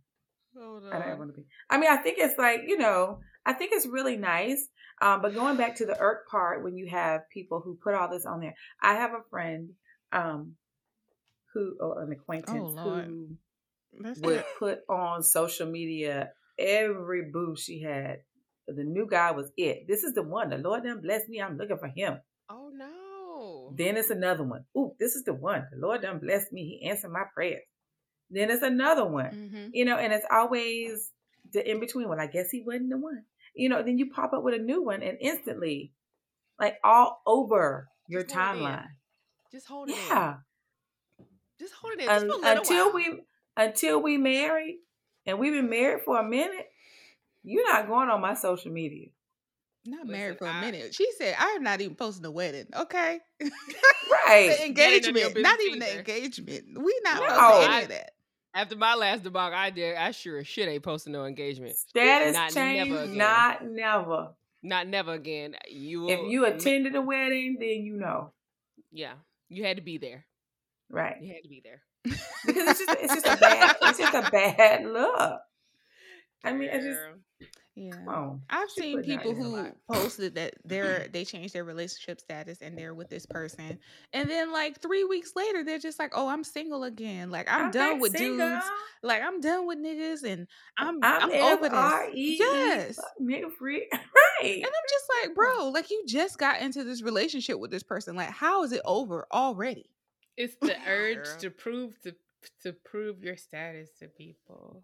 Hold 0.57 0.83
I 0.91 0.99
don't 0.99 1.17
want 1.17 1.31
to 1.35 1.41
be. 1.41 1.45
I 1.69 1.77
mean, 1.77 1.89
I 1.91 1.97
think 1.97 2.17
it's 2.19 2.37
like 2.37 2.61
you 2.67 2.77
know, 2.77 3.19
I 3.45 3.53
think 3.53 3.71
it's 3.73 3.85
really 3.87 4.17
nice. 4.17 4.67
Um, 5.01 5.21
but 5.21 5.33
going 5.33 5.57
back 5.57 5.77
to 5.77 5.85
the 5.85 5.97
irk 5.99 6.27
part, 6.29 6.63
when 6.63 6.77
you 6.77 6.87
have 6.89 7.21
people 7.33 7.59
who 7.59 7.77
put 7.83 7.95
all 7.95 8.09
this 8.09 8.25
on 8.25 8.39
there, 8.39 8.53
I 8.81 8.93
have 8.95 9.11
a 9.11 9.23
friend, 9.29 9.71
um, 10.11 10.53
who 11.53 11.75
or 11.79 12.03
an 12.03 12.11
acquaintance 12.11 12.73
Lord. 12.75 13.05
who 13.05 13.27
That's 13.99 14.19
would 14.21 14.35
not- 14.37 14.45
put 14.59 14.79
on 14.89 15.23
social 15.23 15.67
media 15.69 16.31
every 16.57 17.29
boo 17.31 17.55
she 17.57 17.81
had. 17.81 18.19
The 18.67 18.83
new 18.83 19.07
guy 19.09 19.31
was 19.31 19.51
it. 19.57 19.87
This 19.87 20.03
is 20.03 20.13
the 20.13 20.23
one. 20.23 20.49
The 20.49 20.57
Lord 20.57 20.83
done 20.83 21.01
bless 21.01 21.27
me. 21.27 21.41
I'm 21.41 21.57
looking 21.57 21.77
for 21.77 21.87
him. 21.87 22.19
Oh 22.49 22.71
no. 22.73 23.73
Then 23.75 23.97
it's 23.97 24.09
another 24.09 24.43
one. 24.43 24.65
Ooh, 24.77 24.93
this 24.99 25.15
is 25.15 25.23
the 25.23 25.33
one. 25.33 25.65
The 25.71 25.79
Lord 25.79 26.01
done 26.01 26.19
blessed 26.19 26.53
me. 26.53 26.79
He 26.79 26.89
answered 26.89 27.11
my 27.11 27.23
prayers. 27.33 27.63
Then 28.29 28.49
it's 28.49 28.63
another 28.63 29.05
one. 29.05 29.51
Mhm. 29.51 29.69
You 29.73 29.85
know, 29.85 29.97
and 29.97 30.13
it's 30.13 30.25
always 30.31 31.11
the 31.51 31.69
in 31.69 31.79
between 31.79 32.07
one. 32.07 32.19
I 32.19 32.27
guess 32.27 32.49
he 32.49 32.61
wasn't 32.61 32.89
the 32.89 32.97
one. 32.97 33.25
You 33.53 33.69
know, 33.69 33.83
then 33.83 33.97
you 33.97 34.09
pop 34.11 34.31
up 34.33 34.43
with 34.43 34.53
a 34.53 34.63
new 34.63 34.81
one 34.83 35.03
and 35.03 35.17
instantly, 35.19 35.91
like 36.59 36.77
all 36.83 37.21
over 37.25 37.89
your 38.07 38.23
Just 38.23 38.35
timeline. 38.35 38.87
Just 39.51 39.67
hold 39.67 39.89
it 39.89 39.93
in. 39.97 39.97
Yeah. 40.07 40.37
Just 41.59 41.73
hold 41.73 41.93
it 41.93 42.01
in. 42.01 42.07
Just 42.07 42.43
until 42.43 42.93
we 42.93 43.21
until 43.57 44.01
we 44.01 44.17
married 44.17 44.79
and 45.25 45.39
we've 45.39 45.53
been 45.53 45.69
married 45.69 46.01
for 46.03 46.19
a 46.19 46.23
minute, 46.23 46.67
you're 47.43 47.67
not 47.71 47.87
going 47.87 48.09
on 48.09 48.21
my 48.21 48.33
social 48.33 48.71
media. 48.71 49.07
Not 49.85 50.05
Listen, 50.05 50.11
married 50.11 50.37
for 50.37 50.45
a 50.45 50.51
I- 50.51 50.61
minute. 50.61 50.93
She 50.93 51.07
said, 51.17 51.35
I 51.39 51.49
am 51.57 51.63
not 51.63 51.81
even 51.81 51.95
posting 51.95 52.21
the 52.23 52.31
wedding. 52.31 52.67
Okay. 52.75 53.19
Right. 54.27 54.49
the 54.49 54.61
ain't 54.63 54.77
none 54.77 54.87
engagement. 54.93 55.37
Not 55.41 55.57
business 55.57 55.67
even 55.67 55.79
the 55.79 55.97
engagement. 55.97 56.63
We 56.83 56.99
not 57.03 57.21
No. 57.21 57.27
posting 57.39 57.71
any 57.73 57.83
of 57.83 57.89
that. 57.89 58.11
After 58.53 58.75
my 58.75 58.95
last 58.95 59.23
debacle, 59.23 59.57
I 59.57 59.69
did. 59.69 59.95
I 59.95 60.11
sure 60.11 60.37
as 60.39 60.47
shit 60.47 60.67
ain't 60.67 60.83
posting 60.83 61.13
no 61.13 61.23
engagement. 61.25 61.77
Status 61.77 62.33
Not 62.35 62.51
change, 62.51 62.89
never 62.89 63.03
again. 63.03 63.17
not 63.17 63.65
never. 63.65 64.29
Not 64.61 64.87
never 64.87 65.13
again. 65.13 65.55
You. 65.69 66.09
If 66.09 66.29
you 66.29 66.45
attended 66.45 66.93
a 66.95 67.01
wedding, 67.01 67.55
then 67.59 67.83
you 67.85 67.95
know. 67.95 68.33
yeah, 68.91 69.13
you 69.47 69.63
had 69.63 69.77
to 69.77 69.81
be 69.83 69.97
there. 69.97 70.25
Right. 70.89 71.15
You 71.21 71.33
had 71.33 71.43
to 71.43 71.49
be 71.49 71.61
there. 71.63 71.81
Because 72.03 72.15
it's 72.45 72.79
just 72.79 72.97
it's 72.99 73.13
just 73.13 73.27
a 73.27 73.37
bad 73.37 73.75
it's 73.81 73.99
just 73.99 74.13
a 74.13 74.29
bad 74.31 74.85
look. 74.85 75.41
I 76.43 76.53
mean, 76.53 76.69
it's 76.71 76.85
just 76.85 76.99
Yeah. 77.75 78.33
I've 78.49 78.69
seen 78.69 79.01
people 79.01 79.33
who 79.33 79.69
posted 79.89 80.35
that 80.35 80.55
they're 80.65 81.07
they 81.07 81.23
changed 81.23 81.53
their 81.53 81.63
relationship 81.63 82.19
status 82.19 82.61
and 82.61 82.77
they're 82.77 82.93
with 82.93 83.09
this 83.09 83.25
person, 83.25 83.79
and 84.11 84.29
then 84.29 84.51
like 84.51 84.81
three 84.81 85.03
weeks 85.03 85.31
later 85.35 85.63
they're 85.63 85.79
just 85.79 85.97
like, 85.97 86.11
"Oh, 86.13 86.27
I'm 86.27 86.43
single 86.43 86.83
again. 86.83 87.29
Like 87.29 87.47
I'm, 87.49 87.71
done 87.71 87.99
with 87.99 88.17
single. 88.17 88.49
dudes. 88.49 88.65
Like 89.03 89.21
I'm 89.23 89.39
done 89.39 89.67
with 89.67 89.77
niggas, 89.77 90.23
and 90.23 90.47
I'm 90.77 90.99
I'm, 91.01 91.31
I'm, 91.31 91.31
over 91.31 91.69
this." 91.69 92.39
Yes, 92.39 92.99
nigga 93.21 93.51
free. 93.57 93.87
right. 93.93 94.55
and 94.55 94.65
I'm 94.65 94.87
just 94.89 95.05
like, 95.23 95.35
bro, 95.35 95.69
like 95.69 95.89
you 95.89 96.03
just 96.07 96.37
got 96.37 96.61
into 96.61 96.83
this 96.83 97.01
relationship 97.01 97.59
with 97.59 97.71
this 97.71 97.83
person. 97.83 98.15
Like, 98.15 98.31
how 98.31 98.63
is 98.63 98.73
it 98.73 98.81
over 98.83 99.27
already? 99.31 99.89
It's 100.41 100.55
the 100.61 100.75
urge 100.87 101.15
Girl. 101.23 101.37
to 101.41 101.49
prove 101.51 102.01
to 102.01 102.15
to 102.63 102.73
prove 102.73 103.23
your 103.23 103.37
status 103.37 103.89
to 103.99 104.07
people. 104.07 104.83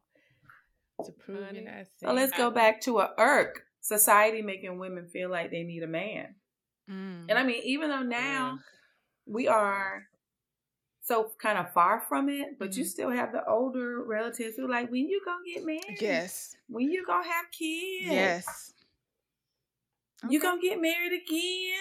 To 1.06 1.12
prove 1.12 1.46
Honey. 1.46 1.62
you're 1.62 1.72
not 1.72 1.88
So 2.00 2.14
let's 2.14 2.32
go 2.38 2.52
back 2.52 2.82
to 2.82 3.00
a 3.00 3.14
irk. 3.18 3.64
Society 3.82 4.42
making 4.42 4.78
women 4.78 5.08
feel 5.08 5.30
like 5.30 5.50
they 5.52 5.64
need 5.64 5.82
a 5.84 5.88
man. 5.88 6.36
Mm. 6.90 7.26
And 7.30 7.40
I 7.40 7.44
mean, 7.44 7.62
even 7.64 7.90
though 7.90 8.04
now 8.04 8.60
we 9.26 9.48
are 9.48 10.04
so 11.04 11.32
kind 11.42 11.58
of 11.58 11.72
far 11.74 12.02
from 12.02 12.30
it, 12.30 12.60
but 12.60 12.76
you 12.76 12.84
Mhm. 12.84 12.88
still 12.88 13.10
have 13.12 13.32
the 13.32 13.44
older 13.48 14.04
relatives 14.04 14.56
who 14.58 14.68
like, 14.68 14.92
when 14.92 15.08
you 15.08 15.22
gonna 15.26 15.44
get 15.46 15.64
married? 15.66 16.02
yes, 16.02 16.56
When 16.68 16.92
you 16.92 17.06
gonna 17.06 17.28
have 17.28 17.46
kids? 17.52 18.12
yes. 18.12 18.74
You 20.30 20.40
Okay. 20.40 20.48
gonna 20.48 20.62
get 20.62 20.80
married 20.82 21.14
again? 21.14 21.80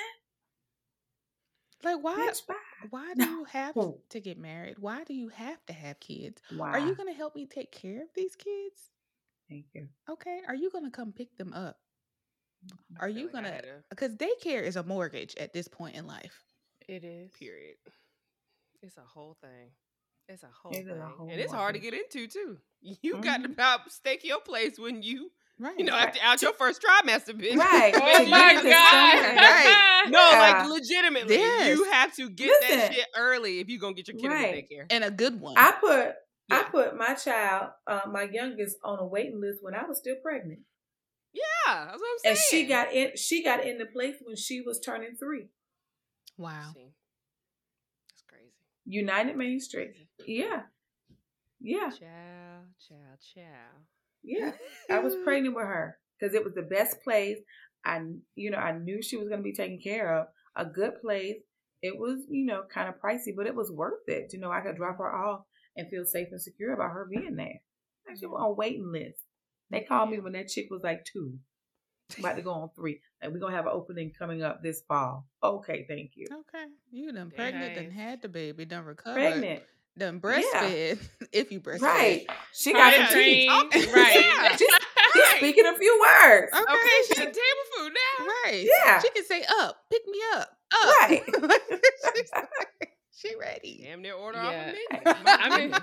like 1.82 2.02
why? 2.02 2.16
Bitch, 2.18 2.46
bye. 2.46 2.54
Why 2.90 3.14
do 3.14 3.24
you 3.24 3.44
have 3.52 3.74
to 4.10 4.20
get 4.20 4.38
married? 4.38 4.78
Why 4.78 5.04
do 5.04 5.14
you 5.14 5.28
have 5.28 5.64
to 5.66 5.72
have 5.72 6.00
kids? 6.00 6.40
Why? 6.50 6.72
Are 6.72 6.78
you 6.78 6.94
going 6.94 7.08
to 7.08 7.14
help 7.14 7.34
me 7.34 7.46
take 7.46 7.72
care 7.72 8.02
of 8.02 8.08
these 8.14 8.36
kids? 8.36 8.90
Thank 9.48 9.66
you. 9.74 9.88
Okay. 10.10 10.40
Are 10.46 10.54
you 10.54 10.70
going 10.70 10.84
to 10.84 10.90
come 10.90 11.12
pick 11.12 11.36
them 11.36 11.52
up? 11.52 11.78
Are 13.00 13.08
I 13.08 13.12
feel 13.12 13.20
you 13.20 13.24
like 13.26 13.32
going 13.32 13.44
to? 13.44 13.62
Because 13.90 14.16
daycare 14.16 14.62
is 14.62 14.76
a 14.76 14.82
mortgage 14.82 15.34
at 15.36 15.52
this 15.52 15.68
point 15.68 15.96
in 15.96 16.06
life. 16.06 16.44
It 16.88 17.04
is. 17.04 17.30
period? 17.38 17.76
It's 18.82 18.96
a 18.96 19.00
whole 19.02 19.36
thing. 19.40 19.70
It's 20.28 20.42
a 20.42 20.48
whole 20.48 20.72
It 20.72 20.86
is 20.86 20.86
a 20.88 20.92
thing. 20.92 21.00
whole 21.16 21.28
and 21.30 21.40
it's 21.40 21.52
lot 21.52 21.58
hard 21.60 21.74
to 21.74 21.80
get 21.80 21.94
into 21.94 22.26
too. 22.28 22.58
You 23.02 23.18
got 23.20 23.42
to 23.42 23.48
Mhm. 23.48 23.52
about 23.52 23.90
stake 23.90 24.22
your 24.24 24.40
place 24.40 24.78
when 24.78 25.02
you, 25.02 25.30
Right. 25.58 25.78
you 25.78 25.84
know, 25.84 25.92
Right. 25.92 26.08
after 26.08 26.20
out 26.22 26.42
your 26.42 26.52
first 26.52 26.82
trimester, 26.82 27.32
bitch. 27.32 27.56
Right. 27.56 27.94
Oh 27.96 28.26
my 28.26 28.54
god! 28.54 28.64
Right. 28.64 30.04
No, 30.08 30.18
like 30.18 30.56
Yeah. 30.56 30.66
legitimately, 30.68 31.36
you 31.70 31.84
have 31.90 32.14
to 32.16 32.28
get 32.28 32.60
that 32.68 32.92
shit 32.94 33.06
early 33.16 33.60
if 33.60 33.68
you're 33.68 33.80
gonna 33.80 33.94
get 33.94 34.06
your 34.08 34.18
kid 34.18 34.28
Right. 34.28 34.54
into 34.54 34.74
daycare. 34.74 34.86
and 34.90 35.02
a 35.04 35.10
good 35.10 35.40
one. 35.40 35.54
I 35.56 35.72
put 35.72 36.14
I 36.50 36.62
put 36.64 36.96
my 36.96 37.14
child, 37.14 37.72
uh, 37.88 38.02
my 38.08 38.22
youngest, 38.22 38.76
on 38.84 38.98
a 39.00 39.04
waiting 39.06 39.40
list 39.40 39.62
when 39.64 39.74
I 39.74 39.84
was 39.84 39.98
still 39.98 40.14
pregnant, 40.22 40.60
Yeah, 41.32 41.42
that's 41.86 41.98
what 42.00 42.08
I'm 42.12 42.18
saying. 42.18 42.30
and 42.32 42.38
she 42.38 42.66
got 42.66 42.92
in. 42.92 43.16
She 43.16 43.42
got 43.42 43.64
into 43.64 43.86
place 43.86 44.16
when 44.22 44.36
she 44.36 44.60
was 44.60 44.78
turning 44.78 45.16
three. 45.16 45.48
wow. 46.36 46.70
See. 46.74 46.92
That's 48.10 48.22
crazy. 48.28 48.52
United 48.84 49.36
Main 49.36 49.58
Street. 49.58 49.94
Yeah, 50.24 50.66
yeah, 51.58 51.90
Chow, 51.90 52.60
chow, 52.78 53.16
chow. 53.34 53.86
Yeah. 54.26 54.52
I 54.90 54.98
was 54.98 55.14
pregnant 55.24 55.54
with 55.54 55.64
her 55.64 55.96
because 56.18 56.34
it 56.34 56.44
was 56.44 56.54
the 56.54 56.62
best 56.62 57.00
place. 57.02 57.38
I, 57.84 58.00
you 58.34 58.50
know, 58.50 58.58
I 58.58 58.76
knew 58.76 59.00
she 59.00 59.16
was 59.16 59.28
going 59.28 59.40
to 59.40 59.44
be 59.44 59.54
taken 59.54 59.78
care 59.82 60.18
of. 60.18 60.26
A 60.56 60.64
good 60.64 61.00
place. 61.00 61.36
It 61.82 61.96
was, 61.96 62.18
you 62.28 62.44
know, 62.46 62.62
kind 62.72 62.88
of 62.88 63.00
pricey, 63.00 63.34
but 63.36 63.46
it 63.46 63.54
was 63.54 63.70
worth 63.70 64.08
it. 64.08 64.32
You 64.32 64.40
know, 64.40 64.50
I 64.50 64.60
could 64.60 64.76
drop 64.76 64.98
her 64.98 65.14
off 65.14 65.42
and 65.76 65.88
feel 65.88 66.04
safe 66.04 66.28
and 66.32 66.40
secure 66.40 66.72
about 66.74 66.90
her 66.90 67.06
being 67.08 67.36
there. 67.36 67.60
And 68.08 68.18
she 68.18 68.26
was 68.26 68.40
on 68.42 68.56
waiting 68.56 68.90
list. 68.92 69.20
They 69.70 69.82
called 69.82 70.10
me 70.10 70.18
when 70.20 70.32
that 70.32 70.48
chick 70.48 70.66
was 70.70 70.82
like 70.82 71.04
two, 71.04 71.38
about 72.18 72.36
to 72.36 72.42
go 72.42 72.52
on 72.52 72.70
three, 72.76 73.00
and 73.20 73.32
we're 73.32 73.40
gonna 73.40 73.56
have 73.56 73.66
an 73.66 73.72
opening 73.74 74.12
coming 74.16 74.42
up 74.42 74.62
this 74.62 74.82
fall. 74.86 75.26
Okay, 75.42 75.84
thank 75.88 76.12
you. 76.14 76.26
Okay. 76.32 76.64
You 76.92 77.12
done 77.12 77.30
pregnant, 77.34 77.74
done 77.74 77.88
Nice. 77.88 77.94
had 77.94 78.22
the 78.22 78.28
baby, 78.28 78.64
done 78.64 78.84
recovered, 78.84 79.14
Pregnant, 79.14 79.62
done 79.98 80.20
breastfed. 80.20 80.98
if 81.32 81.50
you 81.52 81.60
breastfed. 81.60 81.82
right? 81.82 82.26
She 82.52 82.72
Right, 82.72 82.96
got 82.96 83.08
some 83.10 83.18
teeth. 83.18 83.48
right, 83.94 84.14
Yeah. 84.14 84.42
right. 84.48 84.58
She's, 84.58 84.68
she's 85.14 85.24
speaking 85.38 85.66
a 85.66 85.76
few 85.76 86.00
words. 86.00 86.52
Okay. 86.52 86.62
Okay, 86.62 87.02
she 87.08 87.14
table 87.14 87.66
food 87.78 87.92
now. 87.92 88.26
Right. 88.44 88.66
Yeah. 88.84 89.00
She 89.00 89.10
can 89.10 89.24
say 89.24 89.44
up, 89.60 89.76
pick 89.90 90.02
me 90.06 90.18
up. 90.34 90.48
Up. 90.82 90.94
Right. 91.00 91.22
She's- 92.14 92.30
she 93.16 93.34
ready. 93.40 93.80
Damn 93.84 94.02
near 94.02 94.14
order 94.14 94.38
Yeah. 94.38 94.72
off 94.94 95.00
a 95.00 95.04
menu. 95.04 95.22
I 95.26 95.58
mean, 95.58 95.74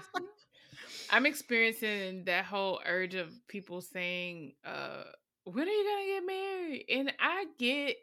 I'm 1.10 1.26
experiencing 1.26 2.26
that 2.26 2.46
whole 2.46 2.80
urge 2.86 3.16
of 3.16 3.30
people 3.48 3.82
saying, 3.82 4.54
uh, 4.66 5.04
when 5.46 5.68
are 5.68 5.72
you 5.72 5.84
gonna 5.90 6.06
get 6.06 6.26
married? 6.26 6.86
And 6.90 7.14
I 7.20 7.46
get 7.60 7.96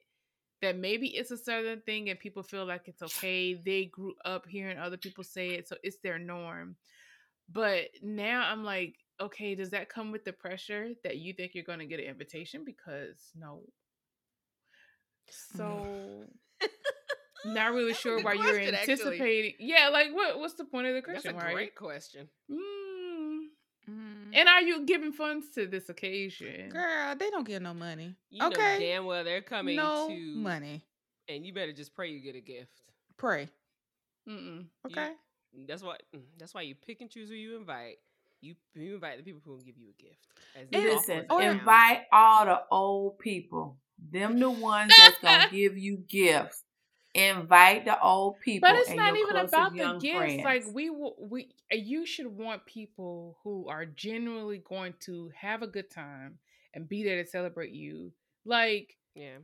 that 0.62 0.76
maybe 0.76 1.08
it's 1.08 1.30
a 1.30 1.36
southern 1.36 1.80
thing 1.82 2.10
and 2.10 2.18
people 2.18 2.42
feel 2.42 2.66
like 2.66 2.86
it's 2.86 3.02
okay. 3.02 3.54
They 3.54 3.86
grew 3.86 4.14
up 4.24 4.46
hearing 4.46 4.78
other 4.78 4.96
people 4.96 5.24
say 5.24 5.50
it, 5.50 5.68
so 5.68 5.76
it's 5.82 5.98
their 6.02 6.18
norm. 6.18 6.76
But 7.52 7.88
now 8.02 8.42
I'm 8.50 8.64
like, 8.64 8.96
okay, 9.20 9.54
does 9.54 9.70
that 9.70 9.88
come 9.88 10.12
with 10.12 10.24
the 10.24 10.32
pressure 10.32 10.90
that 11.04 11.18
you 11.18 11.32
think 11.32 11.54
you're 11.54 11.64
gonna 11.64 11.86
get 11.86 12.00
an 12.00 12.06
invitation? 12.06 12.64
Because 12.64 13.18
no. 13.34 13.62
So 15.30 15.86
not 17.44 17.72
really 17.72 17.94
sure 17.94 18.22
why 18.22 18.34
you're 18.34 18.42
question, 18.42 18.74
actually. 18.74 18.92
anticipating. 18.92 19.54
Yeah, 19.58 19.88
like 19.88 20.08
what 20.12 20.38
what's 20.38 20.54
the 20.54 20.64
point 20.64 20.86
of 20.86 20.94
the 20.94 21.02
question 21.02 21.34
That's 21.34 21.42
a 21.42 21.46
right? 21.46 21.54
great 21.54 21.74
question. 21.74 22.28
Mm. 22.50 22.89
Mm. 24.30 24.36
And 24.36 24.48
are 24.48 24.62
you 24.62 24.84
giving 24.86 25.12
funds 25.12 25.48
to 25.54 25.66
this 25.66 25.88
occasion? 25.88 26.70
Girl, 26.70 27.14
they 27.18 27.30
don't 27.30 27.46
get 27.46 27.62
no 27.62 27.74
money. 27.74 28.14
You 28.30 28.46
okay. 28.46 28.74
know 28.74 28.78
damn 28.78 29.04
well 29.06 29.24
they're 29.24 29.42
coming 29.42 29.76
no 29.76 30.08
to 30.08 30.34
money. 30.36 30.82
and 31.28 31.44
you 31.44 31.52
better 31.52 31.72
just 31.72 31.94
pray 31.94 32.10
you 32.10 32.20
get 32.20 32.34
a 32.36 32.40
gift. 32.40 32.82
Pray. 33.16 33.48
Mm-mm. 34.28 34.66
Okay. 34.86 35.12
That's 35.66 35.82
why. 35.82 35.96
mm, 36.14 36.20
That's 36.38 36.54
why 36.54 36.62
you 36.62 36.74
pick 36.74 37.00
and 37.00 37.10
choose 37.10 37.28
who 37.28 37.34
you 37.34 37.56
invite. 37.56 37.96
You, 38.40 38.54
you 38.74 38.94
invite 38.94 39.18
the 39.18 39.22
people 39.24 39.40
who 39.44 39.50
will 39.52 39.58
give 39.58 39.76
you 39.76 39.88
a 39.98 40.02
gift. 40.02 40.26
As 40.56 40.66
Listen, 40.72 41.26
as 41.30 41.44
invite 41.52 42.02
all 42.12 42.46
the 42.46 42.60
old 42.70 43.18
people. 43.18 43.76
Them 44.12 44.38
the 44.38 44.48
ones 44.48 44.94
that's 44.96 45.18
gonna 45.18 45.48
give 45.50 45.76
you 45.76 45.98
gifts. 45.98 46.62
Invite 47.14 47.86
the 47.86 48.00
old 48.00 48.38
people. 48.40 48.68
But 48.68 48.78
it's 48.78 48.88
and 48.88 48.96
not 48.96 49.16
your 49.16 49.16
even 49.16 49.36
about 49.36 49.76
the 49.76 49.98
gifts. 50.00 50.16
friends. 50.16 50.44
Like 50.44 50.64
we 50.72 50.90
will, 50.90 51.16
we 51.18 51.48
uh, 51.72 51.76
you 51.76 52.06
should 52.06 52.26
want 52.26 52.64
people 52.66 53.36
who 53.42 53.68
are 53.68 53.84
genuinely 53.84 54.58
going 54.58 54.94
to 55.00 55.30
have 55.34 55.62
a 55.62 55.66
good 55.66 55.90
time 55.90 56.38
and 56.72 56.88
be 56.88 57.02
there 57.02 57.22
to 57.22 57.28
celebrate 57.28 57.72
you. 57.72 58.12
Like 58.44 58.96
Yeah, 59.14 59.38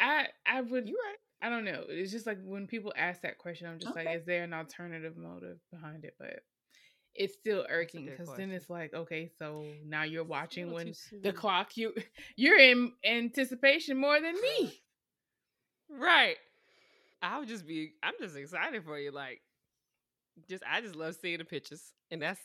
I, 0.00 0.26
I 0.44 0.60
would. 0.60 0.88
you're 0.88 0.96
right. 0.96 1.16
I 1.42 1.50
don't 1.50 1.64
know. 1.64 1.84
It's 1.88 2.10
just 2.10 2.26
like 2.26 2.38
when 2.42 2.66
people 2.66 2.92
ask 2.96 3.20
that 3.22 3.38
question, 3.38 3.68
I'm 3.68 3.78
just 3.78 3.94
like, 3.94 4.08
is 4.10 4.24
there 4.24 4.42
an 4.42 4.54
alternative 4.54 5.16
motive 5.16 5.58
behind 5.70 6.04
it? 6.04 6.14
But 6.18 6.40
it's 7.14 7.34
still 7.34 7.64
irking 7.68 8.06
because 8.06 8.34
then 8.36 8.50
it's 8.50 8.70
like, 8.70 8.94
okay, 8.94 9.30
so 9.38 9.64
now 9.84 10.02
you're 10.02 10.24
watching 10.24 10.72
when 10.72 10.94
the 11.22 11.32
clock 11.32 11.76
you 11.76 11.92
you're 12.36 12.58
in 12.58 12.92
anticipation 13.04 13.96
more 13.98 14.20
than 14.20 14.34
me. 14.34 14.80
Right. 15.90 16.36
I 17.22 17.38
would 17.38 17.48
just 17.48 17.66
be. 17.66 17.92
I'm 18.02 18.14
just 18.20 18.36
excited 18.36 18.84
for 18.84 18.98
you. 18.98 19.10
Like, 19.10 19.40
just 20.48 20.62
I 20.70 20.80
just 20.80 20.94
love 20.96 21.16
seeing 21.20 21.38
the 21.38 21.44
pictures, 21.44 21.92
and 22.10 22.20
that's 22.22 22.40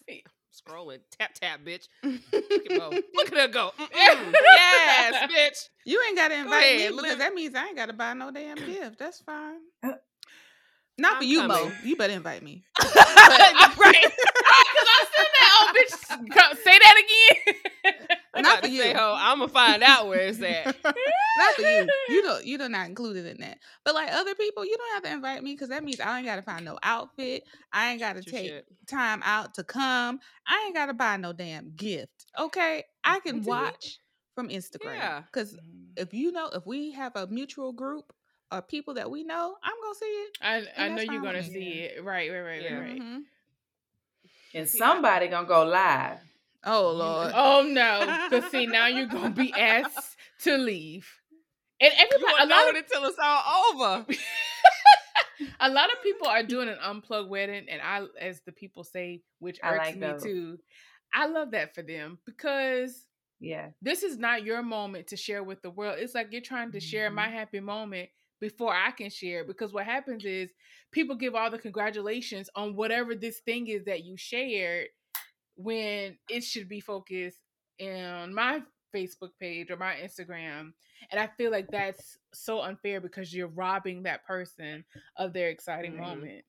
scrolling. 0.53 0.99
Tap 1.19 1.33
tap, 1.33 1.59
bitch. 1.65 1.87
Look 2.03 2.71
at 2.71 2.77
Mo. 2.77 2.89
Look 3.15 3.31
at 3.31 3.37
her 3.37 3.47
go. 3.47 3.71
Mm-mm. 3.79 4.33
yes, 4.33 5.31
bitch. 5.31 5.69
You 5.85 6.01
ain't 6.07 6.15
gotta 6.17 6.35
Go 6.35 6.41
invite 6.41 6.63
ahead, 6.63 6.77
me 6.91 6.95
because 6.97 7.01
live- 7.11 7.19
that 7.19 7.33
means 7.33 7.55
I 7.55 7.67
ain't 7.67 7.75
gotta 7.75 7.93
buy 7.93 8.13
no 8.13 8.31
damn 8.31 8.55
gift. 8.65 8.97
That's 8.99 9.19
fine. 9.21 9.57
Uh, 9.83 9.93
Not 10.97 11.17
for 11.17 11.23
I'm 11.23 11.29
you, 11.29 11.47
Mo. 11.47 11.71
You 11.83 11.95
better 11.95 12.13
invite 12.13 12.43
me. 12.43 12.63
right. 12.79 12.93
Because 12.93 14.87
I 14.87 15.05
said 15.15 15.27
that, 15.37 15.51
oh 15.53 15.73
bitch, 15.75 16.57
say 16.63 16.79
that 16.79 16.95
again. 17.03 18.17
I'm 18.33 18.43
Not 18.43 18.61
for 18.61 18.67
to 18.69 18.77
say, 18.77 18.91
you. 18.91 18.97
I'm 18.97 19.39
gonna 19.39 19.51
find 19.51 19.83
out 19.83 20.07
where 20.07 20.19
it's 20.21 20.41
at. 20.41 20.65
Not 20.85 21.55
for 21.55 21.61
you. 21.63 21.87
You 22.09 22.21
don't. 22.23 22.45
You 22.45 22.57
don't 22.57 22.71
not 22.71 22.87
included 22.87 23.25
in 23.25 23.37
that. 23.41 23.57
But 23.83 23.93
like 23.93 24.09
other 24.11 24.35
people, 24.35 24.63
you 24.65 24.75
don't 24.77 24.93
have 24.93 25.03
to 25.03 25.11
invite 25.11 25.43
me 25.43 25.53
because 25.53 25.67
that 25.69 25.83
means 25.83 25.99
I 25.99 26.17
ain't 26.17 26.25
gotta 26.27 26.41
find 26.41 26.63
no 26.63 26.79
outfit. 26.81 27.43
I 27.73 27.91
ain't 27.91 27.99
gotta 27.99 28.21
Your 28.25 28.31
take 28.31 28.63
time 28.87 29.21
out 29.25 29.55
to 29.55 29.63
come. 29.65 30.19
I 30.47 30.63
ain't 30.65 30.75
gotta 30.75 30.93
buy 30.93 31.17
no 31.17 31.33
damn 31.33 31.71
gift. 31.75 32.25
Okay, 32.39 32.83
I 33.03 33.19
can 33.19 33.37
Until 33.37 33.55
you- 33.55 33.61
watch 33.63 33.99
from 34.35 34.47
Instagram. 34.47 34.95
Yeah. 34.95 35.21
Because 35.25 35.57
if 35.97 36.13
you 36.13 36.31
know, 36.31 36.47
if 36.53 36.65
we 36.65 36.91
have 36.91 37.15
a 37.17 37.27
mutual 37.27 37.73
group 37.73 38.13
or 38.49 38.61
people 38.61 38.93
that 38.93 39.11
we 39.11 39.25
know, 39.25 39.55
I'm 39.61 39.73
gonna 39.83 39.95
see 39.95 40.05
it. 40.05 40.37
I, 40.77 40.85
I 40.85 40.89
know 40.89 41.01
you're 41.01 41.21
gonna 41.21 41.43
see 41.43 41.81
it. 41.81 42.01
Right, 42.03 42.31
right, 42.31 42.39
right, 42.39 42.61
Yeah. 42.61 42.75
right, 42.75 42.91
right. 42.91 43.01
Mhm. 43.01 43.19
and 44.53 44.69
See, 44.69 44.79
I- 44.81 44.87
somebody 44.87 45.27
gonna 45.27 45.47
go 45.47 45.65
live. 45.65 46.19
Oh 46.63 46.91
lord. 46.91 47.31
Oh 47.35 47.63
no, 47.67 48.17
because 48.29 48.45
see 48.51 48.65
now 48.67 48.87
you're 48.87 49.07
gonna 49.07 49.31
be 49.31 49.51
asked 49.53 50.15
to 50.43 50.57
leave, 50.57 51.07
and 51.79 51.91
everybody, 51.97 52.33
a 52.39 52.45
lot 52.45 52.69
of 52.69 52.75
until 52.75 53.05
it's 53.05 53.17
all 53.21 53.73
over. 53.73 54.05
a 55.59 55.69
lot 55.69 55.91
of 55.91 56.01
people 56.03 56.27
are 56.27 56.43
doing 56.43 56.69
an 56.69 56.77
unplugged 56.83 57.29
wedding, 57.29 57.65
and 57.69 57.81
I, 57.81 58.05
as 58.19 58.41
the 58.45 58.51
people 58.51 58.83
say, 58.83 59.23
which 59.39 59.59
I 59.63 59.69
irks 59.71 59.87
like 59.87 59.95
me 59.95 60.01
those. 60.11 60.23
too. 60.23 60.57
I 61.13 61.27
love 61.27 61.51
that 61.51 61.73
for 61.75 61.81
them 61.81 62.19
because 62.25 63.05
Yeah. 63.39 63.69
this 63.81 64.03
is 64.03 64.17
not 64.17 64.43
your 64.45 64.61
moment 64.61 65.07
to 65.07 65.17
share 65.17 65.43
with 65.43 65.61
the 65.61 65.69
world. 65.71 65.97
It's 65.99 66.15
like 66.15 66.27
you're 66.31 66.41
trying 66.41 66.71
to 66.71 66.79
share 66.79 67.09
my 67.09 67.27
Mhm. 67.27 67.31
happy 67.33 67.59
moment 67.59 68.09
before 68.39 68.73
I 68.73 68.91
can 68.91 69.09
share. 69.09 69.43
Because 69.43 69.73
what 69.73 69.85
happens 69.85 70.23
is 70.23 70.53
people 70.91 71.15
give 71.15 71.35
all 71.35 71.49
the 71.51 71.57
congratulations 71.59 72.49
on 72.55 72.75
whatever 72.75 73.13
this 73.13 73.39
thing 73.41 73.67
is 73.67 73.83
that 73.85 74.03
you 74.03 74.15
shared 74.15 74.87
when 75.63 76.17
it 76.29 76.43
should 76.43 76.67
be 76.69 76.79
focused 76.79 77.37
on 77.81 78.33
my 78.33 78.61
Facebook 78.93 79.31
page 79.39 79.71
or 79.71 79.77
my 79.77 79.95
Instagram. 79.95 80.73
And 81.09 81.19
I 81.19 81.27
feel 81.37 81.51
like 81.51 81.67
that's 81.69 82.17
so 82.33 82.61
unfair 82.61 82.99
because 83.01 83.33
you're 83.33 83.47
robbing 83.47 84.03
that 84.03 84.25
person 84.25 84.83
of 85.17 85.33
their 85.33 85.49
exciting 85.49 85.93
Mhm. 85.93 85.99
moment. 85.99 86.45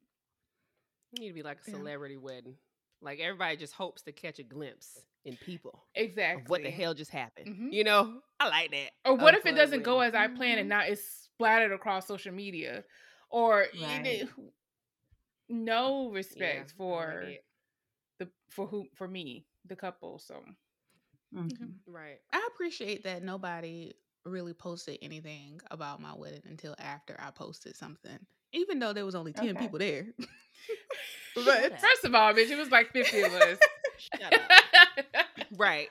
You 1.13 1.21
need 1.21 1.29
to 1.29 1.35
be 1.35 1.43
like 1.43 1.59
a 1.67 1.71
Yeah. 1.71 1.77
celebrity 1.77 2.17
wedding. 2.17 2.59
Like 3.01 3.21
everybody 3.21 3.57
just 3.57 3.75
hopes 3.75 4.03
to 4.03 4.13
catch 4.13 4.39
a 4.39 4.43
glimpse 4.45 5.07
in 5.25 5.37
people 5.37 5.87
Exactly. 5.95 6.45
what 6.49 6.63
the 6.63 6.71
hell 6.71 6.95
just 6.95 7.11
happened. 7.11 7.49
Mhm. 7.49 7.73
You 7.73 7.85
know, 7.85 8.23
I 8.41 8.49
like 8.49 8.71
that. 8.73 8.93
Or 9.05 9.17
what 9.17 9.35
if 9.35 9.47
it 9.47 9.55
doesn't 9.55 9.83
go 9.83 10.01
as 10.01 10.15
I 10.15 10.29
planned 10.29 10.61
and 10.61 10.69
now 10.69 10.83
it's 10.83 11.03
splattered 11.05 11.73
across 11.73 12.07
social 12.07 12.33
media? 12.33 12.85
Or 13.31 13.67
you 13.73 13.85
Right. 13.85 14.29
know, 14.37 14.53
no 15.49 16.11
respect 16.11 16.71
like 16.71 16.77
for 16.77 17.21
it. 17.23 17.45
The 18.25 18.31
for 18.51 18.67
who 18.67 18.87
for 18.95 19.09
me, 19.09 19.47
the 19.67 19.77
couple. 19.77 20.19
So 20.19 20.43
Mhm. 21.35 21.75
right. 21.87 22.21
I 22.33 22.49
appreciate 22.53 23.05
that 23.05 23.23
nobody 23.23 23.95
really 24.25 24.55
posted 24.55 24.99
anything 25.03 25.61
about 25.71 26.01
my 26.01 26.15
wedding 26.15 26.43
until 26.45 26.75
after 26.79 27.17
I 27.19 27.31
posted 27.31 27.75
something, 27.77 28.19
even 28.53 28.79
though 28.79 28.93
there 28.93 29.05
was 29.07 29.15
only 29.15 29.33
ten 29.33 29.51
Okay. 29.51 29.59
people 29.67 29.79
there. 29.79 30.07
But 31.35 31.81
first 31.81 32.05
of 32.05 32.15
all, 32.15 32.33
bitch, 32.35 32.51
it 32.51 32.59
was 32.59 32.71
like 32.71 32.93
fifty 32.93 33.23
of 33.23 33.33
us. 33.33 33.59
Right. 35.57 35.89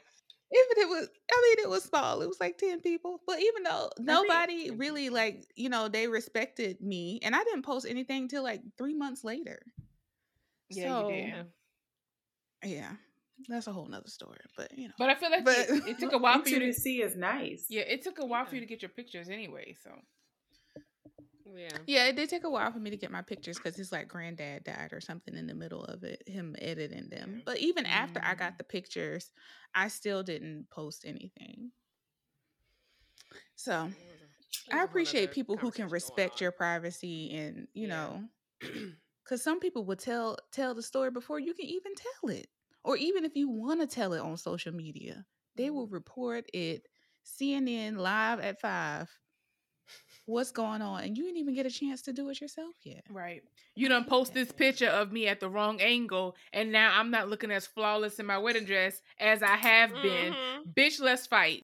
even 0.53 0.83
it 0.83 0.89
was, 0.89 1.09
I 1.31 1.41
mean, 1.57 1.65
it 1.65 1.69
was 1.69 1.83
small. 1.83 2.21
It 2.21 2.27
was 2.27 2.39
like 2.39 2.57
ten 2.57 2.79
people. 2.81 3.21
But 3.25 3.39
even 3.41 3.63
though 3.63 3.89
nobody 3.99 4.69
really 4.71 5.09
like, 5.09 5.45
you 5.55 5.69
know, 5.69 5.87
they 5.87 6.07
respected 6.07 6.79
me, 6.81 7.19
and 7.23 7.35
I 7.35 7.43
didn't 7.43 7.63
post 7.63 7.87
anything 7.89 8.27
till 8.27 8.43
like 8.43 8.61
three 8.77 8.93
months 8.93 9.23
later. 9.23 9.59
Yeah, 10.69 10.87
so, 10.89 11.09
you 11.09 11.31
did. 11.31 11.45
Yeah, 12.63 12.91
that's 13.47 13.67
a 13.67 13.73
whole 13.73 13.87
nother 13.87 14.07
story. 14.09 14.39
But 14.55 14.77
you 14.77 14.87
know, 14.87 14.93
But 14.97 15.09
I 15.09 15.15
feel 15.15 15.31
like 15.31 15.43
But- 15.45 15.69
it, 15.69 15.87
it 15.87 15.99
took 15.99 16.13
a 16.13 16.17
while 16.25 16.41
for 16.41 16.49
you 16.49 16.59
to. 16.59 16.73
see 16.73 17.01
is 17.01 17.15
nice. 17.15 17.65
Yeah, 17.69 17.81
it 17.81 18.03
took 18.03 18.19
a 18.19 18.25
while 18.25 18.45
for 18.45 18.55
you 18.55 18.61
to 18.61 18.67
get 18.67 18.81
your 18.81 18.89
pictures 18.89 19.29
anyway. 19.29 19.75
So 19.83 19.91
Yeah. 21.53 21.77
yeah, 21.87 22.05
it 22.07 22.15
did 22.15 22.29
take 22.29 22.43
a 22.45 22.49
while 22.49 22.71
for 22.71 22.79
me 22.79 22.91
to 22.91 22.97
get 22.97 23.11
my 23.11 23.21
pictures 23.23 23.57
because 23.57 23.75
his 23.75 23.91
like 23.91 24.07
granddad 24.07 24.63
died 24.63 24.93
or 24.93 25.01
something 25.01 25.35
in 25.35 25.47
the 25.47 25.53
middle 25.55 25.83
of 25.83 26.03
it, 26.03 26.23
him 26.27 26.55
editing 26.59 27.09
them. 27.09 27.35
Yeah. 27.37 27.43
But 27.45 27.57
even 27.59 27.85
after 27.85 28.21
I 28.23 28.35
Mm. 28.35 28.39
got 28.39 28.57
the 28.57 28.63
pictures, 28.63 29.31
I 29.75 29.87
still 29.89 30.23
didn't 30.23 30.69
post 30.69 31.03
anything. 31.05 31.71
So 33.55 33.71
There 33.71 33.81
was 33.83 33.89
a- 33.89 33.97
there 33.97 34.07
was 34.07 34.67
a 34.71 34.75
I 34.75 34.83
appreciate 34.83 35.31
people 35.31 35.57
who 35.57 35.71
can 35.71 35.89
respect 35.89 36.41
your 36.41 36.51
privacy 36.51 37.31
and 37.35 37.67
you 37.73 37.87
Yeah. 37.87 37.95
know 37.95 38.29
because 39.23 39.41
some 39.43 39.59
people 39.59 39.85
will 39.85 39.95
tell 39.95 40.37
tell 40.51 40.73
the 40.73 40.81
story 40.83 41.11
before 41.11 41.39
you 41.39 41.53
can 41.53 41.65
even 41.65 41.93
tell 41.95 42.29
it 42.31 42.47
or 42.83 42.97
even 42.97 43.25
if 43.25 43.35
you 43.35 43.49
want 43.49 43.79
to 43.81 43.87
tell 43.87 44.13
it 44.13 44.19
on 44.21 44.35
social 44.37 44.73
media 44.73 45.25
they 45.55 45.69
will 45.69 45.85
Mm-hmm. 45.85 45.93
report 45.95 46.45
it 46.53 46.87
cnn 47.25 47.97
live 47.97 48.39
at 48.39 48.59
five 48.59 49.09
what's 50.25 50.51
going 50.51 50.81
on 50.81 51.03
and 51.03 51.17
you 51.17 51.23
didn't 51.25 51.37
even 51.37 51.53
get 51.53 51.65
a 51.65 51.69
chance 51.71 52.01
to 52.03 52.13
do 52.13 52.29
it 52.29 52.39
yourself 52.39 52.73
yet 52.83 53.03
right, 53.09 53.43
you 53.75 53.89
done 53.89 54.05
post 54.05 54.33
this 54.33 54.51
picture 54.51 54.87
of 54.87 55.11
me 55.11 55.27
at 55.27 55.39
the 55.39 55.49
wrong 55.49 55.79
angle, 55.81 56.35
and 56.53 56.71
now 56.71 56.91
I'm 56.97 57.11
not 57.11 57.29
looking 57.29 57.51
as 57.51 57.65
flawless 57.67 58.19
in 58.19 58.25
my 58.25 58.37
wedding 58.37 58.65
dress 58.65 59.01
as 59.19 59.41
I 59.43 59.55
have 59.57 59.91
been. 60.01 60.33
Mhm. 60.33 60.73
Bitch, 60.73 61.01
let's 61.01 61.27
fight. 61.27 61.63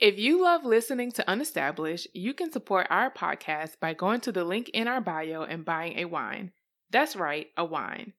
If 0.00 0.16
you 0.16 0.40
love 0.40 0.64
listening 0.64 1.10
to 1.12 1.24
Unestablished, 1.26 2.06
you 2.14 2.32
can 2.32 2.52
support 2.52 2.86
our 2.88 3.10
podcast 3.10 3.80
by 3.80 3.94
going 3.94 4.20
to 4.20 4.32
the 4.32 4.44
link 4.44 4.68
in 4.68 4.86
our 4.86 5.00
bio 5.00 5.42
and 5.42 5.64
buying 5.64 5.98
a 5.98 6.04
wine. 6.04 6.52
That's 6.90 7.16
right, 7.16 7.48
a 7.56 7.64
wine. 7.64 8.12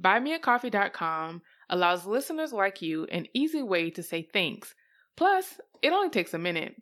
BuyMeACoffee.com 0.00 1.42
allows 1.68 2.06
listeners 2.06 2.52
like 2.52 2.80
you 2.80 3.06
an 3.06 3.26
easy 3.34 3.60
way 3.60 3.90
to 3.90 4.04
say 4.04 4.22
thanks. 4.22 4.72
Plus, 5.16 5.58
it 5.82 5.92
only 5.92 6.10
takes 6.10 6.32
a 6.32 6.38
minute. 6.38 6.76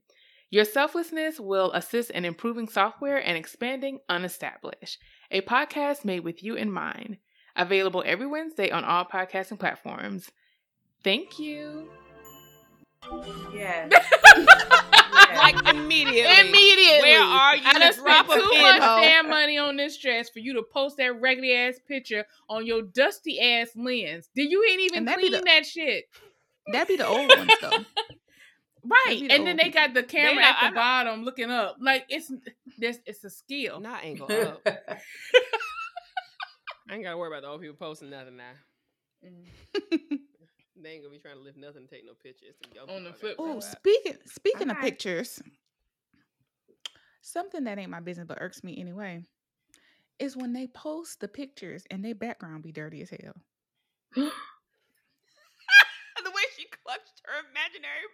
Your 0.51 0.67
selflessness 0.67 1.41
will 1.41 1.73
assist 1.73 2.11
in 2.11 2.27
improving 2.27 2.69
software 2.69 3.17
and 3.17 3.39
expanding 3.39 4.01
Unestablished, 4.11 4.99
a 5.31 5.41
podcast 5.41 6.05
made 6.05 6.21
with 6.21 6.43
you 6.43 6.55
in 6.55 6.71
mind. 6.71 7.17
Available 7.57 8.03
every 8.05 8.27
Wednesday 8.27 8.71
on 8.71 8.85
all 8.85 9.07
podcasting 9.07 9.59
platforms. 9.59 10.31
Thank 11.03 11.39
you. 11.39 11.89
Yes. 13.53 13.93
Like 15.37 15.57
immediately. 15.69 16.21
Immediately. 16.49 17.03
Where 17.03 17.21
are 17.21 17.57
you? 17.57 17.63
I 17.67 17.73
done 17.79 17.95
Drop 17.95 18.27
spent 18.27 18.41
a 18.41 18.45
too 18.45 18.51
pin 18.53 18.63
much 18.63 18.83
hole. 18.83 19.01
damn 19.01 19.29
money 19.29 19.59
on 19.59 19.77
this 19.77 19.97
dress 19.99 20.31
for 20.31 20.39
you 20.39 20.55
to 20.55 20.63
post 20.63 20.97
that 20.99 21.21
raggedy 21.21 21.55
ass 21.55 21.75
picture 21.87 22.25
on 22.49 22.67
your 22.67 22.83
dusty 22.83 23.41
ass 23.41 23.69
lens. 23.77 24.29
Did 24.35 24.51
you 24.51 24.65
ain't 24.71 24.81
even 24.83 25.05
that 25.05 25.17
be 25.17 25.23
clean 25.29 25.33
the- 25.33 25.43
that 25.45 25.67
shit? 25.67 26.05
that'd 26.73 26.89
be 26.89 26.97
the 26.97 27.07
old 27.07 27.29
ones 27.29 27.51
though 27.61 27.71
Right. 28.85 29.21
the 29.29 29.35
And 29.35 29.47
then 29.47 29.57
they 29.57 29.69
got 29.71 29.93
the 29.93 30.03
camera 30.03 30.41
not- 30.41 30.45
at 30.45 30.57
the 30.61 30.65
I 30.67 30.69
don't- 30.69 30.75
bottom 30.75 31.25
looking 31.25 31.51
up. 31.51 31.77
Like 31.81 32.07
it's 32.09 32.33
this 32.79 32.99
it's 33.05 33.25
a 33.25 33.31
skill. 33.31 33.81
Not 33.81 34.05
angle 34.05 34.31
up. 34.33 34.63
I 34.67 34.99
ain't 36.95 37.03
gotta 37.03 37.17
worry 37.19 37.29
about 37.29 37.43
the 37.43 37.49
old 37.49 37.61
people 37.61 37.77
posting 37.77 38.11
nothing 38.11 38.37
now. 38.37 38.53
Mm. 39.27 40.19
They 40.85 40.91
ain't 40.91 41.03
gonna 41.03 41.15
be 41.15 41.19
trying 41.19 41.37
to 41.37 41.41
lift 41.43 41.57
nothing, 41.57 41.87
take 41.89 42.05
no 42.05 42.13
pictures. 42.13 42.55
The 42.75 42.83
On 42.93 43.05
the 43.05 43.13
flip 43.15 43.39
gotta 43.39 43.49
oh 43.51 43.55
worry 43.55 43.63
side. 43.63 43.69
about. 43.71 43.79
speaking 43.81 44.17
speaking 44.27 44.71
of 44.71 44.77
Okay. 44.77 44.91
pictures 44.91 45.41
something 47.23 47.65
that 47.65 47.79
ain't 47.79 47.91
my 47.91 48.01
business 48.01 48.27
but 48.29 48.37
irks 48.41 48.63
me 48.63 48.77
anyway 48.79 49.23
is 50.19 50.37
when 50.37 50.53
they 50.53 50.67
post 50.67 51.21
the 51.21 51.29
pictures 51.29 51.85
and 51.91 52.05
their 52.05 52.15
background 52.15 52.63
be 52.63 52.71
dirty 52.71 53.01
as 53.01 53.09
hell 53.11 53.35
the 54.17 54.31
way 56.31 56.43
she 56.57 56.67
clutched 56.85 57.23
her 57.25 57.41
imaginary 57.51 58.05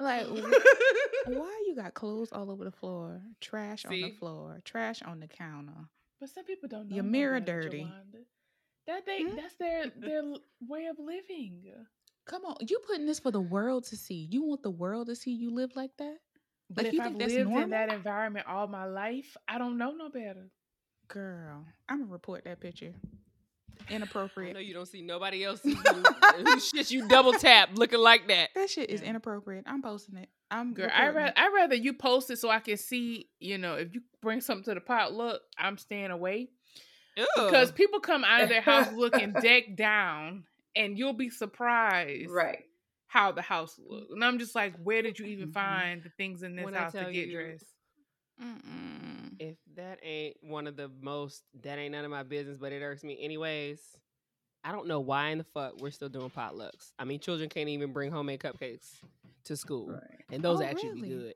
like 0.00 0.26
pearls 0.26 0.34
with 0.34 0.40
wh- 0.40 0.50
that. 0.58 1.36
Why 1.38 1.62
you 1.68 1.76
got 1.76 1.94
clothes 1.94 2.32
all 2.32 2.50
over 2.50 2.64
the 2.64 2.72
floor? 2.72 3.22
Trash 3.40 3.84
on 3.86 4.00
the 4.00 4.10
floor. 4.18 4.60
Trash 4.64 5.00
on 5.02 5.20
the 5.20 5.28
counter. 5.28 5.86
But 6.18 6.30
some 6.30 6.44
people 6.44 6.68
don't 6.68 6.88
know 6.88 6.96
Your 6.96 7.04
mirror 7.04 7.38
dirty. 7.40 7.84
Jawanda. 7.84 8.24
That 8.86 9.06
they 9.06 9.22
Hmm? 9.22 9.36
that's 9.36 9.54
their 9.56 9.90
their 9.96 10.22
way 10.66 10.86
of 10.86 10.98
living. 10.98 11.62
Come 12.24 12.44
on, 12.44 12.56
you 12.68 12.78
putting 12.86 13.06
this 13.06 13.18
for 13.20 13.30
the 13.30 13.40
world 13.40 13.84
to 13.86 13.96
see. 13.96 14.28
You 14.30 14.42
want 14.44 14.62
the 14.62 14.70
world 14.70 15.08
to 15.08 15.16
see 15.16 15.32
you 15.32 15.52
live 15.54 15.74
like 15.76 15.90
that? 15.98 16.16
But 16.70 16.84
Like, 16.84 16.86
if 16.86 16.94
you 16.94 17.02
I've 17.02 17.18
that's 17.18 17.32
lived 17.32 17.44
normal? 17.48 17.64
in 17.64 17.70
that 17.70 17.92
environment 17.92 18.46
all 18.46 18.66
my 18.66 18.84
life, 18.86 19.36
I 19.48 19.58
don't 19.58 19.76
know 19.78 19.90
no 19.92 20.08
better. 20.08 20.50
Girl, 21.08 21.64
I'm 21.88 22.00
gonna 22.00 22.12
report 22.12 22.44
that 22.44 22.60
picture. 22.60 22.94
Inappropriate. 23.90 24.54
No, 24.54 24.60
you 24.60 24.72
don't 24.74 24.86
see 24.86 25.02
nobody 25.02 25.44
else 25.44 25.60
who 25.64 26.60
shit 26.60 26.90
you 26.90 27.08
double 27.08 27.32
tap 27.32 27.70
looking 27.74 27.98
like 27.98 28.28
that. 28.28 28.50
That 28.54 28.70
shit 28.70 28.90
is 28.90 29.02
inappropriate. 29.02 29.64
I'm 29.66 29.82
posting 29.82 30.16
it. 30.16 30.28
I'm 30.50 30.74
Girl, 30.74 30.90
I 30.92 31.08
rather. 31.08 31.32
I 31.36 31.50
rather 31.54 31.74
you 31.74 31.92
post 31.94 32.30
it 32.30 32.38
so 32.38 32.48
I 32.50 32.60
can 32.60 32.76
see, 32.76 33.28
you 33.40 33.58
know, 33.58 33.74
if 33.74 33.94
you 33.94 34.02
bring 34.20 34.40
something 34.40 34.64
to 34.64 34.74
the 34.74 34.80
pot, 34.80 35.12
look, 35.12 35.42
I'm 35.58 35.78
staying 35.78 36.10
away. 36.10 36.50
Because 37.16 37.70
people 37.72 38.00
come 38.00 38.24
out 38.24 38.42
of 38.42 38.48
their 38.48 38.60
house 38.60 38.92
looking 38.92 39.32
decked 39.40 39.76
down 39.76 40.44
and 40.74 40.96
you'll 40.98 41.12
be 41.12 41.28
surprised 41.30 42.30
right. 42.30 42.64
how 43.06 43.32
the 43.32 43.42
house 43.42 43.78
looks. 43.78 44.10
And 44.12 44.24
I'm 44.24 44.38
just 44.38 44.54
like, 44.54 44.74
where 44.82 45.02
did 45.02 45.18
you 45.18 45.26
even 45.26 45.48
Mhm. 45.50 45.54
find 45.54 46.02
the 46.02 46.08
things 46.10 46.42
in 46.42 46.56
this 46.56 46.64
When 46.64 46.74
house 46.74 46.92
to 46.92 47.04
get 47.12 47.28
you- 47.28 47.32
dressed? 47.32 47.66
Mm-mm. 48.42 49.36
if 49.38 49.56
that 49.76 49.98
ain't 50.02 50.36
one 50.42 50.66
of 50.66 50.76
the 50.76 50.90
most, 51.00 51.44
that 51.62 51.78
ain't 51.78 51.92
none 51.92 52.04
of 52.04 52.10
my 52.10 52.22
business, 52.22 52.56
but 52.58 52.72
it 52.72 52.82
irks 52.82 53.04
me 53.04 53.16
anyways. 53.22 53.78
I 54.64 54.72
don't 54.72 54.86
know 54.86 55.00
why 55.00 55.28
in 55.28 55.38
the 55.38 55.44
fuck 55.44 55.80
we're 55.80 55.90
still 55.90 56.08
doing 56.08 56.30
potlucks. 56.30 56.92
I 56.98 57.04
mean, 57.04 57.20
children 57.20 57.48
can't 57.48 57.68
even 57.68 57.92
bring 57.92 58.10
homemade 58.10 58.40
cupcakes 58.40 59.00
to 59.44 59.56
school, 59.56 59.88
Right. 59.90 60.24
and 60.30 60.42
those 60.42 60.60
Oh, 60.60 60.64
actually 60.64 60.90
really? 60.90 61.02
be 61.02 61.08
good. 61.08 61.34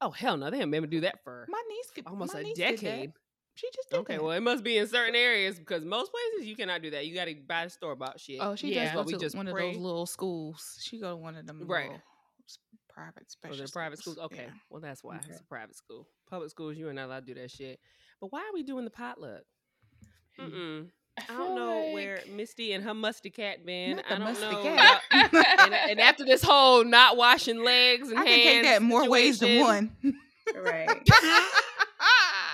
Oh 0.00 0.10
hell 0.10 0.36
no, 0.36 0.50
they 0.50 0.56
haven't 0.58 0.70
been 0.70 0.78
able 0.78 0.86
to 0.88 0.96
do 0.96 1.00
that 1.02 1.22
for 1.22 1.46
My 1.48 1.62
niece 1.68 1.90
could, 1.94 2.06
almost 2.06 2.34
my 2.34 2.40
a 2.40 2.42
niece 2.42 2.56
did 2.56 2.78
that. 2.78 2.82
decade. 2.82 3.12
She 3.56 3.68
just 3.74 3.90
did 3.90 3.96
Okay, 4.00 4.14
that. 4.16 4.22
well, 4.22 4.32
it 4.32 4.40
must 4.40 4.64
be 4.64 4.78
in 4.78 4.86
certain 4.88 5.14
areas 5.14 5.58
because 5.58 5.84
most 5.84 6.10
places 6.10 6.48
you 6.48 6.56
cannot 6.56 6.82
do 6.82 6.90
that. 6.90 7.06
You 7.06 7.14
got 7.14 7.26
to 7.26 7.34
buy 7.46 7.64
the 7.64 7.70
store 7.70 7.94
bought 7.94 8.18
shit. 8.18 8.38
Oh, 8.40 8.56
she 8.56 8.74
Yeah. 8.74 8.86
does 8.86 8.94
But 8.94 9.02
go 9.02 9.06
we 9.06 9.12
to 9.14 9.18
just 9.20 9.36
one 9.36 9.46
of 9.48 9.56
those 9.56 9.76
little 9.76 10.06
schools. 10.06 10.78
She 10.82 10.98
go 10.98 11.10
to 11.10 11.16
one 11.16 11.36
of 11.36 11.46
them 11.46 11.60
Right. 11.66 11.84
little 11.88 12.02
s- 12.48 12.58
private 12.88 13.14
Oh, 13.22 13.24
special 13.28 13.56
they're 13.58 13.66
private 13.68 13.98
schools. 14.00 14.16
schools. 14.16 14.32
Okay, 14.32 14.44
Yeah. 14.46 14.50
well 14.70 14.80
that's 14.80 15.04
why 15.04 15.16
Okay. 15.18 15.26
it's 15.30 15.40
a 15.40 15.44
private 15.44 15.76
school. 15.76 16.08
Public 16.28 16.50
schools, 16.50 16.76
you 16.76 16.88
are 16.88 16.92
not 16.92 17.06
allowed 17.06 17.26
to 17.26 17.34
do 17.34 17.40
that 17.40 17.50
shit. 17.50 17.78
But 18.20 18.32
why 18.32 18.40
are 18.40 18.52
we 18.52 18.62
doing 18.64 18.84
the 18.84 18.90
potluck? 18.90 19.42
Mm. 20.38 20.50
Mm-mm. 20.50 20.90
I 21.16 21.22
feel 21.22 21.36
don't 21.36 21.54
know 21.54 21.90
where 21.92 22.24
Misty 22.28 22.72
and 22.72 22.82
her 22.82 22.92
musty 22.92 23.30
cat 23.30 23.64
been. 23.64 23.96
Not 23.98 24.04
I 24.06 24.08
the 24.08 24.16
don't 24.16 24.24
musty 24.24 24.50
know. 24.50 24.62
cat. 24.64 25.02
y'all- 25.12 25.42
and, 25.60 25.74
and 25.74 26.00
after 26.00 26.24
this 26.24 26.42
whole 26.42 26.82
not 26.84 27.16
washing 27.16 27.62
legs 27.62 28.10
and 28.10 28.18
I 28.18 28.24
can 28.24 28.34
take 28.42 28.62
that 28.64 28.82
more 28.82 29.08
ways 29.08 29.38
than 29.38 29.60
one. 29.60 29.96
Right. 30.56 30.88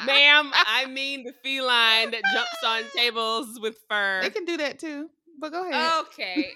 ma'am. 0.07 0.51
I 0.55 0.87
mean 0.87 1.25
the 1.25 1.33
feline 1.43 2.11
that 2.13 2.23
jumps 2.33 2.65
on 2.67 2.83
tables 2.97 3.59
with 3.61 3.77
fur. 3.89 4.21
They 4.23 4.31
can 4.31 4.45
do 4.45 4.57
that 4.59 4.79
too. 4.79 5.09
But 5.39 5.53
go 5.53 5.67
ahead. 5.69 6.05
okay, 6.09 6.51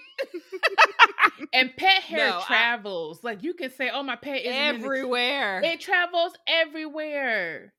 And 1.53 1.75
pet 1.75 2.03
hair 2.03 2.29
No, 2.29 2.37
I- 2.39 2.43
travels. 2.45 3.23
like 3.23 3.41
you 3.43 3.53
can 3.55 3.71
say, 3.71 3.89
"Oh, 3.91 4.03
my 4.03 4.15
pet 4.15 4.41
is 4.41 4.53
everywhere. 4.53 5.61
It 5.63 5.79
travels 5.79 6.33
everywhere. 6.47 7.73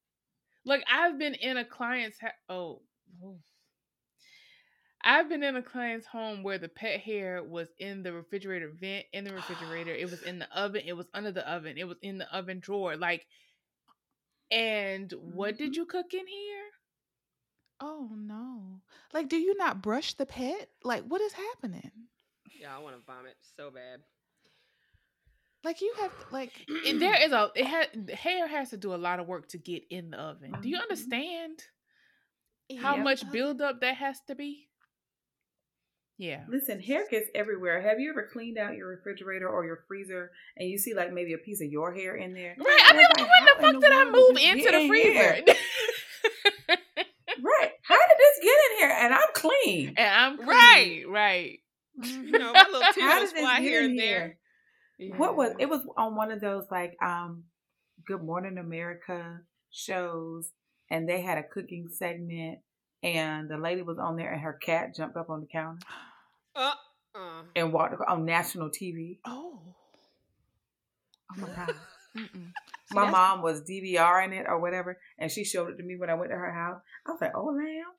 Like 0.64 0.82
I've 0.92 1.16
been 1.18 1.34
in 1.34 1.56
a 1.58 1.64
client's 1.64 2.18
ha- 2.20 2.32
oh, 2.48 2.82
oof. 3.24 3.36
I've 5.04 5.28
been 5.28 5.44
in 5.44 5.54
a 5.54 5.62
client's 5.62 6.06
home 6.06 6.42
where 6.42 6.58
the 6.58 6.68
pet 6.68 6.98
hair 7.00 7.40
was 7.44 7.68
in 7.78 8.02
the 8.02 8.12
refrigerator 8.12 8.68
vent, 8.74 9.04
in 9.12 9.22
the 9.22 9.32
refrigerator. 9.32 9.92
It 9.94 10.10
was 10.10 10.22
in 10.22 10.40
the 10.40 10.48
oven. 10.58 10.82
It 10.84 10.94
was 10.94 11.06
under 11.14 11.30
the 11.30 11.48
oven. 11.48 11.76
It 11.78 11.86
was 11.86 11.98
in 12.02 12.18
the 12.18 12.26
oven 12.36 12.58
drawer. 12.58 12.96
Like, 12.96 13.24
and 14.50 15.12
what 15.12 15.56
did 15.58 15.76
you 15.76 15.86
cook 15.86 16.12
in 16.14 16.26
here? 16.26 16.64
Oh 17.80 18.10
no. 18.16 18.82
Like, 19.12 19.28
do 19.28 19.36
you 19.36 19.56
not 19.56 19.82
brush 19.82 20.14
the 20.14 20.26
pet? 20.26 20.70
Like, 20.82 21.04
what 21.04 21.20
is 21.20 21.32
happening? 21.32 22.08
yeah, 22.58 22.74
I 22.74 22.78
want 22.78 22.96
to 22.96 23.02
vomit 23.02 23.36
so 23.56 23.70
bad. 23.70 24.00
Like 25.64 25.80
you 25.80 25.92
have 26.00 26.16
to, 26.18 26.26
like 26.30 26.66
And 26.86 27.00
there 27.00 27.20
is 27.22 27.32
a 27.32 27.50
it 27.54 27.66
has 27.66 27.86
hair 28.18 28.46
has 28.46 28.70
to 28.70 28.76
do 28.76 28.94
a 28.94 28.96
lot 28.96 29.20
of 29.20 29.26
work 29.26 29.48
to 29.48 29.58
get 29.58 29.84
in 29.90 30.10
the 30.10 30.18
oven. 30.18 30.60
Do 30.60 30.68
you 30.68 30.76
Mhm. 30.76 30.82
understand 30.82 31.64
how 32.76 32.96
Yep. 32.96 33.04
much 33.04 33.30
buildup 33.30 33.80
that 33.80 33.96
has 33.96 34.20
to 34.28 34.34
be? 34.34 34.68
Yeah. 36.18 36.44
Listen, 36.48 36.80
hair 36.80 37.04
gets 37.10 37.28
everywhere. 37.34 37.82
Have 37.82 38.00
you 38.00 38.10
ever 38.10 38.26
cleaned 38.32 38.56
out 38.58 38.74
your 38.76 38.88
refrigerator 38.88 39.48
or 39.48 39.66
your 39.66 39.80
freezer 39.86 40.30
and 40.56 40.68
you 40.68 40.78
see 40.78 40.94
like 40.94 41.12
maybe 41.12 41.34
a 41.34 41.38
piece 41.38 41.60
of 41.60 41.68
your 41.70 41.92
hair 41.94 42.16
in 42.16 42.32
there? 42.32 42.56
Right. 42.58 42.80
I 42.84 42.88
And 42.90 42.96
mean, 42.98 43.06
like, 43.08 43.18
when 43.18 43.44
the 43.44 43.50
how 43.50 43.68
in 43.68 43.74
fuck 43.74 43.82
did 43.82 43.92
I 43.92 44.10
move 44.10 44.36
into 44.38 44.70
the 44.72 44.88
freezer? 44.88 45.54
Right. 47.38 47.70
How 47.82 47.96
did 47.96 48.18
this 48.18 48.44
get 48.44 48.58
in 48.70 48.78
here? 48.78 48.96
And 48.98 49.14
I'm 49.14 49.28
clean. 49.34 49.94
and 49.98 50.08
I'm 50.40 50.48
Right. 50.48 51.02
clean, 51.02 51.08
right. 51.08 51.58
You 52.02 52.30
know, 52.38 52.52
my 52.52 52.64
little 52.64 52.82
How 52.82 53.20
did 53.20 53.28
this 53.28 53.32
fly 53.32 53.56
get 53.60 53.62
here 53.62 53.80
in 53.80 53.90
and 53.90 53.98
there. 53.98 54.38
here? 54.98 55.14
What 55.16 55.36
was 55.36 55.52
it? 55.58 55.68
Was 55.68 55.82
on 55.98 56.16
one 56.16 56.30
of 56.32 56.40
those 56.40 56.64
like 56.70 56.96
um, 57.02 57.44
Good 58.06 58.22
Morning 58.22 58.56
America 58.58 59.40
shows, 59.70 60.50
and 60.90 61.06
they 61.08 61.20
had 61.20 61.36
a 61.38 61.42
cooking 61.42 61.88
segment, 61.90 62.60
and 63.02 63.48
the 63.48 63.56
lady 63.58 63.82
was 63.82 63.98
on 63.98 64.16
there, 64.16 64.32
and 64.32 64.40
her 64.42 64.52
cat 64.54 64.94
jumped 64.94 65.16
up 65.16 65.30
on 65.30 65.40
the 65.40 65.46
counter 65.46 65.80
Uh, 66.54 66.72
uh. 67.14 67.42
and 67.54 67.72
walked 67.72 67.94
ac- 67.94 68.02
on 68.08 68.24
national 68.24 68.70
TV. 68.70 69.18
Oh. 69.24 69.60
Oh 71.32 71.40
my 71.40 71.48
god! 71.48 71.74
Mm-mm. 72.16 72.30
See, 72.88 72.94
My 72.94 73.02
that's- 73.06 73.12
mom 73.12 73.42
was 73.42 73.62
DVRing 73.62 74.32
it 74.32 74.46
or 74.48 74.58
whatever, 74.60 74.98
and 75.18 75.30
she 75.30 75.44
showed 75.44 75.70
it 75.70 75.76
to 75.76 75.82
me 75.82 75.96
when 75.96 76.08
I 76.10 76.14
went 76.14 76.30
to 76.30 76.36
her 76.36 76.52
house. 76.52 76.80
I 77.06 77.10
was 77.10 77.20
like, 77.20 77.32
"Oh, 77.36 77.46
lamb, 77.46 77.92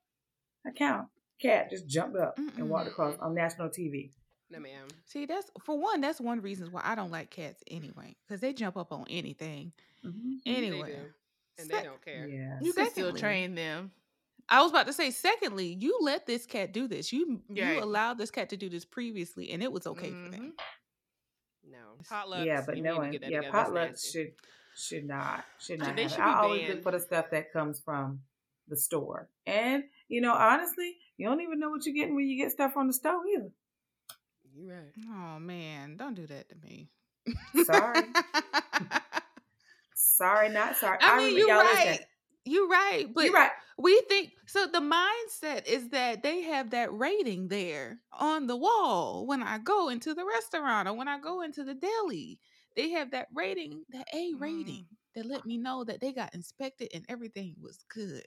a 0.65 0.71
cow, 0.71 1.09
cat 1.41 1.69
just 1.69 1.87
jumped 1.87 2.17
up 2.17 2.37
and 2.37 2.69
walked 2.69 2.87
across 2.87 3.17
on 3.19 3.33
national 3.35 3.69
TV." 3.69 4.11
No, 4.49 4.59
ma'am. 4.59 4.87
See, 5.05 5.25
that's 5.25 5.51
for 5.65 5.77
one. 5.77 5.99
That's 5.99 6.21
one 6.21 6.39
reason 6.41 6.71
why 6.71 6.81
I 6.85 6.95
don't 6.95 7.11
like 7.11 7.29
cats 7.29 7.61
anyway, 7.69 8.15
because 8.25 8.39
they 8.39 8.53
jump 8.53 8.77
up 8.77 8.93
on 8.93 9.05
anything. 9.09 9.73
Mm-hmm. 10.05 10.33
They 10.45 10.55
Anyway, 10.55 10.91
do. 10.93 10.97
And 11.59 11.67
Sec- 11.67 11.77
they 11.81 11.83
don't 11.89 12.05
care. 12.05 12.27
Yeah. 12.29 12.59
You 12.61 12.71
can 12.71 12.89
still 12.89 13.11
train 13.13 13.55
them. 13.55 13.91
I 14.49 14.61
was 14.61 14.71
about 14.71 14.87
to 14.87 14.93
say. 14.93 15.11
Secondly, 15.11 15.77
you 15.79 15.97
let 16.01 16.25
this 16.25 16.45
cat 16.45 16.71
do 16.73 16.87
this. 16.87 17.11
You 17.11 17.41
Right. 17.49 17.75
you 17.77 17.83
allowed 17.83 18.17
this 18.17 18.31
cat 18.31 18.49
to 18.49 18.57
do 18.57 18.69
this 18.69 18.85
previously, 18.85 19.49
and 19.51 19.61
it 19.61 19.71
was 19.71 19.85
okay 19.87 20.09
for 20.09 20.29
them. 20.29 20.53
Mm-hmm. 20.53 21.71
No. 21.71 21.77
Potlucks. 22.09 22.45
yeah, 22.45 22.63
but 22.65 22.77
no 22.77 22.91
need 22.93 22.97
one. 22.97 23.13
Yeah, 23.13 23.19
together. 23.41 23.49
That's 23.51 23.69
potlucks 23.69 24.11
should 24.11 24.31
should 24.75 25.05
not 25.05 25.43
should 25.59 25.79
not. 25.79 25.95
They 25.95 26.07
should 26.07 26.17
be 26.17 26.23
I 26.23 26.39
always 26.39 26.61
banned. 26.61 26.73
look 26.75 26.83
for 26.83 26.91
the 26.93 26.99
stuff 26.99 27.25
that 27.31 27.51
comes 27.51 27.79
from 27.81 28.21
the 28.69 28.77
store, 28.77 29.27
and 29.45 29.83
you 30.07 30.21
know, 30.21 30.33
honestly, 30.33 30.95
you 31.17 31.27
don't 31.27 31.41
even 31.41 31.59
know 31.59 31.69
what 31.69 31.85
you're 31.85 31.95
getting 31.95 32.15
when 32.15 32.27
you 32.27 32.37
get 32.41 32.51
stuff 32.51 32.73
from 32.73 32.87
the 32.87 32.93
store 32.93 33.21
either. 33.35 33.49
You're 34.55 34.73
right. 34.75 34.93
Oh 35.09 35.39
man, 35.39 35.97
don't 35.97 36.13
do 36.15 36.25
that 36.27 36.47
to 36.49 36.55
me. 36.63 36.87
Sorry. 37.65 38.01
Sorry, 39.93 40.49
not 40.49 40.75
sorry. 40.77 40.97
I 41.01 41.17
mean, 41.17 41.35
remember- 41.35 41.39
you're 41.39 41.47
y'all 41.49 41.63
right. 41.75 41.87
listen, 41.89 42.05
You're 42.45 42.67
right, 42.67 43.05
but 43.13 43.25
You're 43.25 43.33
right. 43.33 43.51
We 43.77 44.01
think 44.09 44.31
so. 44.47 44.67
The 44.67 44.79
mindset 44.79 45.67
is 45.67 45.89
that 45.89 46.23
they 46.23 46.41
have 46.43 46.71
that 46.71 46.93
rating 46.93 47.47
there 47.47 47.99
on 48.11 48.47
the 48.47 48.55
wall 48.55 49.25
when 49.27 49.43
I 49.43 49.59
go 49.59 49.89
into 49.89 50.13
the 50.13 50.25
restaurant 50.25 50.87
or 50.87 50.93
when 50.93 51.07
I 51.07 51.19
go 51.19 51.41
into 51.41 51.63
the 51.63 51.75
deli. 51.75 52.39
They 52.75 52.91
have 52.91 53.11
that 53.11 53.27
rating, 53.33 53.83
that 53.91 54.07
A 54.13 54.33
rating, 54.37 54.85
mm. 54.85 54.95
that 55.15 55.25
let 55.25 55.45
me 55.45 55.57
know 55.57 55.83
that 55.83 55.99
they 55.99 56.13
got 56.13 56.35
inspected 56.35 56.89
and 56.93 57.05
everything 57.09 57.55
was 57.61 57.79
good. 57.93 58.23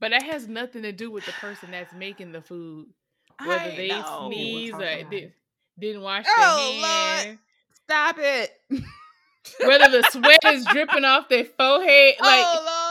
But 0.00 0.10
that 0.10 0.22
has 0.22 0.46
nothing 0.48 0.82
to 0.82 0.92
do 0.92 1.10
with 1.10 1.24
the 1.26 1.32
person 1.32 1.70
that's 1.70 1.92
making 1.94 2.32
the 2.32 2.42
food. 2.42 2.86
Whether 3.44 3.60
I 3.60 3.76
they 3.76 3.88
know. 3.88 4.28
sneeze 4.30 4.74
or 4.74 5.02
did, 5.10 5.32
didn't 5.78 6.02
wash 6.02 6.24
Oh, 6.28 6.56
their 6.56 6.80
Lord. 6.82 6.90
hands. 6.90 7.38
Stop 7.84 8.16
it! 8.18 8.50
Whether 9.64 9.88
the 9.90 10.08
sweat 10.10 10.40
is 10.54 10.64
dripping 10.72 11.04
off 11.04 11.28
their 11.28 11.44
forehead. 11.44 12.14
Like 12.20 12.44
oh! 12.46 12.87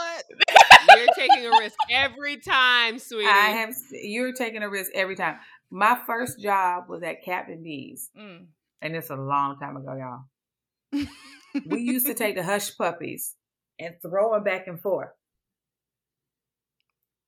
You're 0.96 1.14
taking 1.16 1.46
a 1.46 1.50
risk 1.50 1.76
every 1.90 2.36
time, 2.38 2.98
sweetie. 2.98 3.28
I 3.28 3.50
have. 3.50 3.74
You're 3.92 4.32
taking 4.32 4.62
a 4.62 4.68
risk 4.68 4.90
every 4.94 5.16
time. 5.16 5.36
My 5.70 5.98
first 6.06 6.40
job 6.40 6.84
was 6.88 7.02
at 7.02 7.24
Captain 7.24 7.62
D's, 7.62 8.10
mm, 8.18 8.46
and 8.80 8.96
it's 8.96 9.10
a 9.10 9.16
long 9.16 9.58
time 9.58 9.76
ago, 9.76 9.96
y'all. 9.96 11.06
we 11.66 11.80
used 11.80 12.06
to 12.06 12.14
take 12.14 12.36
the 12.36 12.42
hush 12.42 12.76
puppies 12.76 13.34
and 13.78 13.94
throw 14.02 14.32
them 14.32 14.44
back 14.44 14.66
and 14.66 14.80
forth. 14.80 15.10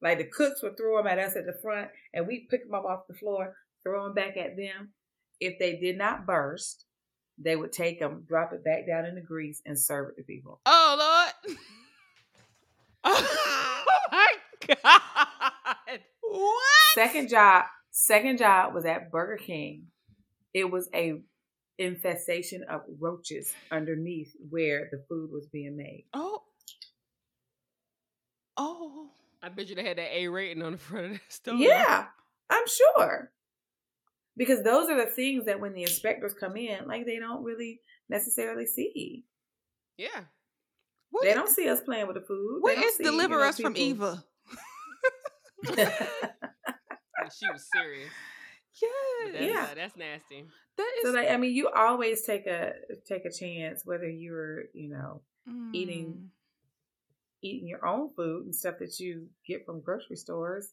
Like 0.03 0.19
the 0.19 0.25
cooks 0.25 0.63
would 0.63 0.77
throw 0.77 0.97
them 0.97 1.07
at 1.07 1.19
us 1.19 1.37
at 1.37 1.45
the 1.45 1.59
front, 1.61 1.91
and 2.15 2.27
we'd 2.27 2.49
pick 2.51 2.65
them 2.65 2.75
up 2.75 2.85
off 2.85 3.07
the 3.09 3.15
floor, 3.15 3.57
throw 3.83 4.05
them 4.05 4.15
back 4.15 4.37
at 4.37 4.57
them. 4.57 4.93
If 5.41 5.59
they 5.59 5.77
did 5.77 5.99
not 5.99 6.27
burst, 6.27 6.87
they 7.39 7.57
would 7.57 7.73
take 7.73 8.01
them, 8.01 8.25
drop 8.27 8.53
it 8.53 8.65
back 8.65 8.87
down 8.87 9.07
in 9.07 9.15
the 9.15 9.21
grease, 9.21 9.61
and 9.67 9.79
serve 9.79 10.11
it 10.11 10.21
to 10.21 10.25
people. 10.25 10.61
Oh 10.65 11.33
Lord! 11.47 11.59
oh 13.05 13.83
my 14.13 14.29
god. 14.67 16.01
what? 16.23 16.95
Second 16.95 17.29
job, 17.29 17.65
second 17.91 18.39
job 18.39 18.75
was 18.75 18.85
at 18.85 19.11
Burger 19.11 19.37
King. 19.37 19.87
It 20.53 20.71
was 20.71 20.89
a 20.95 21.21
infestation 21.79 22.63
of 22.71 22.83
roaches 23.01 23.53
underneath 23.73 24.33
where 24.51 24.89
the 24.93 25.03
food 25.09 25.31
was 25.33 25.47
being 25.47 25.77
made. 25.77 26.05
Oh. 26.13 26.43
Oh. 28.57 29.11
I 29.43 29.49
bet 29.49 29.69
you 29.69 29.75
they 29.75 29.85
had 29.85 29.97
that 29.97 30.15
A 30.15 30.29
rating 30.29 30.63
on 30.63 30.73
the 30.73 30.79
front 30.79 31.07
of 31.07 31.13
the 31.13 31.21
store. 31.29 31.55
Yeah, 31.55 32.05
I'm 32.51 32.65
sure. 32.67 33.33
Because 34.37 34.63
those 34.63 34.91
are 34.91 35.03
the 35.03 35.11
things 35.11 35.47
that 35.47 35.61
when 35.61 35.73
the 35.73 35.83
inspectors 35.83 36.35
come 36.39 36.57
in, 36.57 36.87
like 36.87 37.07
they 37.07 37.19
don't 37.19 37.43
really 37.43 37.81
necessarily 38.11 38.67
see. 38.67 39.25
Yeah. 39.97 40.25
What 41.11 41.25
They 41.25 41.35
don't 41.35 41.49
see 41.49 41.69
us 41.69 41.81
playing 41.81 42.07
with 42.07 42.17
the 42.17 42.23
food. 42.23 42.57
They 42.59 42.61
What 42.61 42.75
don't 42.77 42.85
is 42.85 42.97
see, 42.97 43.05
deliver 43.05 43.35
you 43.35 43.41
know, 43.41 43.49
us 43.49 43.61
from 43.61 43.75
people- 43.75 44.19
Eva? 45.65 45.77
She 47.39 47.49
was 47.53 47.67
serious. 47.73 48.11
Yeah. 48.83 49.33
That's, 49.33 49.45
Yeah. 49.45 49.69
uh, 49.71 49.75
that's 49.75 49.97
nasty. 49.97 50.45
That 50.77 50.91
is 50.99 51.05
so 51.05 51.11
like 51.13 51.31
I 51.31 51.37
mean, 51.37 51.55
you 51.55 51.69
always 51.69 52.23
take 52.23 52.47
a 52.47 52.73
take 53.07 53.25
a 53.25 53.31
chance 53.33 53.85
whether 53.85 54.09
you're 54.09 54.65
you 54.73 54.89
know 54.91 55.21
eating 55.73 56.07
Mm. 56.15 56.29
eating 57.43 57.69
your 57.69 57.85
own 57.87 58.11
food 58.15 58.47
and 58.47 58.55
stuff 58.55 58.77
that 58.81 58.99
you 59.01 59.29
get 59.47 59.65
from 59.67 59.81
grocery 59.81 60.17
stores 60.17 60.73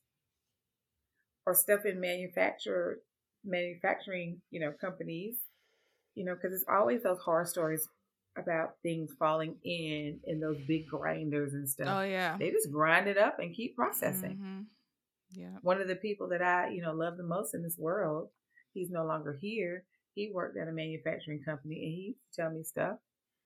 or 1.45 1.53
stuff 1.53 1.85
in 1.85 1.99
manufacturer 1.99 2.99
manufacturing 3.45 4.41
you 4.51 4.59
know 4.59 4.71
companies 4.73 5.37
you 6.15 6.25
know 6.25 6.35
because 6.35 6.53
it's 6.53 6.65
always 6.69 7.03
those 7.03 7.19
horror 7.19 7.45
stories 7.45 7.87
about 8.39 8.75
things 8.83 9.11
falling 9.17 9.55
in 9.63 10.19
in 10.25 10.39
those 10.39 10.57
big 10.67 10.87
grinders 10.87 11.53
and 11.53 11.67
stuff. 11.69 11.87
Oh 11.89 12.01
yeah. 12.03 12.37
they 12.37 12.51
just 12.51 12.71
grind 12.71 13.07
it 13.07 13.17
up 13.17 13.39
and 13.39 13.53
keep 13.55 13.75
processing. 13.75 14.37
Mhm. 14.41 14.65
Yeah. 15.31 15.57
one 15.61 15.81
of 15.81 15.89
the 15.89 15.95
people 15.97 16.29
that 16.29 16.41
i 16.41 16.69
you 16.69 16.81
know 16.81 16.93
love 16.93 17.17
the 17.17 17.23
most 17.23 17.53
in 17.53 17.61
this 17.61 17.77
world 17.77 18.29
he's 18.73 18.89
no 18.89 19.05
longer 19.05 19.33
here. 19.41 19.83
He 20.15 20.31
worked 20.33 20.57
at 20.57 20.67
a 20.69 20.71
manufacturing 20.71 21.43
company 21.43 21.75
and 21.83 21.93
he 21.93 22.01
used 22.15 22.19
to 22.35 22.41
tell 22.41 22.51
me 22.51 22.63
stuff. 22.63 22.97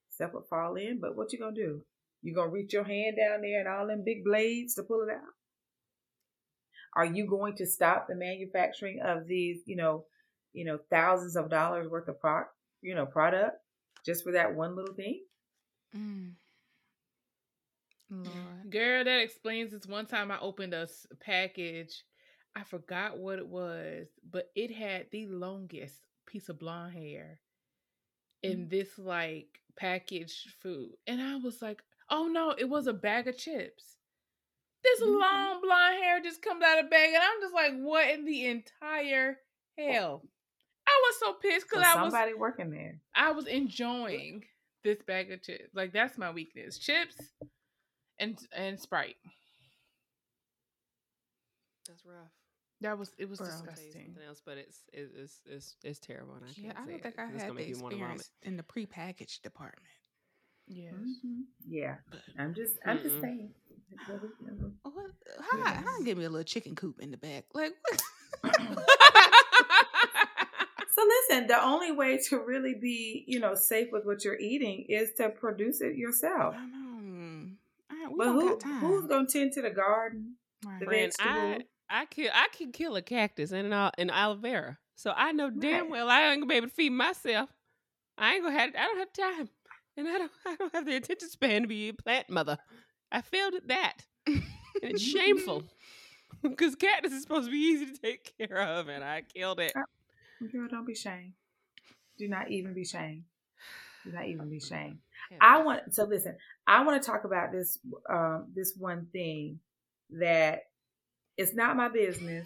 Stuff 0.09 0.33
would 0.33 0.45
fall 0.49 0.75
in 0.75 0.99
but 0.99 1.15
what 1.15 1.31
you 1.33 1.39
gonna 1.39 1.55
do? 1.55 1.83
You 2.21 2.35
gonna 2.35 2.49
reach 2.51 2.73
your 2.73 2.83
hand 2.83 3.17
down 3.17 3.41
there 3.41 3.59
and 3.61 3.67
all 3.67 3.87
them 3.87 4.03
big 4.05 4.23
blades 4.23 4.75
to 4.75 4.83
pull 4.83 5.01
it 5.01 5.11
out? 5.11 5.33
Are 6.95 7.05
you 7.05 7.25
going 7.25 7.55
to 7.55 7.65
stop 7.65 8.07
the 8.07 8.15
manufacturing 8.15 8.99
of 9.01 9.25
these 9.25 9.61
you 9.65 9.75
know 9.75 10.05
you 10.53 10.65
know 10.65 10.77
thousands 10.89 11.35
of 11.35 11.49
dollars 11.49 11.89
worth 11.89 12.07
of 12.09 12.19
pro- 12.19 12.43
you 12.81 12.93
know 12.95 13.05
product 13.05 13.57
just 14.05 14.23
for 14.23 14.31
that 14.31 14.53
one 14.55 14.75
little 14.75 14.95
thing 14.95 15.23
Mm. 15.95 16.35
Lord. 18.09 18.69
Girl, 18.69 19.03
that 19.03 19.21
explains 19.21 19.71
this. 19.71 19.85
One 19.85 20.05
time 20.05 20.31
I 20.31 20.39
opened 20.39 20.73
a 20.73 20.87
package. 21.19 22.03
I 22.55 22.63
forgot 22.63 23.17
what 23.17 23.39
it 23.39 23.47
was, 23.47 24.07
but 24.29 24.51
it 24.55 24.71
had 24.71 25.07
the 25.11 25.27
longest 25.27 26.01
piece 26.25 26.49
of 26.49 26.59
blonde 26.59 26.93
hair 26.93 27.39
in 28.43 28.67
this 28.67 28.97
like 28.97 29.61
packaged 29.77 30.49
food. 30.61 30.91
And 31.07 31.21
I 31.21 31.37
was 31.37 31.61
like, 31.61 31.81
oh 32.09 32.27
no, 32.27 32.51
it 32.57 32.67
was 32.69 32.87
a 32.87 32.93
bag 32.93 33.27
of 33.27 33.37
chips. 33.37 33.95
This 34.83 35.01
Mhm. 35.01 35.19
long 35.19 35.61
blonde 35.61 36.03
hair 36.03 36.21
just 36.21 36.41
comes 36.41 36.63
out 36.63 36.79
of 36.79 36.85
a 36.85 36.89
bag, 36.89 37.13
and 37.13 37.23
I'm 37.23 37.41
just 37.41 37.53
like, 37.53 37.73
what 37.77 38.09
in 38.09 38.25
the 38.25 38.45
entire 38.47 39.39
hell? 39.77 40.23
I 40.91 41.01
was 41.07 41.19
so 41.19 41.33
pissed 41.33 41.67
so 41.73 41.79
because 41.79 41.85
I 41.85 42.03
was 42.03 42.13
somebody 42.13 42.33
working 42.33 42.71
there 42.71 42.99
I 43.15 43.31
was 43.31 43.47
enjoying 43.47 44.43
this 44.83 44.97
bag 45.07 45.31
of 45.31 45.41
chips. 45.43 45.69
Like 45.73 45.93
that's 45.93 46.17
my 46.17 46.31
weakness. 46.31 46.77
Chips 46.77 47.15
and 48.19 48.37
and 48.55 48.79
Sprite. 48.79 49.17
That's 51.87 52.05
rough. 52.05 52.31
That 52.81 52.97
was 52.97 53.11
it 53.17 53.29
was 53.29 53.39
Bro. 53.39 53.47
I'll 53.47 53.67
tell 53.67 53.83
you 53.83 53.91
disgusting. 53.91 54.05
something 54.05 54.23
else, 54.27 54.41
but 54.45 54.57
it's 54.57 54.83
it's 54.93 55.13
it's 55.15 55.41
it's, 55.45 55.75
it's 55.83 55.99
terrible. 55.99 56.35
And 56.35 56.45
I 56.45 56.53
Yeah, 56.57 56.73
can't 56.73 56.77
I 56.77 56.85
say 56.85 56.91
don't 56.91 57.01
think 57.03 57.19
I 57.19 57.25
'cause 57.27 57.35
it's 57.35 57.43
had 57.43 57.55
the 57.57 57.59
make 57.59 57.67
me 57.67 57.75
wanna 57.75 57.97
vomit. 57.97 58.25
experience 58.25 58.31
in 58.43 58.57
the 58.57 58.63
prepackaged 58.63 59.41
department. 59.41 59.93
Yes. 60.67 60.93
Mhm. 60.95 61.45
yeah 61.67 61.97
But 62.09 62.21
i'm 62.39 62.53
just 62.53 62.77
i'm 62.85 62.97
just 63.01 63.15
Mm-mm. 63.15 63.21
saying 63.21 63.53
what? 64.83 65.11
How, 65.39 65.73
how 65.75 66.03
give 66.05 66.17
me 66.17 66.25
a 66.25 66.29
little 66.29 66.43
chicken 66.43 66.75
coop 66.75 66.99
in 66.99 67.11
the 67.11 67.17
back? 67.17 67.45
Like 67.53 67.73
what? 67.89 68.01
Listen, 71.31 71.47
the 71.47 71.63
only 71.63 71.91
way 71.91 72.17
to 72.29 72.39
really 72.39 72.73
be, 72.73 73.23
you 73.27 73.39
know, 73.39 73.55
safe 73.55 73.89
with 73.91 74.05
what 74.05 74.25
you're 74.25 74.39
eating 74.39 74.85
is 74.89 75.13
to 75.13 75.29
produce 75.29 75.81
it 75.81 75.95
yourself. 75.95 76.55
I 76.57 76.65
know. 76.65 77.47
All 77.89 77.97
right, 77.97 78.11
we 78.11 78.17
But 78.17 78.31
who 78.33 78.77
who's 78.79 79.07
gonna 79.07 79.27
tend 79.27 79.53
to 79.53 79.61
the 79.61 79.69
garden? 79.69 80.35
Right. 80.65 80.79
the 80.79 80.85
Friend, 80.85 81.11
I? 81.19 81.59
I 81.89 82.05
kill 82.05 82.29
I 82.33 82.47
can 82.55 82.71
kill 82.71 82.95
a 82.95 83.01
cactus 83.01 83.51
and 83.51 83.73
an 83.73 83.91
an 83.97 84.09
aloe 84.09 84.35
vera. 84.35 84.77
So 84.95 85.13
I 85.15 85.31
know 85.31 85.49
damn 85.49 85.83
Right. 85.83 85.91
well 85.91 86.09
I 86.09 86.21
ain't 86.23 86.41
gonna 86.41 86.47
be 86.47 86.55
able 86.55 86.67
to 86.67 86.73
feed 86.73 86.91
myself. 86.91 87.49
I 88.17 88.35
ain't 88.35 88.43
gonna 88.43 88.57
have 88.57 88.71
I 88.77 88.85
don't 88.85 88.99
have 88.99 89.13
time. 89.13 89.49
And 89.97 90.07
I 90.07 90.17
don't 90.17 90.31
I 90.45 90.55
don't 90.55 90.75
have 90.75 90.85
the 90.85 90.95
attention 90.95 91.29
span 91.29 91.61
to 91.63 91.67
be 91.67 91.89
a 91.89 91.93
plant 91.93 92.29
mother. 92.29 92.57
I 93.11 93.21
failed 93.21 93.53
at 93.55 93.67
that. 93.69 94.05
And 94.27 94.43
it's 94.83 95.01
shameful. 95.01 95.63
Because 96.41 96.75
cactus 96.75 97.11
is 97.11 97.21
supposed 97.21 97.45
to 97.45 97.51
be 97.51 97.57
easy 97.57 97.85
to 97.85 97.97
take 97.99 98.33
care 98.37 98.61
of 98.61 98.87
and 98.87 99.03
I 99.03 99.21
killed 99.21 99.59
it. 99.59 99.73
Uh, 99.75 99.81
Girl, 100.51 100.67
don't 100.69 100.85
be 100.87 100.95
shamed. 100.95 101.33
Do 102.17 102.27
not 102.27 102.49
even 102.51 102.73
be 102.73 102.85
shamed. 102.85 103.23
Do 104.05 104.11
not 104.11 104.27
even 104.27 104.49
be 104.49 104.59
shamed. 104.59 104.97
Hell 105.29 105.37
I 105.41 105.61
want 105.63 105.93
so 105.93 106.05
listen. 106.05 106.35
I 106.65 106.83
want 106.83 107.01
to 107.01 107.05
talk 107.07 107.23
about 107.23 107.51
this 107.51 107.77
um, 108.09 108.47
this 108.55 108.73
one 108.77 109.07
thing 109.11 109.59
that 110.11 110.63
it's 111.37 111.53
not 111.53 111.75
my 111.77 111.89
business, 111.89 112.45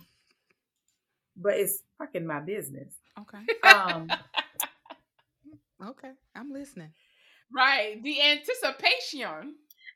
but 1.37 1.53
it's 1.55 1.81
fucking 1.97 2.25
my 2.27 2.39
business. 2.41 2.93
Okay. 3.19 3.67
Um, 3.67 4.09
Okay. 5.85 6.11
I'm 6.35 6.51
listening. 6.51 6.89
right. 7.53 8.01
The 8.01 8.21
anticipation. 8.21 9.55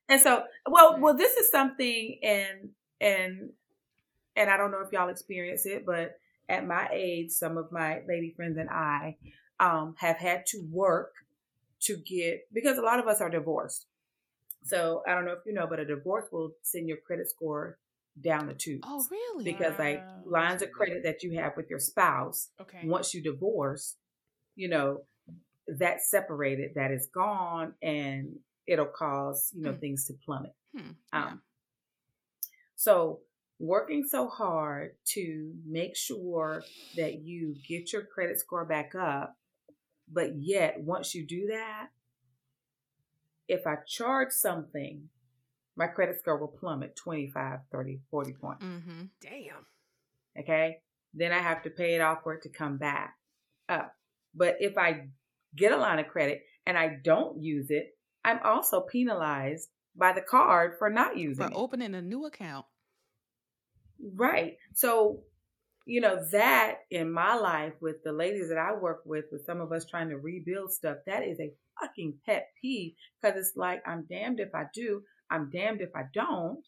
and 0.09 0.21
so, 0.21 0.43
well, 0.69 0.99
well, 0.99 1.15
this 1.15 1.35
is 1.38 1.49
something, 1.49 2.19
and 2.21 2.69
and 3.01 3.49
and 4.35 4.49
I 4.49 4.57
don't 4.57 4.71
know 4.71 4.81
if 4.81 4.91
y'all 4.91 5.09
experience 5.09 5.65
it, 5.65 5.85
but 5.85 6.19
at 6.49 6.65
my 6.67 6.89
age, 6.91 7.31
some 7.31 7.57
of 7.57 7.71
my 7.71 8.01
lady 8.07 8.34
friends 8.35 8.57
and 8.57 8.69
I 8.69 9.17
um, 9.59 9.95
have 9.99 10.17
had 10.17 10.45
to 10.47 10.61
work 10.71 11.13
to 11.81 11.97
get 11.97 12.41
because 12.51 12.77
a 12.77 12.81
lot 12.81 12.99
of 12.99 13.07
us 13.07 13.21
are 13.21 13.30
divorced. 13.30 13.85
So 14.63 15.03
I 15.07 15.13
don't 15.13 15.26
know 15.26 15.34
if 15.34 15.39
you 15.45 15.53
know, 15.53 15.67
but 15.67 15.80
a 15.80 15.85
divorce 15.85 16.26
will 16.31 16.51
send 16.63 16.88
your 16.88 16.97
credit 16.97 17.30
score 17.30 17.77
down 18.21 18.47
the 18.47 18.53
tubes. 18.53 18.85
Oh, 18.85 19.05
really? 19.09 19.45
because 19.45 19.80
like 19.80 20.03
lines 20.26 20.61
of 20.61 20.71
credit 20.71 21.03
that 21.03 21.23
you 21.23 21.39
have 21.39 21.53
with 21.55 21.69
your 21.69 21.80
spouse 21.80 22.49
Okay. 22.59 22.81
once 22.84 23.13
you 23.13 23.23
divorce 23.23 23.95
you 24.55 24.67
know 24.67 25.01
that's 25.77 26.09
separated 26.11 26.71
that 26.76 26.91
is 26.91 27.07
gone 27.13 27.73
and 27.81 28.38
it'll 28.67 28.85
cause 28.85 29.53
you 29.55 29.61
know 29.63 29.71
Hmm. 29.71 29.80
things 29.80 30.05
to 30.05 30.13
plummet 30.26 30.53
Hmm. 30.76 30.91
Yeah. 31.13 31.26
um, 31.27 31.41
so 32.76 33.21
working 33.60 34.06
so 34.07 34.27
hard 34.27 34.91
to 35.06 35.53
make 35.68 35.95
sure 35.95 36.64
that 36.95 37.19
you 37.22 37.56
get 37.68 37.91
your 37.91 38.03
credit 38.03 38.40
score 38.40 38.65
back 38.65 38.95
up 38.95 39.36
but 40.11 40.31
yet 40.38 40.76
once 40.80 41.14
you 41.14 41.26
do 41.27 41.48
that 41.48 41.88
if 43.48 43.68
i 43.68 43.76
charge 43.88 44.31
something 44.31 45.10
my 45.76 45.88
credit 45.88 46.19
score 46.19 46.38
will 46.38 46.48
plummet 46.48 46.95
25 46.95 47.60
30 47.72 47.99
40 48.10 48.34
points 48.34 48.64
Mm-hmm. 48.65 49.02
Damn. 49.22 49.65
okay 50.40 50.77
then 51.14 51.31
i 51.31 51.40
have 51.40 51.61
to 51.64 51.69
pay 51.69 51.95
it 51.95 52.02
off 52.02 52.19
for 52.23 52.34
it 52.34 52.44
to 52.44 52.49
come 52.49 52.77
back 52.77 53.15
up 53.68 53.94
but 54.34 54.56
if 54.60 54.77
i 54.77 55.07
get 55.56 55.72
a 55.73 55.77
line 55.77 55.99
of 55.99 56.07
credit 56.07 56.41
and 56.65 56.77
i 56.77 56.98
don't 57.03 57.41
use 57.44 57.68
it 57.69 57.98
i'm 58.23 58.40
also 58.44 58.81
penalized 58.81 59.68
by 59.98 60.14
the 60.14 60.22
card 60.22 60.73
for 60.80 60.90
not 60.90 61.18
using 61.18 61.45
For 61.45 61.52
it 61.52 61.56
opening 61.57 61.94
a 61.95 62.02
new 62.02 62.26
account. 62.26 62.65
Right 64.15 64.53
so 64.73 65.19
you 65.85 66.01
know 66.01 66.19
that 66.31 66.76
in 66.91 67.11
my 67.11 67.35
life 67.35 67.73
with 67.81 67.97
the 68.03 68.11
ladies 68.11 68.49
that 68.49 68.57
i 68.57 68.73
work 68.73 69.01
with 69.05 69.26
with 69.31 69.45
some 69.45 69.59
of 69.61 69.71
us 69.71 69.85
trying 69.85 70.09
to 70.09 70.17
rebuild 70.17 70.71
stuff 70.71 70.97
that 71.05 71.23
is 71.23 71.39
a 71.39 71.51
fucking 71.80 72.13
pet 72.26 72.47
peeve 72.61 72.93
because 73.21 73.38
it's 73.38 73.53
like 73.55 73.81
i'm 73.88 74.05
damned 74.09 74.39
if 74.39 74.53
i 74.53 74.63
do 74.73 75.01
i'm 75.31 75.49
damned 75.49 75.81
if 75.81 75.89
i 75.95 76.03
don't 76.13 76.63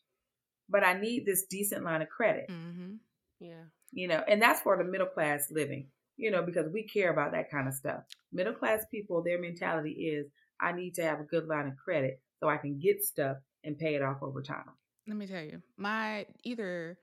but 0.69 0.83
i 0.83 0.93
need 0.93 1.25
this 1.25 1.45
decent 1.49 1.83
line 1.83 2.01
of 2.01 2.09
credit 2.09 2.45
Mm-hmm. 2.49 2.93
Yeah. 3.39 3.63
you 3.91 4.07
know, 4.07 4.21
and 4.27 4.39
that's 4.41 4.61
for 4.61 4.77
the 4.77 4.83
middle 4.83 5.07
class 5.07 5.47
living, 5.49 5.87
you 6.15 6.29
know, 6.29 6.43
because 6.43 6.67
we 6.71 6.83
care 6.87 7.11
about 7.11 7.31
that 7.31 7.49
kind 7.49 7.67
of 7.67 7.73
stuff. 7.73 8.01
Middle 8.31 8.53
class 8.53 8.85
people, 8.91 9.23
their 9.23 9.39
mentality 9.41 9.91
is, 9.91 10.27
I 10.61 10.73
need 10.73 10.93
to 10.95 11.01
have 11.03 11.19
a 11.19 11.23
good 11.23 11.47
line 11.47 11.65
of 11.67 11.73
credit 11.83 12.21
so 12.39 12.47
I 12.49 12.57
can 12.57 12.79
get 12.79 13.03
stuff 13.03 13.37
and 13.63 13.79
pay 13.79 13.95
it 13.95 14.03
off 14.03 14.21
over 14.21 14.43
time. 14.43 14.65
Let 15.07 15.17
me 15.17 15.25
tell 15.25 15.41
you, 15.43 15.63
my 15.75 16.27
either 16.43 16.99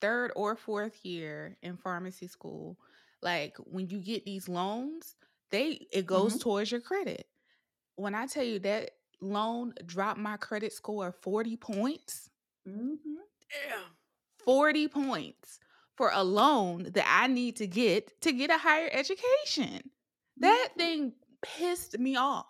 third 0.00 0.32
or 0.36 0.56
fourth 0.56 1.04
year 1.04 1.56
in 1.62 1.76
pharmacy 1.76 2.26
school, 2.26 2.76
like 3.22 3.56
when 3.58 3.88
you 3.88 3.98
get 3.98 4.24
these 4.24 4.48
loans, 4.48 5.16
they 5.50 5.86
it 5.92 6.06
goes 6.06 6.38
towards 6.38 6.70
your 6.70 6.80
credit. 6.80 7.26
When 7.96 8.14
I 8.14 8.26
tell 8.26 8.44
you 8.44 8.58
that 8.60 8.92
loan 9.20 9.74
dropped 9.84 10.18
my 10.18 10.36
credit 10.36 10.72
score 10.72 11.12
40 11.12 11.56
points, 11.56 12.30
Mm-hmm. 12.68 13.14
Damn. 13.68 13.84
40 14.44 14.88
points 14.88 15.58
for 15.96 16.10
a 16.12 16.22
loan 16.22 16.90
that 16.92 17.04
I 17.06 17.26
need 17.26 17.56
to 17.56 17.66
get 17.66 18.20
to 18.22 18.32
get 18.32 18.50
a 18.50 18.58
higher 18.58 18.88
education. 18.92 19.80
That 20.38 20.68
thing 20.76 21.12
pissed 21.42 21.98
me 21.98 22.16
off. 22.16 22.46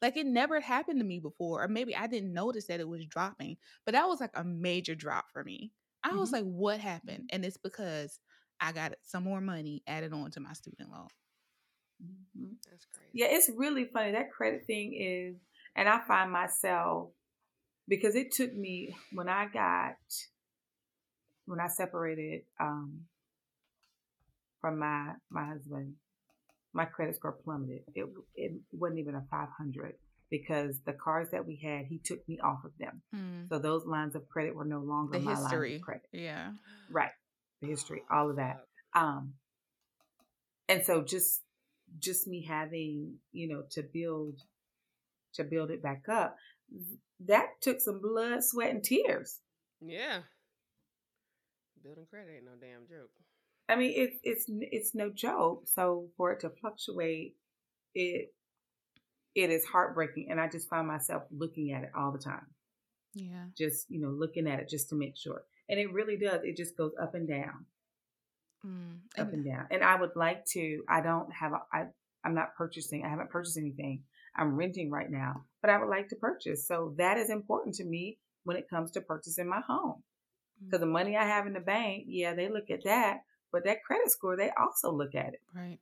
Like 0.00 0.16
it 0.16 0.26
never 0.26 0.60
happened 0.60 1.00
to 1.00 1.04
me 1.04 1.18
before, 1.18 1.62
or 1.62 1.68
maybe 1.68 1.96
I 1.96 2.06
didn't 2.06 2.32
notice 2.32 2.66
that 2.66 2.80
it 2.80 2.88
was 2.88 3.06
dropping, 3.06 3.56
but 3.84 3.92
that 3.92 4.06
was 4.08 4.20
like 4.20 4.32
a 4.34 4.44
major 4.44 4.94
drop 4.94 5.26
for 5.32 5.42
me. 5.42 5.72
I 6.04 6.14
was 6.16 6.30
Mhm. 6.30 6.32
like, 6.32 6.44
what 6.44 6.80
happened? 6.80 7.30
And 7.30 7.44
it's 7.44 7.56
because 7.58 8.20
I 8.60 8.72
got 8.72 8.94
some 9.02 9.24
more 9.24 9.40
money 9.40 9.82
added 9.86 10.12
on 10.12 10.30
to 10.32 10.40
my 10.40 10.52
student 10.54 10.90
loan. 10.90 11.08
Mhm. 12.02 12.56
That's 12.70 12.86
crazy. 12.86 13.10
Yeah, 13.12 13.26
it's 13.30 13.50
really 13.56 13.86
funny. 13.86 14.12
That 14.12 14.32
credit 14.32 14.66
thing 14.66 14.94
is, 14.94 15.36
and 15.76 15.88
I 15.88 16.00
find 16.06 16.30
myself 16.32 17.10
because 17.88 18.14
it 18.14 18.32
took 18.32 18.54
me 18.54 18.96
when 19.12 19.28
I 19.28 19.46
got 19.46 19.96
when 21.46 21.60
I 21.60 21.68
separated 21.68 22.42
um, 22.60 23.06
from 24.60 24.78
my 24.78 25.14
my 25.30 25.44
husband, 25.46 25.94
my 26.72 26.84
credit 26.84 27.16
score 27.16 27.32
plummeted. 27.44 27.82
It 27.94 28.06
it 28.34 28.52
wasn't 28.72 29.00
even 29.00 29.14
a 29.14 29.24
five 29.30 29.48
hundred 29.56 29.94
because 30.30 30.80
the 30.86 30.92
cards 30.92 31.30
that 31.30 31.46
we 31.46 31.56
had, 31.62 31.86
he 31.86 31.98
took 32.04 32.26
me 32.28 32.38
off 32.42 32.64
of 32.64 32.72
them. 32.78 33.02
Mm, 33.14 33.48
So 33.48 33.58
those 33.58 33.84
lines 33.86 34.14
of 34.16 34.28
credit 34.28 34.54
were 34.54 34.64
no 34.64 34.80
longer 34.80 35.18
The 35.18 35.24
my 35.24 35.32
lines 35.34 35.42
history. 35.44 35.76
of 35.76 35.82
credit. 35.82 36.08
Yeah. 36.12 36.52
Right, 36.90 37.10
the 37.60 37.68
history, 37.68 38.02
all 38.10 38.30
of 38.30 38.36
that 38.36 38.56
um 38.94 39.34
and 40.68 40.84
so 40.84 41.02
just 41.02 41.42
just 41.98 42.26
me 42.28 42.44
having 42.48 43.16
you 43.32 43.48
know 43.48 43.62
to 43.72 43.82
build 43.82 44.40
to 45.34 45.42
build 45.44 45.70
it 45.70 45.82
back 45.82 46.02
up 46.08 46.36
that 47.26 47.46
took 47.60 47.80
some 47.80 48.00
blood 48.00 48.42
sweat 48.44 48.70
and 48.70 48.84
tears 48.84 49.40
Yeah. 49.80 50.20
Building 51.82 52.06
credit 52.08 52.32
ain't 52.36 52.44
no 52.44 52.52
damn 52.60 52.86
joke. 52.88 53.10
i 53.68 53.76
mean 53.76 53.92
it, 53.96 54.10
it's 54.22 54.44
it's 54.48 54.94
no 54.94 55.10
joke 55.10 55.64
so 55.66 56.08
for 56.16 56.32
it 56.32 56.40
to 56.40 56.50
fluctuate 56.60 57.34
it 57.94 58.32
it 59.34 59.50
is 59.50 59.64
heartbreaking 59.64 60.28
and 60.30 60.40
i 60.40 60.48
just 60.48 60.68
find 60.68 60.86
myself 60.86 61.22
looking 61.30 61.72
at 61.72 61.82
it 61.82 61.90
all 61.96 62.12
the 62.12 62.18
time 62.18 62.46
Yeah. 63.14 63.44
just 63.56 63.90
you 63.90 64.00
know 64.00 64.10
looking 64.10 64.46
at 64.46 64.60
it 64.60 64.68
just 64.68 64.88
to 64.90 64.94
make 64.94 65.16
sure 65.16 65.42
and 65.68 65.78
it 65.80 65.92
really 65.92 66.16
does 66.16 66.40
it 66.44 66.56
just 66.56 66.76
goes 66.76 66.92
up 67.00 67.14
and 67.14 67.28
down 67.28 67.66
Mm. 68.66 69.00
up 69.18 69.30
And- 69.32 69.44
down. 69.44 69.66
And 69.70 69.84
I 69.84 69.94
would 69.94 70.16
like 70.16 70.46
to. 70.52 70.82
I 70.88 71.02
don't 71.02 71.30
have. 71.34 71.52
A, 71.52 71.60
I 71.70 71.86
I'm 72.24 72.34
not 72.34 72.54
purchasing. 72.56 73.04
I 73.04 73.10
haven't 73.10 73.28
purchased 73.28 73.58
anything. 73.58 74.04
I'm 74.34 74.56
renting 74.56 74.90
right 74.90 75.10
now, 75.10 75.44
but 75.60 75.68
I 75.70 75.78
would 75.78 75.90
like 75.90 76.08
to 76.08 76.16
purchase. 76.16 76.66
So 76.66 76.94
that 76.96 77.18
is 77.18 77.28
important 77.28 77.74
to 77.74 77.84
me 77.84 78.18
when 78.44 78.56
it 78.56 78.70
comes 78.70 78.90
to 78.92 79.02
purchasing 79.02 79.48
my 79.50 79.60
home. 79.60 80.02
Because 80.64 80.80
the 80.80 80.86
money 80.86 81.14
I 81.14 81.24
have 81.26 81.46
in 81.46 81.52
the 81.52 81.60
bank, 81.60 82.04
yeah, 82.06 82.34
they 82.34 82.48
look 82.48 82.70
at 82.70 82.84
that, 82.84 83.18
but 83.52 83.64
that 83.64 83.84
credit 83.84 84.10
score, 84.10 84.34
they 84.34 84.50
also 84.58 84.90
look 84.92 85.14
at 85.14 85.34
it. 85.34 85.42
Right. 85.54 85.78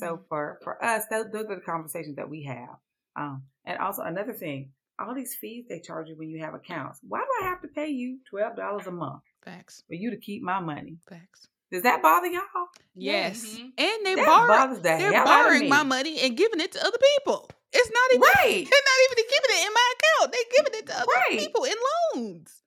So 0.00 0.16
Mhm. 0.16 0.28
for 0.28 0.58
for 0.64 0.84
us, 0.84 1.04
those, 1.10 1.26
those 1.30 1.46
are 1.46 1.56
the 1.56 1.60
conversations 1.60 2.16
that 2.16 2.28
we 2.28 2.42
have. 2.44 2.76
Um, 3.16 3.44
and 3.64 3.78
also 3.78 4.02
another 4.02 4.32
thing, 4.32 4.72
all 4.98 5.14
these 5.14 5.34
fees 5.36 5.66
they 5.68 5.80
charge 5.80 6.08
you 6.08 6.16
when 6.16 6.28
you 6.30 6.40
have 6.44 6.54
accounts. 6.54 7.00
Why 7.06 7.20
do 7.20 7.44
I 7.44 7.48
have 7.48 7.60
to 7.62 7.68
pay 7.68 7.88
you 7.88 8.18
twelve 8.28 8.56
dollars 8.56 8.86
a 8.86 8.90
month 8.90 9.22
Facts. 9.44 9.84
for 9.86 9.94
you 9.94 10.10
to 10.10 10.16
keep 10.16 10.42
my 10.42 10.60
money? 10.60 10.98
Facts. 11.08 11.46
Does 11.72 11.82
that 11.84 12.02
bother 12.02 12.26
y'all? 12.26 12.68
Yes. 12.96 13.44
Mhm. 13.44 13.72
And 13.78 14.06
they 14.06 14.14
That 14.16 14.26
borrow 14.26 14.48
bothers 14.48 14.78
the 14.78 14.82
they're 14.82 15.12
hell 15.12 15.28
out 15.28 15.40
of 15.40 15.46
borrowing 15.52 15.68
my 15.68 15.84
money 15.84 16.18
and 16.20 16.36
giving 16.36 16.60
it 16.60 16.72
to 16.72 16.84
other 16.84 16.98
people. 17.16 17.48
It's 17.72 17.90
not 17.90 18.10
even 18.10 18.22
Right. 18.22 18.66
they're 18.70 18.88
not 18.90 19.00
even 19.12 19.24
giving 19.30 19.50
it 19.56 19.66
in 19.68 19.72
my 19.72 19.92
account. 19.94 20.32
They're 20.32 20.50
giving 20.56 20.78
it 20.80 20.86
to 20.86 20.96
other 20.98 21.12
Right. 21.30 21.38
people 21.38 21.64
in 21.64 21.74
loans. 22.16 22.62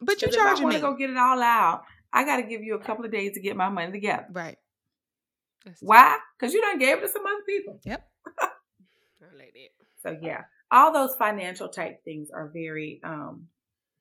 But 0.00 0.22
you 0.22 0.28
'Cause 0.28 0.36
if 0.36 0.40
I 0.40 0.44
charging 0.44 0.64
want 0.64 0.74
me. 0.76 0.80
to 0.80 0.86
go 0.86 0.94
get 0.94 1.10
it 1.10 1.16
all 1.16 1.42
out, 1.42 1.82
I 2.12 2.22
got 2.24 2.36
to 2.36 2.44
give 2.44 2.62
you 2.62 2.76
a 2.76 2.78
couple 2.78 3.04
of 3.04 3.10
days 3.10 3.32
to 3.34 3.40
get 3.40 3.56
my 3.56 3.68
money 3.68 3.90
together. 3.90 4.26
right. 4.30 4.56
That's 5.68 5.82
Why? 5.82 6.18
Because 6.38 6.54
you 6.54 6.60
don't 6.60 6.78
gave 6.78 6.98
it 6.98 7.00
to 7.02 7.08
some 7.08 7.26
other 7.26 7.42
people. 7.46 7.80
Yep. 7.84 8.08
I 8.40 9.36
like 9.36 9.54
that. 9.54 9.70
So 10.02 10.18
yeah, 10.22 10.42
all 10.70 10.92
those 10.92 11.16
financial 11.16 11.68
type 11.68 12.04
things 12.04 12.30
are 12.30 12.48
very 12.52 13.00
um 13.04 13.48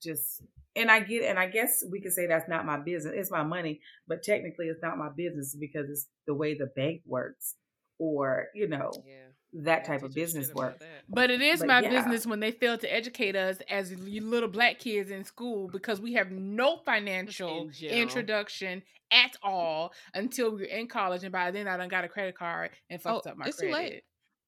just. 0.02 0.44
And 0.76 0.92
I 0.92 1.00
get, 1.00 1.24
and 1.24 1.40
I 1.40 1.48
guess 1.48 1.84
we 1.92 2.02
could 2.02 2.14
say 2.14 2.28
that's 2.28 2.48
not 2.48 2.64
my 2.66 2.78
business. 2.78 3.16
It's 3.18 3.32
my 3.32 3.42
money, 3.42 3.82
but 4.08 4.22
technically 4.22 4.68
it's 4.68 4.84
not 4.84 5.00
my 5.00 5.10
business 5.10 5.56
because 5.60 5.90
it's 5.90 6.08
the 6.28 6.36
way 6.36 6.54
the 6.56 6.68
bank 6.68 7.02
works, 7.08 7.56
or 7.98 8.50
you 8.54 8.68
know 8.68 8.92
Yeah. 9.06 9.27
That 9.54 9.86
type 9.86 10.04
of 10.04 10.14
business 10.14 10.54
work. 10.54 10.82
But 11.10 11.32
it 11.32 11.42
is 11.42 11.60
But 11.60 11.68
my 11.68 11.80
yeah. 11.82 11.90
business 11.90 12.26
when 12.26 12.40
they 12.40 12.52
fail 12.52 12.78
to 12.78 12.94
educate 12.94 13.36
us 13.36 13.58
as 13.70 13.94
little 13.98 14.50
black 14.50 14.80
kids 14.80 15.10
in 15.10 15.24
school 15.24 15.70
because 15.72 16.02
we 16.02 16.14
have 16.14 16.32
no 16.32 16.78
financial 16.86 17.70
in 17.82 17.90
introduction 17.90 18.84
at 19.12 19.36
all 19.42 19.94
until 20.14 20.52
we're 20.54 20.66
in 20.66 20.88
college, 20.88 21.24
and 21.24 21.32
by 21.32 21.50
then 21.52 21.68
I 21.68 21.78
done 21.78 21.88
got 21.88 22.04
a 22.04 22.10
credit 22.10 22.38
card 22.38 22.72
and 22.90 23.02
fucked 23.02 23.26
Oh, 23.26 23.32
up 23.32 23.38
my 23.38 23.46
it's 23.48 23.58
too 23.58 23.70
credit. 23.72 23.92
late. 23.94 24.04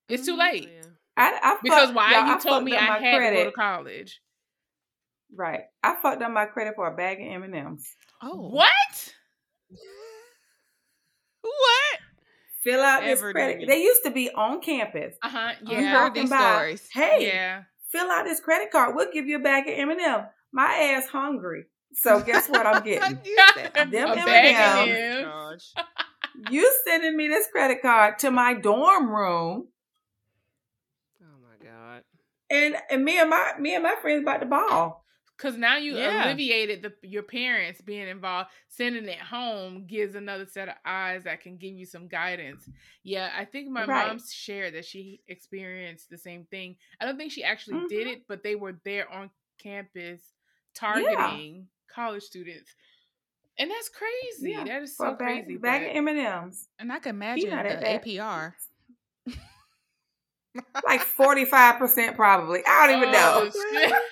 It's 0.09 0.25
too 0.25 0.35
Mhm. 0.35 0.39
late 0.39 0.69
Oh, 0.69 0.75
yeah. 0.75 0.81
I, 1.17 1.39
I 1.43 1.57
because 1.63 1.83
fucked- 1.85 1.95
why 1.95 2.11
y'all, 2.11 2.35
I 2.35 2.37
told 2.39 2.63
me 2.63 2.75
I 2.75 2.79
up 2.83 3.01
my 3.01 3.07
had 3.07 3.29
to 3.29 3.35
go 3.35 3.43
to 3.45 3.51
college. 3.51 4.21
Right, 5.33 5.61
I 5.83 5.95
fucked 6.01 6.21
up 6.21 6.31
my 6.31 6.45
credit 6.47 6.73
for 6.75 6.87
a 6.87 6.95
bag 6.95 7.21
of 7.21 7.27
M 7.27 7.43
and 7.43 7.55
M's. 7.55 7.95
Oh. 8.21 8.49
What? 8.49 9.13
What? 11.41 11.78
Fill 12.69 12.81
out 12.81 13.03
this 13.03 13.19
credit. 13.21 13.55
doing. 13.57 13.67
They 13.69 13.81
used 13.81 14.03
to 14.03 14.11
be 14.11 14.29
on 14.31 14.61
campus. 14.61 15.15
Uh 15.23 15.29
huh. 15.29 15.51
You 15.65 15.77
You 15.77 15.83
Yeah. 15.83 15.91
heard 16.03 16.13
these 16.13 16.29
by, 16.29 16.37
stories. 16.37 16.89
Hey, 16.93 17.27
Yeah. 17.27 17.63
fill 17.91 18.09
out 18.11 18.23
this 18.25 18.39
credit 18.39 18.71
card. 18.71 18.95
We'll 18.95 19.11
give 19.11 19.25
you 19.27 19.37
a 19.37 19.39
bag 19.39 19.67
of 19.67 19.73
M&M. 19.77 20.25
My 20.51 20.73
ass 20.95 21.07
hungry. 21.07 21.65
So 21.93 22.21
guess 22.21 22.47
what 22.47 22.65
I'm 22.65 22.83
getting? 22.83 23.19
You 23.25 23.37
said- 23.55 23.73
Them 23.91 24.09
M&Ms. 24.09 24.25
M&Ms. 24.27 24.95
M. 25.17 25.23
Charge. 25.23 25.73
you 26.51 26.73
sending 26.85 27.17
me 27.17 27.27
this 27.27 27.47
credit 27.51 27.81
card 27.81 28.19
to 28.19 28.31
my 28.31 28.53
dorm 28.53 29.09
room, 29.09 29.67
Oh 31.21 31.37
my 31.41 31.65
god. 31.67 32.03
and, 32.49 32.75
and 32.89 33.03
me 33.03 33.19
and 33.19 33.29
my 33.29 33.53
me 33.59 33.73
and 33.75 33.83
my 33.83 33.95
friends 34.01 34.21
about 34.21 34.39
to 34.41 34.45
ball. 34.45 34.98
Because 35.39 35.55
now 35.55 35.77
you 35.77 35.95
Yeah. 35.97 36.25
alleviated 36.27 36.81
the 36.81 36.93
your 37.07 37.23
parents 37.23 37.79
being 37.79 38.09
involved. 38.09 38.49
Sending 38.67 39.05
it 39.07 39.19
home 39.19 39.85
gives 39.87 40.15
another 40.15 40.45
set 40.45 40.67
of 40.67 40.75
eyes 40.83 41.23
that 41.23 41.39
can 41.39 41.55
give 41.55 41.73
you 41.73 41.85
some 41.85 42.09
guidance. 42.09 42.67
Yeah, 43.03 43.31
I 43.33 43.45
think 43.45 43.69
my 43.69 43.85
Right. 43.85 44.07
mom 44.09 44.19
shared 44.19 44.73
that 44.73 44.83
she 44.83 45.21
experienced 45.29 46.09
the 46.09 46.17
same 46.17 46.43
thing. 46.45 46.75
I 46.99 47.05
don't 47.05 47.15
think 47.17 47.31
she 47.31 47.43
actually 47.45 47.87
did 47.87 48.05
Mhm. 48.07 48.11
it, 48.13 48.27
but 48.27 48.43
they 48.43 48.55
were 48.55 48.73
there 48.83 49.09
on 49.09 49.31
campus 49.57 50.21
targeting 50.73 51.69
college 51.87 52.23
students. 52.23 52.75
And 53.57 53.71
that's 53.71 53.89
crazy. 53.89 54.51
Yeah, 54.51 54.65
That 54.65 54.81
is 54.83 54.95
so 54.97 55.05
a 55.07 55.15
bag, 55.15 55.45
crazy. 55.45 55.57
bag 55.57 55.81
but- 55.83 55.89
of 55.91 55.95
M&Ms. 55.95 56.67
and 56.79 56.91
I 56.91 56.99
can 56.99 57.15
imagine 57.15 57.49
not 57.49 57.65
at 57.65 57.79
the 57.79 57.85
that. 57.85 58.01
APR. 58.05 58.55
Like 60.85 61.01
45% 61.01 62.15
probably. 62.15 62.61
I 62.67 62.87
don't 62.87 62.97
even 62.97 63.11
know. 63.11 63.49
Oh, 63.53 63.71
shit. 63.71 63.93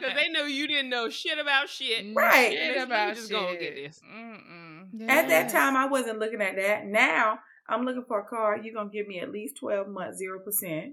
Because 0.00 0.14
they 0.14 0.28
know 0.28 0.44
you 0.44 0.68
didn't 0.68 0.90
know 0.90 1.08
shit 1.08 1.38
about 1.38 1.68
shit. 1.68 2.14
Right. 2.14 2.52
Shit 2.52 2.76
Let 2.76 2.86
about 2.86 3.14
just 3.16 3.30
go 3.30 3.48
and 3.48 3.58
get 3.58 3.74
this. 3.74 4.00
Mm-mm. 4.04 5.08
At 5.08 5.28
that 5.28 5.50
time, 5.50 5.76
I 5.76 5.86
wasn't 5.86 6.18
looking 6.18 6.40
at 6.42 6.56
that. 6.56 6.86
Now, 6.86 7.38
I'm 7.68 7.84
looking 7.84 8.04
for 8.06 8.20
a 8.20 8.24
car. 8.24 8.58
You're 8.58 8.74
going 8.74 8.90
to 8.90 8.96
give 8.96 9.06
me 9.08 9.20
at 9.20 9.30
least 9.32 9.56
12 9.58 9.88
months, 9.88 10.22
0%. 10.22 10.90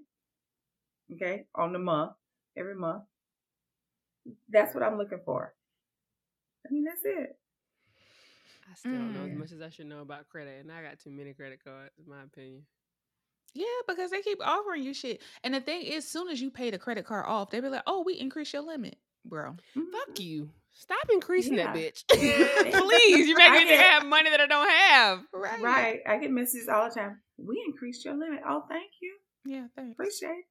Okay? 1.13 1.45
On 1.55 1.73
the 1.73 1.79
month, 1.79 2.13
every 2.57 2.75
month. 2.75 3.03
That's 4.49 4.73
what 4.73 4.83
I'm 4.83 4.97
looking 4.97 5.21
for. 5.25 5.53
I 6.67 6.73
mean, 6.73 6.85
that's 6.85 7.01
it. 7.03 7.37
I 8.71 8.75
still 8.75 8.91
don't 8.93 9.13
know 9.13 9.25
as 9.25 9.31
Mm. 9.31 9.37
much 9.37 9.51
as 9.51 9.61
I 9.61 9.69
should 9.69 9.85
know 9.87 10.01
about 10.01 10.27
credit, 10.29 10.61
and 10.61 10.71
I 10.71 10.81
got 10.81 10.99
too 10.99 11.11
many 11.11 11.33
credit 11.33 11.63
cards, 11.63 11.91
in 12.03 12.09
my 12.09 12.23
opinion. 12.23 12.65
Yeah, 13.55 13.65
because 13.87 14.11
they 14.11 14.21
keep 14.21 14.45
offering 14.45 14.83
you 14.83 14.93
shit. 14.93 15.21
And 15.43 15.53
the 15.53 15.61
thing 15.61 15.81
is, 15.83 16.03
as 16.03 16.09
soon 16.09 16.27
as 16.29 16.41
you 16.41 16.51
pay 16.51 16.69
the 16.71 16.77
credit 16.77 17.05
card 17.05 17.25
off, 17.25 17.49
they 17.49 17.61
be 17.61 17.69
like, 17.69 17.83
"Oh, 17.87 18.03
we 18.05 18.19
increase 18.19 18.51
your 18.53 18.61
limit, 18.63 18.97
bro." 19.23 19.51
Mm-hmm. 19.51 19.81
Fuck 19.91 20.19
you. 20.19 20.49
Stop 20.73 21.07
increasing 21.11 21.55
that 21.55 21.73
bitch. 21.73 22.03
Please. 22.09 23.27
You're 23.29 23.37
making 23.37 23.53
me 23.63 23.69
get- 23.69 23.79
have 23.79 24.05
money 24.05 24.29
that 24.29 24.41
I 24.41 24.45
don't 24.47 24.69
have. 24.69 25.19
Right. 25.33 25.61
Right. 25.61 25.99
I 26.05 26.17
get 26.17 26.31
messages 26.31 26.67
all 26.67 26.89
the 26.89 26.93
time. 26.95 27.21
We 27.37 27.63
increased 27.65 28.03
your 28.03 28.15
limit. 28.15 28.41
Oh, 28.47 28.63
thank 28.67 28.91
you. 29.01 29.15
Yeah. 29.45 29.67
Thanks. 29.77 29.93
Appreciate 29.93 30.29
it. 30.31 30.45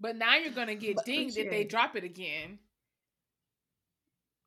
But 0.00 0.16
now 0.16 0.34
you're 0.36 0.50
gonna 0.52 0.74
get 0.74 0.96
But 0.96 1.04
dinged 1.04 1.38
if 1.38 1.50
they 1.50 1.62
drop 1.62 1.94
it 1.94 2.02
again. 2.02 2.58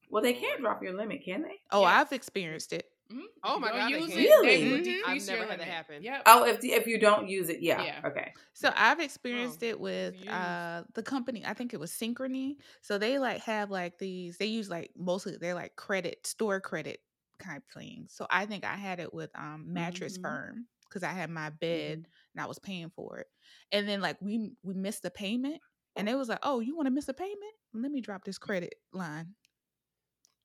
Well, 0.10 0.24
they 0.24 0.34
can't 0.34 0.60
drop 0.62 0.84
your 0.84 0.94
limit, 0.94 1.24
can 1.24 1.42
they? 1.42 1.56
Oh, 1.72 1.82
Yes. 1.82 1.92
I've 1.94 2.12
experienced 2.14 2.74
it. 2.74 2.86
Mhm. 3.12 3.26
Oh 3.44 3.60
my 3.60 3.72
don't 3.72 3.74
God, 3.74 3.94
they 3.94 4.02
use 4.02 4.16
it, 4.16 4.42
Really? 4.42 4.42
they 4.42 4.58
will 4.66 4.80
Mhm. 4.80 5.02
I've 5.06 5.20
never 5.20 5.46
had 5.46 5.60
that 5.60 5.68
happen. 5.68 6.04
Yep. 6.04 6.26
Oh, 6.26 6.46
if 6.46 6.64
if 6.64 6.88
you 6.88 7.00
don't 7.00 7.30
use 7.30 7.50
it, 7.50 7.62
yeah. 7.62 7.88
Yeah. 7.88 8.02
Okay. 8.06 8.34
So 8.54 8.72
I've 8.76 9.00
experienced 9.00 9.62
Oh, 9.62 9.64
it 9.64 9.80
with 9.80 10.24
uh 10.28 10.84
the 10.94 11.04
company. 11.04 11.46
I 11.46 11.54
think 11.54 11.74
it 11.74 11.80
was 11.80 11.92
Synchrony. 11.92 12.56
So 12.82 12.98
they 12.98 13.20
like 13.20 13.42
have 13.44 13.70
like 13.72 13.98
these. 14.00 14.38
They 14.38 14.48
use 14.48 14.70
like 14.70 14.92
mostly 14.96 15.38
they're 15.38 15.54
like 15.54 15.76
credit 15.76 16.26
store 16.26 16.60
credit 16.62 17.02
kind 17.40 17.58
of 17.58 17.64
things. 17.82 18.14
So 18.14 18.26
I 18.32 18.46
think 18.46 18.66
I 18.66 18.76
had 18.76 19.00
it 19.00 19.14
with 19.14 19.30
um 19.36 19.74
Mattress 19.74 20.18
Mhm. 20.18 20.18
Firm 20.18 20.68
because 20.90 21.04
I 21.04 21.12
had 21.12 21.30
my 21.30 21.50
bed 21.50 22.08
and 22.34 22.42
I 22.44 22.48
was 22.48 22.60
paying 22.60 22.90
for 22.90 23.20
it. 23.20 23.28
And 23.72 23.88
then 23.88 24.02
like 24.02 24.18
we 24.22 24.54
we 24.64 24.74
missed 24.74 25.06
a 25.06 25.12
payment, 25.12 25.62
and 25.96 26.10
it 26.10 26.16
was 26.16 26.30
like, 26.30 26.40
oh, 26.44 26.60
you 26.62 26.76
want 26.76 26.88
to 26.88 26.92
miss 26.92 27.10
a 27.10 27.14
payment? 27.14 27.54
Let 27.74 27.92
me 27.92 28.02
drop 28.02 28.24
this 28.24 28.38
credit 28.40 28.76
line. 28.94 29.36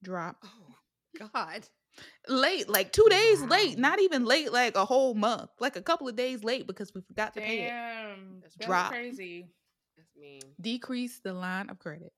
Drop 0.03 0.37
Oh, 0.45 0.77
God. 1.19 1.69
Late, 2.29 2.69
like 2.69 2.93
two 2.93 3.07
days 3.11 3.43
late. 3.43 3.79
Not 3.79 4.01
even 4.01 4.25
late, 4.25 4.53
like 4.53 4.77
a 4.77 4.85
whole 4.85 5.15
month, 5.15 5.51
like 5.61 5.77
a 5.77 5.83
couple 5.83 6.09
of 6.09 6.17
days 6.17 6.45
late 6.45 6.67
because 6.67 6.93
we 6.95 7.01
forgot 7.03 7.35
to 7.35 7.41
pay 7.41 7.61
it. 7.63 7.73
That's 8.43 8.55
that's 8.55 8.67
drop. 8.67 8.91
crazy. 8.93 9.47
That's 9.97 10.09
mean. 10.21 10.43
Decrease 10.61 11.21
the 11.21 11.33
line 11.35 11.71
of 11.71 11.79
credit. 11.79 12.13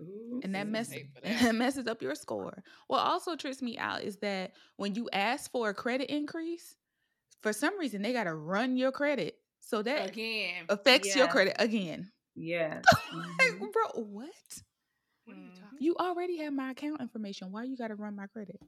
Ooh, 0.00 0.40
and 0.42 0.54
that 0.54 0.66
Oops. 0.66 0.72
mess 0.72 0.92
Hate 0.92 1.08
for 1.14 1.20
and 1.26 1.34
that. 1.38 1.42
that 1.42 1.54
messes 1.54 1.86
up 1.86 2.00
your 2.02 2.14
score. 2.14 2.62
What 2.86 3.00
also 3.00 3.36
trips 3.36 3.60
me 3.60 3.76
out 3.78 4.02
is 4.02 4.16
that 4.18 4.52
when 4.76 4.94
you 4.94 5.08
ask 5.12 5.50
for 5.50 5.68
a 5.68 5.74
credit 5.74 6.10
increase, 6.10 6.76
for 7.42 7.52
some 7.52 7.78
reason 7.78 8.02
they 8.02 8.12
gotta 8.12 8.34
run 8.34 8.76
your 8.76 8.92
credit, 8.92 9.36
so 9.60 9.82
that 9.82 10.10
Again. 10.10 10.64
affects 10.68 11.14
your 11.14 11.28
credit 11.28 11.56
again. 11.58 12.10
Yeah. 12.34 12.80
Like, 13.12 13.60
Mhm. 13.60 13.72
bro, 13.72 14.02
what? 14.04 14.62
What 15.30 15.36
are 15.36 15.40
you 15.40 15.50
Mhm. 15.50 15.60
talking 15.60 15.78
You 15.80 15.96
already 15.96 16.36
have 16.38 16.52
my 16.52 16.70
account 16.72 17.00
information. 17.00 17.52
Why 17.52 17.64
you 17.64 17.76
gotta 17.76 17.94
run 17.94 18.16
my 18.16 18.26
credit? 18.26 18.60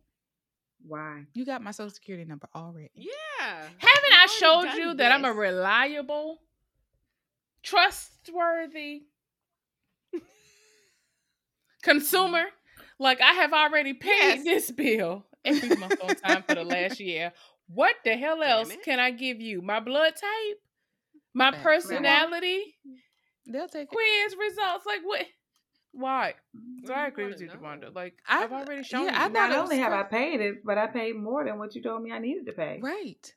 Why? 0.85 1.27
You 1.35 1.45
got 1.45 1.63
my 1.63 1.71
social 1.71 1.91
security 1.91 2.25
number 2.25 2.49
already. 2.55 2.91
Yeah. 2.95 3.13
Haven't 3.41 3.79
I 3.79 4.27
You've 4.29 4.31
already 4.31 4.31
showed 4.39 4.65
done 4.65 4.77
you 4.79 4.95
that 4.95 5.13
I'm 5.13 5.25
a 5.25 5.33
reliable, 5.33 6.43
trustworthy 7.63 9.05
consumer? 11.83 12.45
Like 12.99 13.21
I 13.21 13.33
have 13.35 13.53
already 13.53 13.95
paid 13.95 14.11
Yes. 14.11 14.45
this 14.45 14.71
bill 14.71 15.27
every 15.45 15.71
month 15.77 15.95
on 16.01 16.15
time 16.15 16.43
for 16.43 16.55
the 16.55 16.65
last 16.65 17.01
year. 17.01 17.33
What 17.69 17.97
the 18.05 18.17
hell 18.17 18.43
else 18.43 18.77
can 18.85 19.01
I 19.01 19.11
give 19.13 19.41
you? 19.41 19.63
My 19.63 19.81
blood 19.81 20.15
type? 20.17 20.59
My 21.35 21.51
Facts. 21.53 21.63
personality? 21.63 22.77
They'll 23.47 23.69
take 23.69 23.85
it. 23.85 23.89
Quiz 23.89 24.37
results? 24.37 24.85
Like 24.87 25.01
what? 25.03 25.27
Why? 25.93 26.35
So 26.85 26.93
I 26.95 27.07
agree 27.07 27.27
with 27.27 27.41
you? 27.41 27.49
Devonda. 27.49 27.95
Like 27.95 28.15
I- 28.27 28.45
I've 28.45 28.53
already 28.53 28.83
shown 28.83 29.07
yeah, 29.07 29.13
you. 29.13 29.25
I 29.27 29.29
Not 29.29 29.53
only 29.53 29.79
have 29.79 29.93
I 29.93 30.03
paid 30.05 30.41
it, 30.41 30.65
but 30.65 30.79
I 30.79 30.87
paid 30.87 31.17
more 31.17 31.45
than 31.45 31.59
what 31.59 31.75
you 31.75 31.83
told 31.83 32.03
me 32.03 32.13
I 32.13 32.19
needed 32.19 32.47
to 32.47 32.53
pay. 32.53 32.81
Right. 32.83 33.35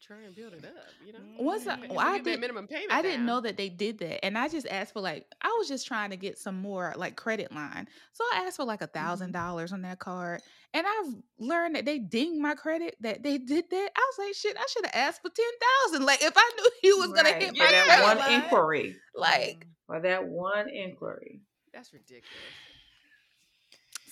Try 0.00 0.18
and 0.26 0.34
build 0.36 0.52
it 0.52 0.64
up, 0.64 0.72
you 1.04 1.12
know? 1.12 1.18
I- 1.18 1.42
Mm. 1.42 1.88
Well, 1.88 1.98
I 1.98 2.18
did- 2.20 2.38
minimum 2.40 2.68
payment 2.68 2.92
I 2.92 3.02
didn't 3.02 3.20
down. 3.20 3.26
know 3.26 3.40
that 3.40 3.56
they 3.56 3.68
did 3.68 3.98
that. 3.98 4.24
And 4.24 4.38
I 4.38 4.48
just 4.48 4.68
asked 4.68 4.92
for 4.92 5.00
like 5.00 5.26
I 5.42 5.48
was 5.58 5.66
just 5.66 5.88
trying 5.88 6.10
to 6.10 6.16
get 6.16 6.38
some 6.38 6.54
more 6.60 6.92
like 6.96 7.16
credit 7.16 7.50
line. 7.50 7.88
So 8.12 8.22
I 8.32 8.44
asked 8.46 8.58
for 8.58 8.64
like 8.64 8.80
a 8.82 8.86
thousand 8.86 9.32
dollars 9.32 9.72
on 9.72 9.82
that 9.82 9.98
card. 9.98 10.40
And 10.72 10.86
I've 10.86 11.14
learned 11.38 11.74
that 11.74 11.84
they 11.84 11.98
ding 11.98 12.40
my 12.40 12.54
credit 12.54 12.94
that 13.00 13.24
they 13.24 13.38
did 13.38 13.70
that. 13.70 13.90
I 13.96 14.10
was 14.12 14.18
like, 14.26 14.34
shit, 14.36 14.56
I 14.56 14.66
should 14.68 14.84
have 14.86 14.94
asked 14.94 15.22
for 15.22 15.30
ten 15.30 15.90
thousand. 15.90 16.06
Like 16.06 16.22
if 16.22 16.34
I 16.36 16.50
knew 16.56 16.70
he 16.82 16.92
was 16.92 17.10
gonna 17.12 17.32
hit 17.32 17.56
for 17.56 17.64
my 17.64 17.70
that 17.72 18.02
one 18.04 18.18
line, 18.18 18.32
inquiry. 18.42 18.96
Like 19.16 19.66
For 19.86 20.00
that 20.00 20.28
one 20.28 20.68
inquiry. 20.68 21.40
That's 21.78 21.92
ridiculous. 21.92 22.26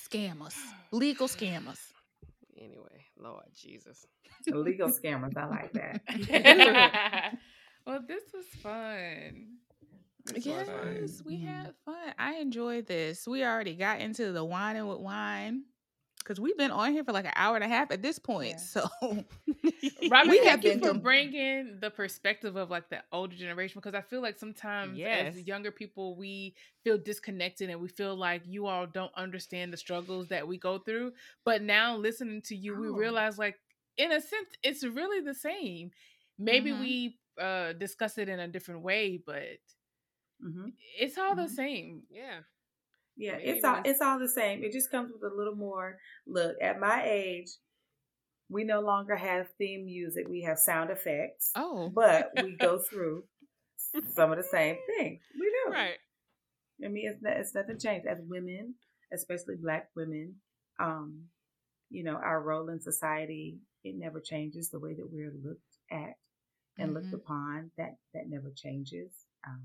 scammers. 0.09 0.55
Legal 0.93 1.27
scammers. 1.27 1.81
Anyway, 2.57 3.07
Lord 3.19 3.43
Jesus. 3.53 4.07
legal 4.47 4.89
scammers. 4.89 5.37
I 5.37 5.47
like 5.47 5.73
that. 5.73 6.01
well, 7.87 8.05
this 8.07 8.23
was 8.33 8.47
fun. 8.63 9.57
This 10.27 10.47
was 10.47 10.69
fun. 10.69 10.99
Yes, 11.01 11.23
we 11.27 11.41
had 11.41 11.73
fun. 11.85 12.15
I 12.17 12.35
enjoyed 12.35 12.87
this. 12.87 13.27
We 13.27 13.45
already 13.45 13.75
got 13.75 14.01
into 14.01 14.31
the 14.31 14.45
wine 14.45 14.77
and 14.77 14.89
with 14.89 15.01
wine. 15.01 15.65
Because 16.27 16.41
we've 16.41 16.57
been 16.59 16.73
on 16.73 16.93
here 16.93 17.05
for 17.05 17.13
like 17.13 17.25
an 17.25 17.33
hour 17.37 17.55
and 17.55 17.65
a 17.65 17.69
half 17.69 17.93
at 17.93 18.03
this 18.03 18.19
point. 18.19 18.51
Yeah. 18.51 18.57
So 18.57 18.89
Robyn, 20.11 20.29
We 20.29 20.39
thank 20.39 20.49
have 20.49 20.65
you 20.65 20.71
been 20.73 20.81
for 20.81 20.93
to- 20.93 20.99
bringing 20.99 21.79
the 21.81 21.91
perspective 21.91 22.57
of 22.57 22.71
like 22.71 22.89
the 22.91 23.03
older 23.13 23.37
generation 23.37 23.81
because 23.81 23.95
I 23.95 24.01
feel 24.01 24.23
like 24.23 24.39
sometimes 24.39 24.99
Yes. 24.99 25.37
as 25.37 25.47
younger 25.47 25.71
people 25.71 26.17
we 26.17 26.55
feel 26.83 26.99
disconnected 26.99 27.71
and 27.71 27.81
we 27.81 27.89
feel 27.89 28.17
like 28.17 28.43
you 28.47 28.67
all 28.67 28.87
don't 28.87 29.13
understand 29.17 29.73
the 29.73 29.77
struggles 29.77 30.29
that 30.29 30.47
we 30.49 30.59
go 30.59 30.79
through. 30.79 31.13
But 31.45 31.63
now 31.63 31.97
listening 31.97 32.43
to 32.47 32.57
you, 32.57 32.75
we 32.77 32.89
Oh. 32.89 32.93
realize 32.93 33.39
like 33.39 33.57
in 33.97 34.11
a 34.13 34.21
sense 34.21 34.49
it's 34.63 34.83
really 34.85 35.21
the 35.21 35.35
same. 35.35 35.93
Maybe 36.39 36.73
Mhm. 36.73 36.81
we 36.81 37.19
uh 37.41 37.73
discuss 37.75 38.19
it 38.19 38.29
in 38.29 38.41
a 38.41 38.49
different 38.49 38.83
way, 38.83 39.19
but 39.25 39.59
hmm 40.41 40.69
it's 40.99 41.19
all 41.19 41.37
the 41.37 41.43
Mhm. 41.43 41.51
same. 41.51 42.03
Yeah. 42.11 42.41
Yeah, 43.17 43.37
Maybe 43.37 43.49
it's 43.51 43.65
all 43.65 43.81
it's 43.85 44.01
all 44.01 44.19
the 44.19 44.29
same. 44.29 44.63
It 44.63 44.73
just 44.73 44.91
comes 44.91 45.11
with 45.13 45.23
a 45.31 45.35
little 45.35 45.55
more 45.57 45.99
look. 46.27 46.57
At 46.61 46.79
my 46.81 47.03
age, 47.05 47.49
we 48.51 48.65
no 48.65 48.81
longer 48.81 49.17
have 49.17 49.47
theme 49.59 49.87
music. 49.87 50.27
We 50.29 50.43
have 50.43 50.59
sound 50.59 50.91
effects, 50.91 51.51
Oh. 51.57 51.91
but 51.95 52.31
we 52.43 52.57
go 52.57 52.79
through 52.91 53.25
some 54.15 54.31
of 54.33 54.39
the 54.39 54.45
same 54.45 54.77
things. 54.99 55.21
We 55.39 55.53
do. 55.67 55.73
Right. 55.73 55.97
I 56.85 56.89
mean, 56.89 57.11
it's, 57.11 57.23
not, 57.23 57.37
it's 57.39 57.55
nothing 57.55 57.79
changed. 57.79 58.07
As 58.07 58.19
women, 58.29 58.75
especially 59.13 59.55
Black 59.63 59.89
women, 59.97 60.35
um, 60.79 61.23
you 61.89 62.05
know, 62.05 62.17
our 62.17 62.41
role 62.43 62.69
in 62.69 62.81
society 62.81 63.59
it 63.83 63.95
never 63.97 64.21
changes. 64.21 64.69
The 64.71 64.81
way 64.81 64.95
that 64.95 65.09
we're 65.11 65.33
looked 65.43 65.61
at 65.91 66.15
and 66.77 66.93
looked 66.93 67.07
Mhm. 67.13 67.15
upon 67.15 67.71
that 67.79 67.97
that 68.13 68.25
never 68.29 68.51
changes. 68.55 69.11
Um, 69.47 69.63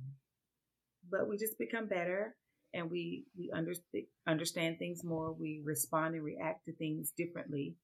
but 1.12 1.28
we 1.28 1.38
just 1.38 1.58
become 1.58 1.88
better, 1.88 2.36
and 2.74 2.90
we 2.90 3.26
we 3.38 3.52
under, 3.52 3.74
understand 4.28 4.80
things 4.80 5.04
more. 5.04 5.34
We 5.34 5.62
respond 5.64 6.16
and 6.16 6.24
react 6.24 6.66
to 6.66 6.74
things 6.74 7.12
differently. 7.18 7.76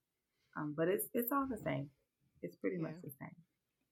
Um, 0.55 0.73
but 0.75 0.87
it's 0.87 1.05
it's 1.13 1.31
all 1.31 1.47
the 1.49 1.61
same. 1.63 1.89
It's 2.41 2.55
pretty 2.55 2.77
much 2.77 2.95
the 3.03 3.11
same. 3.19 3.35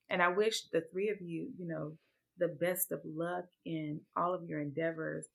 And 0.09 0.21
I 0.21 0.29
wish 0.29 0.63
the 0.71 0.83
three 0.91 1.09
of 1.09 1.21
you, 1.21 1.49
you 1.57 1.67
know, 1.67 1.93
the 2.37 2.47
best 2.47 2.91
of 2.91 2.99
luck 3.05 3.45
in 3.65 4.01
all 4.15 4.33
of 4.33 4.43
your 4.47 4.61
endeavors. 4.61 5.25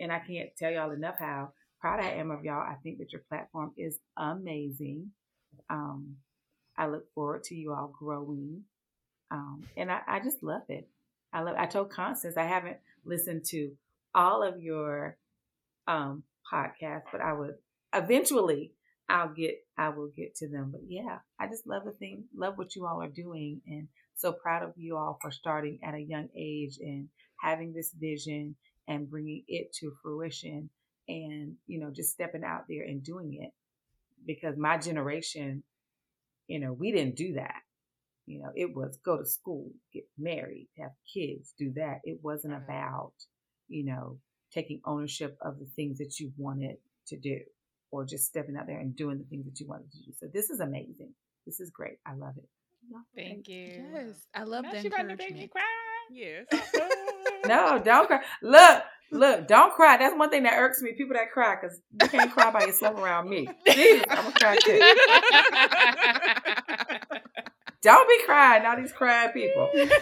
And 0.00 0.10
I 0.12 0.18
can't 0.18 0.50
tell 0.56 0.70
y'all 0.72 0.90
enough 0.90 1.16
how 1.18 1.52
proud 1.80 2.00
I 2.00 2.10
am 2.10 2.30
of 2.30 2.44
y'all. 2.44 2.60
I 2.60 2.74
think 2.82 2.98
that 2.98 3.12
your 3.12 3.22
platform 3.28 3.72
is 3.76 3.98
amazing. 4.16 5.12
Um, 5.70 6.16
I 6.76 6.86
look 6.86 7.12
forward 7.14 7.44
to 7.44 7.54
you 7.54 7.72
all 7.72 7.94
growing. 7.96 8.62
Um, 9.30 9.64
and 9.76 9.90
I, 9.90 10.00
I 10.06 10.20
just 10.20 10.42
love 10.42 10.62
it. 10.68 10.88
I 11.32 11.42
love 11.42 11.56
I 11.58 11.66
told 11.66 11.90
Constance 11.90 12.36
I 12.36 12.44
haven't 12.46 12.78
listened 13.04 13.44
to 13.46 13.72
all 14.14 14.42
of 14.42 14.60
your 14.60 15.16
um 15.86 16.22
podcasts, 16.52 17.04
but 17.12 17.20
I 17.20 17.32
would 17.32 17.54
eventually 17.94 18.72
I'll 19.08 19.32
get 19.32 19.56
I 19.76 19.88
will 19.88 20.10
get 20.14 20.34
to 20.36 20.48
them. 20.48 20.70
But 20.70 20.82
yeah, 20.86 21.18
I 21.40 21.46
just 21.46 21.66
love 21.66 21.84
the 21.84 21.92
thing, 21.92 22.24
love 22.36 22.58
what 22.58 22.76
you 22.76 22.86
all 22.86 23.02
are 23.02 23.08
doing 23.08 23.60
and 23.66 23.88
so 24.14 24.32
proud 24.32 24.62
of 24.62 24.72
you 24.76 24.96
all 24.96 25.18
for 25.22 25.30
starting 25.30 25.78
at 25.82 25.94
a 25.94 26.00
young 26.00 26.28
age 26.36 26.78
and 26.80 27.08
having 27.40 27.72
this 27.72 27.92
vision 27.98 28.56
and 28.88 29.08
bringing 29.08 29.44
it 29.46 29.72
to 29.74 29.92
fruition 30.02 30.68
and 31.06 31.54
you 31.66 31.80
know 31.80 31.90
just 31.94 32.10
stepping 32.10 32.44
out 32.44 32.64
there 32.68 32.82
and 32.82 33.02
doing 33.02 33.38
it. 33.40 33.50
Because 34.26 34.56
my 34.58 34.76
generation 34.76 35.62
you 36.46 36.60
know 36.60 36.72
we 36.72 36.92
didn't 36.92 37.16
do 37.16 37.34
that. 37.34 37.62
You 38.26 38.40
know 38.40 38.50
it 38.54 38.74
was 38.74 38.98
go 39.04 39.16
to 39.16 39.24
school 39.24 39.70
get 39.94 40.04
married 40.18 40.68
have 40.78 40.90
kids 41.12 41.54
do 41.58 41.72
that. 41.76 42.00
It 42.04 42.18
wasn't 42.22 42.54
about 42.54 43.12
you 43.68 43.84
know 43.84 44.18
taking 44.52 44.80
ownership 44.86 45.36
of 45.42 45.58
the 45.58 45.66
things 45.76 45.98
that 45.98 46.18
you 46.18 46.32
wanted 46.36 46.76
to 47.06 47.18
do 47.18 47.38
or 47.90 48.04
just 48.04 48.26
stepping 48.26 48.56
out 48.56 48.66
there 48.66 48.78
and 48.78 48.96
doing 48.96 49.18
the 49.18 49.24
things 49.24 49.44
that 49.44 49.60
you 49.60 49.66
wanted 49.66 49.90
to 49.92 49.98
do. 49.98 50.12
So 50.18 50.26
this 50.32 50.50
is 50.50 50.60
amazing. 50.60 51.12
This 51.46 51.60
is 51.60 51.70
great. 51.70 51.98
I 52.06 52.14
love 52.14 52.34
it. 52.36 52.48
Thank 53.14 53.48
you. 53.48 53.84
Yes, 53.92 54.26
I 54.34 54.44
love 54.44 54.64
Now 54.64 54.72
the 54.72 54.80
she 54.80 54.88
about 54.88 55.08
to 55.08 55.16
make 55.16 55.34
me 55.34 55.48
cry. 55.48 55.62
Yes. 56.10 56.46
no 57.46 57.80
don't 57.84 58.06
cry. 58.06 58.20
Look 58.42 58.82
look 59.10 59.46
don't 59.46 59.74
cry. 59.74 59.96
That's 59.98 60.16
one 60.16 60.30
thing 60.30 60.44
that 60.44 60.58
irks 60.58 60.80
me 60.82 60.92
people 60.92 61.14
that 61.14 61.30
cry 61.32 61.56
because 61.60 61.78
you 62.00 62.08
can't 62.08 62.32
cry 62.32 62.50
by 62.50 62.64
yourself 62.64 62.98
around 62.98 63.28
me. 63.28 63.48
Jesus, 63.66 64.04
i'm 64.10 64.24
gonna 64.24 64.32
cry 64.32 64.56
too. 64.56 64.80
Don't 67.80 68.08
be 68.08 68.24
crying 68.26 68.66
all 68.66 68.76
these 68.76 68.92
crying 68.92 69.30
people. 69.30 69.70
That's 69.72 69.92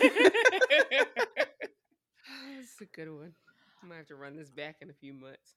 a 2.80 2.86
good 2.94 3.12
one. 3.12 3.34
I'm 3.82 3.88
gonna 3.88 3.98
have 3.98 4.06
to 4.08 4.16
run 4.16 4.36
this 4.36 4.50
back 4.50 4.76
in 4.80 4.90
a 4.90 4.94
few 4.94 5.12
months. 5.12 5.54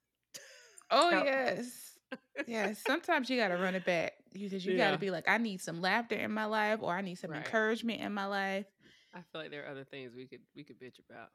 Oh 0.90 1.10
Oh. 1.12 1.24
yes, 1.24 1.98
yes. 2.46 2.78
Sometimes 2.84 3.30
you 3.30 3.36
gotta 3.36 3.56
run 3.56 3.74
it 3.74 3.84
back 3.84 4.12
because 4.32 4.64
you 4.64 4.72
Yeah. 4.74 4.86
gotta 4.88 4.98
be 4.98 5.10
like, 5.10 5.28
I 5.28 5.38
need 5.38 5.60
some 5.60 5.80
laughter 5.80 6.16
in 6.16 6.32
my 6.32 6.44
life, 6.46 6.80
or 6.82 6.92
I 6.94 7.00
need 7.00 7.16
some 7.16 7.30
Right. 7.30 7.38
encouragement 7.44 8.00
in 8.00 8.12
my 8.12 8.26
life. 8.26 8.66
I 9.14 9.22
feel 9.32 9.40
like 9.42 9.50
there 9.50 9.64
are 9.66 9.70
other 9.70 9.84
things 9.84 10.12
we 10.14 10.26
could 10.26 10.40
we 10.54 10.64
could 10.64 10.80
bitch 10.80 10.98
about. 11.08 11.30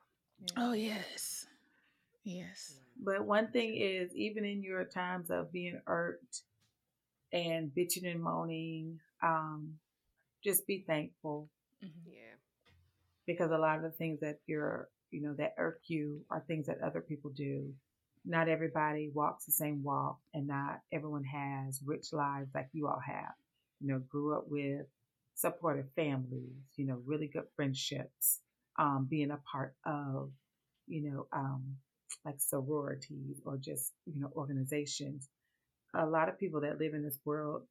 Oh 0.58 0.74
yes, 0.74 1.46
yes. 2.24 2.74
But 3.02 3.26
one 3.26 3.52
thing 3.52 3.76
is, 3.76 4.14
even 4.16 4.46
in 4.46 4.64
your 4.64 4.86
times 4.86 5.30
of 5.30 5.52
being 5.52 5.82
irked 5.88 6.44
and 7.34 7.72
bitching 7.76 8.10
and 8.10 8.22
moaning, 8.22 9.00
um, 9.22 9.78
just 10.44 10.66
be 10.68 10.84
thankful 10.88 11.50
Mm-hmm. 11.84 12.10
Yeah. 12.12 12.36
because 13.28 13.52
a 13.52 13.58
lot 13.58 13.76
of 13.78 13.84
the 13.84 13.92
things 13.92 14.22
that 14.22 14.40
you're, 14.48 14.88
you 15.12 15.22
know, 15.22 15.34
that 15.38 15.56
irk 15.58 15.82
you 15.88 16.22
are 16.30 16.44
things 16.48 16.68
that 16.68 16.82
other 16.82 17.02
people 17.02 17.32
do. 17.32 17.74
Not 18.26 18.50
everybody 18.50 19.12
walks 19.14 19.46
the 19.46 19.52
same 19.52 19.84
walk, 19.84 20.18
and 20.34 20.48
not 20.48 20.82
everyone 20.92 21.24
has 21.26 21.82
rich 21.86 22.12
lives 22.12 22.50
like 22.56 22.70
you 22.74 22.88
all 22.88 23.02
have. 23.06 23.34
You 23.80 23.90
know, 23.90 24.00
grew 24.00 24.36
up 24.36 24.46
with 24.48 24.88
supportive 25.36 25.88
families, 25.96 26.56
you 26.76 26.88
know, 26.88 27.02
really 27.06 27.28
good 27.28 27.44
friendships, 27.56 28.40
um, 28.80 29.08
being 29.10 29.32
a 29.32 29.40
part 29.52 29.76
of, 29.86 30.32
you 30.88 31.12
know, 31.12 31.28
um, 31.34 31.78
like 32.24 32.40
sororities 32.40 33.42
or 33.46 33.58
just, 33.58 33.94
you 34.06 34.20
know, 34.20 34.32
organizations. 34.36 35.30
A 35.94 36.06
lot 36.06 36.30
of 36.30 36.40
people 36.40 36.62
that 36.62 36.80
live 36.80 36.94
in 36.94 37.04
this 37.04 37.20
world 37.26 37.64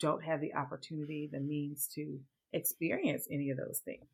don't 0.00 0.22
have 0.24 0.40
the 0.40 0.54
opportunity, 0.54 1.28
the 1.32 1.40
means 1.40 1.88
to 1.94 2.20
experience 2.52 3.26
any 3.30 3.50
of 3.50 3.56
those 3.56 3.80
things, 3.84 4.04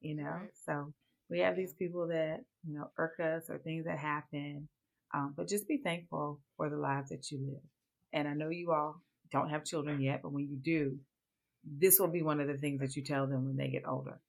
you 0.00 0.16
know? 0.16 0.24
Right. 0.24 0.50
So 0.64 0.92
we 1.28 1.40
have 1.40 1.56
these 1.56 1.74
people 1.74 2.08
that, 2.08 2.44
you 2.66 2.74
know, 2.74 2.90
irk 2.98 3.18
us 3.20 3.50
or 3.50 3.58
things 3.58 3.86
that 3.86 3.98
happen. 3.98 4.68
Um, 5.14 5.34
but 5.36 5.48
just 5.48 5.68
be 5.68 5.78
thankful 5.82 6.40
for 6.56 6.68
the 6.68 6.76
lives 6.76 7.10
that 7.10 7.30
you 7.30 7.38
live. 7.38 7.62
And 8.12 8.28
I 8.28 8.34
know 8.34 8.48
you 8.48 8.72
all 8.72 9.02
don't 9.32 9.50
have 9.50 9.64
children 9.64 10.00
yet, 10.00 10.20
but 10.22 10.32
when 10.32 10.48
you 10.48 10.56
do, 10.56 10.98
this 11.64 11.98
will 11.98 12.08
be 12.08 12.22
one 12.22 12.40
of 12.40 12.48
the 12.48 12.58
things 12.58 12.80
that 12.80 12.96
you 12.96 13.02
tell 13.02 13.26
them 13.26 13.46
when 13.46 13.56
they 13.56 13.68
get 13.68 13.86
older. 13.88 14.20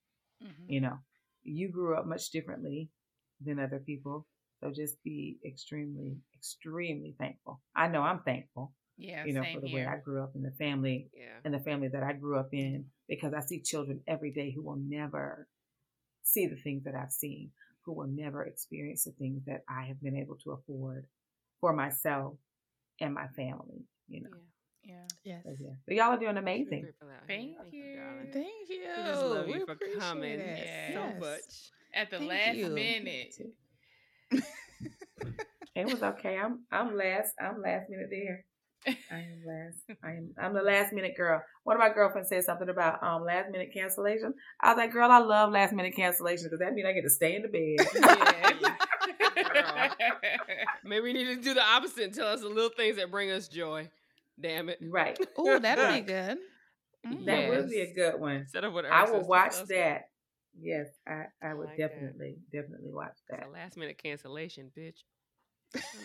Mhm. 0.41 0.69
You 0.69 0.81
know, 0.81 0.99
you 1.43 1.69
grew 1.69 1.95
up 1.95 2.05
much 2.05 2.29
differently 2.31 2.89
than 3.41 3.59
other 3.59 3.79
people. 3.79 4.27
So 4.59 4.71
just 4.71 5.01
be 5.03 5.37
extremely, 5.45 6.17
extremely 6.35 7.15
thankful. 7.19 7.61
I 7.75 7.87
know 7.89 8.01
I'm 8.01 8.23
thankful, 8.23 8.73
Yeah, 8.97 9.23
you 9.25 9.33
know, 9.33 9.43
for 9.53 9.61
the 9.61 9.69
way. 9.69 9.85
I 9.85 9.97
grew 9.97 10.23
up 10.23 10.35
in 10.35 10.41
the 10.41 10.51
family 10.51 11.11
Yeah. 11.13 11.39
and 11.43 11.53
the 11.53 11.59
family 11.59 11.89
that 11.89 12.01
I 12.03 12.13
grew 12.13 12.37
up 12.37 12.53
in 12.53 12.91
because 13.07 13.33
I 13.33 13.41
see 13.41 13.61
children 13.61 14.03
every 14.07 14.31
day 14.31 14.51
who 14.51 14.63
will 14.63 14.77
never 14.77 15.47
see 16.27 16.47
the 16.47 16.55
things 16.57 16.83
that 16.85 16.95
I've 16.95 17.11
seen, 17.11 17.51
who 17.85 17.93
will 17.93 18.07
never 18.07 18.43
experience 18.45 19.05
the 19.05 19.11
things 19.11 19.43
that 19.45 19.63
I 19.69 19.83
have 19.87 20.01
been 20.01 20.15
able 20.17 20.35
to 20.43 20.51
afford 20.51 21.05
for 21.61 21.73
myself 21.73 22.33
and 22.99 23.13
my 23.13 23.27
family, 23.35 23.83
you 24.07 24.23
know. 24.23 24.29
Yeah. 24.83 24.93
Yeah. 25.23 25.33
Yes. 25.35 25.43
So, 25.45 25.55
yeah. 25.59 25.73
But 25.85 25.95
y'all 25.95 26.13
are 26.13 26.17
doing 26.19 26.37
amazing. 26.37 26.81
grateful 26.81 27.09
out. 27.09 27.27
Thank 27.27 27.57
you, 27.71 27.83
you. 27.83 27.99
Thank 28.33 28.69
you. 28.69 28.79
We 28.97 29.03
just 29.03 29.23
love 29.23 29.47
We 29.47 29.53
you 29.55 29.65
for 29.65 29.73
appreciate 29.73 29.99
coming 29.99 30.39
it. 30.39 30.69
Yeah. 30.89 30.93
so 30.93 31.01
Yes. 31.01 31.19
much. 31.19 31.71
At 31.93 32.11
the 32.11 32.17
Thank 32.19 32.29
last 32.31 32.57
you. 32.57 32.67
minute. 32.69 33.35
It 35.75 35.85
was 35.85 36.01
okay. 36.01 36.37
I'm 36.37 36.65
I'm 36.71 36.95
last 36.97 37.33
I'm 37.39 37.61
last 37.61 37.89
minute 37.89 38.07
there. 38.09 38.43
I 39.11 39.15
am 39.17 39.43
last. 39.45 39.99
I 40.03 40.09
am 40.11 40.33
I'm 40.41 40.53
the 40.53 40.61
last 40.61 40.93
minute 40.93 41.15
girl. 41.17 41.41
One 41.63 41.75
of 41.75 41.79
my 41.79 41.89
girlfriends 41.93 42.29
said 42.29 42.43
something 42.43 42.69
about 42.69 43.01
um 43.03 43.23
last 43.23 43.51
minute 43.51 43.69
cancellation. 43.73 44.33
I 44.61 44.69
was 44.73 44.77
like, 44.77 44.91
girl, 44.91 45.11
I 45.11 45.17
love 45.19 45.51
last 45.51 45.73
minute 45.73 45.95
cancellation 45.95 46.45
because 46.45 46.59
that 46.59 46.73
means 46.73 46.87
I 46.87 46.93
get 46.93 47.03
to 47.03 47.09
stay 47.09 47.35
in 47.35 47.41
the 47.43 47.47
bed. 47.47 48.73
Yeah. 49.37 49.89
Maybe 50.83 51.01
we 51.03 51.13
need 51.13 51.25
to 51.25 51.35
do 51.41 51.53
the 51.53 51.63
opposite 51.63 52.03
and 52.05 52.13
tell 52.13 52.27
us 52.27 52.41
the 52.41 52.47
little 52.47 52.69
things 52.69 52.97
that 52.97 53.11
bring 53.11 53.29
us 53.31 53.47
joy. 53.47 53.89
Damn 54.39 54.69
it. 54.69 54.79
right. 54.89 55.17
Oh, 55.37 55.59
that'd 55.59 55.93
be 55.95 56.01
good. 56.11 56.37
That 57.25 57.49
would 57.49 57.65
Mm. 57.65 57.69
be 57.69 57.81
a 57.81 57.93
good 57.93 58.19
one. 58.19 58.35
Instead 58.37 58.63
of 58.63 58.73
what 58.73 58.85
I 58.85 59.09
will 59.09 59.25
watch 59.27 59.55
that. 59.69 60.09
Yes, 60.59 60.87
I, 61.07 61.25
I 61.41 61.53
would 61.53 61.67
like 61.67 61.77
that. 61.77 61.89
definitely, 61.89 62.37
definitely 62.51 62.91
watch 62.91 63.15
that. 63.29 63.51
last 63.53 63.77
minute 63.77 63.99
cancellation, 64.01 64.71
bitch. 64.75 65.03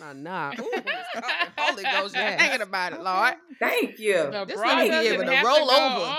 Nah, 0.01 0.12
nah. 0.12 0.52
Ooh, 0.59 0.70
Holy 1.59 1.82
Ghost, 1.84 2.14
Yes. 2.14 2.30
you're 2.30 2.39
thinking 2.39 2.62
about 2.62 2.93
it, 2.93 3.01
Lord. 3.01 3.34
Thank 3.59 3.98
you. 3.98 4.14
The 4.30 4.44
This 4.47 4.56
bra 4.56 4.76
lady 4.76 4.90
doesn't 4.90 5.12
able 5.14 5.24
to 5.24 5.43
roll 5.47 5.70
over. 5.70 6.16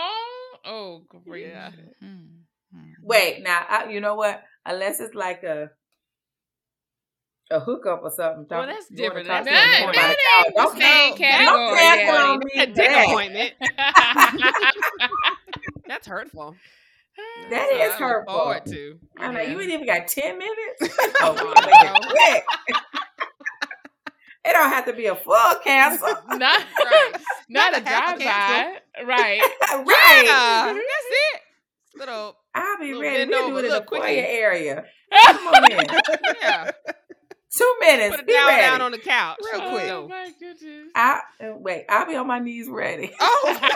Oh, 0.65 1.01
great. 1.25 1.47
Yeah. 1.47 1.71
Mm, 2.01 2.27
mm. 2.75 2.91
Wait, 3.03 3.43
now 3.43 3.65
I, 3.69 3.89
you 3.89 3.99
know 3.99 4.15
what? 4.15 4.41
Unless 4.65 5.01
it's 5.01 5.13
like 5.13 5.43
a 5.43 5.69
a 7.51 7.59
hookup 7.59 8.01
or 8.01 8.09
something. 8.11 8.47
Well, 8.49 8.65
that's 8.65 8.87
different. 8.87 9.27
That's 9.27 9.45
to 9.45 9.53
That, 9.53 9.71
them 9.73 9.83
more 9.83 9.93
that 9.93 10.15
about- 10.15 10.45
ain't 10.45 10.55
the 10.55 10.61
don't 10.61 10.77
same 10.79 11.09
don't 11.09 11.17
category. 11.19 12.17
on 12.17 12.39
me 12.39 12.51
A 12.55 12.59
for 12.61 12.65
dick 12.73 12.75
that. 12.89 13.05
appointment. 13.05 13.53
That's 15.87 16.07
hurtful. 16.07 16.55
That 17.17 17.49
That's 17.51 17.71
is 17.71 17.77
what 17.77 17.81
I 17.81 17.87
look 17.89 17.99
hurtful. 17.99 18.33
Forward 18.33 18.65
to. 18.67 18.99
I'm 19.19 19.33
like, 19.35 19.49
you 19.49 19.59
ain't 19.59 19.69
even 19.71 19.85
got 19.85 20.07
ten 20.07 20.37
minutes. 20.39 20.97
oh, 21.21 21.33
Come 21.35 21.35
we 21.35 21.41
on, 21.71 21.93
gonna 21.93 22.13
make 22.15 22.43
it 24.45 24.51
bro. 24.51 24.51
quick. 24.51 24.51
it 24.51 24.53
don't 24.53 24.69
have 24.71 24.85
to 24.85 24.93
be 24.93 25.05
a 25.07 25.15
full 25.15 25.55
cancel, 25.63 26.07
not, 26.37 26.39
Right. 26.39 27.11
not, 27.49 27.73
Not 27.73 27.73
a 27.73 27.77
a 27.85 27.89
half 27.89 28.19
drive 28.19 28.19
by. 28.19 29.03
Right. 29.05 29.41
right? 29.71 30.23
Yeah, 30.25 30.73
that's 30.73 30.77
it. 30.77 31.41
Little, 31.95 32.35
I'll 32.55 32.77
be 32.79 32.87
Little 32.87 33.01
ready. 33.01 33.17
bend 33.17 33.29
We 33.31 33.35
over, 33.37 33.47
do 33.49 33.57
it 33.57 33.59
in 33.59 33.65
little 33.71 33.79
the 33.81 33.85
foyer 33.87 33.99
quickie. 34.01 34.17
area. 34.19 34.85
Come 35.27 35.47
on 35.47 35.71
in. 35.71 35.87
yeah. 36.41 36.71
Two 37.55 37.75
minutes. 37.81 38.09
Put 38.15 38.19
it 38.21 38.27
be 38.27 38.33
down, 38.33 38.47
ready. 38.47 38.61
down 38.63 38.81
on 38.81 38.91
the 38.91 38.97
couch. 38.97 39.37
Real 39.43 39.59
Let's 39.59 39.71
quick. 39.71 39.91
Oh 39.91 40.07
my 40.07 40.31
goodness. 40.39 40.87
I 40.95 41.19
uh, 41.39 41.53
wait. 41.57 41.85
I'll 41.87 42.07
be 42.07 42.15
on 42.15 42.25
my 42.25 42.39
knees 42.39 42.67
ready. 42.67 43.11
Oh, 43.19 43.69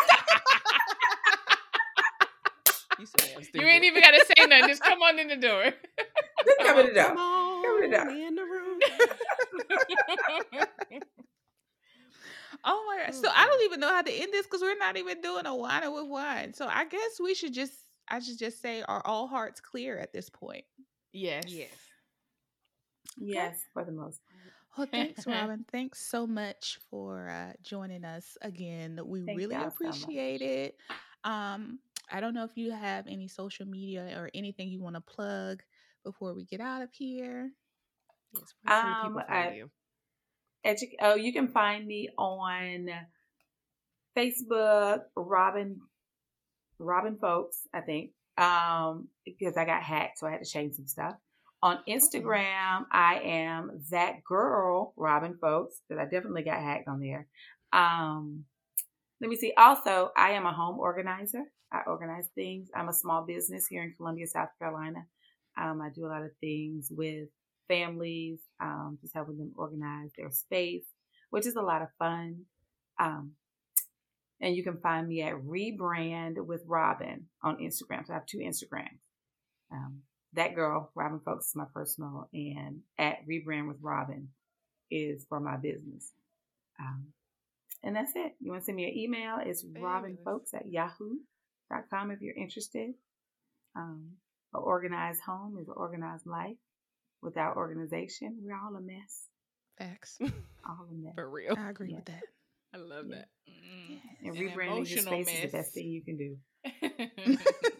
You 3.00 3.06
You 3.54 3.68
ain't 3.68 3.84
even 3.84 4.02
got 4.02 4.12
to 4.12 4.26
say 4.26 4.46
nothing. 4.48 4.68
Just 4.70 4.82
come 4.82 5.00
on 5.04 5.20
in 5.20 5.28
the 5.28 5.36
door. 5.36 5.66
Just 6.46 6.58
come 6.60 6.80
in 6.80 6.88
the 6.88 6.94
door. 6.94 7.04
Come 7.10 7.18
on 7.20 7.64
Come 7.64 7.84
in 7.84 7.92
the 7.92 7.98
door. 7.98 8.10
in 8.10 8.36
the 8.36 8.42
room. 8.44 8.80
oh 12.64 12.86
my 12.88 13.06
god! 13.06 13.16
So 13.16 13.30
I 13.34 13.46
don't 13.46 13.64
even 13.66 13.80
know 13.80 13.90
how 13.90 14.02
to 14.02 14.12
end 14.12 14.34
this 14.34 14.46
because 14.46 14.62
we're 14.62 14.78
not 14.78 14.98
even 14.98 15.22
doing 15.22 15.46
a 15.46 15.56
wine 15.56 15.94
with 15.94 16.08
wine. 16.08 16.54
So 16.54 16.68
I 16.68 16.86
guess 16.86 17.20
we 17.22 17.34
should 17.34 17.54
just, 17.54 17.74
I 18.08 18.20
should 18.20 18.40
just 18.40 18.62
say, 18.62 18.84
are 18.84 19.02
all 19.06 19.28
hearts 19.28 19.60
clear 19.62 19.98
at 19.98 20.14
this 20.14 20.30
point? 20.30 20.66
yes. 21.14 21.46
Yes. 21.48 21.70
Yes, 23.20 23.66
for 23.74 23.84
the 23.84 23.92
most. 23.92 24.22
Well, 24.78 24.88
thanks, 24.92 25.26
Robyn. 25.28 25.66
Thanks 25.72 26.06
so 26.06 26.28
much 26.28 26.80
for 26.90 27.30
uh, 27.30 27.54
joining 27.64 28.06
us 28.06 28.38
again. 28.42 29.00
We 29.04 29.26
Thank 29.26 29.38
really 29.38 29.56
y'all 29.56 29.72
so 29.72 29.88
appreciate 29.88 30.42
it. 30.42 30.76
Um, 31.24 31.80
I 32.12 32.20
don't 32.20 32.34
know 32.34 32.44
if 32.44 32.56
you 32.56 32.72
have 32.72 33.08
any 33.08 33.28
social 33.28 33.66
media 33.66 34.14
or 34.18 34.30
anything 34.34 34.70
you 34.70 34.82
want 34.82 34.96
to 34.96 35.02
plug 35.02 35.64
before 36.04 36.34
we 36.34 36.46
get 36.46 36.62
out 36.62 36.82
of 36.82 36.94
here. 36.94 37.52
Yes, 38.34 38.54
where 38.64 38.82
can 38.82 38.94
Um, 38.94 39.14
people 39.14 39.24
I- 39.30 39.52
you? 39.54 39.72
Edu- 40.66 40.96
oh, 41.02 41.16
you 41.16 41.32
can 41.32 41.48
find 41.48 41.86
me 41.88 42.10
on 42.18 42.90
Facebook, 44.16 45.04
Robyn, 45.16 45.80
Robyn 46.80 47.18
Foulks, 47.18 47.68
I 47.74 47.82
think, 47.82 48.12
um, 48.38 49.08
because 49.24 49.56
I 49.56 49.66
got 49.66 49.84
hacked, 49.84 50.20
so 50.20 50.28
I 50.28 50.32
had 50.32 50.44
to 50.44 50.50
change 50.50 50.76
some 50.76 50.88
stuff. 50.88 51.16
On 51.64 51.84
Instagram, 51.88 52.86
I 52.92 53.20
am 53.24 53.84
that 53.92 54.24
girl, 54.24 54.94
Robyn 54.98 55.36
Foulks, 55.40 55.82
because 55.88 56.02
I 56.02 56.06
definitely 56.06 56.44
got 56.44 56.62
hacked 56.62 56.88
on 56.88 57.00
there. 57.00 57.28
Um, 57.72 58.46
let 59.22 59.30
me 59.30 59.36
see. 59.36 59.54
Also, 59.58 60.12
I 60.16 60.32
am 60.32 60.46
a 60.46 60.54
home 60.54 60.80
organizer. 60.80 61.44
I 61.72 61.82
organize 61.88 62.28
things. 62.36 62.70
I'm 62.76 62.90
a 62.90 62.94
small 62.94 63.24
business 63.26 63.68
here 63.68 63.84
in 63.84 63.94
Columbia, 63.96 64.28
South 64.28 64.50
Carolina. 64.60 65.06
Um, 65.58 65.82
I 65.82 65.90
do 65.90 66.06
a 66.06 66.08
lot 66.08 66.24
of 66.24 66.32
things 66.40 66.92
with 66.92 67.30
families, 67.68 68.40
um, 68.62 68.98
just 69.02 69.14
helping 69.14 69.38
them 69.38 69.54
organize 69.56 70.12
their 70.18 70.32
space, 70.32 70.86
which 71.30 71.46
is 71.46 71.56
a 71.56 71.62
lot 71.62 71.82
of 71.82 71.90
fun. 72.00 72.46
Um, 73.00 73.34
and 74.40 74.56
you 74.56 74.64
can 74.64 74.78
find 74.78 75.08
me 75.08 75.22
at 75.22 75.34
Rebrand 75.34 76.38
with 76.46 76.62
Robyn 76.68 77.24
on 77.44 77.58
Instagram. 77.58 78.06
So 78.06 78.14
I 78.14 78.16
have 78.16 78.26
two 78.26 78.38
Instagrams. 78.40 79.02
Um, 79.72 80.02
that 80.34 80.56
girl, 80.56 80.92
Robyn 80.96 81.20
Foulks, 81.20 81.48
is 81.48 81.56
my 81.56 81.66
personal, 81.74 82.30
and 82.34 82.82
at 82.98 83.26
Rebrand 83.28 83.68
with 83.68 83.82
Robyn 83.82 84.28
is 84.92 85.26
for 85.28 85.40
my 85.40 85.58
business. 85.58 86.14
Um, 86.80 87.08
and 87.84 87.96
that's 87.96 88.12
it. 88.16 88.34
You 88.40 88.52
want 88.52 88.62
to 88.62 88.66
send 88.66 88.76
me 88.76 88.86
an 88.86 88.98
email? 88.98 89.38
It's 89.44 89.64
Fabulous. 89.64 90.18
robynfoulks 90.26 90.54
at 90.54 90.72
yahoo.com 90.72 92.12
if 92.12 92.22
you're 92.22 92.36
interested. 92.36 92.94
Um, 93.76 94.12
an 94.54 94.62
organized 94.64 95.22
home 95.22 95.58
is 95.60 95.68
an 95.68 95.74
organized 95.76 96.26
life. 96.26 96.58
Without 97.22 97.58
organization, 97.58 98.38
we're 98.42 98.56
all 98.56 98.76
a 98.76 98.82
mess. 98.82 99.26
Facts. 99.78 100.18
All 100.68 100.88
a 100.90 100.94
mess. 100.94 101.14
For 101.16 101.30
real. 101.30 101.56
I 101.58 101.70
agree 101.70 101.90
Yeah. 101.90 101.98
with 101.98 102.06
that. 102.06 102.24
I 102.74 102.78
love 102.78 103.06
Yeah. 103.08 103.16
that. 103.18 103.28
Mm, 103.50 104.00
And 104.24 104.36
an 104.38 104.44
rebranding 104.44 104.58
your 104.90 105.00
emotional 105.00 105.24
space 105.24 105.36
is 105.36 105.52
the 105.52 105.58
best 105.58 105.74
thing 105.74 105.88
you 105.88 106.04
can 106.04 106.18
do. 106.18 106.38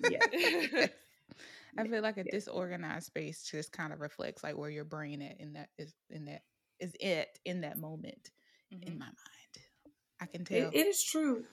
yeah. 0.10 0.88
I 1.78 1.88
feel 1.88 2.02
like 2.02 2.18
a 2.18 2.24
Yeah. 2.24 2.32
disorganized 2.32 3.08
space 3.08 3.44
just 3.44 3.72
kind 3.72 3.94
of 3.94 4.00
reflects 4.00 4.44
like 4.44 4.58
where 4.58 4.70
your 4.70 4.86
brain 4.86 5.22
at 5.22 5.40
in 5.40 5.54
that 5.54 5.70
is 5.78 5.94
in 6.10 6.26
that 6.26 6.42
is 6.80 6.94
it 7.00 7.28
in 7.46 7.62
that 7.62 7.78
moment 7.78 8.30
in 8.72 8.98
my 8.98 9.06
mind. 9.06 9.16
I 10.22 10.26
can 10.26 10.46
tell. 10.46 10.70
It, 10.70 10.76
it 10.76 10.88
is 10.88 11.04
true. 11.04 11.44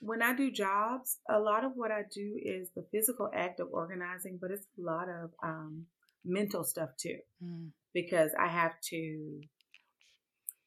When 0.00 0.22
I 0.22 0.34
do 0.34 0.50
jobs, 0.50 1.18
a 1.30 1.38
lot 1.38 1.64
of 1.64 1.72
what 1.74 1.90
I 1.90 2.02
do 2.12 2.38
is 2.42 2.70
the 2.74 2.84
physical 2.92 3.30
act 3.34 3.60
of 3.60 3.68
organizing, 3.72 4.38
but 4.40 4.50
it's 4.50 4.66
a 4.78 4.82
lot 4.82 5.08
of 5.08 5.30
um, 5.42 5.86
mental 6.26 6.64
stuff 6.64 6.90
too. 6.98 7.18
Mm, 7.42 7.70
because 7.94 8.32
I 8.38 8.48
have 8.48 8.72
to 8.90 9.40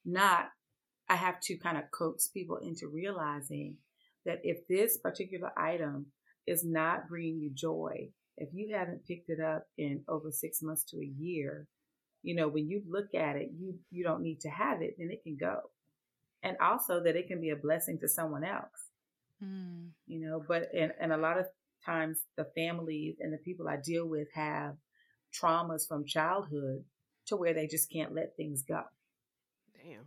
not, 0.06 0.49
I 1.10 1.15
have 1.15 1.40
to 1.41 1.57
kind 1.57 1.77
of 1.77 1.91
coax 1.91 2.27
people 2.30 2.57
into 2.57 2.88
realizing 2.88 3.77
that 4.26 4.40
if 4.44 4.68
this 4.68 4.98
particular 4.98 5.52
item 5.57 6.07
is 6.48 6.64
not 6.65 7.07
bringing 7.07 7.40
you 7.40 7.52
joy, 7.53 8.10
if 8.38 8.49
you 8.53 8.76
haven't 8.76 9.06
picked 9.06 9.30
it 9.30 9.40
up 9.40 9.65
in 9.77 10.03
over 10.07 10.31
six 10.31 10.61
months 10.61 10.84
to 10.86 10.98
a 10.98 11.14
year, 11.19 11.68
you 12.23 12.36
know, 12.36 12.48
when 12.48 12.68
you 12.69 12.81
look 12.90 13.14
at 13.14 13.36
it, 13.36 13.49
you 13.57 13.76
you 13.91 14.03
don't 14.03 14.22
need 14.22 14.41
to 14.41 14.49
have 14.49 14.81
it, 14.81 14.95
then 14.98 15.10
it 15.11 15.23
can 15.23 15.38
go, 15.38 15.60
and 16.44 16.57
also 16.61 17.02
that 17.03 17.15
it 17.15 17.27
can 17.27 17.40
be 17.40 17.49
a 17.49 17.56
blessing 17.56 17.99
to 17.99 18.07
someone 18.10 18.44
else. 18.44 18.90
Mm, 19.44 19.91
you 20.06 20.19
know 20.19 20.44
but 20.45 20.68
and, 20.77 20.91
and 20.99 21.14
a 21.14 21.18
lot 21.18 21.40
of 21.40 21.45
times 21.86 22.19
the 22.36 22.45
families 22.56 23.15
and 23.22 23.31
the 23.31 23.38
people 23.38 23.69
i 23.69 23.77
deal 23.77 24.06
with 24.06 24.27
have 24.34 24.76
traumas 25.34 25.88
from 25.88 26.06
childhood 26.06 26.84
to 27.27 27.35
where 27.35 27.53
they 27.53 27.68
just 27.68 27.91
can't 27.91 28.14
let 28.15 28.35
things 28.35 28.64
go 28.64 28.84
Damn. 29.84 30.06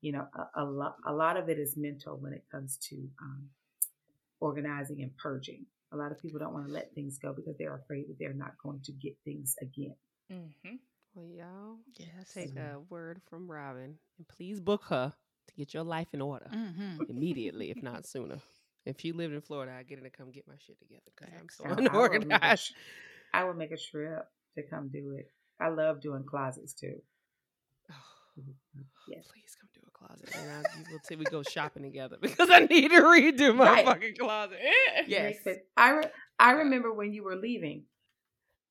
you 0.00 0.12
know 0.12 0.26
a, 0.34 0.62
a 0.62 0.64
lot 0.64 0.96
a 1.06 1.12
lot 1.12 1.36
of 1.36 1.48
it 1.48 1.58
is 1.58 1.76
mental 1.76 2.16
when 2.16 2.32
it 2.32 2.44
comes 2.50 2.76
to 2.88 2.96
um, 3.20 3.48
organizing 4.40 5.02
and 5.02 5.16
purging 5.16 5.64
a 5.92 5.96
lot 5.96 6.10
of 6.12 6.18
people 6.20 6.38
don't 6.40 6.54
want 6.54 6.66
to 6.66 6.72
let 6.72 6.94
things 6.94 7.18
go 7.18 7.32
because 7.32 7.56
they're 7.58 7.76
afraid 7.76 8.08
that 8.08 8.18
they're 8.18 8.32
not 8.32 8.52
going 8.62 8.80
to 8.82 8.92
get 8.92 9.14
things 9.24 9.56
again 9.60 9.94
hmm 10.30 10.76
Well, 11.14 11.26
y'all 11.26 11.76
yes. 11.96 12.32
take 12.34 12.54
Mhm. 12.54 12.74
a 12.76 12.80
word 12.88 13.20
from 13.28 13.50
Robyn 13.50 13.98
and 14.18 14.28
please 14.28 14.60
book 14.60 14.84
her 14.88 15.12
to 15.48 15.54
get 15.54 15.74
your 15.74 15.84
life 15.84 16.08
in 16.12 16.20
order 16.22 16.46
hmm 16.50 17.02
immediately, 17.08 17.70
if 17.70 17.82
not 17.82 18.06
sooner. 18.06 18.40
If 18.84 19.00
she 19.00 19.12
lived 19.12 19.34
in 19.34 19.40
Florida, 19.40 19.72
I'd 19.72 19.86
get 19.88 19.98
her 19.98 20.04
to 20.04 20.10
come 20.10 20.30
get 20.30 20.48
my 20.48 20.54
shit 20.58 20.78
together 20.80 21.02
because 21.14 21.32
I'm 21.34 21.40
Facts. 21.40 21.56
so 21.58 21.64
I- 21.64 21.68
I 21.68 21.72
will 21.72 21.78
unorganized. 21.78 22.74
I 23.34 23.44
will 23.44 23.54
make 23.54 23.72
a 23.72 23.76
trip 23.76 24.26
to 24.56 24.62
come 24.62 24.88
do 24.88 25.14
it 25.18 25.28
i 25.60 25.68
love 25.68 26.00
doing 26.00 26.24
closets 26.24 26.72
too 26.74 27.00
Yes. 29.08 29.26
Please 29.32 29.56
come 29.60 29.68
do 29.74 29.80
a 29.86 29.90
closet. 29.90 30.30
And 30.34 30.50
I, 30.50 30.90
will 30.90 30.98
till 31.06 31.18
we 31.18 31.24
go 31.24 31.42
shopping 31.42 31.82
together 31.82 32.16
because 32.22 32.48
I 32.50 32.60
need 32.60 32.88
to 32.90 33.00
redo 33.00 33.54
my 33.54 33.64
Right. 33.70 33.84
fucking 33.84 34.14
closet. 34.18 34.58
Yes. 35.06 35.34
I, 35.76 35.90
re- 35.90 36.10
I 36.38 36.52
remember 36.52 36.92
when 36.94 37.12
you 37.12 37.24
were 37.24 37.36
leaving 37.36 37.82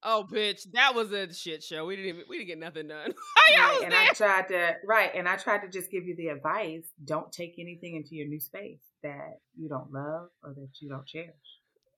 Oh, 0.04 0.26
bitch, 0.32 0.66
that 0.74 0.96
was 0.96 1.12
a 1.12 1.32
shit 1.32 1.62
show. 1.64 1.86
We 1.86 1.96
didn't 1.96 2.10
even 2.10 2.24
we 2.28 2.38
didn't 2.38 2.48
get 2.48 2.58
nothing 2.58 2.88
done. 2.88 3.14
Right, 3.56 3.82
and 3.84 3.92
there? 3.92 4.00
I 4.00 4.08
tried 4.14 4.48
to 4.48 4.76
right, 4.88 5.12
and 5.14 5.28
I 5.28 5.36
tried 5.36 5.60
to 5.60 5.68
just 5.70 5.92
give 5.92 6.06
you 6.06 6.16
the 6.16 6.30
advice: 6.30 6.86
don't 7.04 7.32
take 7.32 7.56
anything 7.60 7.98
into 7.98 8.16
your 8.16 8.28
new 8.28 8.40
space 8.40 8.80
that 9.04 9.40
you 9.58 9.68
don't 9.70 9.92
love 9.92 10.30
or 10.42 10.54
that 10.56 10.70
you 10.80 10.90
don't 10.90 11.06
cherish. 11.06 11.30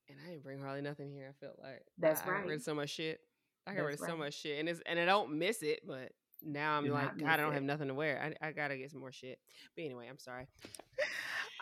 And 0.10 0.18
I 0.26 0.32
didn't 0.32 0.44
bring 0.44 0.60
hardly 0.60 0.82
nothing 0.82 1.12
here. 1.12 1.30
I 1.34 1.46
felt 1.46 1.60
like 1.62 1.84
That's 2.00 2.22
I, 2.22 2.26
I 2.26 2.30
rid 2.40 2.48
right. 2.48 2.56
of 2.58 2.64
so 2.64 2.74
much 2.76 2.90
shit. 2.90 3.20
I 3.66 3.74
got 3.74 3.84
rid 3.84 3.94
of 4.00 4.06
so 4.06 4.18
much 4.18 4.34
shit, 4.34 4.60
and 4.60 4.68
it's 4.70 4.82
and 4.86 5.00
I 5.00 5.06
don't 5.06 5.38
miss 5.38 5.62
it, 5.64 5.82
but 5.88 6.12
now 6.42 6.78
I'm 6.78 6.86
Do 6.86 6.92
like, 6.92 7.18
God, 7.18 7.28
I 7.30 7.38
don't 7.38 7.52
it. 7.52 7.56
have 7.56 7.64
nothing 7.64 7.88
to 7.88 7.94
wear. 7.94 8.36
I 8.42 8.48
I 8.48 8.52
gotta 8.52 8.76
get 8.78 8.92
some 8.92 9.00
more 9.00 9.12
shit. 9.14 9.40
But 9.76 9.84
anyway, 9.86 10.08
I'm 10.10 10.20
sorry. 10.20 10.48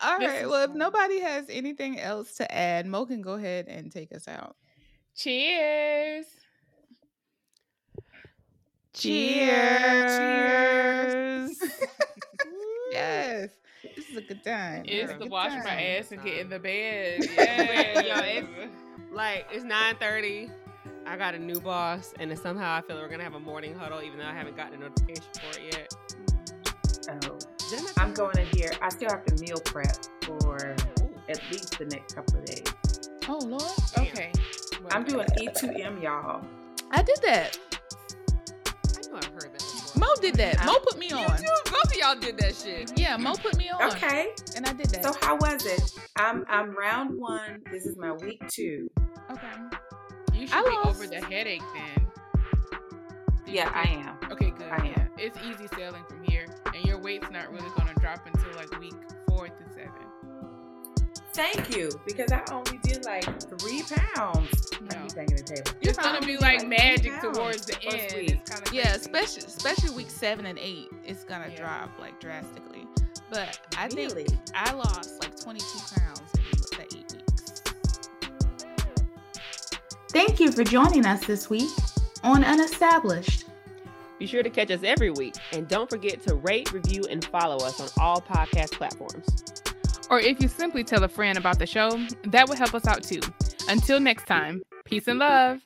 All 0.02 0.18
This 0.20 0.28
right. 0.30 0.42
is 0.44 0.48
Well, 0.50 0.64
if 0.70 0.72
nobody 0.76 1.20
has 1.20 1.46
anything 1.50 2.00
else 2.00 2.34
to 2.36 2.52
add, 2.54 2.86
Mo 2.88 3.06
can 3.06 3.22
go 3.22 3.34
ahead 3.34 3.68
and 3.68 3.92
take 3.92 4.12
us 4.14 4.28
out. 4.28 4.56
Cheers. 5.16 6.26
Cheers. 8.94 10.12
Cheers. 10.18 11.58
yes. 12.92 13.50
This 13.96 14.10
is 14.10 14.18
a 14.18 14.22
good 14.22 14.44
time. 14.44 14.84
It's 14.86 15.10
Yeah. 15.12 15.14
to 15.18 15.20
Good 15.24 15.32
wash 15.32 15.52
my 15.64 15.82
ass 15.82 16.12
and 16.12 16.24
get 16.24 16.38
in 16.40 16.50
the 16.50 16.60
bed. 16.60 17.24
Yo, 17.24 17.30
Yes. 17.34 18.44
it's- 18.44 18.70
Like 19.12 19.48
it's 19.52 19.64
nine 19.66 19.96
thirty. 19.98 20.50
I 21.06 21.18
got 21.18 21.36
a 21.36 21.40
new 21.40 21.60
boss, 21.60 22.14
and 22.20 22.38
somehow 22.38 22.76
I 22.76 22.82
feel 22.82 22.96
like 22.96 23.06
we're 23.06 23.12
gonna 23.12 23.24
have 23.24 23.34
a 23.36 23.40
morning 23.40 23.76
huddle, 23.76 24.02
even 24.02 24.20
though 24.20 24.26
I 24.26 24.34
haven't 24.34 24.56
gotten 24.56 24.76
a 24.82 24.90
notification 24.90 25.24
for 25.34 25.60
it 25.60 25.74
yet. 25.74 25.94
Oh, 27.10 27.38
I 27.98 28.04
I'm 28.04 28.14
going 28.14 28.38
in 28.38 28.46
here. 28.56 28.72
I 28.82 28.90
still 28.90 29.10
have 29.10 29.26
to 29.26 29.36
meal 29.44 29.60
prep 29.66 29.96
for 30.24 30.76
Ooh. 31.02 31.16
at 31.30 31.42
least 31.52 31.78
the 31.80 31.86
next 31.86 32.14
couple 32.16 32.40
of 32.40 32.46
days. 32.46 32.64
Oh 33.28 33.40
Lord. 33.44 33.64
okay. 33.98 34.32
I'm 34.92 35.04
doing 35.04 35.28
E2M, 35.40 36.02
y'all. 36.02 36.44
I 36.92 37.02
did 37.04 37.18
that. 37.24 37.58
I 38.98 39.08
knew 39.08 39.16
I've 39.16 39.26
heard 39.26 39.44
that. 39.54 39.60
Before. 39.60 40.00
Mo 40.00 40.08
did 40.22 40.36
that. 40.36 40.66
Mo 40.66 40.78
put 40.84 40.98
me 40.98 41.08
You 41.10 41.16
on. 41.18 41.38
too. 41.38 41.44
Both 41.66 41.86
of 41.92 41.96
y'all 41.96 42.16
did 42.16 42.38
that 42.40 42.56
shit. 42.56 42.98
Yeah, 43.00 43.18
Mo 43.18 43.34
put 43.36 43.58
me 43.58 43.70
on. 43.70 43.84
Okay, 43.92 44.30
And 44.56 44.66
I 44.66 44.74
did 44.74 44.88
that. 44.88 45.04
so 45.04 45.14
how 45.22 45.36
was 45.38 45.66
it? 45.66 45.82
I'm 46.18 46.46
I'm 46.48 46.76
round 46.76 47.20
one. 47.20 47.62
This 47.72 47.86
is 47.86 47.98
my 47.98 48.12
week 48.14 48.42
two. 48.48 48.90
okay. 49.32 49.48
You 50.52 50.58
should 50.58 50.68
I 50.68 50.84
be 50.84 50.90
over 50.90 51.08
the 51.08 51.22
headache 51.22 51.62
then. 51.74 52.08
Yeah, 53.48 53.72
I 53.74 53.84
am. 53.90 54.32
Okay, 54.32 54.52
good. 54.52 54.68
I 54.70 54.78
am. 54.78 54.86
yeah. 54.86 55.08
It's 55.18 55.38
easy 55.44 55.68
sailing 55.76 56.04
from 56.08 56.24
here. 56.24 56.46
And 56.74 56.86
your 56.86 56.98
weight's 56.98 57.30
not 57.32 57.52
really 57.52 57.70
gonna 57.78 57.94
drop 58.00 58.26
until 58.26 58.54
like 58.56 58.80
week 58.80 58.94
four 59.28 59.48
to 59.48 59.64
seven. 59.74 59.92
Thank 61.34 61.76
you, 61.76 61.90
because 62.06 62.32
I 62.32 62.42
only 62.52 62.78
did 62.84 63.06
like 63.06 63.24
three 63.60 63.84
pounds. 63.84 64.68
I 64.74 64.80
No. 64.82 65.04
keep 65.04 65.16
banging 65.16 65.36
the 65.38 65.44
table. 65.44 65.72
It's 65.82 65.98
I 65.98 66.04
gonna 66.04 66.20
be 66.26 66.34
did, 66.34 66.42
like 66.42 66.68
magic 66.68 67.14
pounds 67.20 67.38
towards 67.38 67.66
the 67.66 67.74
the 67.74 67.88
end. 67.88 68.14
It's 68.30 68.50
kind 68.50 68.68
of 68.68 68.74
Yeah, 68.74 68.94
especially 68.96 69.44
especially 69.46 69.90
week 69.96 70.10
seven 70.10 70.46
and 70.46 70.60
eight, 70.60 70.90
it's 71.06 71.24
gonna 71.24 71.48
Yeah. 71.50 71.58
drop 71.58 72.00
like 72.00 72.20
drastically. 72.20 72.86
But 73.30 73.60
I 73.78 73.88
think 73.88 74.14
I 74.54 74.74
lost 74.74 75.22
like 75.22 75.40
22 75.40 75.66
pounds 76.00 76.22
Thank 80.12 80.42
you 80.42 80.52
for 80.52 80.66
joining 80.66 81.06
us 81.06 81.26
this 81.26 81.50
week 81.50 81.70
on 82.22 82.44
Unestablished. 82.44 83.46
Be 84.20 84.28
sure 84.28 84.44
to 84.44 84.50
catch 84.50 84.70
us 84.70 84.82
every 84.84 85.10
week, 85.10 85.36
and 85.54 85.70
don't 85.70 85.90
forget 85.90 86.22
to 86.24 86.36
rate, 86.36 86.74
review, 86.74 87.04
and 87.10 87.24
follow 87.24 87.56
us 87.66 87.80
on 87.80 87.88
all 87.98 88.20
podcast 88.20 88.74
platforms. 88.74 89.26
Or 90.10 90.20
if 90.20 90.42
you 90.42 90.50
simply 90.50 90.84
tell 90.84 91.06
a 91.06 91.08
friend 91.08 91.38
about 91.38 91.60
the 91.60 91.66
show, 91.66 91.92
that 92.26 92.50
would 92.50 92.58
help 92.58 92.74
us 92.74 92.86
out 92.88 93.04
too. 93.04 93.22
Until 93.70 94.02
next 94.02 94.28
time, 94.28 94.62
peace 94.84 95.08
and 95.08 95.18
love. 95.18 95.62